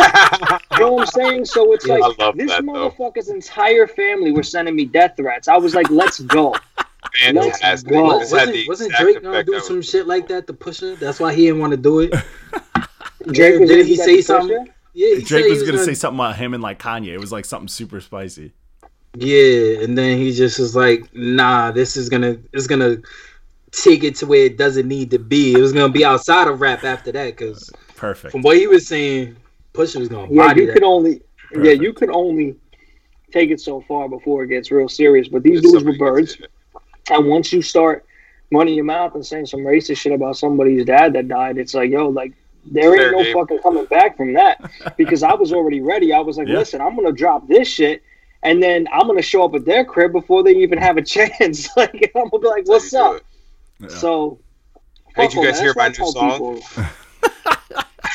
know 0.81 0.93
what 0.95 1.01
I'm 1.03 1.07
saying? 1.07 1.45
So 1.45 1.73
it's 1.73 1.87
Yeah, 1.87 1.95
like 1.99 2.17
this 2.37 2.51
that, 2.51 2.65
though. 2.67 2.91
motherfucker's 2.91 3.29
entire 3.29 3.87
family 3.87 4.33
were 4.33 4.43
sending 4.43 4.75
me 4.75 4.85
death 4.87 5.15
threats. 5.17 5.47
I 5.47 5.57
was 5.57 5.75
like, 5.77 5.91
let's 5.91 6.19
go. 6.21 6.57
Fantastic. 7.23 7.89
go. 7.89 8.19
This 8.19 8.31
had 8.33 8.39
wasn't 8.49 8.53
the 8.55 8.65
wasn't 8.69 8.93
Drake 8.95 9.23
gonna 9.23 9.45
do 9.45 9.53
I 9.53 9.57
was- 9.57 9.67
some 9.67 9.81
shit 9.83 10.07
like 10.09 10.27
that 10.29 10.47
to 10.49 10.53
Pusha? 10.55 10.99
That's 10.99 11.21
why 11.21 11.33
he 11.35 11.47
didn't 11.47 11.61
want 11.61 11.71
to 11.73 11.77
do 11.77 12.01
it. 12.01 12.15
Drake 13.27 13.61
was 13.61 13.69
did 13.69 13.77
gonna 13.77 13.85
he 13.85 13.97
say 13.97 14.21
something? 14.21 14.67
Pusha? 14.67 14.73
Yeah, 14.93 15.09
he 15.17 15.23
Drake 15.23 15.29
said 15.29 15.45
he 15.45 15.51
was 15.51 15.63
gonna 15.63 15.85
say 15.85 15.95
something 15.95 16.19
about 16.19 16.37
him 16.37 16.55
and 16.55 16.63
like 16.63 16.79
Kanye. 16.79 17.09
It 17.09 17.19
was 17.19 17.33
like 17.33 17.45
something 17.45 17.69
super 17.69 18.01
spicy. 18.01 18.53
Yeah, 19.15 19.83
and 19.83 19.97
then 19.99 20.19
he 20.19 20.33
just 20.33 20.59
was 20.59 20.75
like, 20.77 21.05
"Nah, 21.15 21.71
this 21.73 21.97
is 21.97 22.09
gonna 22.09 22.39
it's 22.53 22.67
gonna 22.67 22.99
take 23.73 24.03
it 24.05 24.17
to 24.17 24.27
where 24.27 24.47
it 24.47 24.57
doesn't 24.57 24.89
need 24.89 25.11
to 25.11 25.19
be. 25.19 25.53
It 25.55 25.61
was 25.61 25.73
gonna 25.73 25.93
be 25.93 26.05
outside 26.05 26.49
of 26.49 26.61
rap 26.61 26.85
after 26.85 27.13
that, 27.13 27.37
because 27.37 27.71
Perfect. 27.97 28.33
from 28.33 28.43
what 28.43 28.57
he 28.57 28.67
was 28.67 28.87
saying, 28.87 29.37
Pusha 29.75 29.97
was 29.97 30.09
gonna 30.09 30.33
Yeah, 30.33 30.49
body 30.49 30.61
you 30.63 30.67
that. 30.69 30.73
could 30.75 30.85
only 30.85 31.23
yeah, 31.63 31.73
you 31.73 31.93
could 31.93 32.11
only 32.11 32.57
take 33.33 33.51
it 33.51 33.61
so 33.61 33.81
far 33.83 34.09
before 34.09 34.45
it 34.45 34.49
gets 34.49 34.71
real 34.71 34.89
serious. 34.89 35.29
But 35.29 35.43
these 35.43 35.59
If 35.59 35.71
dudes 35.71 35.85
were 35.85 35.97
birds. 35.97 36.37
And 37.11 37.27
once 37.27 37.53
you 37.53 37.61
start 37.61 38.05
running 38.53 38.75
your 38.75 38.85
mouth 38.85 39.15
and 39.15 39.27
saying 39.27 39.47
some 39.47 39.61
racist 39.61 39.99
shit 39.99 40.13
about 40.13 40.37
somebody's 40.37 40.85
dad 40.85 41.13
that 41.15 41.27
died, 41.27 41.59
it's 41.59 41.75
like, 41.75 41.91
yo, 41.91 42.09
like 42.09 42.33
there 42.65 42.95
Fair 42.95 43.03
ain't 43.05 43.13
no 43.13 43.23
game. 43.25 43.35
fucking 43.35 43.59
coming 43.63 43.85
back 43.87 44.17
from 44.17 44.35
that. 44.35 44.59
Because 44.97 45.23
I 45.23 45.33
was 45.35 45.53
already 45.53 45.81
ready. 45.81 46.13
I 46.13 46.21
was 46.21 46.37
like, 46.37 46.49
Yeah. 46.49 46.59
listen, 46.59 46.81
I'm 46.81 46.95
gonna 46.95 47.13
drop 47.13 47.49
this 47.49 47.67
shit 47.69 48.03
and 48.43 48.63
then 48.63 48.87
I'm 48.93 49.07
gonna 49.07 49.23
show 49.23 49.45
up 49.45 49.55
at 49.55 49.65
their 49.65 49.85
crib 49.85 50.13
before 50.13 50.43
they 50.43 50.55
even 50.57 50.79
have 50.79 50.97
a 50.97 51.03
chance. 51.17 51.69
like 51.77 52.13
I'm 52.15 52.29
gonna 52.29 52.43
be 52.43 52.49
like, 52.49 52.69
what's 52.69 52.93
up? 52.93 53.23
Yeah. 53.79 53.89
So 53.89 54.39
Hey, 55.17 55.27
did 55.27 55.35
you 55.35 55.45
guys 55.45 55.57
them. 55.57 55.65
hear 55.65 55.75
my 55.77 55.89
new 55.89 56.05
song? 56.13 56.61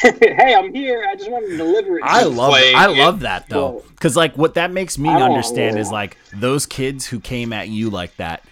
hey, 0.02 0.56
I'm 0.56 0.74
here. 0.74 1.06
I 1.10 1.16
just 1.16 1.30
wanted 1.32 1.50
to 1.50 1.58
deliver 1.58 1.98
it. 1.98 2.04
I 2.06 2.24
love 2.24 2.52
playing 2.52 2.76
I 2.76 2.86
love 2.88 3.22
that 3.22 3.50
though, 3.50 3.84
because 3.90 4.16
like 4.16 4.38
what 4.38 4.54
that 4.56 4.72
makes 4.72 4.98
me 4.98 5.10
understand 5.10 5.76
know. 5.76 5.82
is 5.82 5.92
like 5.92 6.18
those 6.34 6.66
kids 6.66 7.08
who 7.08 7.20
came 7.20 7.52
at 7.54 7.70
you 7.70 7.90
like 7.90 8.16
that 8.18 8.44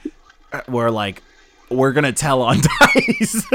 uh, 0.51 0.61
were 0.67 0.89
like, 0.89 1.21
we're 1.75 1.91
gonna 1.93 2.11
tell 2.13 2.41
on 2.41 2.57
Dice. 2.95 3.45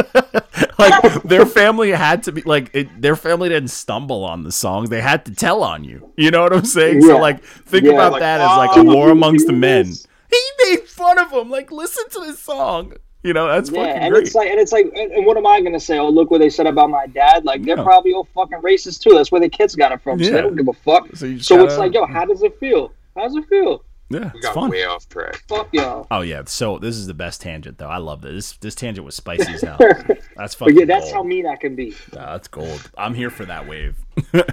like 0.79 1.23
their 1.25 1.47
family 1.47 1.91
had 1.91 2.23
to 2.25 2.33
be 2.33 2.43
like 2.43 2.71
it, 2.75 3.01
their 3.01 3.17
family 3.17 3.49
didn't 3.49 3.71
stumble 3.71 4.25
on 4.25 4.43
the 4.45 4.53
song; 4.53 4.87
they 4.87 5.01
had 5.01 5.25
to 5.27 5.35
tell 5.35 5.63
on 5.63 5.85
you. 5.85 6.13
You 6.17 6.31
know 6.31 6.43
what 6.43 6.53
I'm 6.53 6.65
saying? 6.65 7.03
So 7.03 7.19
like 7.19 7.43
think 7.43 7.85
Yeah. 7.85 7.93
about 7.93 8.13
Like, 8.13 8.21
that 8.21 8.41
as 8.41 8.57
like 8.57 8.71
oh, 8.77 8.81
a 8.81 8.85
war 8.85 9.11
amongst 9.11 9.47
the 9.47 9.53
men. 9.53 9.87
this? 9.89 10.07
He 10.31 10.41
made 10.71 10.83
fun 10.89 11.19
of 11.19 11.31
him. 11.33 11.51
Like 11.51 11.71
listen 11.73 12.09
to 12.11 12.21
this 12.21 12.39
song. 12.39 12.93
You 13.25 13.33
know 13.33 13.49
that's 13.49 13.69
Yeah, 13.71 13.85
fucking 13.85 14.03
and 14.03 14.13
great. 14.15 14.27
it's 14.27 14.35
like, 14.37 14.49
and 14.49 14.61
it's 14.61 14.71
like, 14.73 14.87
and 14.95 15.27
what 15.27 15.37
am 15.37 15.47
I 15.47 15.61
gonna 15.61 15.81
say? 15.81 15.99
Oh, 15.99 16.09
look 16.09 16.31
what 16.31 16.39
they 16.39 16.51
said 16.51 16.67
about 16.69 16.89
my 16.91 17.07
dad. 17.09 17.45
Like 17.45 17.63
they're 17.65 17.77
Yeah. 17.77 17.83
probably 17.83 18.13
all 18.13 18.29
fucking 18.35 18.59
racist 18.63 19.01
too. 19.03 19.11
That's 19.15 19.33
where 19.33 19.41
the 19.41 19.49
kids 19.49 19.75
got 19.75 19.91
it 19.93 20.01
from. 20.03 20.19
So 20.21 20.27
Yeah. 20.27 20.37
they 20.37 20.41
don't 20.43 20.57
give 20.57 20.69
a 20.69 20.73
fuck. 20.73 21.09
so 21.17 21.27
you 21.27 21.41
So 21.41 21.57
gotta- 21.67 21.79
like, 21.79 21.95
yo, 21.95 22.07
how 22.07 22.25
does 22.25 22.43
it 22.43 22.59
feel? 22.61 22.93
How 23.17 23.25
does 23.25 23.35
it 23.35 23.45
feel? 23.49 23.83
Yeah, 24.11 24.31
We 24.35 24.41
got 24.41 24.55
fun. 24.55 24.71
way 24.71 24.85
off 24.85 25.09
track. 25.09 25.43
Fuck 25.49 25.69
y'all. 25.73 26.07
Oh 26.11 26.21
yeah, 26.23 26.43
so 26.47 26.79
this 26.79 26.97
is 26.97 27.07
the 27.07 27.15
best 27.15 27.41
tangent 27.43 27.79
though. 27.79 27.89
I 27.89 27.99
love 27.99 28.23
this. 28.23 28.33
This, 28.53 28.57
this 28.59 28.75
tangent 28.75 29.05
was 29.05 29.15
spicy 29.15 29.53
as 29.55 29.63
hell. 29.63 29.79
That's 30.37 30.55
But 30.55 30.75
yeah, 30.75 30.85
that's 30.85 31.05
gold. 31.07 31.15
how 31.15 31.23
mean 31.25 31.47
I 31.47 31.57
can 31.57 31.75
be. 31.75 31.95
Nah, 32.15 32.33
that's 32.33 32.47
gold. 32.49 32.91
I'm 32.97 33.13
here 33.15 33.29
for 33.31 33.45
that 33.47 33.67
wave. 33.69 33.97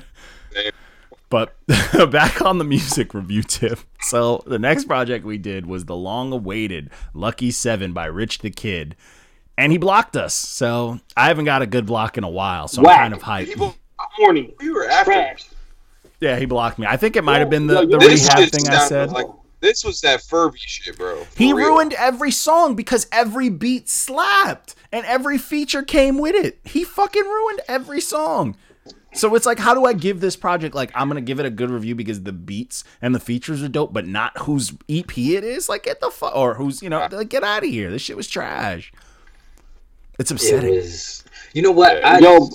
But 1.29 1.55
back 2.11 2.41
on 2.43 2.59
the 2.59 2.63
music 2.63 3.13
review 3.13 3.41
tip. 3.43 3.79
So 4.01 4.43
the 4.45 4.59
next 4.59 4.85
project 4.85 5.25
we 5.25 5.37
did 5.39 5.65
was 5.65 5.85
the 5.85 5.95
long-awaited 5.95 6.91
"Lucky 7.13 7.49
Seven 7.51 7.93
by 7.93 8.05
Rich 8.05 8.39
the 8.39 8.51
Kid. 8.51 8.95
and 9.57 9.71
he 9.71 9.77
blocked 9.79 10.15
us. 10.15 10.33
So 10.35 10.99
I 11.17 11.27
haven't 11.27 11.45
got 11.45 11.61
a 11.63 11.65
good 11.65 11.87
block 11.87 12.17
in 12.17 12.23
a 12.23 12.29
while. 12.29 12.67
So 12.67 12.83
Whack. 12.83 12.95
I'm 12.99 13.01
kind 13.01 13.13
of 13.15 13.21
hyped. 13.23 13.45
People, 13.47 13.75
Horny. 13.97 14.53
we 14.59 14.69
were 14.69 14.87
after. 14.87 15.11
Trash. 15.13 15.45
Yeah, 16.21 16.37
he 16.37 16.45
blocked 16.45 16.77
me. 16.79 16.85
I 16.87 16.95
think 16.95 17.15
it 17.15 17.23
might 17.23 17.39
have 17.39 17.49
been 17.49 17.67
the, 17.67 17.85
the 17.85 17.97
rehab 17.97 18.49
thing 18.49 18.67
I 18.69 18.87
said. 18.87 19.11
Like, 19.11 19.25
this 19.65 19.83
was 19.83 20.01
that 20.01 20.21
Furby 20.21 20.59
shit, 20.59 20.97
bro. 20.97 21.23
For 21.23 21.37
He 21.37 21.51
real. 21.53 21.69
ruined 21.69 21.93
every 21.93 22.31
song 22.31 22.75
because 22.75 23.07
every 23.11 23.49
beat 23.49 23.89
slapped 23.89 24.75
and 24.91 25.05
every 25.05 25.37
feature 25.37 25.83
came 25.83 26.17
with 26.17 26.35
it. 26.35 26.59
He 26.63 26.83
fucking 26.83 27.23
ruined 27.23 27.61
every 27.67 27.99
song. 28.01 28.55
So 29.13 29.33
it's 29.35 29.45
like, 29.45 29.59
how 29.59 29.73
do 29.73 29.85
I 29.85 29.93
give 29.93 30.19
this 30.19 30.35
project 30.35 30.75
like 30.75 30.91
I'm 30.93 31.07
gonna 31.07 31.21
give 31.21 31.39
it 31.39 31.45
a 31.45 31.49
good 31.49 31.69
review 31.69 31.95
because 31.95 32.23
the 32.23 32.33
beats 32.33 32.83
and 33.01 33.15
the 33.15 33.19
features 33.19 33.63
are 33.63 33.69
dope, 33.69 33.93
but 33.93 34.05
not 34.05 34.37
whose 34.39 34.73
EP 34.89 35.17
it 35.17 35.43
is? 35.43 35.69
Like, 35.69 35.83
get 35.83 36.01
the 36.01 36.11
fuck 36.11 36.35
or 36.35 36.55
who's 36.55 36.81
you 36.83 36.89
know, 36.89 37.07
like, 37.09 37.29
get 37.29 37.43
out 37.43 37.63
of 37.63 37.69
here. 37.69 37.89
This 37.89 38.01
shit 38.01 38.17
was 38.17 38.27
trash. 38.27 38.91
It's 40.19 40.31
upsetting. 40.31 40.75
was. 40.75 41.23
You 41.53 41.61
know 41.61 41.71
what? 41.71 42.03
I, 42.03 42.19
Yo, 42.19 42.49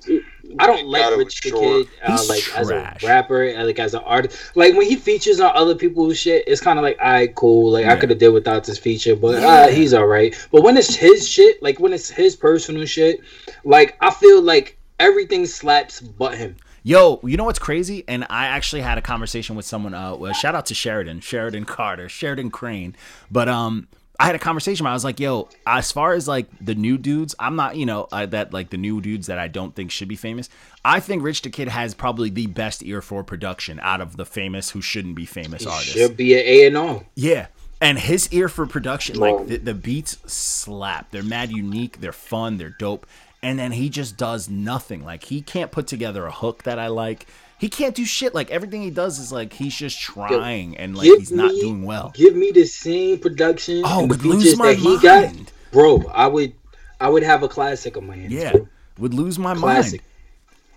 I 0.58 0.66
don't 0.66 0.86
like 0.86 1.02
God, 1.02 1.18
Rich 1.18 1.40
the. 1.42 1.50
Kid, 1.50 1.88
uh, 2.02 2.10
He's 2.16 2.28
like 2.28 2.58
as 2.58 2.70
a 2.70 2.96
rapper, 3.02 3.52
like 3.64 3.78
as 3.78 3.94
an 3.94 4.02
artist. 4.04 4.52
Like 4.56 4.74
when 4.74 4.86
he 4.86 4.96
features 4.96 5.40
on 5.40 5.52
other 5.54 5.74
people's 5.74 6.18
shit, 6.18 6.44
it's 6.46 6.60
kind 6.60 6.78
of 6.78 6.82
like, 6.82 6.98
all 7.00 7.10
right, 7.10 7.34
cool. 7.34 7.70
Like 7.72 7.86
I 7.86 7.96
could 7.96 8.10
have 8.10 8.18
did 8.18 8.30
without 8.30 8.64
this 8.64 8.78
feature, 8.78 9.14
but 9.16 9.40
Yeah. 9.40 9.46
uh, 9.46 9.68
he's 9.68 9.94
all 9.94 10.06
right. 10.06 10.34
But 10.50 10.62
when 10.62 10.76
it's 10.76 10.94
his 10.94 11.28
shit, 11.28 11.62
like 11.62 11.78
when 11.78 11.92
it's 11.92 12.10
his 12.10 12.36
personal 12.36 12.84
shit, 12.86 13.20
like 13.64 13.96
I 14.00 14.10
feel 14.10 14.42
like 14.42 14.78
everything 14.98 15.46
slaps 15.46 16.00
but 16.00 16.36
him. 16.36 16.56
Yo, 16.82 17.20
you 17.24 17.36
know 17.36 17.44
what's 17.44 17.58
crazy? 17.58 18.04
And 18.08 18.26
I 18.30 18.46
actually 18.46 18.80
had 18.80 18.96
a 18.96 19.02
conversation 19.02 19.54
with 19.54 19.66
someone. 19.66 19.92
Uh, 19.92 20.14
well, 20.16 20.32
shout 20.32 20.54
out 20.54 20.64
to 20.66 20.74
Sheridan, 20.74 21.20
Sheridan 21.20 21.66
Carter, 21.66 22.08
Sheridan 22.08 22.50
Crane. 22.50 22.96
But 23.30 23.48
um, 23.50 23.86
I 24.20 24.26
had 24.26 24.34
a 24.34 24.38
conversation. 24.38 24.84
Where 24.84 24.90
I 24.90 24.94
was 24.94 25.02
like, 25.02 25.18
yo, 25.18 25.48
as 25.66 25.90
far 25.90 26.12
as 26.12 26.28
like 26.28 26.46
the 26.60 26.74
new 26.74 26.98
dudes, 26.98 27.34
I'm 27.38 27.56
not, 27.56 27.76
you 27.76 27.86
know, 27.86 28.06
uh, 28.12 28.26
that 28.26 28.52
like 28.52 28.68
the 28.68 28.76
new 28.76 29.00
dudes 29.00 29.28
that 29.28 29.38
I 29.38 29.48
don't 29.48 29.74
think 29.74 29.90
should 29.90 30.08
be 30.08 30.16
famous. 30.16 30.50
I 30.84 31.00
think 31.00 31.22
Rich 31.22 31.40
the 31.40 31.48
Kid 31.48 31.68
has 31.68 31.94
probably 31.94 32.28
the 32.28 32.46
best 32.46 32.84
ear 32.84 33.00
for 33.00 33.24
production 33.24 33.80
out 33.80 34.02
of 34.02 34.18
the 34.18 34.26
famous 34.26 34.70
who 34.70 34.82
shouldn't 34.82 35.14
be 35.14 35.24
famous 35.24 35.66
artists. 35.66 35.94
Should 35.94 36.18
be 36.18 36.34
an 36.34 36.40
A 36.44 36.66
and 36.66 36.76
R. 36.76 37.04
Yeah. 37.14 37.46
And 37.80 37.98
his 37.98 38.30
ear 38.30 38.50
for 38.50 38.66
production, 38.66 39.18
like 39.18 39.46
the, 39.46 39.56
the 39.56 39.72
beats 39.72 40.18
slap. 40.30 41.10
They're 41.12 41.22
mad 41.22 41.50
unique. 41.50 42.02
They're 42.02 42.12
fun. 42.12 42.58
They're 42.58 42.76
dope. 42.78 43.06
And 43.42 43.58
then 43.58 43.72
he 43.72 43.88
just 43.88 44.18
does 44.18 44.50
nothing. 44.50 45.02
Like 45.02 45.24
he 45.24 45.40
can't 45.40 45.72
put 45.72 45.86
together 45.86 46.26
a 46.26 46.30
hook 46.30 46.64
that 46.64 46.78
I 46.78 46.88
like. 46.88 47.26
He 47.60 47.68
can't 47.68 47.94
do 47.94 48.04
shit. 48.06 48.34
Like 48.34 48.50
everything 48.50 48.80
he 48.82 48.90
does 48.90 49.18
is 49.18 49.30
like 49.30 49.52
he's 49.52 49.74
just 49.76 50.00
trying 50.00 50.76
and 50.78 50.96
like 50.96 51.04
Give 51.04 51.18
he's 51.18 51.30
not 51.30 51.52
me- 51.52 51.60
doing 51.60 51.84
well. 51.84 52.10
Give 52.14 52.34
me 52.34 52.50
the 52.52 52.64
same 52.64 53.18
production. 53.18 53.82
Oh, 53.84 54.00
and 54.02 54.10
the 54.10 54.14
would 54.16 54.24
lose 54.24 54.56
my 54.56 54.68
that 54.68 54.78
he 54.78 54.98
got, 54.98 55.24
mind. 55.34 55.52
bro. 55.70 56.02
I 56.12 56.26
would, 56.26 56.54
I 57.00 57.08
would 57.10 57.22
have 57.22 57.42
a 57.42 57.48
classic 57.48 57.96
on 57.98 58.06
my 58.06 58.16
hands. 58.16 58.32
Yeah, 58.32 58.52
bro. 58.52 58.68
would 58.98 59.12
lose 59.14 59.38
my 59.38 59.54
classic. 59.54 60.00
mind. 60.00 60.06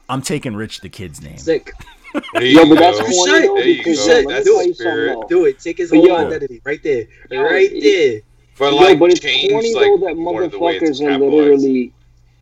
I'm 0.09 0.21
taking 0.21 0.55
Rich 0.55 0.81
the 0.81 0.89
Kid's 0.89 1.21
name. 1.21 1.37
Sick. 1.37 1.71
There 2.33 2.43
Yo, 2.43 2.63
you 2.63 2.69
but 2.69 2.79
that's 2.79 2.99
go. 2.99 3.05
corny 3.05 3.31
Shit. 3.31 3.41
though 3.47 3.55
There 3.55 3.67
you 3.67 3.77
because 3.77 3.97
go. 4.05 4.05
yo, 4.05 4.13
let 4.13 4.25
me 4.27 4.33
That's 4.33 4.45
tell 4.45 4.57
the 4.59 4.65
you 4.67 4.73
spirit. 4.73 5.17
Do 5.29 5.45
it. 5.45 5.59
Take 5.59 5.77
his 5.77 5.89
But 5.89 5.95
whole 5.97 6.07
yo- 6.07 6.27
identity 6.27 6.61
right 6.65 6.83
there, 6.83 7.07
Yo, 7.31 7.41
right 7.43 7.69
it- 7.71 7.81
there. 7.81 8.21
But 8.59 8.73
Yo, 8.73 8.79
like, 8.81 8.99
but 8.99 9.09
it's 9.11 9.19
change, 9.21 9.51
corny 9.51 9.73
like, 9.73 9.85
though 9.85 9.97
that 10.07 10.15
more 10.17 10.43
of 10.43 10.51
the 10.51 10.59
way 10.59 10.75
it's 10.77 10.99
motherfuckers 10.99 11.07
are 11.07 11.09
capitalized. 11.11 11.33
literally. 11.63 11.93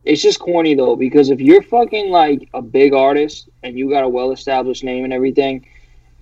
It's 0.03 0.21
just 0.21 0.39
corny 0.39 0.73
though 0.73 0.95
because 0.95 1.29
if 1.29 1.39
you're 1.39 1.61
fucking 1.61 2.09
like 2.09 2.49
a 2.53 2.61
big 2.61 2.93
artist 2.93 3.49
and 3.63 3.77
you 3.77 3.89
got 3.89 4.03
a 4.03 4.09
well 4.09 4.31
established 4.31 4.83
name 4.83 5.03
and 5.03 5.13
everything, 5.13 5.65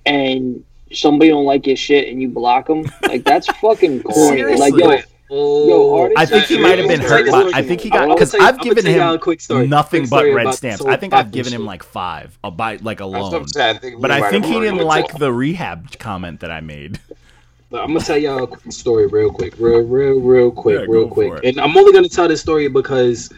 and 0.05 0.63
somebody 0.91 1.29
don't 1.29 1.45
like 1.45 1.65
your 1.65 1.77
shit 1.77 2.09
and 2.09 2.21
you 2.21 2.27
block 2.27 2.67
them, 2.67 2.83
like 3.03 3.23
that's 3.23 3.47
fucking 3.61 4.03
corny. 4.03 4.43
Like 4.57 4.75
yo, 4.75 4.99
oh. 5.29 5.67
Yo, 6.09 6.13
I 6.17 6.25
think 6.25 6.45
he 6.45 6.57
might 6.57 6.77
have 6.77 6.89
been 6.89 6.99
hurt. 6.99 7.31
By. 7.31 7.51
I 7.53 7.61
think 7.61 7.79
he 7.81 7.89
got 7.89 8.07
will 8.07 8.15
because 8.15 8.35
I've 8.35 8.55
I'ma 8.55 8.63
given 8.63 8.85
him 8.85 9.19
quick 9.19 9.39
story. 9.39 9.67
nothing 9.67 10.07
Quick 10.07 10.09
but 10.09 10.33
red 10.33 10.53
stamps. 10.53 10.83
I 10.83 10.97
think 10.97 11.13
I've 11.13 11.31
given 11.31 11.53
him 11.53 11.65
like 11.65 11.83
five, 11.83 12.37
a 12.43 12.51
bite 12.51 12.83
like 12.83 12.97
That's 12.97 13.09
what 13.09 13.19
alone. 13.19 13.45
I'm. 13.55 13.61
I 13.61 13.77
think 13.77 14.01
But 14.01 14.11
I 14.11 14.29
think 14.29 14.45
he 14.45 14.59
didn't 14.59 14.79
like 14.79 15.17
the 15.17 15.31
rehab 15.31 15.97
comment 15.99 16.41
that 16.41 16.51
I 16.51 16.59
made. 16.61 16.99
But 17.69 17.81
I'm 17.83 17.93
gonna 17.93 18.03
tell 18.03 18.17
y'all 18.17 18.43
a 18.43 18.47
quick 18.47 18.71
story 18.71 19.05
real 19.05 19.31
quick, 19.31 19.53
real, 19.59 19.81
real, 19.81 20.19
real 20.19 20.51
quick, 20.51 20.79
Yeah, 20.79 20.85
real 20.89 21.07
quick. 21.07 21.43
And 21.43 21.59
I'm 21.59 21.77
only 21.77 21.93
gonna 21.93 22.09
tell 22.09 22.27
this 22.27 22.41
story 22.41 22.67
because 22.67 23.31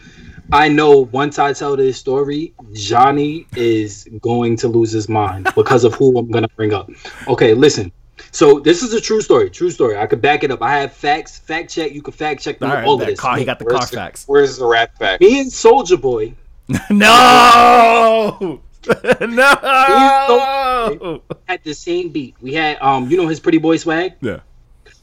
I 0.52 0.68
know 0.68 1.00
once 1.12 1.38
I 1.38 1.52
tell 1.54 1.76
this 1.76 1.96
story, 1.98 2.52
Johnny 2.74 3.46
is 3.56 4.06
going 4.20 4.56
to 4.58 4.68
lose 4.68 4.92
his 4.92 5.08
mind 5.08 5.48
because 5.54 5.84
of 5.84 5.94
who 5.94 6.18
I'm 6.18 6.30
gonna 6.30 6.48
bring 6.48 6.74
up. 6.74 6.90
Okay, 7.26 7.54
listen. 7.54 7.90
So 8.30 8.60
this 8.60 8.82
is 8.82 8.92
a 8.92 9.00
true 9.00 9.20
story. 9.22 9.50
True 9.50 9.70
story. 9.70 9.96
I 9.96 10.06
could 10.06 10.20
back 10.20 10.44
it 10.44 10.50
up. 10.50 10.62
I 10.62 10.80
have 10.80 10.92
facts. 10.92 11.38
Fact 11.38 11.70
check. 11.70 11.92
You 11.92 12.02
can 12.02 12.12
fact 12.12 12.42
check 12.42 12.60
me 12.60 12.66
All 12.68 12.74
all, 12.74 12.98
right, 12.98 13.02
of 13.04 13.08
this. 13.08 13.20
car, 13.20 13.36
he 13.36 13.44
got 13.44 13.58
the 13.58 13.64
car 13.64 13.78
Where's 13.78 13.90
the- 13.90 13.96
facts. 13.96 14.24
Where's 14.26 14.56
the 14.58 14.66
rat 14.66 14.98
pack? 14.98 15.20
Me 15.20 15.40
and 15.40 15.50
Soulja 15.50 16.00
Boy 16.00 16.34
No, 16.90 18.60
no. 19.20 21.22
had 21.48 21.64
the 21.64 21.74
same 21.74 22.10
beat. 22.10 22.34
We 22.40 22.54
had 22.54 22.78
um, 22.80 23.08
you 23.10 23.16
know 23.16 23.26
his 23.28 23.40
Pretty 23.40 23.58
Boy 23.58 23.76
swag. 23.78 24.14
Yeah. 24.20 24.40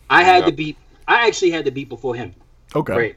I 0.10 0.24
had 0.24 0.38
Yep. 0.40 0.46
the 0.46 0.52
beat. 0.52 0.78
I 1.08 1.28
actually 1.28 1.52
had 1.52 1.66
the 1.66 1.72
beat 1.72 1.90
before 1.90 2.16
him. 2.16 2.34
Okay. 2.76 2.94
Great. 2.94 3.16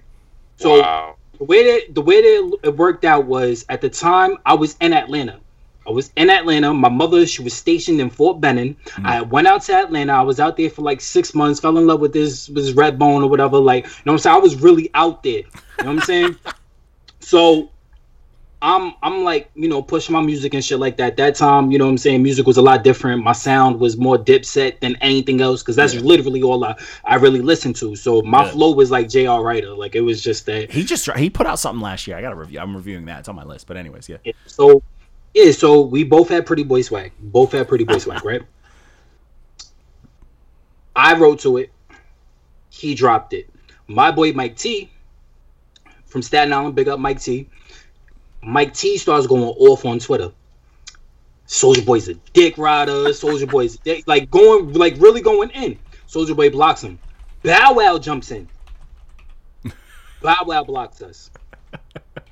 So 0.56 0.80
wow. 0.80 1.16
The 1.38 1.44
way 1.44 1.64
that 1.64 1.94
the 1.94 2.02
way 2.02 2.20
that 2.20 2.58
it 2.64 2.76
worked 2.76 3.04
out 3.04 3.26
was 3.26 3.64
at 3.68 3.80
the 3.80 3.90
time 3.90 4.38
I 4.44 4.54
was 4.54 4.76
in 4.80 4.92
Atlanta. 4.92 5.40
I 5.86 5.90
was 5.90 6.12
in 6.14 6.30
Atlanta. 6.30 6.72
My 6.72 6.88
mother, 6.88 7.26
she 7.26 7.42
was 7.42 7.54
stationed 7.54 8.00
in 8.00 8.10
Fort 8.10 8.40
Benning. 8.40 8.76
Mm. 8.86 9.06
I 9.06 9.22
went 9.22 9.48
out 9.48 9.62
to 9.62 9.74
Atlanta. 9.74 10.12
I 10.12 10.22
was 10.22 10.38
out 10.38 10.56
there 10.56 10.70
for 10.70 10.82
like 10.82 11.00
six 11.00 11.34
months. 11.34 11.60
Fell 11.60 11.76
in 11.76 11.86
love 11.86 12.00
with 12.00 12.12
this 12.12 12.48
with 12.48 12.64
this 12.64 12.74
red 12.74 12.98
bone 12.98 13.22
or 13.22 13.28
whatever. 13.28 13.58
Like, 13.58 13.84
you 13.84 13.90
know 14.06 14.12
what 14.12 14.14
I'm 14.14 14.18
saying? 14.18 14.36
I 14.36 14.38
was 14.38 14.56
really 14.56 14.90
out 14.94 15.22
there. 15.22 15.32
You 15.32 15.44
know 15.80 15.86
what 15.86 15.88
I'm 15.88 16.00
saying? 16.00 16.36
so 17.20 17.70
I'm 18.64 18.94
I'm 19.02 19.24
like, 19.24 19.50
you 19.56 19.68
know, 19.68 19.82
pushing 19.82 20.12
my 20.12 20.20
music 20.20 20.54
and 20.54 20.64
shit 20.64 20.78
like 20.78 20.96
that. 20.98 21.16
That 21.16 21.34
time, 21.34 21.72
you 21.72 21.78
know 21.78 21.84
what 21.86 21.90
I'm 21.90 21.98
saying, 21.98 22.22
music 22.22 22.46
was 22.46 22.56
a 22.58 22.62
lot 22.62 22.84
different. 22.84 23.24
My 23.24 23.32
sound 23.32 23.80
was 23.80 23.96
more 23.96 24.16
dipset 24.16 24.78
than 24.78 24.94
anything 25.00 25.40
else 25.40 25.62
because 25.62 25.74
that's 25.74 25.94
Yeah. 25.94 26.02
literally 26.02 26.42
all 26.42 26.64
I, 26.64 26.76
I 27.04 27.16
really 27.16 27.40
listened 27.40 27.74
to. 27.76 27.96
So 27.96 28.22
my 28.22 28.44
Yeah. 28.44 28.52
flow 28.52 28.72
was 28.72 28.88
like 28.92 29.08
JR 29.08 29.40
Writer. 29.40 29.70
Like 29.74 29.96
it 29.96 30.00
was 30.02 30.22
just 30.22 30.46
that 30.46 30.70
He 30.70 30.84
just 30.84 31.10
he 31.16 31.28
put 31.28 31.48
out 31.48 31.58
something 31.58 31.82
last 31.82 32.06
year. 32.06 32.16
I 32.16 32.20
got 32.20 32.30
to 32.30 32.36
review. 32.36 32.60
I'm 32.60 32.76
reviewing 32.76 33.06
that. 33.06 33.18
It's 33.20 33.28
on 33.28 33.34
my 33.34 33.44
list. 33.44 33.66
But 33.66 33.76
anyways, 33.76 34.08
yeah. 34.08 34.18
Yeah, 34.24 34.32
So 34.46 34.80
yeah, 35.34 35.50
so 35.50 35.80
we 35.80 36.04
both 36.04 36.28
had 36.28 36.46
pretty 36.46 36.62
boy 36.62 36.82
swag. 36.82 37.10
Both 37.18 37.50
had 37.52 37.66
pretty 37.66 37.84
boy 37.84 37.98
swag, 37.98 38.24
right? 38.24 38.42
I 40.94 41.14
wrote 41.18 41.40
to 41.40 41.56
it. 41.56 41.72
He 42.70 42.94
dropped 42.94 43.32
it. 43.32 43.50
My 43.88 44.12
boy 44.12 44.32
Mike 44.32 44.56
T 44.56 44.88
from 46.06 46.22
Staten 46.22 46.52
Island, 46.52 46.76
big 46.76 46.88
up 46.88 47.00
Mike 47.00 47.20
T. 47.20 47.48
Mike 48.42 48.74
T 48.74 48.98
starts 48.98 49.26
going 49.26 49.42
off 49.44 49.84
on 49.84 49.98
Twitter. 49.98 50.32
Soulja 51.46 51.84
Boy's 51.84 52.08
a 52.08 52.14
dick 52.14 52.58
rider. 52.58 52.92
Soulja 53.10 53.48
Boy's 53.50 53.76
dick, 53.76 54.04
like 54.06 54.30
going 54.30 54.72
like 54.72 54.94
really 54.98 55.20
going 55.20 55.50
in. 55.50 55.78
Soulja 56.08 56.34
Boy 56.34 56.50
blocks 56.50 56.82
him. 56.82 56.98
Bow 57.42 57.74
Wow 57.74 57.98
jumps 57.98 58.30
in. 58.30 58.48
Bow 60.22 60.44
Wow 60.44 60.64
blocks 60.64 61.02
us. 61.02 61.30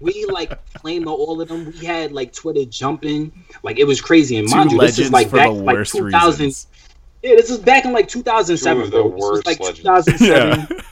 We 0.01 0.25
like 0.27 0.65
flamed 0.81 1.07
all 1.07 1.41
of 1.41 1.49
them. 1.49 1.67
We 1.67 1.85
had 1.85 2.13
like 2.13 2.33
Twitter 2.33 2.65
jumping, 2.65 3.45
like 3.63 3.79
it 3.79 3.85
was 3.85 4.01
crazy. 4.01 4.37
And 4.37 4.49
Two 4.49 4.57
mind 4.57 4.73
you, 4.73 4.81
this 4.81 4.99
is 4.99 5.13
like 5.13 5.29
for 5.29 5.37
back 5.37 5.49
the 5.49 5.55
like 5.55 5.87
2000. 5.87 6.45
reasons. 6.45 6.67
Yeah, 7.23 7.35
this 7.35 7.51
is 7.51 7.59
back 7.59 7.85
in 7.85 7.93
like 7.93 8.09
Two 8.09 8.21
2007, 8.21 8.83
of 8.83 8.91
the 8.91 8.97
bro. 8.97 9.11
This 9.11 9.13
was 9.13 9.21
worst 9.21 9.47
like 9.47 9.61
legends. 9.61 10.07
2007. 10.07 10.67
Yeah. 10.81 10.83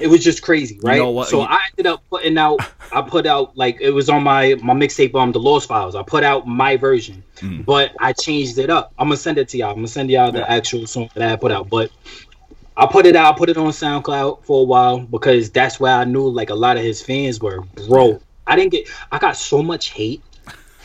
It 0.00 0.08
was 0.08 0.22
just 0.24 0.42
crazy, 0.42 0.78
right? 0.82 0.98
know 0.98 1.10
what? 1.10 1.28
So 1.28 1.40
You- 1.40 1.46
I 1.46 1.58
ended 1.78 1.92
up 1.92 2.02
putting 2.10 2.36
out. 2.38 2.60
I 2.92 3.02
put 3.02 3.26
out 3.26 3.56
like 3.56 3.78
it 3.80 3.90
was 3.90 4.08
on 4.08 4.22
my 4.22 4.54
my 4.62 4.74
mixtape 4.74 5.14
um 5.14 5.32
the 5.32 5.40
Lost 5.40 5.68
Files. 5.68 5.94
I 5.94 6.02
put 6.02 6.24
out 6.24 6.46
my 6.46 6.76
version, 6.76 7.22
Mm. 7.36 7.64
but 7.64 7.92
I 8.00 8.12
changed 8.12 8.58
it 8.58 8.70
up. 8.70 8.92
I'm 8.98 9.06
gonna 9.08 9.16
send 9.16 9.38
it 9.38 9.48
to 9.50 9.58
y'all. 9.58 9.70
I'm 9.70 9.76
gonna 9.76 9.88
send 9.88 10.10
y'all 10.10 10.32
the 10.32 10.48
actual 10.50 10.86
song 10.86 11.10
that 11.14 11.30
I 11.30 11.36
put 11.36 11.52
out, 11.52 11.68
but. 11.70 11.90
I 12.76 12.86
put 12.86 13.06
it 13.06 13.14
out, 13.14 13.32
I 13.32 13.38
put 13.38 13.48
it 13.50 13.56
on 13.56 13.68
SoundCloud 13.68 14.42
for 14.46 14.62
a 14.62 14.64
while 14.64 14.98
because 14.98 15.48
that's 15.52 15.78
where 15.78 15.94
I 15.94 16.02
knew 16.02 16.28
like 16.28 16.50
a 16.50 16.56
lot 16.56 16.76
of 16.76 16.82
his 16.82 17.00
fans 17.00 17.38
were. 17.40 17.60
Bro, 17.88 18.20
I 18.48 18.56
didn't 18.56 18.72
get 18.72 18.88
I 19.12 19.20
got 19.20 19.36
so 19.36 19.62
much 19.62 19.90
hate. 19.90 20.22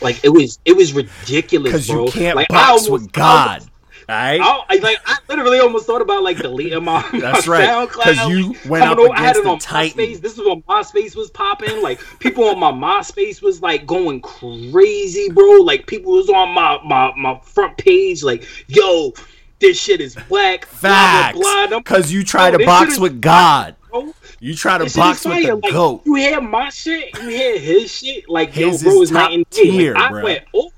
Like 0.00 0.20
it 0.24 0.28
was 0.28 0.60
it 0.64 0.76
was 0.76 0.92
ridiculous, 0.92 1.88
bro. 1.88 2.04
you 2.04 2.12
can't 2.12 2.36
like, 2.36 2.46
I 2.52 2.54
box 2.54 2.68
almost- 2.86 2.90
with 2.92 3.10
God. 3.12 3.64
Right? 4.10 4.40
I, 4.42 4.74
like 4.76 4.98
I 5.06 5.18
literally 5.28 5.58
almost 5.60 5.86
thought 5.86 6.02
about 6.02 6.22
like 6.22 6.38
deleting 6.38 6.82
my, 6.84 7.06
my 7.12 7.20
That's 7.20 7.46
right. 7.46 7.68
SoundCloud. 7.68 7.88
Because 8.04 8.28
you 8.28 8.54
went 8.68 8.82
up 8.84 8.96
coming 8.96 9.04
over- 9.06 9.14
I 9.14 9.20
had 9.20 9.36
against 9.36 9.38
it 9.40 9.44
the 9.44 9.50
on 9.50 9.58
Titan. 9.60 9.98
MySpace. 9.98 10.20
This 10.20 10.32
is 10.38 10.38
when 10.44 10.62
MySpace 10.62 11.14
was 11.16 11.30
popping. 11.30 11.80
Like 11.82 12.00
people 12.18 12.44
on 12.44 12.58
my 12.58 12.72
MySpace 12.72 13.40
was 13.40 13.62
like 13.62 13.86
going 13.86 14.20
crazy, 14.20 15.28
bro. 15.30 15.58
Like 15.62 15.86
people 15.86 16.12
was 16.12 16.28
on 16.28 16.50
my 16.50 16.80
my 16.84 17.12
my 17.16 17.38
front 17.44 17.76
page, 17.78 18.22
like, 18.22 18.44
yo, 18.68 19.12
this 19.60 19.80
shit 19.80 20.00
is 20.00 20.16
black. 20.28 20.64
Facts. 20.66 21.38
Because 21.68 22.12
you 22.12 22.24
try 22.24 22.50
Bro, 22.50 22.58
to 22.58 22.66
box 22.66 22.98
with 22.98 23.20
God. 23.20 23.76
bro, 23.90 24.12
You 24.40 24.54
try 24.54 24.78
to 24.78 24.84
this 24.84 24.96
box 24.96 25.24
with 25.24 25.44
the 25.46 25.54
Like, 25.56 25.72
goat. 25.72 26.02
You 26.06 26.14
hear 26.16 26.40
my 26.40 26.70
shit, 26.70 27.14
you 27.22 27.28
hear 27.28 27.58
his 27.58 27.92
shit. 27.94 28.28
Like, 28.28 28.50
His 28.52 28.82
yo, 28.82 28.90
bro, 28.90 29.02
is 29.02 29.10
is 29.10 29.16
and 29.16 29.50
day. 29.50 29.62
tier, 29.62 29.94
like. 29.94 30.12
I 30.12 30.22
went, 30.22 30.44
oh, 30.54 30.70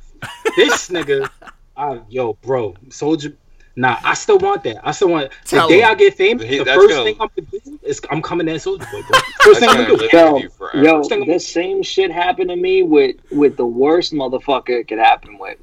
this 0.57 0.89
nigga, 0.89 1.29
I, 1.77 2.01
yo, 2.09 2.35
bro, 2.35 2.75
Soulja, 2.89 3.35
Nah, 3.75 3.97
I 4.05 4.13
still 4.13 4.37
want 4.39 4.65
that. 4.65 4.87
I 4.87 4.91
still 4.93 5.09
want 5.09 5.31
Tell 5.47 5.67
the 5.67 5.73
day 5.77 5.81
him. 5.81 5.89
I 5.91 5.95
get 5.95 6.13
famous. 6.15 6.45
He- 6.45 6.59
the 6.59 6.65
that's 6.65 6.77
first 6.77 6.91
gonna- 6.91 7.05
thing 7.05 7.17
I'm 7.19 7.29
gonna 7.35 7.49
do 7.65 7.79
is 7.83 8.03
I'm 8.11 8.21
coming 8.21 8.47
at 8.51 8.57
Soulja 8.57 8.81
Boy, 8.93 9.01
bro. 9.09 9.19
First 9.41 9.61
thing 9.61 9.69
I'm 9.71 9.77
gonna 9.77 9.87
gonna 9.87 9.97
do. 9.97 10.03
live 10.03 10.13
Yo, 10.13 10.35
with 10.35 10.43
you 10.43 10.49
forever. 10.51 10.85
yo, 10.85 11.03
Thing- 11.05 11.27
the 11.27 11.39
same 11.41 11.83
shit 11.83 12.11
happened 12.13 12.51
to 12.51 12.57
me 12.57 12.83
with 12.83 13.17
with 13.31 13.57
the 13.57 13.65
worst 13.65 14.13
motherfucker 14.13 14.79
it 14.81 14.89
could 14.89 14.99
happen 14.99 15.39
with. 15.39 15.57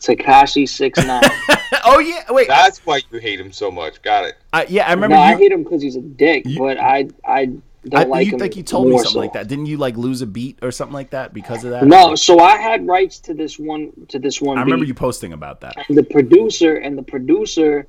Tekashi 0.00 0.68
six 0.68 0.98
nine. 1.04 1.22
oh 1.84 1.98
yeah, 2.00 2.24
wait. 2.30 2.48
That's 2.48 2.84
why 2.84 3.02
you 3.10 3.18
hate 3.20 3.38
him 3.40 3.52
so 3.52 3.70
much. 3.70 4.00
Got 4.02 4.24
it. 4.26 4.34
Uh, 4.52 4.64
yeah, 4.68 4.86
I 4.86 4.94
no, 4.94 5.02
remember 5.02 5.16
I 5.16 5.32
you. 5.32 5.38
hate 5.38 5.52
him 5.52 5.62
because 5.62 5.80
he's 5.82 5.96
a 5.96 6.00
dick, 6.00 6.44
You- 6.46 6.58
but 6.58 6.78
I 6.78 7.08
I 7.24 7.44
don't 7.46 7.62
I, 7.94 8.04
like 8.04 8.26
you 8.26 8.38
think 8.38 8.56
you 8.56 8.62
told 8.62 8.88
me 8.88 8.96
something 8.96 9.12
so. 9.12 9.18
like 9.18 9.32
that? 9.34 9.48
Didn't 9.48 9.66
you 9.66 9.76
like 9.76 9.96
lose 9.96 10.22
a 10.22 10.26
beat 10.26 10.58
or 10.62 10.70
something 10.70 10.94
like 10.94 11.10
that 11.10 11.32
because 11.32 11.64
of 11.64 11.70
that? 11.70 11.84
No, 11.84 12.14
so 12.14 12.38
I 12.40 12.56
had 12.56 12.86
rights 12.86 13.18
to 13.20 13.34
this 13.34 13.58
one 13.58 13.92
to 14.08 14.18
this 14.18 14.40
one 14.40 14.58
I 14.58 14.62
remember 14.62 14.84
beat. 14.84 14.88
you 14.88 14.94
posting 14.94 15.32
about 15.32 15.60
that. 15.60 15.76
the 15.88 16.02
producer 16.02 16.76
and 16.76 16.96
the 16.96 17.02
producer 17.02 17.86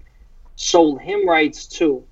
sold 0.56 1.02
him 1.02 1.28
rights 1.28 1.66
too. 1.66 2.06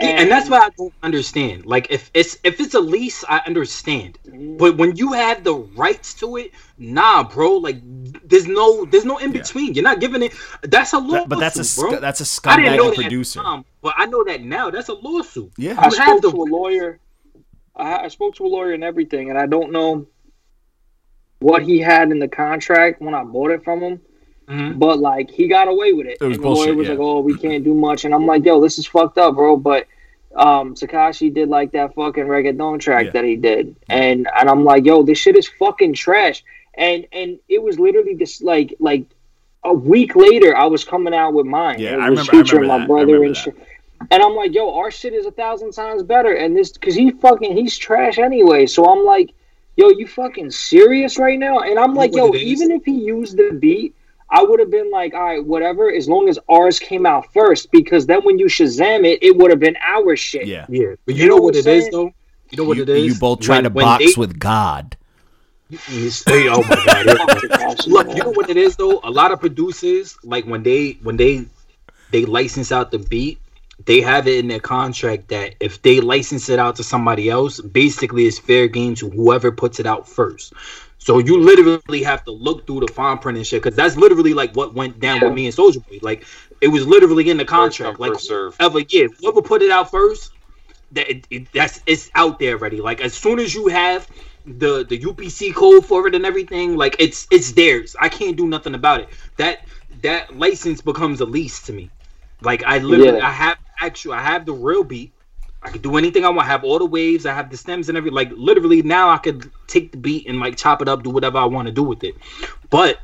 Yeah, 0.00 0.06
and 0.08 0.30
that's 0.30 0.50
why 0.50 0.58
I 0.58 0.70
don't 0.76 0.92
understand. 1.04 1.66
Like 1.66 1.86
if 1.90 2.10
it's 2.14 2.36
if 2.42 2.58
it's 2.58 2.74
a 2.74 2.80
lease, 2.80 3.24
I 3.28 3.38
understand. 3.46 4.18
Mm-hmm. 4.26 4.56
But 4.56 4.76
when 4.76 4.96
you 4.96 5.12
have 5.12 5.44
the 5.44 5.54
rights 5.54 6.14
to 6.14 6.36
it, 6.36 6.50
nah, 6.78 7.22
bro. 7.22 7.58
Like 7.58 7.76
there's 7.82 8.48
no 8.48 8.84
there's 8.86 9.04
no 9.04 9.18
in 9.18 9.32
Yeah. 9.32 9.40
between. 9.40 9.74
You're 9.74 9.84
not 9.84 10.00
giving 10.00 10.22
it. 10.22 10.34
That's 10.62 10.92
a 10.94 10.98
lawsuit, 10.98 11.12
That- 11.12 11.28
but 11.28 11.38
that's 11.38 11.78
a 11.78 11.80
bro. 11.80 12.00
that's 12.00 12.20
a 12.20 12.24
didn't 12.24 12.74
scumbag 12.76 12.94
producer. 12.96 13.38
at 13.40 13.44
time, 13.44 13.64
but 13.82 13.94
I 13.96 14.06
know 14.06 14.24
that 14.24 14.42
now. 14.42 14.70
That's 14.70 14.88
a 14.88 14.94
lawsuit. 14.94 15.52
Yeah, 15.56 15.72
I 15.72 15.74
You 15.74 15.82
have 15.82 15.92
spoke 15.94 16.22
the- 16.22 16.30
to 16.32 16.36
a 16.42 16.48
lawyer. 16.50 16.98
I, 17.76 17.96
I 18.04 18.08
spoke 18.08 18.34
to 18.36 18.46
a 18.46 18.48
lawyer 18.48 18.72
and 18.72 18.82
everything, 18.82 19.30
and 19.30 19.38
I 19.38 19.46
don't 19.46 19.70
know 19.70 20.06
what 21.38 21.62
he 21.62 21.78
had 21.78 22.10
in 22.10 22.18
the 22.18 22.28
contract 22.28 23.00
when 23.00 23.14
I 23.14 23.22
bought 23.22 23.50
it 23.52 23.62
from 23.62 23.80
him. 23.80 24.00
Mhm. 24.48 24.78
But 24.78 24.98
like 24.98 25.30
he 25.30 25.48
got 25.48 25.68
away 25.68 25.92
with 25.92 26.06
it. 26.06 26.18
It 26.20 26.24
was 26.24 26.36
and 26.36 26.44
the 26.44 26.48
lawyer 26.48 26.74
was 26.74 26.86
yeah. 26.86 26.92
like, 26.94 27.00
"Oh, 27.00 27.20
we 27.20 27.36
can't 27.36 27.64
do 27.64 27.74
much," 27.74 28.04
and 28.04 28.14
I'm 28.14 28.26
like, 28.26 28.44
"Yo, 28.44 28.60
this 28.60 28.78
is 28.78 28.86
fucked 28.86 29.18
up, 29.18 29.34
bro." 29.36 29.56
But 29.56 29.86
um, 30.36 30.74
Tekashi 30.74 31.32
did 31.32 31.48
like 31.48 31.72
that 31.72 31.94
fucking 31.94 32.24
reggaeton 32.24 32.80
track 32.80 33.06
Yeah. 33.06 33.10
that 33.12 33.24
he 33.24 33.36
did, 33.36 33.76
and 33.88 34.28
and 34.38 34.48
I'm 34.50 34.64
like, 34.64 34.84
"Yo, 34.84 35.02
this 35.02 35.18
shit 35.18 35.36
is 35.36 35.48
fucking 35.48 35.94
trash." 35.94 36.42
And 36.74 37.06
and 37.12 37.38
it 37.48 37.62
was 37.62 37.78
literally 37.78 38.16
just 38.16 38.42
like 38.42 38.74
like 38.80 39.04
a 39.62 39.72
week 39.72 40.14
later, 40.16 40.54
I 40.56 40.66
was 40.66 40.84
coming 40.84 41.14
out 41.14 41.32
with 41.32 41.46
mine. 41.46 41.78
Yeah, 41.78 41.94
it 41.94 42.00
I 42.00 42.10
was 42.10 42.18
remember- 42.18 42.32
I 42.32 42.36
featuring 42.42 42.62
remember 42.62 42.68
my 42.68 42.78
that. 42.80 42.88
Brother 43.06 43.24
and 43.24 43.36
shit. 43.36 43.56
And 44.10 44.22
I'm 44.22 44.34
like, 44.34 44.52
yo, 44.52 44.74
our 44.74 44.90
shit 44.90 45.14
is 45.14 45.24
a 45.24 45.30
thousand 45.30 45.72
times 45.72 46.02
better. 46.02 46.34
And 46.34 46.54
this, 46.54 46.72
because 46.72 46.94
he 46.94 47.12
fucking, 47.12 47.56
he's 47.56 47.78
trash 47.78 48.18
anyway. 48.18 48.66
So 48.66 48.84
I'm 48.84 49.02
like, 49.06 49.32
yo, 49.76 49.88
you 49.88 50.06
fucking 50.06 50.50
serious 50.50 51.16
right 51.18 51.38
now? 51.38 51.60
And 51.60 51.78
I'm 51.78 51.94
like, 51.94 52.14
yo, 52.14 52.26
what 52.26 52.34
it 52.34 52.42
is? 52.42 52.60
even 52.60 52.72
if 52.72 52.84
he 52.84 52.92
used 52.92 53.38
the 53.38 53.52
beat, 53.58 53.94
I 54.30 54.42
would 54.42 54.58
have 54.60 54.70
been 54.70 54.90
like, 54.90 55.14
all 55.14 55.22
right, 55.22 55.44
whatever, 55.44 55.90
as 55.92 56.08
long 56.08 56.28
as 56.28 56.38
ours 56.48 56.78
came 56.78 57.06
out 57.06 57.32
first. 57.32 57.70
Because 57.70 58.06
then 58.06 58.22
when 58.24 58.38
you 58.38 58.46
Shazam 58.46 59.04
it, 59.04 59.22
it 59.22 59.36
would 59.36 59.50
have 59.50 59.60
been 59.60 59.76
our 59.84 60.16
shit. 60.16 60.46
yeah. 60.46 60.66
Yeah, 60.68 60.94
but 61.06 61.14
you, 61.14 61.22
You 61.24 61.28
know 61.30 61.36
know 61.36 61.42
what 61.42 61.54
what 61.54 61.56
it 61.56 61.66
I'm 61.66 61.74
is 61.74 61.90
though. 61.90 62.12
You 62.50 62.56
know 62.58 62.64
what 62.64 62.76
you, 62.76 62.82
it 62.84 62.88
is. 62.88 63.04
you 63.06 63.14
both 63.18 63.40
try 63.40 63.56
When- 63.56 63.64
to 63.64 63.70
when 63.70 63.84
box 63.84 64.04
they- 64.14 64.20
with 64.20 64.38
God. 64.38 64.96
Hey, 65.88 66.46
oh 66.48 66.62
my 66.62 66.84
god! 66.86 67.86
Look, 67.88 68.08
you 68.14 68.22
know 68.22 68.30
what 68.30 68.48
it 68.50 68.56
is 68.56 68.76
though. 68.76 69.00
A 69.02 69.10
lot 69.10 69.32
of 69.32 69.40
producers, 69.40 70.16
like 70.22 70.44
when 70.44 70.62
they 70.62 70.98
when 71.02 71.16
they 71.16 71.46
they 72.12 72.26
license 72.26 72.70
out 72.70 72.90
the 72.92 72.98
beat, 72.98 73.40
they 73.86 74.00
have 74.02 74.28
it 74.28 74.38
in 74.38 74.46
their 74.48 74.60
contract 74.60 75.28
that 75.28 75.54
if 75.60 75.80
they 75.82 76.00
license 76.00 76.48
it 76.48 76.58
out 76.58 76.76
to 76.76 76.84
somebody 76.84 77.28
else, 77.30 77.60
basically 77.60 78.26
it's 78.26 78.38
fair 78.38 78.68
game 78.68 78.94
to 78.96 79.08
whoever 79.10 79.50
puts 79.50 79.80
it 79.80 79.86
out 79.86 80.06
first. 80.08 80.52
So 81.04 81.18
you 81.18 81.40
literally 81.40 82.04
have 82.04 82.24
to 82.26 82.32
look 82.32 82.66
through 82.66 82.80
the 82.82 82.88
fine 82.88 83.18
print 83.18 83.38
and 83.38 83.46
shit 83.46 83.62
because 83.62 83.76
that's 83.76 83.96
literally 83.96 84.34
like 84.34 84.54
what 84.56 84.74
went 84.74 85.00
down 85.00 85.22
Yeah. 85.22 85.28
with 85.28 85.34
me 85.34 85.46
and 85.46 85.56
Soulja 85.56 85.84
Boy. 85.86 85.98
Like 86.02 86.26
it 86.62 86.68
was 86.68 86.86
literally 86.86 87.30
in 87.30 87.38
the 87.38 87.46
contract. 87.46 87.98
come, 87.98 88.10
like 88.10 88.20
serve. 88.20 88.56
ever, 88.60 88.80
yeah, 88.88 89.08
whoever 89.20 89.42
put 89.42 89.62
it 89.62 89.70
out 89.72 89.90
first, 89.90 90.32
that 90.92 91.10
it, 91.10 91.26
it- 91.30 91.52
that's 91.52 91.82
it's 91.86 92.10
out 92.14 92.38
there 92.40 92.54
already. 92.56 92.80
Like 92.82 93.02
as 93.02 93.14
soon 93.14 93.40
as 93.40 93.54
you 93.54 93.68
have 93.68 94.08
the 94.46 94.84
the 94.84 94.98
UPC 95.00 95.54
code 95.54 95.86
for 95.86 96.08
it 96.08 96.16
and 96.16 96.26
everything, 96.26 96.76
like 96.76 96.96
it's 97.00 97.28
it's 97.30 97.52
theirs. 97.52 97.96
I 98.00 98.10
can't 98.10 98.36
do 98.36 98.46
nothing 98.48 98.74
about 98.74 99.02
it. 99.02 99.10
That 99.38 99.60
that 100.02 100.36
license 100.36 100.82
becomes 100.82 101.20
a 101.22 101.26
lease 101.26 101.62
to 101.64 101.74
me. 101.74 101.92
Like 102.42 102.64
I 102.64 102.78
literally, 102.80 103.18
Yeah. 103.18 103.26
I 103.28 103.30
have 103.32 103.58
actually, 103.80 104.16
I 104.16 104.22
have 104.22 104.46
the 104.46 104.54
real 104.54 104.84
beat. 104.84 105.13
I 105.64 105.70
could 105.70 105.82
do 105.82 105.96
anything 105.96 106.24
I 106.24 106.28
want. 106.28 106.46
I 106.46 106.50
have 106.52 106.64
all 106.64 106.78
the 106.78 106.86
waves. 106.86 107.26
I 107.26 107.34
have 107.34 107.50
the 107.50 107.56
stems 107.56 107.88
and 107.88 107.96
everything. 107.98 108.14
Like 108.14 108.30
literally, 108.34 108.82
now 108.82 109.10
I 109.10 109.18
could 109.18 109.50
take 109.66 109.92
the 109.92 109.98
beat 109.98 110.28
and 110.28 110.38
like 110.40 110.56
chop 110.56 110.82
it 110.82 110.88
up, 110.88 111.02
do 111.02 111.10
whatever 111.10 111.38
I 111.38 111.46
want 111.46 111.66
to 111.66 111.72
do 111.72 111.82
with 111.82 112.04
it. 112.04 112.16
But 112.70 113.00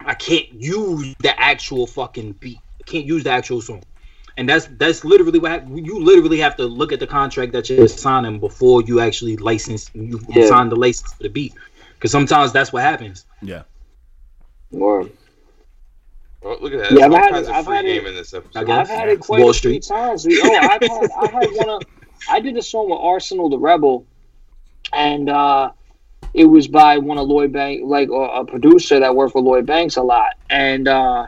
I 0.00 0.14
can't 0.14 0.52
use 0.52 1.14
the 1.20 1.38
actual 1.38 1.86
fucking 1.86 2.32
beat. 2.34 2.60
I 2.80 2.84
can't 2.84 3.06
use 3.06 3.24
the 3.24 3.30
actual 3.30 3.60
song. 3.60 3.82
And 4.36 4.48
that's 4.48 4.66
that's 4.66 5.04
literally 5.04 5.38
what 5.38 5.50
hap- 5.50 5.68
you 5.68 6.00
literally 6.02 6.38
have 6.38 6.56
to 6.56 6.64
look 6.66 6.92
at 6.92 7.00
the 7.00 7.06
contract 7.06 7.52
that 7.52 7.68
you're 7.68 7.88
signing 7.88 8.38
before 8.40 8.82
you 8.82 9.00
actually 9.00 9.36
license 9.36 9.90
you 9.94 10.20
Yeah. 10.28 10.46
sign 10.48 10.68
the 10.70 10.76
license 10.76 11.12
for 11.12 11.24
the 11.24 11.28
beat. 11.28 11.54
Because 11.94 12.12
sometimes 12.12 12.52
that's 12.52 12.72
what 12.72 12.82
happens. 12.82 13.26
Yeah. 13.42 13.62
Word. 14.70 15.12
Oh, 16.44 16.56
look 16.60 16.72
at 16.72 16.80
that. 16.80 16.92
Yeah, 16.92 17.06
I've 17.06 17.12
all 17.12 17.18
had 17.18 17.30
kinds 17.30 17.46
it- 17.46 17.50
of 17.50 17.56
I've 17.56 17.64
free 17.66 17.76
had 17.76 17.84
it- 17.84 17.94
game 17.94 18.06
in 18.06 18.14
this 18.14 18.34
episode. 18.34 18.58
I 18.58 18.64
guess. 18.64 18.90
I've 18.90 18.96
had 18.98 19.08
it 19.08 19.20
quite 19.20 19.40
Wall 19.40 19.50
a 19.50 19.54
few 19.54 19.80
times. 19.80 20.26
We, 20.26 20.40
oh, 20.42 20.54
I've 20.56 20.80
had, 20.82 21.10
I 21.10 21.30
had 21.30 21.50
one 21.54 21.68
of, 21.70 21.82
I 22.30 22.40
did 22.40 22.56
a 22.56 22.62
song 22.62 22.90
with 22.90 22.98
Arsenal 23.00 23.48
the 23.48 23.58
Rebel, 23.58 24.04
and 24.92 25.28
uh, 25.28 25.70
it 26.34 26.44
was 26.46 26.66
by 26.68 26.98
one 26.98 27.18
of 27.18 27.28
Lloyd 27.28 27.52
Banks, 27.52 27.82
like 27.84 28.08
uh, 28.08 28.14
a 28.40 28.44
producer 28.44 29.00
that 29.00 29.14
worked 29.14 29.32
for 29.32 29.40
Lloyd 29.40 29.66
Banks 29.66 29.96
a 29.96 30.02
lot, 30.02 30.34
and 30.50 30.88
uh, 30.88 31.26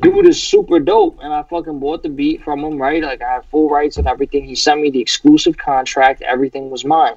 dude 0.00 0.26
is 0.26 0.42
super 0.42 0.80
dope. 0.80 1.18
And 1.22 1.32
I 1.32 1.42
fucking 1.44 1.78
bought 1.78 2.02
the 2.02 2.08
beat 2.08 2.42
from 2.42 2.60
him, 2.64 2.78
right? 2.78 3.02
Like 3.02 3.22
I 3.22 3.34
had 3.34 3.44
full 3.46 3.68
rights 3.70 3.96
and 3.96 4.06
everything. 4.08 4.44
He 4.44 4.54
sent 4.56 4.80
me 4.80 4.90
the 4.90 5.00
exclusive 5.00 5.56
contract. 5.56 6.22
Everything 6.22 6.70
was 6.70 6.84
mine. 6.84 7.14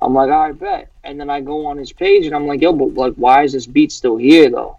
I'm 0.00 0.12
like, 0.14 0.30
all 0.30 0.46
right, 0.48 0.58
bet. 0.58 0.90
And 1.04 1.18
then 1.18 1.30
I 1.30 1.40
go 1.40 1.66
on 1.66 1.78
his 1.78 1.92
page 1.92 2.26
and 2.26 2.34
I'm 2.34 2.46
like, 2.46 2.60
yo, 2.60 2.72
but 2.72 2.94
like, 2.94 3.14
why 3.14 3.44
is 3.44 3.52
this 3.52 3.66
beat 3.66 3.92
still 3.92 4.16
here 4.16 4.50
though? 4.50 4.78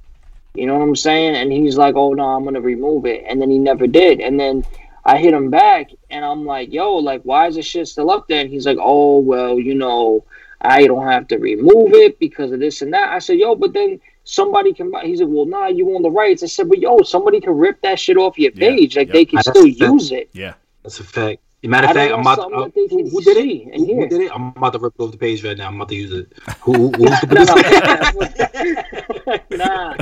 You 0.58 0.66
know 0.66 0.78
what 0.78 0.84
I'm 0.84 0.96
saying? 0.96 1.36
And 1.36 1.52
he's 1.52 1.78
like, 1.78 1.96
oh 1.96 2.14
no, 2.14 2.24
I'm 2.24 2.44
gonna 2.44 2.62
remove 2.62 3.06
it. 3.06 3.24
And 3.28 3.42
then 3.42 3.50
he 3.50 3.60
never 3.60 3.86
did. 3.88 4.20
And 4.20 4.40
then 4.40 4.66
I 5.06 5.18
hit 5.18 5.34
him 5.34 5.50
back 5.50 5.92
and 6.10 6.26
I'm 6.26 6.46
like, 6.46 6.74
yo, 6.74 6.96
like, 6.96 7.22
why 7.24 7.48
is 7.48 7.56
this 7.56 7.66
shit 7.66 7.88
still 7.88 8.10
up 8.10 8.28
there? 8.28 8.42
And 8.42 8.50
he's 8.50 8.66
like, 8.66 8.80
oh 8.80 9.20
well, 9.20 9.60
you 9.60 9.76
know, 9.76 10.26
I 10.60 10.88
don't 10.88 11.08
have 11.08 11.28
to 11.28 11.38
remove 11.38 11.94
it 11.94 12.18
because 12.20 12.52
of 12.52 12.60
this 12.60 12.82
and 12.82 12.94
that. 12.94 13.10
I 13.14 13.20
said, 13.20 13.38
yo, 13.38 13.56
but 13.56 13.74
then 13.74 14.02
somebody 14.24 14.74
can. 14.74 14.90
buy 14.92 15.06
He's 15.06 15.22
like, 15.22 15.30
well, 15.32 15.46
nah, 15.46 15.68
you 15.68 15.94
own 15.96 16.02
the 16.02 16.12
rights. 16.12 16.44
I 16.44 16.48
said, 16.48 16.70
but 16.70 16.80
yo, 16.80 17.04
somebody 17.04 17.40
can 17.40 17.54
rip 17.54 17.82
that 17.82 18.00
shit 18.00 18.18
off 18.18 18.38
your 18.40 18.52
Yeah, 18.56 18.70
page. 18.70 18.98
Like 18.98 19.08
yep. 19.08 19.14
they 19.14 19.26
can 19.26 19.38
That's 19.38 19.50
still 19.50 19.66
fact. 19.66 19.80
use 19.80 20.12
it. 20.12 20.30
Yeah. 20.34 20.56
That's 20.84 21.00
a 21.00 21.04
fact. 21.04 21.42
Matter 21.64 21.88
of 21.88 21.94
fact, 21.96 22.14
I'm 22.14 22.24
want 22.24 22.38
about 22.40 22.50
to, 22.50 22.56
uh, 22.56 22.70
who, 22.90 23.10
who 23.10 23.22
did 23.22 23.36
see 23.38 23.64
it? 23.64 23.74
and 23.74 23.88
Who, 23.88 23.96
who 24.02 24.08
did 24.08 24.22
it? 24.22 24.32
I'm 24.34 24.48
about 24.50 24.74
to 24.74 24.80
rip 24.80 24.94
it 24.98 25.02
off 25.04 25.12
the 25.12 25.18
page 25.18 25.44
right 25.44 25.58
now. 25.58 25.68
I'm 25.68 25.76
about 25.76 25.90
to 25.90 25.96
use 25.96 26.14
it. 26.14 26.32
Who, 26.62 26.74
who, 26.74 26.92
who's 26.92 27.20
the 27.22 27.28
producer? 29.50 29.52
nah. 29.58 29.96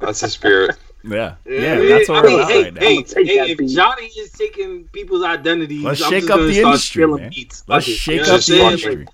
That's 0.00 0.20
the 0.20 0.28
spirit. 0.28 0.76
Yeah. 1.04 1.36
Yeah, 1.46 1.78
Yeah. 1.80 1.88
That's 1.98 2.08
where 2.08 2.18
I 2.18 2.22
we're 2.22 2.28
mean, 2.28 2.40
at 2.40 2.48
hey, 2.48 2.62
right 2.64 2.74
now. 2.74 2.80
hey, 2.80 2.96
I'ma 2.96 3.04
hey, 3.44 3.50
if 3.52 3.58
beat. 3.58 3.68
Johnny 3.68 4.06
is 4.06 4.32
taking 4.32 4.84
people's 4.92 5.22
identities, 5.24 5.84
Let's 5.84 6.02
I'm 6.02 6.10
shake 6.10 6.26
just 6.26 6.32
up 6.32 6.40
the 6.40 6.60
industry, 6.60 7.06
man. 7.06 7.30
beats. 7.30 7.62
Let's 7.68 7.86
Fuck 7.86 7.94
shake 7.94 8.20
You 8.20 8.26
know 8.26 8.34
up 8.34 8.40
the 8.44 8.60
industry. 8.60 9.06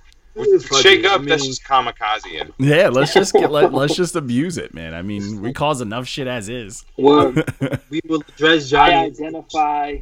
Shake 0.80 1.05
up. 1.05 1.20
I 1.20 1.24
that's 1.26 1.47
just 1.47 1.62
kamikaze 1.62 2.26
in. 2.33 2.51
Yeah, 2.59 2.89
let's 2.89 3.12
just 3.12 3.35
get 3.35 3.51
let, 3.53 3.74
let's 3.74 3.95
just 3.95 4.16
abuse 4.16 4.57
it, 4.57 4.72
man. 4.72 4.95
I 4.95 5.03
mean, 5.03 5.43
we 5.43 5.53
cause 5.53 5.83
enough 5.83 6.07
shit 6.09 6.26
as 6.26 6.49
is. 6.49 6.87
Word. 6.97 7.45
we 7.91 8.01
will 8.09 8.22
address 8.26 8.64
I 8.72 8.76
Johnny. 8.91 8.95
identify 9.11 9.97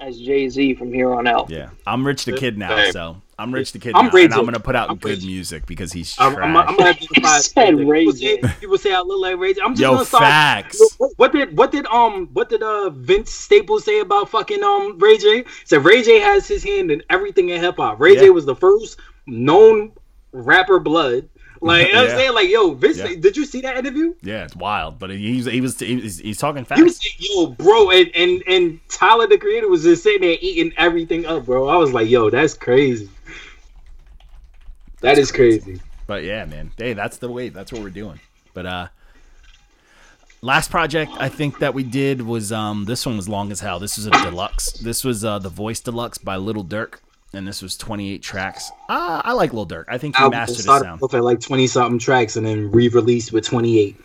as 0.00 0.18
Jay 0.20 0.48
Z 0.48 0.74
from 0.74 0.92
here 0.92 1.12
on 1.12 1.26
out. 1.26 1.50
Yeah, 1.50 1.70
I'm 1.86 2.06
Rich 2.06 2.24
the 2.24 2.32
Kid 2.32 2.58
now, 2.58 2.76
Same. 2.76 2.92
so 2.92 3.22
I'm 3.38 3.52
Rich 3.52 3.72
the 3.72 3.78
Kid 3.78 3.94
I'm 3.96 4.06
now, 4.06 4.10
Ray 4.12 4.24
and 4.24 4.34
I'm 4.34 4.44
gonna 4.44 4.60
put 4.60 4.76
out 4.76 4.90
I'm 4.90 4.96
good 4.96 5.10
Ray 5.10 5.16
J. 5.16 5.26
music 5.26 5.66
because 5.66 5.92
he's 5.92 6.14
trash. 6.14 6.36
I'm, 6.36 6.56
I'm, 6.56 6.68
I'm 6.68 6.76
gonna 6.76 6.90
identify. 6.90 7.36
He 7.36 7.42
said 7.42 7.88
Ray 7.88 8.00
people, 8.00 8.12
say, 8.14 8.40
J. 8.40 8.48
people 8.60 8.78
say 8.78 8.94
I 8.94 9.00
look 9.00 9.20
like 9.20 9.38
Ray 9.38 9.54
J. 9.54 9.60
I'm 9.64 9.74
just 9.74 9.82
Yo, 9.82 9.92
gonna 9.92 10.04
start. 10.04 10.24
facts. 10.24 10.94
What, 10.98 11.12
what 11.16 11.32
did 11.32 11.56
what 11.56 11.72
did 11.72 11.86
um 11.86 12.28
what 12.32 12.48
did 12.48 12.62
uh 12.62 12.90
Vince 12.90 13.30
Staples 13.32 13.84
say 13.84 14.00
about 14.00 14.28
fucking 14.30 14.62
um 14.62 14.98
Ray 14.98 15.18
J? 15.18 15.38
He 15.38 15.44
said 15.64 15.84
Ray 15.84 16.02
J 16.02 16.20
has 16.20 16.46
his 16.46 16.62
hand 16.64 16.90
in 16.90 17.02
everything 17.10 17.48
in 17.50 17.60
hip 17.60 17.76
hop. 17.76 18.00
Ray 18.00 18.16
J 18.16 18.30
was 18.30 18.44
the 18.46 18.56
first 18.56 18.98
known 19.26 19.92
rapper 20.32 20.78
blood. 20.78 21.28
Like 21.60 21.88
you 21.88 21.92
know 21.92 22.02
what 22.02 22.10
I'm 22.10 22.16
saying, 22.16 22.34
like 22.34 22.48
yo, 22.48 22.72
Vince, 22.74 22.98
Yeah. 22.98 23.14
did 23.18 23.36
you 23.36 23.44
see 23.44 23.60
that 23.62 23.76
interview? 23.76 24.14
Yeah, 24.22 24.44
it's 24.44 24.54
wild, 24.56 24.98
but 24.98 25.10
he 25.10 25.36
was 25.60 25.78
he's, 25.80 26.18
he's 26.18 26.38
talking 26.38 26.64
He 26.74 26.82
was 26.82 26.98
fast. 26.98 27.16
yo, 27.30 27.46
bro, 27.48 27.90
and, 27.90 28.10
and 28.14 28.42
and 28.46 28.80
Tyler 28.88 29.26
the 29.26 29.38
creator 29.38 29.68
was 29.68 29.82
just 29.82 30.02
sitting 30.02 30.20
there 30.22 30.36
eating 30.40 30.72
everything 30.76 31.26
up, 31.26 31.46
bro. 31.46 31.68
I 31.68 31.76
was 31.76 31.92
like, 31.92 32.08
yo, 32.08 32.30
that's 32.30 32.54
crazy. 32.54 33.08
That 35.00 35.18
is 35.18 35.30
crazy. 35.32 35.80
But 36.06 36.24
yeah, 36.24 36.44
man, 36.44 36.70
hey, 36.76 36.92
that's 36.92 37.18
the 37.18 37.30
wave. 37.30 37.54
That's 37.54 37.72
what 37.72 37.82
we're 37.82 37.90
doing. 37.90 38.18
But 38.54 38.66
uh, 38.66 38.88
last 40.42 40.70
project 40.70 41.12
I 41.18 41.28
think 41.28 41.58
that 41.58 41.74
we 41.74 41.82
did 41.82 42.22
was 42.22 42.50
um 42.52 42.84
this 42.84 43.04
one 43.06 43.16
was 43.16 43.28
long 43.28 43.52
as 43.52 43.60
hell. 43.60 43.78
This 43.78 43.96
was 43.96 44.06
a 44.06 44.10
deluxe. 44.10 44.72
This 44.72 45.04
was 45.04 45.24
uh 45.24 45.38
the 45.38 45.48
Voice 45.50 45.80
Deluxe 45.80 46.18
by 46.18 46.36
Lil 46.36 46.64
Durk, 46.64 46.94
and 47.32 47.46
this 47.46 47.60
was 47.62 47.76
28 47.76 48.22
tracks. 48.22 48.70
Uh, 48.88 49.20
I 49.24 49.32
like 49.32 49.52
Lil 49.52 49.66
Durk. 49.66 49.84
I 49.88 49.98
think 49.98 50.16
he 50.16 50.22
Album 50.22 50.38
mastered 50.38 50.56
his 50.56 50.64
sound. 50.66 51.02
off 51.02 51.12
at 51.14 51.22
like 51.22 51.40
twenty 51.40 51.66
something 51.66 51.98
tracks 51.98 52.36
and 52.36 52.46
then 52.46 52.70
re-released 52.70 53.32
with 53.32 53.44
twenty 53.44 53.78
eight. 53.78 53.96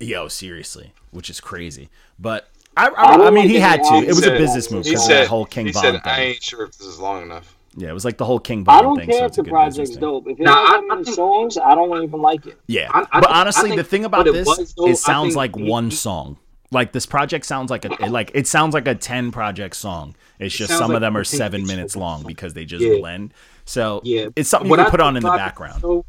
Yo, 0.00 0.28
seriously. 0.28 0.92
which 1.12 1.30
is 1.30 1.40
crazy. 1.40 1.88
But 2.18 2.48
I, 2.76 2.88
I 2.88 2.92
I, 3.16 3.26
I 3.26 3.30
mean, 3.30 3.48
he 3.48 3.56
had 3.56 3.76
to. 3.82 3.88
album 3.88 4.04
It 4.04 4.14
was 4.14 4.26
a 4.26 4.30
business 4.32 4.70
move 4.70 4.84
He 4.84 4.90
because 4.92 5.06
said, 5.06 5.22
that 5.22 5.28
whole 5.28 5.44
King 5.44 5.66
he 5.66 5.72
Von 5.72 5.82
said, 5.82 5.94
I 6.04 6.16
thing. 6.16 6.28
ain't 6.30 6.42
sure 6.42 6.64
if 6.64 6.72
this 6.76 6.86
is 6.86 6.98
long 6.98 7.22
enough. 7.22 7.56
Yeah, 7.76 7.88
it 7.90 7.92
was 7.92 8.04
like 8.04 8.18
the 8.18 8.24
whole 8.24 8.38
King 8.40 8.64
I 8.68 8.82
don't 8.82 8.96
thing. 8.96 9.08
care 9.08 9.18
so 9.20 9.24
if 9.26 9.32
the 9.32 9.42
good 9.42 9.52
business 9.52 9.90
project's 9.90 9.96
dope. 9.96 10.26
If 10.28 10.38
it 10.40 10.42
Nah, 10.44 10.52
has 10.66 10.82
I- 10.90 10.96
that 10.96 11.08
I 11.08 11.12
songs, 11.12 11.58
I 11.58 11.74
don't 11.74 12.02
even 12.04 12.20
like 12.20 12.46
it. 12.46 12.58
Yeah, 12.66 12.88
I- 12.92 13.00
I 13.00 13.02
but 13.02 13.26
think- 13.26 13.26
I 13.36 13.40
honestly, 13.40 13.70
think 13.70 13.76
the 13.78 13.84
thing 13.84 14.02
what 14.02 14.06
about 14.06 14.26
it 14.28 14.32
this, 14.34 14.46
was, 14.46 14.74
though, 14.74 14.86
it 14.88 14.96
sounds 14.96 15.34
like 15.36 15.56
he- 15.56 15.62
one 15.64 15.90
he- 15.90 15.96
song. 15.96 16.38
Like 16.74 16.92
this 16.92 17.06
project 17.06 17.46
sounds 17.46 17.70
like 17.70 17.84
a 17.84 17.92
it- 17.92 18.10
like 18.10 18.30
it 18.34 18.46
sounds 18.46 18.74
like 18.74 18.86
a 18.88 18.94
ten 18.94 19.30
project 19.30 19.76
song. 19.76 20.14
It's 20.38 20.54
just 20.54 20.70
sounds 20.70 20.80
some 20.80 20.90
of 20.94 21.00
them 21.00 21.16
are 21.16 21.24
seven 21.24 21.64
minutes 21.66 21.96
long 21.96 22.24
because 22.24 22.52
they 22.54 22.64
just 22.64 22.84
Yeah. 22.84 22.98
blend. 22.98 23.32
So 23.64 24.00
Yeah, 24.04 24.26
it's 24.36 24.50
something 24.50 24.66
you 24.66 24.70
What 24.70 24.78
can 24.78 24.86
I 24.86 24.90
put 24.90 25.00
on 25.00 25.16
in 25.16 25.22
the 25.22 25.30
background. 25.30 25.80
though, 25.82 26.04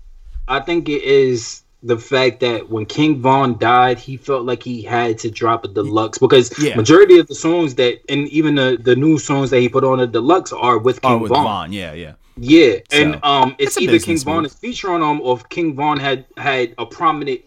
I 0.48 0.60
think 0.60 0.90
it 0.90 1.04
is 1.04 1.62
the 1.84 1.98
fact 2.00 2.40
that 2.40 2.70
when 2.72 2.86
King 2.88 3.22
Von 3.22 3.60
died, 3.60 4.00
he 4.00 4.18
felt 4.18 4.44
like 4.44 4.64
he 4.64 4.82
had 4.82 5.20
to 5.20 5.30
drop 5.30 5.64
a 5.66 5.68
deluxe 5.68 6.18
because 6.18 6.52
Yeah. 6.60 6.76
majority 6.76 7.20
of 7.20 7.28
the 7.28 7.36
songs 7.36 7.76
that 7.76 8.00
and 8.10 8.28
even 8.30 8.56
the 8.56 8.78
the 8.82 8.96
new 8.96 9.20
songs 9.20 9.52
that 9.52 9.60
he 9.60 9.70
put 9.70 9.84
on 9.84 10.00
a 10.00 10.08
deluxe 10.08 10.52
are 10.52 10.80
with 10.80 11.02
King 11.04 11.12
Oh, 11.12 11.18
with 11.20 11.30
Von. 11.32 11.44
Vaughn, 11.44 11.72
yeah, 11.74 11.94
yeah. 11.94 12.14
Yeah, 12.38 12.80
and 12.92 13.18
um, 13.24 13.56
it's 13.60 13.78
either 13.80 13.98
King 14.00 14.18
Von 14.18 14.46
is 14.46 14.54
featuring 14.54 14.96
on 15.02 15.18
them 15.18 15.22
or 15.22 15.38
if 15.38 15.48
King 15.48 15.74
Von 15.76 15.98
had 16.00 16.26
had 16.36 16.74
a 16.78 16.86
prominent 16.86 17.40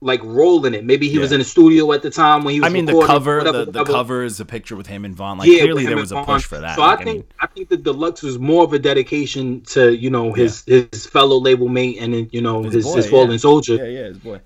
like 0.00 0.22
role 0.22 0.64
in 0.66 0.74
it. 0.74 0.84
Maybe 0.84 1.08
he 1.08 1.18
was 1.18 1.32
in 1.32 1.38
the 1.38 1.44
studio 1.44 1.90
at 1.92 2.02
the 2.02 2.10
time 2.10 2.44
when 2.44 2.54
he 2.54 2.60
was. 2.60 2.68
I 2.68 2.72
mean, 2.72 2.84
the 2.84 3.00
cover, 3.06 3.38
whatever, 3.38 3.58
the, 3.64 3.64
the 3.72 3.78
whatever. 3.80 3.92
cover 3.92 4.22
is 4.24 4.38
a 4.40 4.44
picture 4.44 4.76
with 4.76 4.86
him 4.86 5.04
and 5.04 5.14
Von. 5.14 5.38
Like 5.38 5.48
Yeah, 5.48 5.60
clearly 5.60 5.86
there 5.86 5.96
was 5.96 6.12
a 6.12 6.22
push 6.22 6.44
for 6.44 6.58
that. 6.58 6.76
So 6.76 6.82
Like, 6.82 7.00
I 7.00 7.04
think 7.04 7.30
I 7.40 7.46
think 7.46 7.68
the 7.70 7.76
deluxe 7.78 8.22
was 8.22 8.38
more 8.38 8.62
of 8.64 8.72
a 8.72 8.78
dedication 8.78 9.62
to 9.72 9.96
you 9.96 10.10
know 10.10 10.32
his 10.32 10.64
his 10.66 11.06
fellow 11.06 11.38
label 11.40 11.68
mate 11.68 11.96
and 12.00 12.12
then, 12.12 12.28
you 12.32 12.42
know 12.42 12.62
His 12.62 12.74
his 12.74 12.84
boy, 12.84 12.96
his 12.96 13.10
fallen 13.10 13.30
yeah. 13.32 13.36
soldier. 13.38 13.74
Yeah, 13.76 13.84
yeah, 13.84 14.04
his 14.08 14.18
boy. 14.18 14.40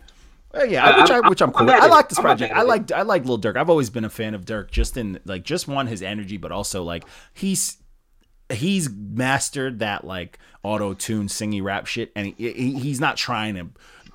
Uh, 0.52 0.64
yeah, 0.64 0.84
I- 0.84 1.00
which 1.00 1.10
I, 1.10 1.14
I'm- 1.16 1.28
which 1.28 1.42
I'm 1.42 1.48
I'm 1.50 1.66
cool. 1.66 1.70
I 1.70 1.86
like 1.86 2.08
this 2.08 2.18
project. 2.20 2.54
I 2.54 2.62
like 2.62 2.90
I 2.92 3.02
like 3.02 3.24
Lil 3.24 3.38
Durk. 3.40 3.56
I've 3.56 3.70
always 3.70 3.90
been 3.90 4.04
a 4.04 4.10
fan 4.10 4.34
of 4.34 4.44
Durk. 4.44 4.70
Just 4.70 4.96
in 4.96 5.18
like 5.24 5.42
just 5.44 5.66
one 5.66 5.86
his 5.88 6.02
energy, 6.02 6.36
but 6.36 6.52
also 6.52 6.82
like 6.84 7.04
he's 7.34 7.76
he's 8.50 8.88
mastered 8.90 9.78
that 9.80 10.04
like 10.04 10.38
auto 10.62 10.92
tune 10.94 11.26
singy 11.28 11.62
rap 11.62 11.86
shit, 11.86 12.12
and 12.16 12.34
he, 12.36 12.52
he 12.52 12.78
he's 12.78 13.00
not 13.00 13.16
trying 13.16 13.54
to 13.54 13.68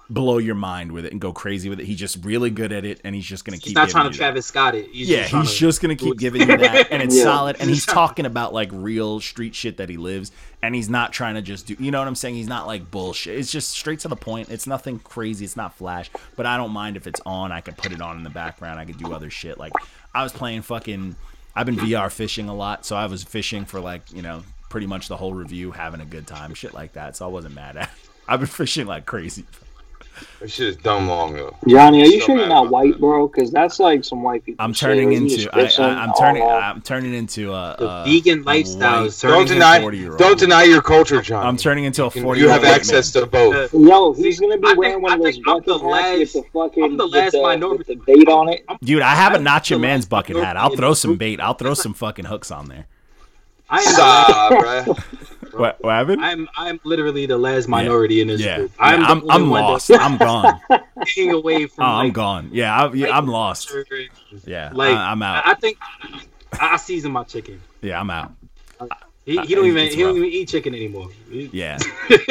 blow 0.10 0.38
your 0.38 0.56
mind 0.56 0.91
with 0.91 1.06
it 1.06 1.12
and 1.12 1.20
go 1.20 1.34
crazy 1.34 1.68
with 1.70 1.80
it. 1.80 1.86
He's 1.86 1.97
just 1.97 2.24
really 2.24 2.49
good 2.49 2.72
at 2.72 2.86
it, 2.86 3.01
and 3.03 3.16
he's 3.16 3.26
just 3.26 3.43
gonna 3.45 3.58
keep. 3.58 3.66
He's 3.66 3.74
not 3.76 3.88
giving 3.88 3.91
trying 3.93 4.06
you 4.06 4.12
to 4.12 4.18
that. 4.18 4.24
Travis 4.24 4.45
Scott 4.45 4.76
it. 4.76 4.89
He's 4.91 5.10
Yeah, 5.10 5.22
just 5.22 5.34
he's 5.34 5.51
to 5.53 5.58
just 5.58 5.82
gonna 5.82 5.95
keep 5.95 6.18
giving 6.18 6.41
you 6.41 6.58
that, 6.58 6.91
and 6.91 7.01
it's 7.01 7.16
Yeah. 7.18 7.24
solid. 7.24 7.58
And 7.60 7.70
he's 7.70 7.86
talking 7.88 8.26
about 8.26 8.53
like 8.53 8.70
real 8.72 9.20
street 9.20 9.56
shit 9.56 9.78
that 9.78 9.89
he 9.89 9.97
lives, 9.97 10.32
and 10.62 10.76
he's 10.76 10.89
not 10.89 11.12
trying 11.12 11.36
to 11.36 11.41
just 11.41 11.68
do. 11.68 11.76
You 11.80 11.91
know 11.91 11.99
what 11.99 12.08
I'm 12.08 12.16
saying? 12.16 12.36
He's 12.36 12.47
not 12.47 12.68
like 12.68 12.91
bullshit. 12.91 13.38
It's 13.39 13.51
just 13.51 13.70
straight 13.72 13.99
to 14.01 14.08
the 14.08 14.16
point. 14.16 14.49
It's 14.49 14.68
nothing 14.68 14.99
crazy. 14.99 15.43
It's 15.45 15.58
not 15.58 15.74
flash, 15.76 16.10
but 16.36 16.45
I 16.45 16.58
don't 16.58 16.72
mind 16.72 16.97
if 16.97 17.08
it's 17.08 17.22
on. 17.26 17.51
I 17.51 17.62
could 17.62 17.78
put 17.78 17.91
it 17.91 18.01
on 18.01 18.18
in 18.18 18.24
the 18.24 18.30
background. 18.30 18.80
I 18.80 18.86
could 18.86 18.97
do 18.97 19.12
other 19.14 19.30
shit. 19.30 19.58
Like 19.58 19.74
I 20.14 20.24
was 20.24 20.32
playing 20.32 20.62
fucking. 20.62 21.16
I've 21.56 21.66
been 21.66 21.78
VR 21.78 22.12
fishing 22.12 22.49
a 22.49 22.53
lot, 22.56 22.86
so 22.86 22.95
I 22.95 23.06
was 23.08 23.24
fishing 23.24 23.66
for 23.66 23.80
like 23.80 24.12
you 24.14 24.22
know 24.22 24.43
pretty 24.70 24.88
much 24.88 25.08
the 25.08 25.18
whole 25.18 25.34
review, 25.34 25.72
having 25.72 26.01
a 26.01 26.06
good 26.06 26.28
time, 26.28 26.53
shit 26.53 26.74
like 26.74 26.93
that. 26.93 27.16
So 27.16 27.26
I 27.26 27.30
wasn't 27.30 27.56
mad 27.56 27.78
at. 27.78 27.84
It. 27.86 27.89
I've 28.28 28.39
been 28.41 28.47
fishing 28.47 28.86
like 28.88 29.06
crazy. 29.06 29.45
That 30.39 30.49
shit 30.51 30.68
is 30.68 30.76
dumb 30.78 31.07
long 31.07 31.34
though. 31.34 31.55
Johnny, 31.68 32.01
are 32.01 32.05
you 32.05 32.20
So 32.20 32.26
sure 32.28 32.38
you're 32.38 32.47
not 32.47 32.63
about 32.68 32.72
white, 32.72 32.99
bro? 32.99 33.28
Because 33.28 33.51
that's 33.51 33.80
like 33.80 34.03
some 34.03 34.22
white 34.24 34.43
people. 34.45 34.63
I'm 34.63 34.74
turning 34.74 35.11
You 35.11 35.18
into. 35.20 35.49
I, 35.55 35.61
I, 35.80 36.03
I'm 36.03 36.13
turning. 36.13 36.43
all- 36.43 36.49
I'm 36.51 36.82
turning 36.82 37.13
into 37.13 37.51
a, 37.53 37.76
The 37.80 37.89
a 37.89 38.03
vegan 38.05 38.39
a 38.39 38.43
lifestyle 38.43 39.05
is 39.05 39.20
Don't 39.20 39.47
deny, 39.47 39.80
don't 40.18 40.38
deny 40.39 40.63
your 40.63 40.82
culture, 40.82 41.22
John. 41.22 41.45
I'm 41.45 41.57
turning 41.57 41.86
into 41.86 42.03
a 42.05 42.11
You, 42.13 42.22
40 42.22 42.39
you 42.41 42.49
have 42.49 42.63
access 42.63 43.11
to 43.13 43.26
both. 43.26 43.74
Uh, 43.74 43.78
Yo, 43.78 44.13
he's 44.13 44.39
gonna 44.39 44.57
be 44.57 44.68
I 44.68 44.74
wearing 44.74 44.93
think- 44.95 45.03
one 45.03 45.13
of 45.13 45.20
those 45.24 45.36
think 45.36 45.47
I'm 45.47 45.61
the 45.66 45.74
bucket 45.80 45.95
hats 45.95 46.20
with 46.20 46.34
the 46.34 46.39
last- 46.39 46.47
fucking 46.53 46.84
I'm 46.84 46.97
the 46.97 47.03
with 47.07 47.32
the, 47.32 47.41
minority- 47.41 47.78
with 47.78 47.88
the 47.88 47.95
bait 47.95 48.28
on 48.30 48.49
it. 48.49 48.66
Dude, 48.84 49.01
I 49.01 49.16
have 49.16 49.34
a 49.34 49.36
I'm 49.38 49.43
not 49.43 49.70
your 49.70 49.80
man's 49.80 50.05
last 50.05 50.09
bucket 50.09 50.38
hat. 50.38 50.57
I'll 50.57 50.76
throw 50.76 50.93
some 50.93 51.16
bait. 51.18 51.39
I'll 51.39 51.53
throw 51.55 51.74
some 51.74 51.93
fucking 51.93 52.26
hooks 52.26 52.51
on 52.51 52.68
there. 52.68 52.86
I 53.70 53.78
am, 53.80 53.84
the 53.84 53.91
Stop, 53.93 54.51
bruh. 54.53 55.03
What, 55.53 55.82
what 55.82 55.91
happened? 55.91 56.22
I'm 56.22 56.49
I'm 56.57 56.82
literally 56.84 57.26
the 57.28 57.38
last 57.38 57.70
minority 57.70 58.20
in 58.20 58.28
this 58.28 58.41
yeah, 58.41 58.57
group. 58.57 58.74
I'm 58.78 58.99
the 59.01 59.07
I'm, 59.07 59.32
I'm 59.32 59.49
lost. 59.49 59.88
that's 59.88 60.03
I'm 60.03 60.18
gone. 60.18 60.59
Staying 61.05 61.32
away 61.32 61.66
from. 61.68 61.86
Oh, 61.86 61.88
I'm 61.88 62.11
gone. 62.11 62.49
Yeah, 62.51 62.76
I, 62.76 62.93
yeah, 62.93 63.18
I'm 63.18 63.28
lost. 63.28 63.72
Yeah, 64.45 64.72
Like 64.74 64.91
I, 64.91 65.13
am 65.13 65.22
out. 65.24 65.45
I, 65.45 65.51
I 65.51 65.53
think 65.55 65.78
I, 66.51 66.74
I 66.74 66.78
season 66.78 67.13
my 67.13 67.24
chicken. 67.24 67.61
yeah, 67.82 67.99
I'm 68.01 68.09
out. 68.09 68.34
He, 69.26 69.39
he 69.39 69.55
don't 69.55 69.66
even 69.66 69.88
he 69.88 69.95
don't 69.95 70.18
even 70.18 70.30
eat 70.30 70.49
chicken 70.49 70.76
anymore. 70.76 71.07
Yeah, 71.32 71.80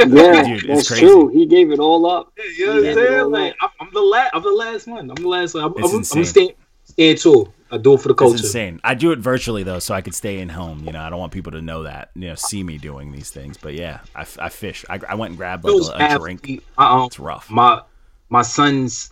Yeah, 0.04 0.44
Dude, 0.44 0.64
it's 0.64 0.66
that's 0.66 0.88
crazy. 0.88 1.06
true. 1.06 1.28
He 1.28 1.46
gave 1.46 1.72
it 1.72 1.80
all 1.80 2.06
up. 2.06 2.32
You 2.36 2.66
know 2.66 2.74
what 2.74 2.84
I'm 2.88 2.94
saying? 2.94 3.30
Like 3.30 3.56
I'm, 3.60 3.70
I'm 3.80 3.88
the 3.92 4.00
last. 4.00 4.30
I'm 4.34 4.42
the 4.42 4.50
last 4.50 4.86
one. 4.86 5.10
I'm 5.10 5.16
the 5.16 5.28
last 5.28 5.54
one. 5.54 5.64
I'm, 5.64 5.74
It's 5.78 5.90
I'm, 5.92 5.98
insane. 5.98 6.18
I'm 6.20 6.24
staying 6.26 6.52
staying 6.84 7.16
too. 7.16 7.52
I 7.74 7.78
do 7.78 7.94
it 7.94 8.00
for 8.00 8.08
the 8.08 8.14
it's 8.24 8.42
insane. 8.42 8.80
I 8.84 8.94
do 8.94 9.10
it 9.12 9.18
virtually 9.18 9.62
though, 9.64 9.80
so 9.80 9.94
I 9.94 10.00
could 10.00 10.14
stay 10.14 10.38
in 10.38 10.48
home. 10.48 10.84
You 10.84 10.92
know, 10.92 11.00
I 11.00 11.10
don't 11.10 11.18
want 11.18 11.32
people 11.32 11.52
to 11.52 11.60
know 11.62 11.82
that. 11.82 12.10
You 12.14 12.28
know, 12.28 12.34
see 12.36 12.62
me 12.62 12.78
doing 12.78 13.10
these 13.12 13.30
things. 13.30 13.56
But 13.56 13.74
yeah, 13.74 14.00
I 14.14 14.24
fish. 14.24 14.84
I, 14.88 15.00
I 15.08 15.14
went 15.16 15.30
and 15.30 15.38
grabbed 15.38 15.64
like 15.64 16.00
a, 16.00 16.14
a 16.14 16.18
drink. 16.18 16.62
Uh-uh. 16.78 17.06
It's 17.06 17.18
rough. 17.18 17.50
my 17.50 17.82
my 18.28 18.42
son's 18.42 19.10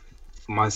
my 0.48 0.70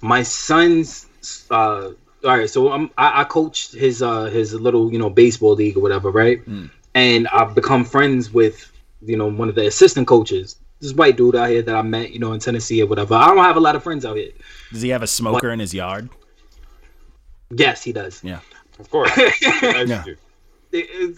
my 0.00 0.22
son's 0.22 1.06
uh 1.50 1.90
all 2.24 2.36
right 2.38 2.48
so 2.50 2.72
I'm, 2.72 2.90
I, 2.98 3.20
I 3.20 3.24
coached 3.24 3.72
his 3.72 4.02
uh 4.02 4.24
his 4.24 4.52
little 4.54 4.92
you 4.92 4.98
know 4.98 5.10
baseball 5.10 5.54
league 5.54 5.76
or 5.76 5.80
whatever 5.80 6.10
right 6.10 6.44
Mm. 6.46 6.70
and 6.94 7.28
I've 7.28 7.54
become 7.54 7.84
friends 7.84 8.32
with 8.32 8.70
you 9.02 9.16
know 9.16 9.26
one 9.26 9.48
of 9.48 9.54
the 9.54 9.66
assistant 9.66 10.06
coaches 10.06 10.56
this 10.80 10.92
white 10.94 11.16
dude 11.16 11.36
out 11.36 11.50
here 11.50 11.62
that 11.62 11.74
I 11.74 11.82
met 11.82 12.10
you 12.12 12.18
know 12.18 12.32
in 12.32 12.40
Tennessee 12.40 12.82
or 12.82 12.86
whatever 12.86 13.14
I 13.14 13.26
don't 13.28 13.38
have 13.38 13.56
a 13.56 13.60
lot 13.60 13.76
of 13.76 13.82
friends 13.82 14.04
out 14.04 14.16
here 14.16 14.32
Does 14.72 14.82
he 14.82 14.88
have 14.90 15.02
a 15.02 15.06
smoker 15.06 15.50
in 15.50 15.60
his 15.60 15.72
yard? 15.74 16.08
Yes 17.50 17.82
he 17.82 17.92
does 17.92 18.22
Yeah, 18.24 18.40
Of 18.78 18.90
course. 18.90 19.10
Yeah. 19.62 20.04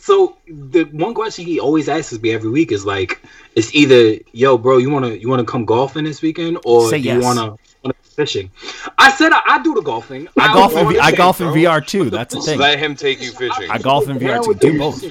So 0.01 0.39
the 0.49 0.85
one 0.93 1.13
question 1.13 1.45
he 1.45 1.61
always 1.61 1.87
asks 1.89 2.19
me 2.19 2.31
every 2.31 2.49
week 2.49 2.73
is 2.73 2.87
like 2.87 3.21
it's 3.55 3.75
either 3.75 4.19
yo 4.33 4.57
bro 4.57 4.79
you 4.79 4.89
want 4.89 5.05
to 5.05 5.19
you 5.19 5.29
want 5.29 5.41
to 5.41 5.45
come 5.51 5.67
golfing 5.67 6.05
this 6.05 6.23
weekend 6.23 6.59
or 6.65 6.89
Say 6.89 6.97
you 6.99 7.15
yes. 7.15 7.23
want 7.23 7.39
to 7.39 7.93
fishing 8.15 8.51
i 8.99 9.11
said 9.11 9.33
I, 9.33 9.41
I 9.47 9.63
do 9.63 9.73
the 9.75 9.81
golfing 9.81 10.29
I 10.39 10.47
don't 10.49 10.55
golf 10.57 10.73
in 10.73 10.85
wanna 10.85 10.89
V- 10.91 11.01
I 11.01 11.11
fish, 11.11 11.19
golf 11.19 11.41
in 11.41 11.47
bro. 11.49 11.55
VR 11.57 11.87
too. 11.87 12.11
That's 12.11 12.35
the 12.35 12.41
thing. 12.43 12.59
Let 12.59 12.79
him 12.79 12.95
take 12.95 13.23
you 13.23 13.33
fishing. 13.33 13.71
I 13.71 13.79
golf 13.79 14.07
in 14.09 14.19
VR 14.19 14.45
too. 14.45 14.55
Do 14.55 14.79
both. 14.79 15.03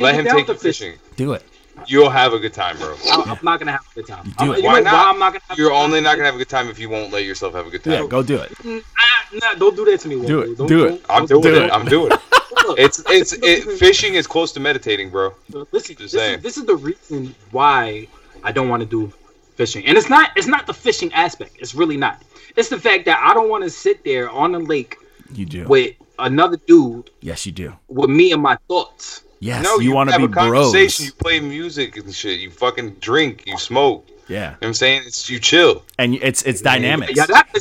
Let 0.00 0.14
him 0.14 0.24
take 0.24 0.48
you 0.48 0.54
the 0.54 0.54
fishing. 0.54 0.92
fishing. 0.92 1.16
Do 1.16 1.32
it. 1.34 1.42
You'll 1.86 2.10
have 2.10 2.32
a 2.32 2.38
good 2.38 2.52
time, 2.54 2.76
bro. 2.78 2.94
I- 3.10 3.22
I'm 3.36 3.38
not 3.42 3.58
gonna 3.58 3.72
have 3.72 3.86
a 3.90 3.94
good 3.94 4.06
time. 4.06 4.24
do 4.24 4.32
I'm- 4.38 4.50
it. 4.52 4.58
you 4.58 4.64
Why 4.64 4.80
know 4.80 4.90
not? 4.90 5.14
I'm 5.14 5.18
not 5.18 5.32
gonna 5.32 5.42
have 5.48 5.58
a 5.58 5.60
You're 5.60 5.72
only 5.72 6.00
not 6.00 6.16
gonna 6.16 6.26
have 6.26 6.34
a 6.34 6.38
good 6.38 6.48
time 6.48 6.68
if 6.68 6.78
you 6.78 6.88
won't 6.88 7.12
let 7.12 7.24
yourself 7.24 7.54
have 7.54 7.66
a 7.66 7.70
good 7.70 7.84
time. 7.84 7.92
Yeah, 7.94 8.06
go 8.08 8.22
do 8.22 8.36
it. 8.36 8.52
Ah, 8.98 9.24
nah, 9.32 9.54
don't 9.54 9.76
do 9.76 9.84
that 9.86 10.00
to 10.00 10.08
me. 10.08 10.26
Do 10.26 10.40
it. 10.40 10.56
Don't- 10.58 10.66
Do 10.66 10.86
it. 10.86 11.04
I'm 11.08 11.26
doing 11.26 11.42
do 11.42 11.54
it. 11.54 11.62
it. 11.64 11.70
I'm 11.72 11.84
doing 11.86 12.12
it. 12.12 12.20
It's 12.76 13.02
it's 13.08 13.32
it, 13.32 13.64
fishing 13.78 14.14
is 14.14 14.26
close 14.26 14.52
to 14.52 14.60
meditating, 14.60 15.08
bro. 15.08 15.32
listen. 15.72 15.96
Just 15.96 15.98
This 15.98 16.12
saying. 16.12 16.38
is, 16.38 16.42
this 16.42 16.56
is 16.58 16.66
the 16.66 16.76
reason 16.76 17.34
why 17.50 18.08
I 18.44 18.52
don't 18.52 18.68
want 18.68 18.82
to 18.82 18.86
do 18.88 19.10
fishing, 19.56 19.86
and 19.86 19.96
it's 19.96 20.10
not 20.10 20.32
it's 20.36 20.46
not 20.46 20.66
the 20.66 20.74
fishing 20.74 21.10
aspect. 21.14 21.52
It's 21.60 21.74
really 21.74 21.96
not. 21.96 22.20
It's 22.56 22.68
the 22.68 22.78
fact 22.78 23.06
that 23.06 23.20
I 23.22 23.32
don't 23.32 23.48
want 23.48 23.64
to 23.64 23.70
sit 23.70 24.04
there 24.04 24.28
on 24.28 24.52
the 24.52 24.58
lake 24.58 24.98
You 25.32 25.46
do. 25.46 25.64
with 25.66 25.94
another 26.18 26.58
dude 26.66 27.08
Yes, 27.22 27.46
you 27.46 27.52
do. 27.52 27.72
with 27.88 28.10
me 28.10 28.32
and 28.32 28.42
my 28.42 28.58
thoughts. 28.68 29.22
Yes, 29.40 29.62
no, 29.62 29.78
you 29.78 29.92
want 29.92 30.10
to 30.10 30.18
be 30.18 30.24
a 30.24 30.28
conversation. 30.28 31.04
bros. 31.04 31.06
You 31.06 31.12
play 31.12 31.40
music 31.40 31.96
and 31.96 32.12
shit. 32.14 32.40
You 32.40 32.50
fucking 32.50 32.94
drink. 32.94 33.44
You 33.46 33.56
smoke. 33.58 34.08
Yeah, 34.28 34.36
you 34.36 34.40
know 34.40 34.50
what 34.58 34.66
I'm 34.68 34.74
saying? 34.74 35.02
It's 35.06 35.30
you 35.30 35.38
chill. 35.38 35.84
and 35.98 36.14
it's 36.16 36.42
it's 36.42 36.60
gonna 36.60 37.06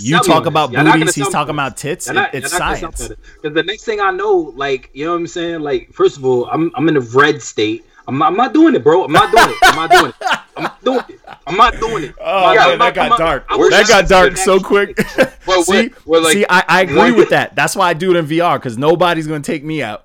You 0.02 0.20
talk 0.22 0.46
about 0.48 0.72
this. 0.72 0.84
Not 0.84 1.00
booties. 1.00 1.16
He's 1.16 1.30
talking 1.30 1.54
about 1.56 1.78
tits. 1.78 2.10
Not- 2.10 2.34
It- 2.34 2.44
it's 2.44 2.52
not 2.52 2.78
science. 2.78 2.98
tell 2.98 3.10
me 3.10 3.16
that. 3.16 3.42
Cause 3.42 3.54
the 3.54 3.64
next 3.64 3.84
thing 3.86 4.02
I 4.02 4.12
know, 4.12 4.52
like 4.56 4.90
you 4.94 5.06
know 5.06 5.12
what 5.14 5.20
I'm 5.20 5.28
saying, 5.28 5.62
like 5.62 5.94
first 5.94 6.18
of 6.18 6.26
all, 6.26 6.46
I'm 6.52 6.72
I'm 6.76 6.90
in 6.90 6.98
a 6.98 7.02
red 7.02 7.42
state. 7.42 7.86
I'm 8.10 8.18
not, 8.18 8.28
I'm 8.32 8.38
not 8.38 8.54
doing 8.54 8.74
it, 8.74 8.84
bro. 8.84 9.04
I'm 9.04 9.12
not 9.12 9.32
doing 9.34 9.50
it. 9.50 9.58
I'm 9.64 9.76
not 9.76 9.92
doing 9.92 10.06
it. 10.08 10.16
I'm 10.58 10.64
not 10.64 10.82
doing 10.84 11.00
it. 11.10 11.20
I'm 11.46 11.56
not 11.58 11.80
doing 11.80 12.04
it. 12.06 12.16
Oh 12.20 12.54
not- 12.54 12.56
man, 12.70 12.80
that 12.80 12.94
got 12.96 13.04
I'm 13.04 13.10
not- 13.12 13.20
dark. 13.20 13.46
I 13.50 13.58
That 13.70 13.88
got 13.88 14.08
dark 14.10 14.36
so 14.38 14.60
quick. 14.60 14.98
Well, 15.46 15.64
see, 15.64 15.72
we're- 15.72 15.90
we're 16.06 16.20
like- 16.22 16.34
see, 16.34 16.46
I, 16.50 16.64
I 16.68 16.82
agree 16.82 17.12
with 17.14 17.30
that. 17.30 17.56
That's 17.56 17.76
why 17.78 17.90
I 17.90 17.94
do 17.94 18.12
it 18.12 18.18
in 18.18 18.26
VR 18.26 18.56
because 18.58 18.78
nobody's 18.78 19.28
gonna 19.28 19.40
take 19.42 19.64
me 19.64 19.84
out. 19.84 20.04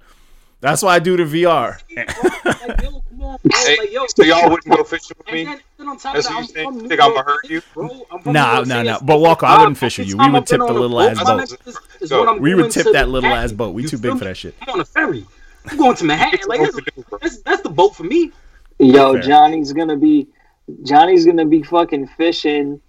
That's 0.62 0.80
why 0.80 0.94
I 0.94 0.98
do 1.00 1.14
it 1.14 1.20
in 1.20 1.28
VR. 1.28 1.78
Like, 1.96 2.82
yo, 2.82 3.00
come 3.00 3.22
on, 3.22 3.38
bro. 3.42 3.50
Hey, 3.52 3.76
Like, 3.78 3.92
yo, 3.92 4.06
so 4.06 4.22
y'all 4.22 4.48
wouldn't 4.48 4.74
go 4.76 4.84
fishing 4.84 5.16
with 5.18 5.26
me? 5.34 5.44
then, 5.44 5.60
then 5.76 5.88
on 5.88 5.98
top 5.98 6.14
That's 6.14 6.28
what 6.28 6.36
you're 6.38 6.44
saying? 6.44 6.68
I'm 6.68 6.88
Think 6.88 7.00
I'ma 7.00 7.22
hurt 7.24 7.50
you? 7.50 7.62
bro. 7.74 8.06
I'm 8.12 8.22
from 8.22 8.32
Nah, 8.32 8.62
nah, 8.62 8.82
nah. 8.84 8.92
It's 8.94 9.02
But 9.02 9.18
Walker, 9.18 9.44
I 9.46 9.58
wouldn't 9.58 9.76
fish 9.76 9.98
with 9.98 10.06
you. 10.08 10.16
We 10.16 10.30
would 10.30 10.46
tip 10.46 10.60
the 10.60 10.72
little 10.72 11.00
ass 11.00 11.22
boat. 11.22 11.36
next 11.38 11.56
is- 11.66 11.78
is 12.00 12.10
Go. 12.10 12.20
when 12.20 12.28
I'm 12.28 12.40
We 12.40 12.54
would 12.54 12.70
tip 12.70 12.86
that 12.92 13.08
little 13.08 13.30
ass 13.32 13.50
boat. 13.52 13.74
We 13.74 13.84
too 13.84 13.98
big 13.98 14.16
for 14.18 14.24
that 14.24 14.36
shit. 14.36 14.54
I'm 14.62 14.70
on 14.74 14.80
a 14.80 14.84
ferry. 14.84 15.26
I'm 15.68 15.76
going 15.76 15.96
to 15.96 16.04
Manhattan. 16.04 16.40
Like 16.48 16.60
that's, 16.60 16.78
that's, 17.20 17.36
that's 17.42 17.62
the 17.62 17.70
boat 17.70 17.96
for 17.96 18.04
me. 18.04 18.30
Yo, 18.78 19.18
Johnny's 19.20 19.72
gonna 19.72 19.96
be 19.96 20.28
Johnny's 20.84 21.26
gonna 21.26 21.44
be 21.44 21.62
fucking 21.62 22.06
fishing 22.16 22.80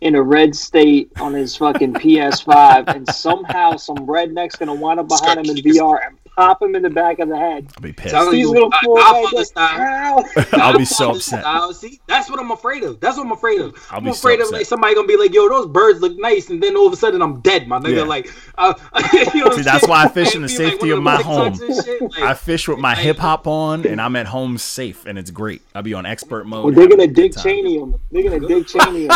in 0.00 0.14
a 0.14 0.22
red 0.22 0.54
state 0.56 1.12
on 1.20 1.34
his 1.34 1.56
fucking 1.56 1.92
PS5, 1.94 2.88
and 2.94 3.06
somehow 3.14 3.76
some 3.76 3.98
redneck's 4.06 4.56
gonna 4.56 4.74
wind 4.74 4.98
up 4.98 5.08
behind 5.08 5.46
him 5.46 5.56
in 5.56 5.62
VR 5.62 5.98
and 6.06 6.16
pop 6.40 6.62
him 6.62 6.74
in 6.74 6.82
the 6.82 6.88
back 6.90 7.18
of 7.18 7.28
the 7.28 7.36
head. 7.36 7.66
I'll 7.76 7.82
be 7.82 7.92
pissed. 7.92 8.14
Telling 8.14 8.34
He's 8.34 8.46
you, 8.48 8.54
gonna 8.54 8.68
I, 8.72 8.78
I'll, 8.86 8.94
back 8.94 9.04
follow 9.04 9.30
like, 9.36 9.46
style. 9.46 10.24
I'll 10.52 10.78
be 10.78 10.84
so 11.00 11.10
upset. 11.10 11.40
style. 11.42 11.72
See, 11.74 12.00
that's 12.06 12.30
what 12.30 12.40
I'm 12.40 12.50
afraid 12.50 12.82
of. 12.82 12.98
That's 13.00 13.16
what 13.18 13.26
I'm 13.26 13.32
afraid 13.32 13.60
of. 13.60 13.74
I'll 13.90 13.98
I'm 13.98 14.04
be 14.04 14.12
so 14.12 14.18
afraid 14.18 14.40
of 14.40 14.50
like 14.50 14.64
somebody 14.64 14.94
gonna 14.94 15.06
be 15.06 15.16
like, 15.18 15.34
"Yo, 15.34 15.48
those 15.48 15.66
birds 15.66 16.00
look 16.00 16.16
nice," 16.18 16.48
and 16.48 16.62
then 16.62 16.76
all 16.76 16.86
of 16.86 16.92
a 16.92 16.96
sudden 16.96 17.20
I'm 17.20 17.40
dead, 17.42 17.68
my 17.68 17.78
nigga. 17.78 17.96
Yeah. 17.96 18.02
Like, 18.04 18.30
uh, 18.56 18.72
you 19.34 19.44
know 19.44 19.50
See, 19.50 19.58
I'm 19.58 19.62
that's 19.64 19.86
why 19.86 20.04
I 20.04 20.08
fish 20.08 20.34
in 20.34 20.40
the 20.42 20.48
Be 20.56 20.58
like 20.64 20.72
safety 20.72 20.90
of 20.90 21.02
my 21.02 21.16
home. 21.22 21.52
TikToks 21.52 21.60
and 21.76 21.84
shit, 21.84 22.02
like- 22.02 22.18
I 22.22 22.34
fish 22.34 22.68
with 22.68 22.78
my 22.78 22.94
like- 22.94 22.98
hip 23.04 23.18
hop 23.18 23.46
on, 23.46 23.86
and 23.86 24.00
I'm 24.00 24.16
at 24.16 24.26
home 24.26 24.56
safe, 24.58 25.04
and 25.06 25.18
it's 25.18 25.30
great. 25.30 25.60
I'll 25.74 25.82
be 25.82 25.92
on 25.94 26.06
expert 26.06 26.46
mode. 26.46 26.64
Well, 26.64 26.74
they're 26.74 26.88
gonna 26.88 27.02
a 27.02 27.06
good 27.06 27.32
Dick. 27.32 27.42
Cheney 27.42 27.78
him. 27.78 27.94
They're 28.10 28.22
gonna 28.22 28.40
Dick 28.48 28.66
Cheney 28.66 29.04
him. 29.04 29.10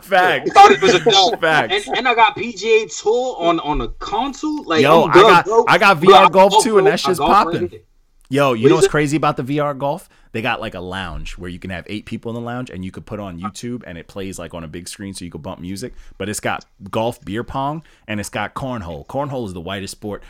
Facts. 0.00 0.52
thought 0.52 0.70
it 0.70 0.80
was 0.82 0.94
a 0.94 1.04
dog. 1.10 1.40
Facts. 1.40 1.86
and, 1.88 1.98
and 1.98 2.08
I 2.08 2.14
got 2.14 2.36
PGA 2.36 2.90
Tour 3.02 3.36
on 3.38 3.60
on 3.60 3.80
a 3.80 3.88
console. 3.88 4.62
Like, 4.64 4.82
Yo, 4.82 5.04
I'm 5.04 5.10
I 5.10 5.14
got- 5.14 5.44
bro. 5.44 5.64
I 5.68 5.78
got 5.78 6.00
Bro, 6.00 6.10
VR 6.14 6.32
Golf 6.34 6.52
oh, 6.56 6.62
too, 6.62 6.78
and 6.78 6.86
that 6.86 7.00
shit's 7.00 7.20
I 7.20 7.26
golf 7.26 7.46
right 7.46 7.60
popping. 7.60 7.80
Yo, 8.28 8.52
you 8.52 8.64
What 8.64 8.68
know 8.68 8.74
what's 8.76 8.86
it? 8.86 8.90
crazy 8.90 9.16
about 9.16 9.36
the 9.36 9.44
VR 9.44 9.78
golf? 9.78 10.08
They 10.32 10.42
got 10.42 10.60
like 10.60 10.74
a 10.74 10.80
lounge 10.80 11.38
where 11.38 11.48
you 11.48 11.60
can 11.60 11.70
have 11.70 11.86
eight 11.88 12.06
people 12.06 12.30
in 12.30 12.34
the 12.34 12.40
lounge, 12.40 12.70
and 12.70 12.84
you 12.84 12.90
could 12.90 13.06
put 13.06 13.20
on 13.20 13.38
YouTube, 13.38 13.84
and 13.86 13.96
it 13.96 14.08
plays 14.08 14.38
like 14.38 14.52
on 14.52 14.64
a 14.64 14.68
big 14.68 14.88
screen, 14.88 15.14
so 15.14 15.24
you 15.24 15.30
could 15.30 15.42
bump 15.42 15.60
music. 15.60 15.94
But 16.18 16.28
it's 16.28 16.40
got 16.40 16.64
golf, 16.90 17.24
beer 17.24 17.44
pong, 17.44 17.84
and 18.08 18.18
it's 18.18 18.30
got 18.30 18.54
cornhole. 18.54 19.06
Cornhole 19.06 19.46
is 19.46 19.52
the 19.52 19.60
whitest 19.60 19.92
sport. 19.92 20.24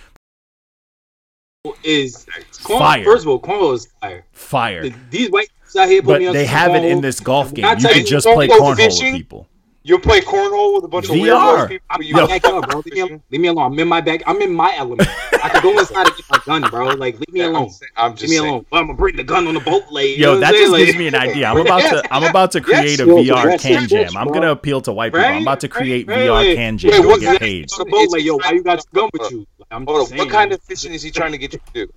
Is 1.83 2.27
corn, 2.63 2.79
Fire. 2.79 3.05
First 3.05 3.25
of 3.25 3.29
all, 3.29 3.41
cornhole 3.41 3.75
is 3.75 3.87
fire. 4.03 4.27
Fire. 4.33 4.91
These 5.11 5.31
white 5.31 5.49
out 5.77 5.89
here 5.89 6.03
put 6.03 6.23
But 6.23 6.33
they 6.33 6.45
have 6.45 6.75
it 6.75 6.85
in 6.85 7.01
this 7.01 7.21
golf 7.21 7.55
game. 7.55 7.65
You 7.79 7.89
can 7.89 8.05
just 8.05 8.27
play 8.27 8.49
cornhole 8.49 8.77
fishing? 8.77 9.15
with 9.15 9.23
people. 9.23 9.49
You'll 9.87 9.99
play 10.01 10.23
cornhole 10.23 10.75
with 10.77 10.85
a 10.85 10.89
bunch 10.89 11.05
of 11.11 11.17
VR. 11.17 11.67
weirdos. 11.67 11.69
People, 11.69 11.87
I'm 11.91 12.01
you 12.03 12.09
in 12.11 12.23
my 12.23 12.27
backyard, 12.27 12.65
bro. 12.65 12.83
Leave 12.87 12.95
me, 12.95 13.01
alone. 13.01 13.23
leave 13.31 13.41
me 13.43 13.49
alone. 13.49 13.73
I'm 13.73 13.79
in 13.79 13.87
my 13.89 14.01
back. 14.01 14.23
I'm 14.27 14.41
in 14.41 14.55
my 14.55 14.75
element. 14.77 15.09
I 15.43 15.51
can 15.51 15.61
go 15.61 15.79
inside 15.79 16.07
and 16.07 16.17
get 16.17 16.25
my 16.31 16.39
gun, 16.39 16.69
bro. 16.71 16.89
Like, 16.95 17.17
leave 17.19 17.29
me 17.31 17.41
Yeah, 17.41 17.49
alone. 17.49 17.69
I'm, 17.97 18.05
I'm 18.07 18.11
Leave 18.13 18.19
just 18.21 18.31
me 18.31 18.37
saying. 18.39 18.49
alone. 18.51 18.67
I'm 18.73 18.87
gonna 18.87 18.97
bring 18.97 19.17
the 19.17 19.25
gun 19.25 19.47
on 19.47 19.53
the 19.53 19.61
boat. 19.61 19.83
Like, 19.91 20.09
you 20.09 20.25
know 20.25 20.37
Yo, 20.37 20.41
that 20.41 20.53
just 20.53 20.73
saying? 20.73 20.87
gives 20.87 20.99
me 20.99 21.09
an 21.09 21.15
idea. 21.15 21.49
I'm 21.49 21.59
about 21.67 21.81
to 21.83 22.03
I'm 22.11 22.25
about 22.25 22.53
to 22.53 22.63
create 22.63 22.99
a 23.01 23.05
Yo, 23.05 23.15
VR 23.15 23.45
that's 23.51 23.63
can 23.63 23.85
a 23.85 23.87
jam. 23.87 24.13
bitch, 24.13 24.17
I'm 24.17 24.29
gonna 24.29 24.53
appeal 24.53 24.81
to 24.81 24.93
white 24.93 25.13
people. 25.13 25.27
I'm 25.27 25.43
about 25.43 25.61
to 25.61 25.69
create 25.69 26.09
Right, 26.09 26.27
VR 26.29 26.31
right. 26.33 26.57
can 26.57 26.79
jam 26.79 26.93
and 26.95 27.05
what's 27.07 27.21
get 27.21 27.33
that? 27.33 27.41
paid. 27.41 27.69
the 27.69 27.85
boat. 27.85 28.11
Like, 28.11 28.25
yo, 28.25 28.37
why 28.39 28.53
you 28.53 28.63
got 28.63 28.83
your 28.95 29.03
gun 29.03 29.11
with 29.13 29.31
you? 29.31 29.39
Like, 29.59 29.67
I'm 29.71 29.85
Hold 29.87 30.13
on, 30.13 30.19
what 30.19 30.31
kind 30.31 30.51
of 30.53 30.63
fishing 30.63 30.95
is 30.95 31.03
he 31.03 31.11
trying 31.11 31.33
to 31.33 31.39
get 31.39 31.53
you 31.53 31.59
to 31.75 31.87
do? 31.87 31.93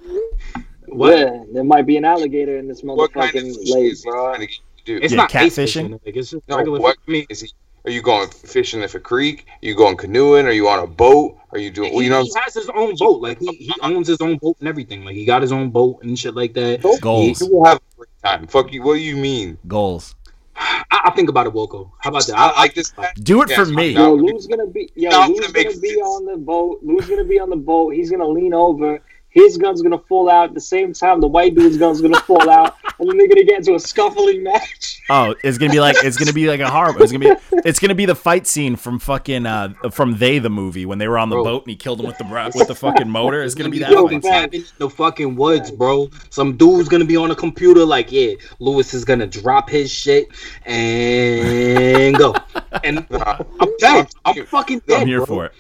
What? 0.88 1.18
Yeah, 1.18 1.44
there 1.54 1.64
might 1.64 1.86
be 1.86 1.96
an 1.96 2.04
alligator 2.04 2.58
in 2.58 2.68
this 2.68 2.82
What 2.84 3.14
kind 3.14 3.30
of 3.34 3.44
motherfucking 3.44 3.74
lake, 3.74 4.04
bro. 4.04 4.14
trying 4.34 4.40
to 4.42 4.48
get 4.48 4.56
you 4.56 4.60
to 4.78 5.00
do? 5.00 5.06
It's 5.06 5.14
Yeah, 5.14 5.18
not 5.18 5.36
ice 5.36 5.54
catfishing? 5.54 5.56
fishing. 5.56 5.92
Like, 5.92 6.16
it's 6.16 6.32
just 6.32 6.44
No, 6.50 6.58
regular. 6.58 6.80
what 6.80 6.98
I 7.08 7.12
mean, 7.12 7.26
is 7.30 7.42
he? 7.42 7.52
Are 7.86 7.92
you 7.92 8.02
going 8.02 8.30
fishing 8.30 8.82
in 8.82 8.90
a 8.94 9.00
creek? 9.00 9.46
Are 9.48 9.66
you 9.66 9.76
going 9.76 9.96
canoeing? 9.96 10.46
Are 10.46 10.52
you 10.52 10.68
on 10.68 10.80
a 10.84 10.88
boat? 10.88 11.38
Are 11.52 11.58
you 11.58 11.72
doing? 11.72 11.92
he, 11.92 11.96
Well, 11.96 12.04
you 12.04 12.10
know, 12.10 12.24
he 12.24 12.32
has 12.36 12.54
his 12.54 12.70
own 12.70 12.96
boat. 12.98 13.22
Like, 13.22 13.40
he, 13.40 13.48
he 13.48 13.74
owns 13.82 14.08
his 14.08 14.20
own 14.20 14.38
boat 14.38 14.58
and 14.60 14.68
everything. 14.68 15.06
Like, 15.06 15.16
he 15.16 15.26
got 15.26 15.42
his 15.42 15.52
own 15.52 15.70
boat 15.70 16.04
and 16.04 16.20
shit 16.20 16.36
like 16.36 16.54
that. 16.56 16.82
Goals. 17.02 17.42
you 17.42 17.54
will 17.54 17.66
have 17.66 17.78
a 17.78 17.96
great 17.96 18.10
time. 18.24 18.48
Fuck 18.48 18.74
you. 18.74 18.84
What 18.84 18.96
do 18.96 19.00
you 19.00 19.16
mean? 19.16 19.58
Goals. 19.68 20.16
I, 20.58 20.84
I 21.06 21.12
think 21.12 21.30
about 21.30 21.48
it, 21.48 21.54
Wilco. 21.54 21.92
How 22.00 22.10
about 22.10 22.26
that? 22.28 22.38
I 22.38 22.50
I, 22.50 22.60
like 22.62 22.74
this. 22.74 22.94
Do 23.22 23.42
it 23.44 23.52
for 23.52 23.66
me. 23.66 23.94
no. 23.94 24.16
Yo, 24.16 24.24
Lou's 24.24 24.48
gonna 24.48 24.68
be 24.68 24.90
yo, 24.96 25.10
Not 25.10 25.30
Lou's 25.30 25.40
gonna 25.52 25.64
gonna, 25.64 25.80
be 25.80 25.96
on 26.02 26.26
the 26.26 26.38
boat. 26.38 26.80
Lou's 26.82 27.08
gonna 27.08 27.24
be 27.24 27.40
on 27.40 27.50
the 27.50 27.56
boat. 27.56 27.94
He's 27.94 28.10
gonna 28.10 28.28
lean 28.28 28.54
over. 28.54 29.00
His 29.38 29.56
gun's 29.58 29.82
gonna 29.84 30.00
fall 30.00 30.30
out 30.30 30.50
at 30.50 30.54
the 30.56 30.62
same 30.62 30.94
time. 30.94 31.22
The 31.22 31.28
white 31.28 31.54
dude's 31.54 31.78
gun's 31.78 32.02
gonna 32.02 32.20
fall 32.22 32.50
out, 32.50 32.76
and 33.00 33.08
then 33.08 33.18
they're 33.18 33.28
gonna 33.28 33.44
get 33.44 33.60
into 33.60 33.76
a 33.76 33.80
scuffling 33.80 34.42
match. 34.44 35.02
Oh, 35.10 35.36
it's 35.44 35.58
gonna 35.60 35.72
be 35.72 35.80
like 35.80 35.96
it's 36.04 36.18
gonna 36.18 36.34
be 36.34 36.48
like 36.48 36.60
a 36.60 36.70
horror. 36.70 36.96
It's 37.02 37.12
gonna 37.12 37.36
be 37.36 37.60
it's 37.66 37.80
gonna 37.80 37.94
be 37.96 38.06
the 38.06 38.16
fight 38.16 38.48
scene 38.48 38.76
from 38.76 38.98
fucking 39.00 39.46
uh 39.46 39.74
from 39.92 40.18
They 40.18 40.40
the 40.40 40.50
movie 40.50 40.86
when 40.88 40.98
they 40.98 41.08
were 41.08 41.18
on 41.20 41.30
the 41.30 41.36
Bro. 41.36 41.44
boat 41.44 41.64
and 41.64 41.70
he 41.70 41.76
killed 41.76 42.00
him 42.00 42.08
with 42.08 42.18
the 42.18 42.52
with 42.56 42.68
the 42.68 42.76
fucking 42.76 43.08
motor. 43.20 43.44
It's 43.44 43.54
gonna 43.56 43.70
be 43.70 43.80
that 43.80 43.92
Yo, 43.92 44.04
fight. 44.08 44.12
man. 44.12 44.22
cabin 44.22 44.62
in 44.62 44.66
the 44.80 44.90
fucking 44.90 45.36
woods, 45.36 45.70
bro. 45.72 46.10
Some 46.32 46.58
dude's 46.58 46.90
gonna 46.90 47.06
be 47.06 47.16
on 47.18 47.30
a 47.32 47.36
computer, 47.36 47.86
like, 47.86 48.12
yeah, 48.12 48.34
Lewis 48.60 48.94
is 48.94 49.06
gonna 49.06 49.28
drop 49.28 49.70
his 49.70 49.92
shit 49.92 50.30
and 50.66 52.16
go. 52.18 52.36
And 52.84 53.06
Nah. 53.12 53.38
I'm 53.60 53.78
dead. 53.78 54.08
I'm 54.26 54.46
fucking 54.46 54.82
dead. 54.88 55.02
I'm 55.02 55.08
here 55.08 55.20
bro. 55.20 55.26
for 55.26 55.46
it. 55.46 55.54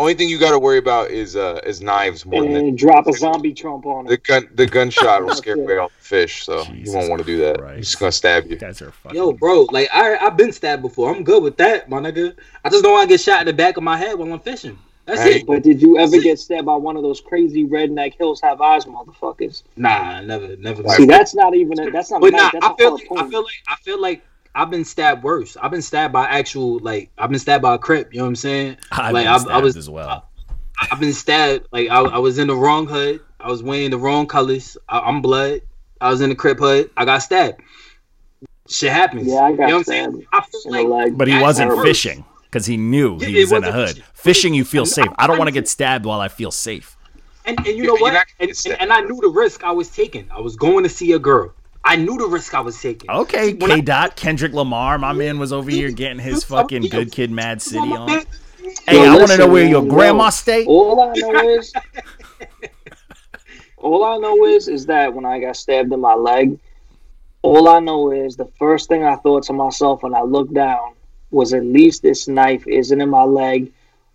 Only 0.00 0.14
thing 0.14 0.30
you 0.30 0.38
got 0.38 0.52
to 0.52 0.58
worry 0.58 0.78
about 0.78 1.10
is 1.10 1.36
uh 1.36 1.60
is 1.66 1.82
knives 1.82 2.24
more 2.24 2.42
than 2.42 2.74
drop 2.74 3.06
a 3.06 3.12
zombie 3.12 3.52
trump 3.52 3.84
on 3.84 4.06
the 4.06 4.16
gun. 4.16 4.48
The 4.54 4.66
gunshot 4.66 5.22
will 5.22 5.34
scare 5.42 5.56
away 5.62 5.76
all 5.76 5.88
the 5.88 6.02
fish, 6.02 6.46
so 6.46 6.62
you 6.72 6.90
won't 6.90 7.10
want 7.10 7.20
to 7.20 7.26
do 7.26 7.36
that. 7.42 7.58
Christ. 7.58 7.76
He's 7.76 7.86
just 7.88 7.98
gonna 8.00 8.12
stab 8.12 8.44
you. 8.44 8.52
You 8.52 8.56
guys 8.56 8.80
are 8.80 8.92
fucking. 8.92 9.14
Yo, 9.18 9.32
bro, 9.32 9.66
like 9.70 9.90
I 9.92 10.16
I've 10.16 10.38
been 10.38 10.52
stabbed 10.52 10.80
before. 10.80 11.14
I'm 11.14 11.22
good 11.22 11.42
with 11.42 11.58
that, 11.58 11.90
my 11.90 12.00
nigga. 12.00 12.34
I 12.64 12.70
just 12.70 12.82
don't 12.82 12.94
want 12.94 13.10
to 13.10 13.14
get 13.14 13.20
shot 13.20 13.40
in 13.40 13.46
the 13.46 13.52
back 13.52 13.76
of 13.76 13.82
my 13.82 13.98
head 13.98 14.18
while 14.18 14.32
I'm 14.32 14.40
fishing. 14.40 14.78
That's 15.04 15.20
Hey. 15.20 15.40
it. 15.40 15.46
But 15.46 15.64
did 15.64 15.82
you 15.82 15.98
ever 15.98 16.18
get 16.18 16.38
stabbed 16.38 16.64
by 16.64 16.76
one 16.76 16.96
of 16.96 17.02
those 17.02 17.20
crazy 17.20 17.66
redneck 17.66 18.14
hills 18.16 18.40
have 18.40 18.62
eyes 18.62 18.86
motherfuckers? 18.86 19.64
Nah, 19.76 20.22
never, 20.22 20.56
never. 20.56 20.82
See, 20.90 21.04
that's 21.04 21.34
not 21.34 21.54
even 21.54 21.78
a, 21.78 21.90
that's 21.90 22.10
not 22.10 22.22
But 22.22 22.32
knife, 22.32 22.54
nah, 22.54 22.60
that's 22.60 22.66
I 22.66 22.72
a 22.72 22.76
feel 22.76 22.92
like 22.94 23.08
I 23.18 23.28
feel 23.28 23.42
like 23.42 23.62
I 23.68 23.76
feel 23.76 24.00
like 24.00 24.22
I've 24.54 24.70
been 24.70 24.84
stabbed 24.84 25.22
worse. 25.22 25.56
I've 25.56 25.70
been 25.70 25.82
stabbed 25.82 26.12
by 26.12 26.24
actual 26.26 26.78
like 26.80 27.10
I've 27.18 27.30
been 27.30 27.38
stabbed 27.38 27.62
by 27.62 27.74
a 27.74 27.78
crip. 27.78 28.12
You 28.12 28.18
know 28.18 28.24
what 28.24 28.30
I'm 28.30 28.36
saying? 28.36 28.76
I've 28.90 29.12
like 29.14 29.24
been 29.26 29.32
I, 29.32 29.38
stabbed 29.38 29.50
I 29.52 29.58
was 29.58 29.76
as 29.76 29.88
well. 29.90 30.26
I've 30.90 30.98
been 31.00 31.12
stabbed. 31.12 31.66
Like 31.72 31.88
I, 31.90 32.00
I 32.00 32.18
was 32.18 32.38
in 32.38 32.48
the 32.48 32.56
wrong 32.56 32.86
hood. 32.86 33.20
I 33.38 33.48
was 33.48 33.62
wearing 33.62 33.90
the 33.90 33.98
wrong 33.98 34.26
colors. 34.26 34.76
I, 34.88 35.00
I'm 35.00 35.22
blood. 35.22 35.60
I 36.00 36.10
was 36.10 36.20
in 36.20 36.30
the 36.30 36.34
crip 36.34 36.58
hood. 36.58 36.90
I 36.96 37.04
got 37.04 37.18
stabbed. 37.18 37.60
Shit 38.68 38.92
happens. 38.92 39.26
Yeah, 39.28 39.34
I 39.40 39.52
got 39.52 39.52
you 39.52 39.56
know 39.56 39.64
what 39.66 39.72
I'm 39.78 39.84
stabbed 39.84 40.12
saying? 40.14 40.26
I 40.32 40.40
feel 40.42 40.60
in 40.66 40.70
the 40.72 40.78
like 40.82 41.04
leg. 41.06 41.18
But 41.18 41.28
he 41.28 41.38
wasn't 41.40 41.70
worse. 41.70 41.82
fishing 41.86 42.24
because 42.44 42.66
he 42.66 42.76
knew 42.76 43.18
Yeah, 43.20 43.26
he 43.28 43.38
it 43.38 43.42
was 43.42 43.52
in 43.52 43.64
a 43.64 43.72
hood. 43.72 43.88
fishing. 43.90 44.04
Fishing, 44.14 44.54
you 44.54 44.64
feel 44.64 44.82
I'm- 44.82 44.86
safe. 44.86 45.06
I'm 45.08 45.14
I 45.18 45.26
don't 45.26 45.38
want 45.38 45.48
to 45.48 45.52
to- 45.52 45.60
get 45.60 45.68
stabbed 45.68 46.04
while 46.04 46.20
I 46.20 46.28
feel 46.28 46.50
safe. 46.50 46.96
And, 47.46 47.58
and 47.66 47.68
you 47.68 47.84
know 47.86 47.96
what? 47.96 48.14
And, 48.38 48.50
and, 48.66 48.80
and 48.80 48.92
I 48.92 49.00
knew 49.00 49.18
the 49.20 49.28
risk 49.28 49.64
I 49.64 49.72
was 49.72 49.88
taking. 49.88 50.28
I 50.30 50.40
was 50.40 50.56
going 50.56 50.82
to 50.84 50.90
see 50.90 51.12
a 51.12 51.18
girl. 51.18 51.52
I 51.84 51.96
knew 51.96 52.16
the 52.18 52.26
risk 52.26 52.54
I 52.54 52.60
was 52.60 52.80
taking. 52.80 53.10
Okay, 53.10 53.54
When 53.54 53.70
I- 53.70 53.76
K. 53.76 53.80
Dot 53.80 54.16
Kendrick 54.16 54.52
Lamar, 54.52 54.98
my 54.98 55.12
man 55.12 55.38
was 55.38 55.52
over 55.52 55.70
here 55.70 55.90
getting 55.90 56.18
his 56.18 56.44
fucking 56.52 56.82
good 56.82 57.10
kid, 57.12 57.30
Mad 57.30 57.62
City 57.62 57.78
on. 57.96 58.08
Hey, 58.86 59.02
Yo, 59.02 59.12
I 59.12 59.16
want 59.16 59.30
to 59.30 59.38
know 59.38 59.48
where 59.48 59.64
your 59.66 59.84
grandma 59.84 60.24
yo. 60.24 60.30
stay. 60.30 60.64
All 60.66 61.00
I 61.00 61.12
know 61.14 61.48
is, 61.58 61.72
all 63.78 64.04
I 64.04 64.18
know 64.18 64.44
is, 64.44 64.68
is 64.68 64.86
that 64.86 65.14
when 65.14 65.24
I 65.24 65.40
got 65.40 65.56
stabbed 65.56 65.92
in 65.92 66.00
my 66.00 66.14
leg, 66.14 66.58
all 67.42 67.68
I 67.68 67.80
know 67.80 68.12
is 68.12 68.36
the 68.36 68.46
first 68.58 68.88
thing 68.88 69.02
I 69.04 69.16
thought 69.16 69.44
to 69.44 69.52
myself 69.54 70.02
when 70.02 70.14
I 70.14 70.20
looked 70.22 70.52
down 70.54 70.92
was, 71.30 71.54
at 71.54 71.64
least 71.64 72.02
this 72.02 72.28
knife 72.28 72.66
isn't 72.66 73.00
in 73.00 73.08
my 73.08 73.22
leg 73.22 73.72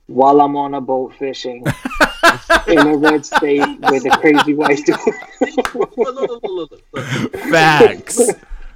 while 0.08 0.40
I'm 0.42 0.56
on 0.56 0.74
a 0.76 0.82
boat 0.82 1.16
fishing 1.18 1.64
in 2.68 2.80
a 2.80 2.98
red 2.98 3.26
state 3.26 3.80
with 3.92 4.06
a 4.06 4.10
crazy 4.20 4.54
white 4.54 4.84
dude. 4.86 4.98
Facts, 7.50 8.16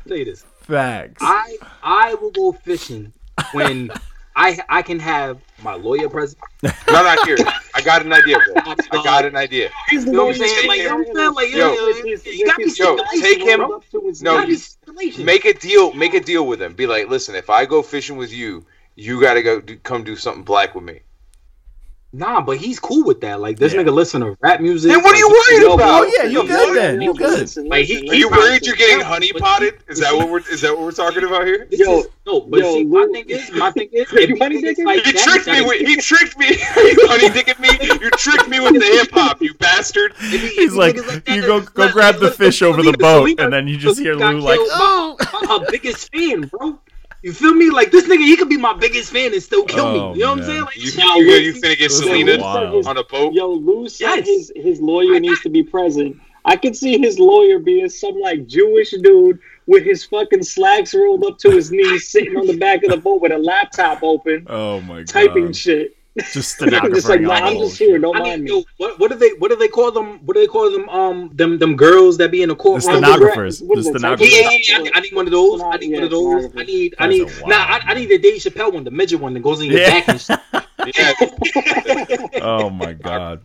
Say 0.08 0.24
this. 0.24 0.44
facts. 0.62 1.18
I 1.22 1.58
I 1.84 2.14
will 2.16 2.32
go 2.32 2.52
fishing 2.52 3.14
when 3.54 3.92
I 4.36 4.60
I 4.70 4.82
can 4.82 5.00
have 5.00 5.40
my 5.64 5.76
lawyer 5.76 6.10
present. 6.10 6.40
No, 6.64 6.72
not 6.90 7.26
here. 7.26 7.38
I 7.76 7.82
got 7.82 8.06
an 8.06 8.14
idea, 8.14 8.38
bro. 8.40 8.74
I 8.92 9.04
got 9.04 9.26
an 9.26 9.36
idea. 9.36 9.70
You 9.92 10.06
know 10.06 10.26
what 10.26 10.36
I'm 10.36 10.48
saying? 10.48 10.68
Like, 10.68 10.78
you 10.80 10.90
know 10.90 10.96
what 10.98 11.08
I'm 11.10 11.16
saying? 11.16 11.34
Like, 11.34 11.52
Yo. 11.52 11.74
yo, 11.74 11.88
yo, 11.88 12.04
you 12.06 12.46
gotta 12.46 12.58
be 12.64 12.72
Yo, 12.76 12.98
take 13.22 13.42
him- 13.42 13.60
bro. 13.60 13.82
No, 14.22 14.42
You 14.44 14.58
gotta 14.58 14.94
be 14.98 15.06
you- 15.08 15.26
Make 15.26 15.46
a 15.46 15.54
deal. 15.54 15.94
Make 15.94 16.14
a 16.14 16.20
deal 16.20 16.46
with 16.48 16.62
him. 16.62 16.74
Be 16.74 16.88
like, 16.88 17.10
listen, 17.10 17.36
if 17.36 17.50
I 17.50 17.66
go 17.66 17.82
fishing 17.82 18.18
with 18.18 18.32
you, 18.34 18.66
you 18.96 19.22
got 19.22 19.36
to 19.36 19.42
go 19.42 19.62
do, 19.62 19.78
come 19.78 20.04
do 20.04 20.16
something 20.18 20.44
black 20.44 20.76
with 20.76 20.84
me. 20.84 21.00
Nah, 22.12 22.42
but 22.42 22.58
he's 22.58 22.80
cool 22.80 23.04
with 23.04 23.22
that. 23.22 23.40
Like 23.40 23.60
this 23.60 23.72
Yeah. 23.74 23.82
nigga 23.84 23.94
listen 23.94 24.22
to 24.22 24.36
rap 24.42 24.62
music. 24.62 24.92
Then 24.92 25.04
what 25.04 25.14
are 25.14 25.18
you 25.20 25.28
like, 25.28 25.34
worried 25.48 25.62
Yo, 25.62 25.74
about? 25.76 26.02
Oh, 26.08 26.12
yeah, 26.18 26.24
you 26.24 26.40
yo, 26.42 26.48
good 26.48 26.76
then, 26.76 27.02
you 27.02 27.08
yo, 27.10 27.14
good. 27.14 27.40
listen, 27.42 27.68
Like, 27.68 27.86
he- 27.86 27.98
listen, 28.00 28.10
Are 28.10 28.16
you 28.16 28.30
worried 28.30 28.66
you're 28.66 28.76
getting 28.76 29.00
Yeah, 29.00 29.06
honey 29.06 29.32
potted? 29.34 29.76
Is 29.88 30.00
that 30.00 30.16
what 30.16 30.28
we're 30.28 30.40
is 30.40 30.62
that 30.62 30.74
what 30.76 30.86
we're 30.86 30.92
talking 30.92 31.24
about 31.24 31.46
here? 31.46 31.68
This 31.70 31.80
Yo, 31.80 32.00
is, 32.00 32.08
no, 32.26 32.42
but 32.42 32.62
yo, 32.62 32.74
see, 32.74 32.84
my 32.86 33.02
Lou- 33.02 33.14
thing 33.14 33.26
is, 33.30 33.52
my 33.52 33.70
thing 33.72 33.90
is, 33.94 34.12
You 34.14 34.38
honey 34.40 34.60
niggas 34.60 34.78
dicking? 34.78 34.86
like 34.86 35.04
He 35.06 35.12
tricked 35.14 35.46
me 35.48 35.62
with 35.62 35.88
he 35.88 35.96
tricked 35.98 36.36
me. 36.40 36.48
you 36.48 37.08
honey 37.08 37.30
dicking 37.30 37.60
me. 37.60 38.00
You 38.04 38.10
tricked 38.12 38.48
me 38.48 38.60
with 38.60 38.74
the 38.80 38.86
hip 38.86 39.12
hop, 39.12 39.40
you 39.44 39.54
bastard. 39.54 40.14
if 40.20 40.42
He's 40.56 40.72
he 40.74 40.78
like, 40.80 40.96
you 41.28 41.42
go 41.44 41.62
go 41.62 41.92
grab 41.92 42.18
the 42.20 42.32
fish 42.32 42.64
over 42.64 42.78
the 42.82 42.86
Selena- 42.94 42.98
Selena- 42.98 43.36
boat, 43.36 43.40
and 43.44 43.54
then 43.54 43.68
you 43.68 43.78
just 43.78 44.00
hear 44.00 44.16
Lou 44.16 44.40
like, 44.40 44.56
killed 44.58 44.70
oh. 44.72 45.16
by- 45.20 45.26
by 45.48 45.60
her 45.60 45.66
biggest 45.70 46.12
fan, 46.12 46.42
bro. 46.42 46.80
You 47.22 47.34
feel 47.34 47.54
me? 47.54 47.70
Like 47.70 47.92
this 47.92 48.06
nigga, 48.06 48.20
he 48.20 48.38
could 48.38 48.50
be 48.50 48.58
my 48.58 48.74
biggest 48.74 49.12
fan 49.12 49.34
and 49.34 49.44
still 49.44 49.66
kill 49.66 49.86
Oh, 49.86 50.14
me. 50.14 50.20
You 50.20 50.26
know 50.26 50.32
what 50.32 50.40
I'm 50.40 50.46
saying? 50.46 50.62
Like, 50.62 50.78
You 50.78 50.92
Nah, 50.98 51.16
you, 51.16 51.28
wait, 51.28 51.44
you 51.44 51.54
finna 51.54 51.78
get 51.78 51.92
Selena 51.92 52.42
on 52.44 52.98
a 52.98 53.04
boat? 53.04 53.34
Yo, 53.34 53.52
Lou 53.52 53.90
said 53.90 54.18
Yes. 54.18 54.28
his 54.28 54.52
his 54.56 54.82
lawyer 54.82 55.20
needs 55.20 55.42
to 55.42 55.50
be 55.50 55.64
present. 55.64 56.18
I 56.46 56.56
could 56.56 56.76
see 56.76 56.98
his 56.98 57.20
lawyer 57.20 57.60
being 57.60 57.90
some 57.90 58.18
like 58.20 58.48
Jewish 58.48 58.92
dude 58.92 59.40
with 59.68 59.84
his 59.84 60.06
fucking 60.06 60.44
slacks 60.44 60.94
rolled 60.96 61.24
up 61.26 61.38
to 61.40 61.52
his 61.52 61.72
knees, 61.72 62.10
sitting 62.10 62.36
on 62.38 62.48
the 62.48 62.58
back 62.58 62.84
of 62.84 62.90
the 62.92 62.98
boat 62.98 63.22
with 63.22 63.32
a 63.34 63.38
laptop 63.38 64.00
open, 64.02 64.48
Oh 64.50 64.80
my 64.82 65.00
god. 65.00 65.08
typing 65.08 65.52
shit. 65.54 65.96
Just 66.34 66.62
I'm 66.62 66.70
just 66.94 67.08
like, 67.10 67.20
stenographering 67.20 67.22
nah, 67.24 67.34
I'm 67.34 67.58
just 67.58 67.78
here. 67.78 67.98
Don't 68.00 68.16
I 68.16 68.20
mind 68.20 68.44
need, 68.44 68.52
me. 68.52 68.58
yo, 68.60 68.64
what, 68.78 69.00
what 69.00 69.12
do 69.12 69.18
they 69.18 69.30
what 69.40 69.50
do 69.52 69.56
they 69.58 69.68
call 69.68 69.92
them? 69.92 70.26
What 70.26 70.36
do 70.36 70.42
they 70.42 70.48
call 70.48 70.70
them? 70.72 70.88
Um, 70.90 71.30
them 71.34 71.58
them 71.60 71.76
girls 71.76 72.18
that 72.18 72.32
be 72.32 72.42
in 72.44 72.50
the 72.50 72.56
The 72.56 72.62
courtroom. 72.62 72.98
stenographers. 72.98 73.62
What 73.62 73.76
The 73.78 73.84
stenographers. 73.84 74.34
Yeah, 74.34 74.50
yeah, 74.52 74.58
yeah, 74.64 74.76
I, 74.78 74.82
need- 74.82 74.92
I 74.96 75.00
need 75.02 75.14
one 75.16 75.26
of 75.28 75.32
those. 75.32 75.62
I 75.62 75.78
need 75.78 75.90
Yeah, 75.92 75.96
one 75.98 76.04
of 76.06 76.12
those. 76.12 76.52
I 76.58 76.64
need, 76.64 76.96
I 77.00 77.08
need. 77.08 77.28
a 77.30 77.48
Nah, 77.48 77.56
I, 77.56 77.82
I 77.86 77.94
need 77.94 78.10
the 78.10 78.18
Dave 78.18 78.42
Chappelle 78.42 78.74
one, 78.74 78.84
the 78.84 78.92
midget 78.92 79.20
one 79.20 79.34
that 79.34 79.42
goes 79.42 79.62
in 79.62 79.72
your 79.72 79.80
Yeah. 79.82 79.90
back 79.90 80.08
and 80.10 80.22
shit. 80.22 80.40
Yeah, 80.96 81.14
Oh 82.42 82.70
my 82.70 82.94
god. 82.94 83.42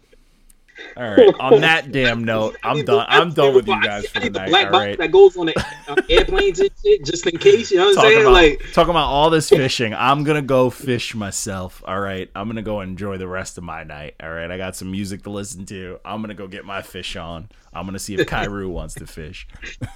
All 0.96 1.02
right. 1.16 1.34
On 1.40 1.60
that 1.60 1.90
damn 1.92 2.24
note, 2.24 2.56
I 2.62 2.70
I'm 2.70 2.84
done. 2.84 3.06
I'm 3.08 3.32
done 3.32 3.54
with 3.54 3.66
you 3.66 3.82
guys 3.82 4.06
for 4.08 4.20
the 4.20 4.26
need 4.26 4.34
night. 4.34 4.48
black 4.48 4.72
All 4.72 4.96
that 4.96 5.10
goes 5.12 5.36
on 5.36 5.46
the 5.46 5.58
uh, 5.88 5.96
airplanes 6.08 6.60
and 6.60 6.70
shit, 6.84 7.04
just 7.04 7.26
in 7.26 7.38
case. 7.38 7.70
You 7.70 7.78
know 7.78 7.84
what 7.86 7.90
I'm 7.90 7.94
Talking 7.96 8.10
saying? 8.10 8.22
about, 8.22 8.32
Like, 8.32 8.72
talking 8.72 8.90
about 8.90 9.06
all 9.08 9.30
this 9.30 9.48
fishing. 9.48 9.94
I'm 9.94 10.24
gonna 10.24 10.42
go 10.42 10.70
fish 10.70 11.14
myself. 11.14 11.82
All 11.86 12.00
right. 12.00 12.30
I'm 12.34 12.48
gonna 12.48 12.62
go 12.62 12.80
enjoy 12.80 13.18
the 13.18 13.28
rest 13.28 13.58
of 13.58 13.64
my 13.64 13.84
night. 13.84 14.14
All 14.22 14.30
right. 14.30 14.50
I 14.50 14.56
got 14.56 14.76
some 14.76 14.90
music 14.90 15.22
to 15.24 15.30
listen 15.30 15.66
to. 15.66 15.98
I'm 16.04 16.20
gonna 16.20 16.34
go 16.34 16.46
get 16.46 16.64
my 16.64 16.82
fish 16.82 17.16
on. 17.16 17.48
I'm 17.72 17.86
gonna 17.86 17.98
see 17.98 18.14
if 18.14 18.26
Kairu 18.26 18.68
wants 18.70 18.94
to 18.94 19.06
fish. 19.06 19.46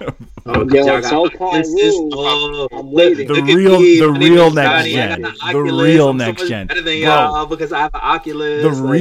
oh, 0.00 0.08
Yo, 0.46 0.64
y'all 0.64 1.02
tell 1.02 1.28
got 1.28 1.32
Oculus's, 1.34 1.74
Kyrou. 1.74 2.10
oh, 2.14 2.68
I'm 2.72 2.90
waiting. 2.90 3.28
The 3.28 3.34
real- 3.42 3.80
me. 3.80 3.98
the 3.98 4.10
real 4.10 4.50
next 4.50 4.88
gen. 4.88 5.22
The 5.22 5.60
real 5.62 6.14
next 6.14 6.48
gen. 6.48 6.66
Better 6.68 6.80
than 6.80 7.00
Bro. 7.00 7.08
y'all 7.10 7.46
because 7.46 7.70
I 7.72 7.80
have 7.80 7.94
an 7.94 8.00
Oculus. 8.02 8.62
The 8.62 8.70
real 8.82 9.00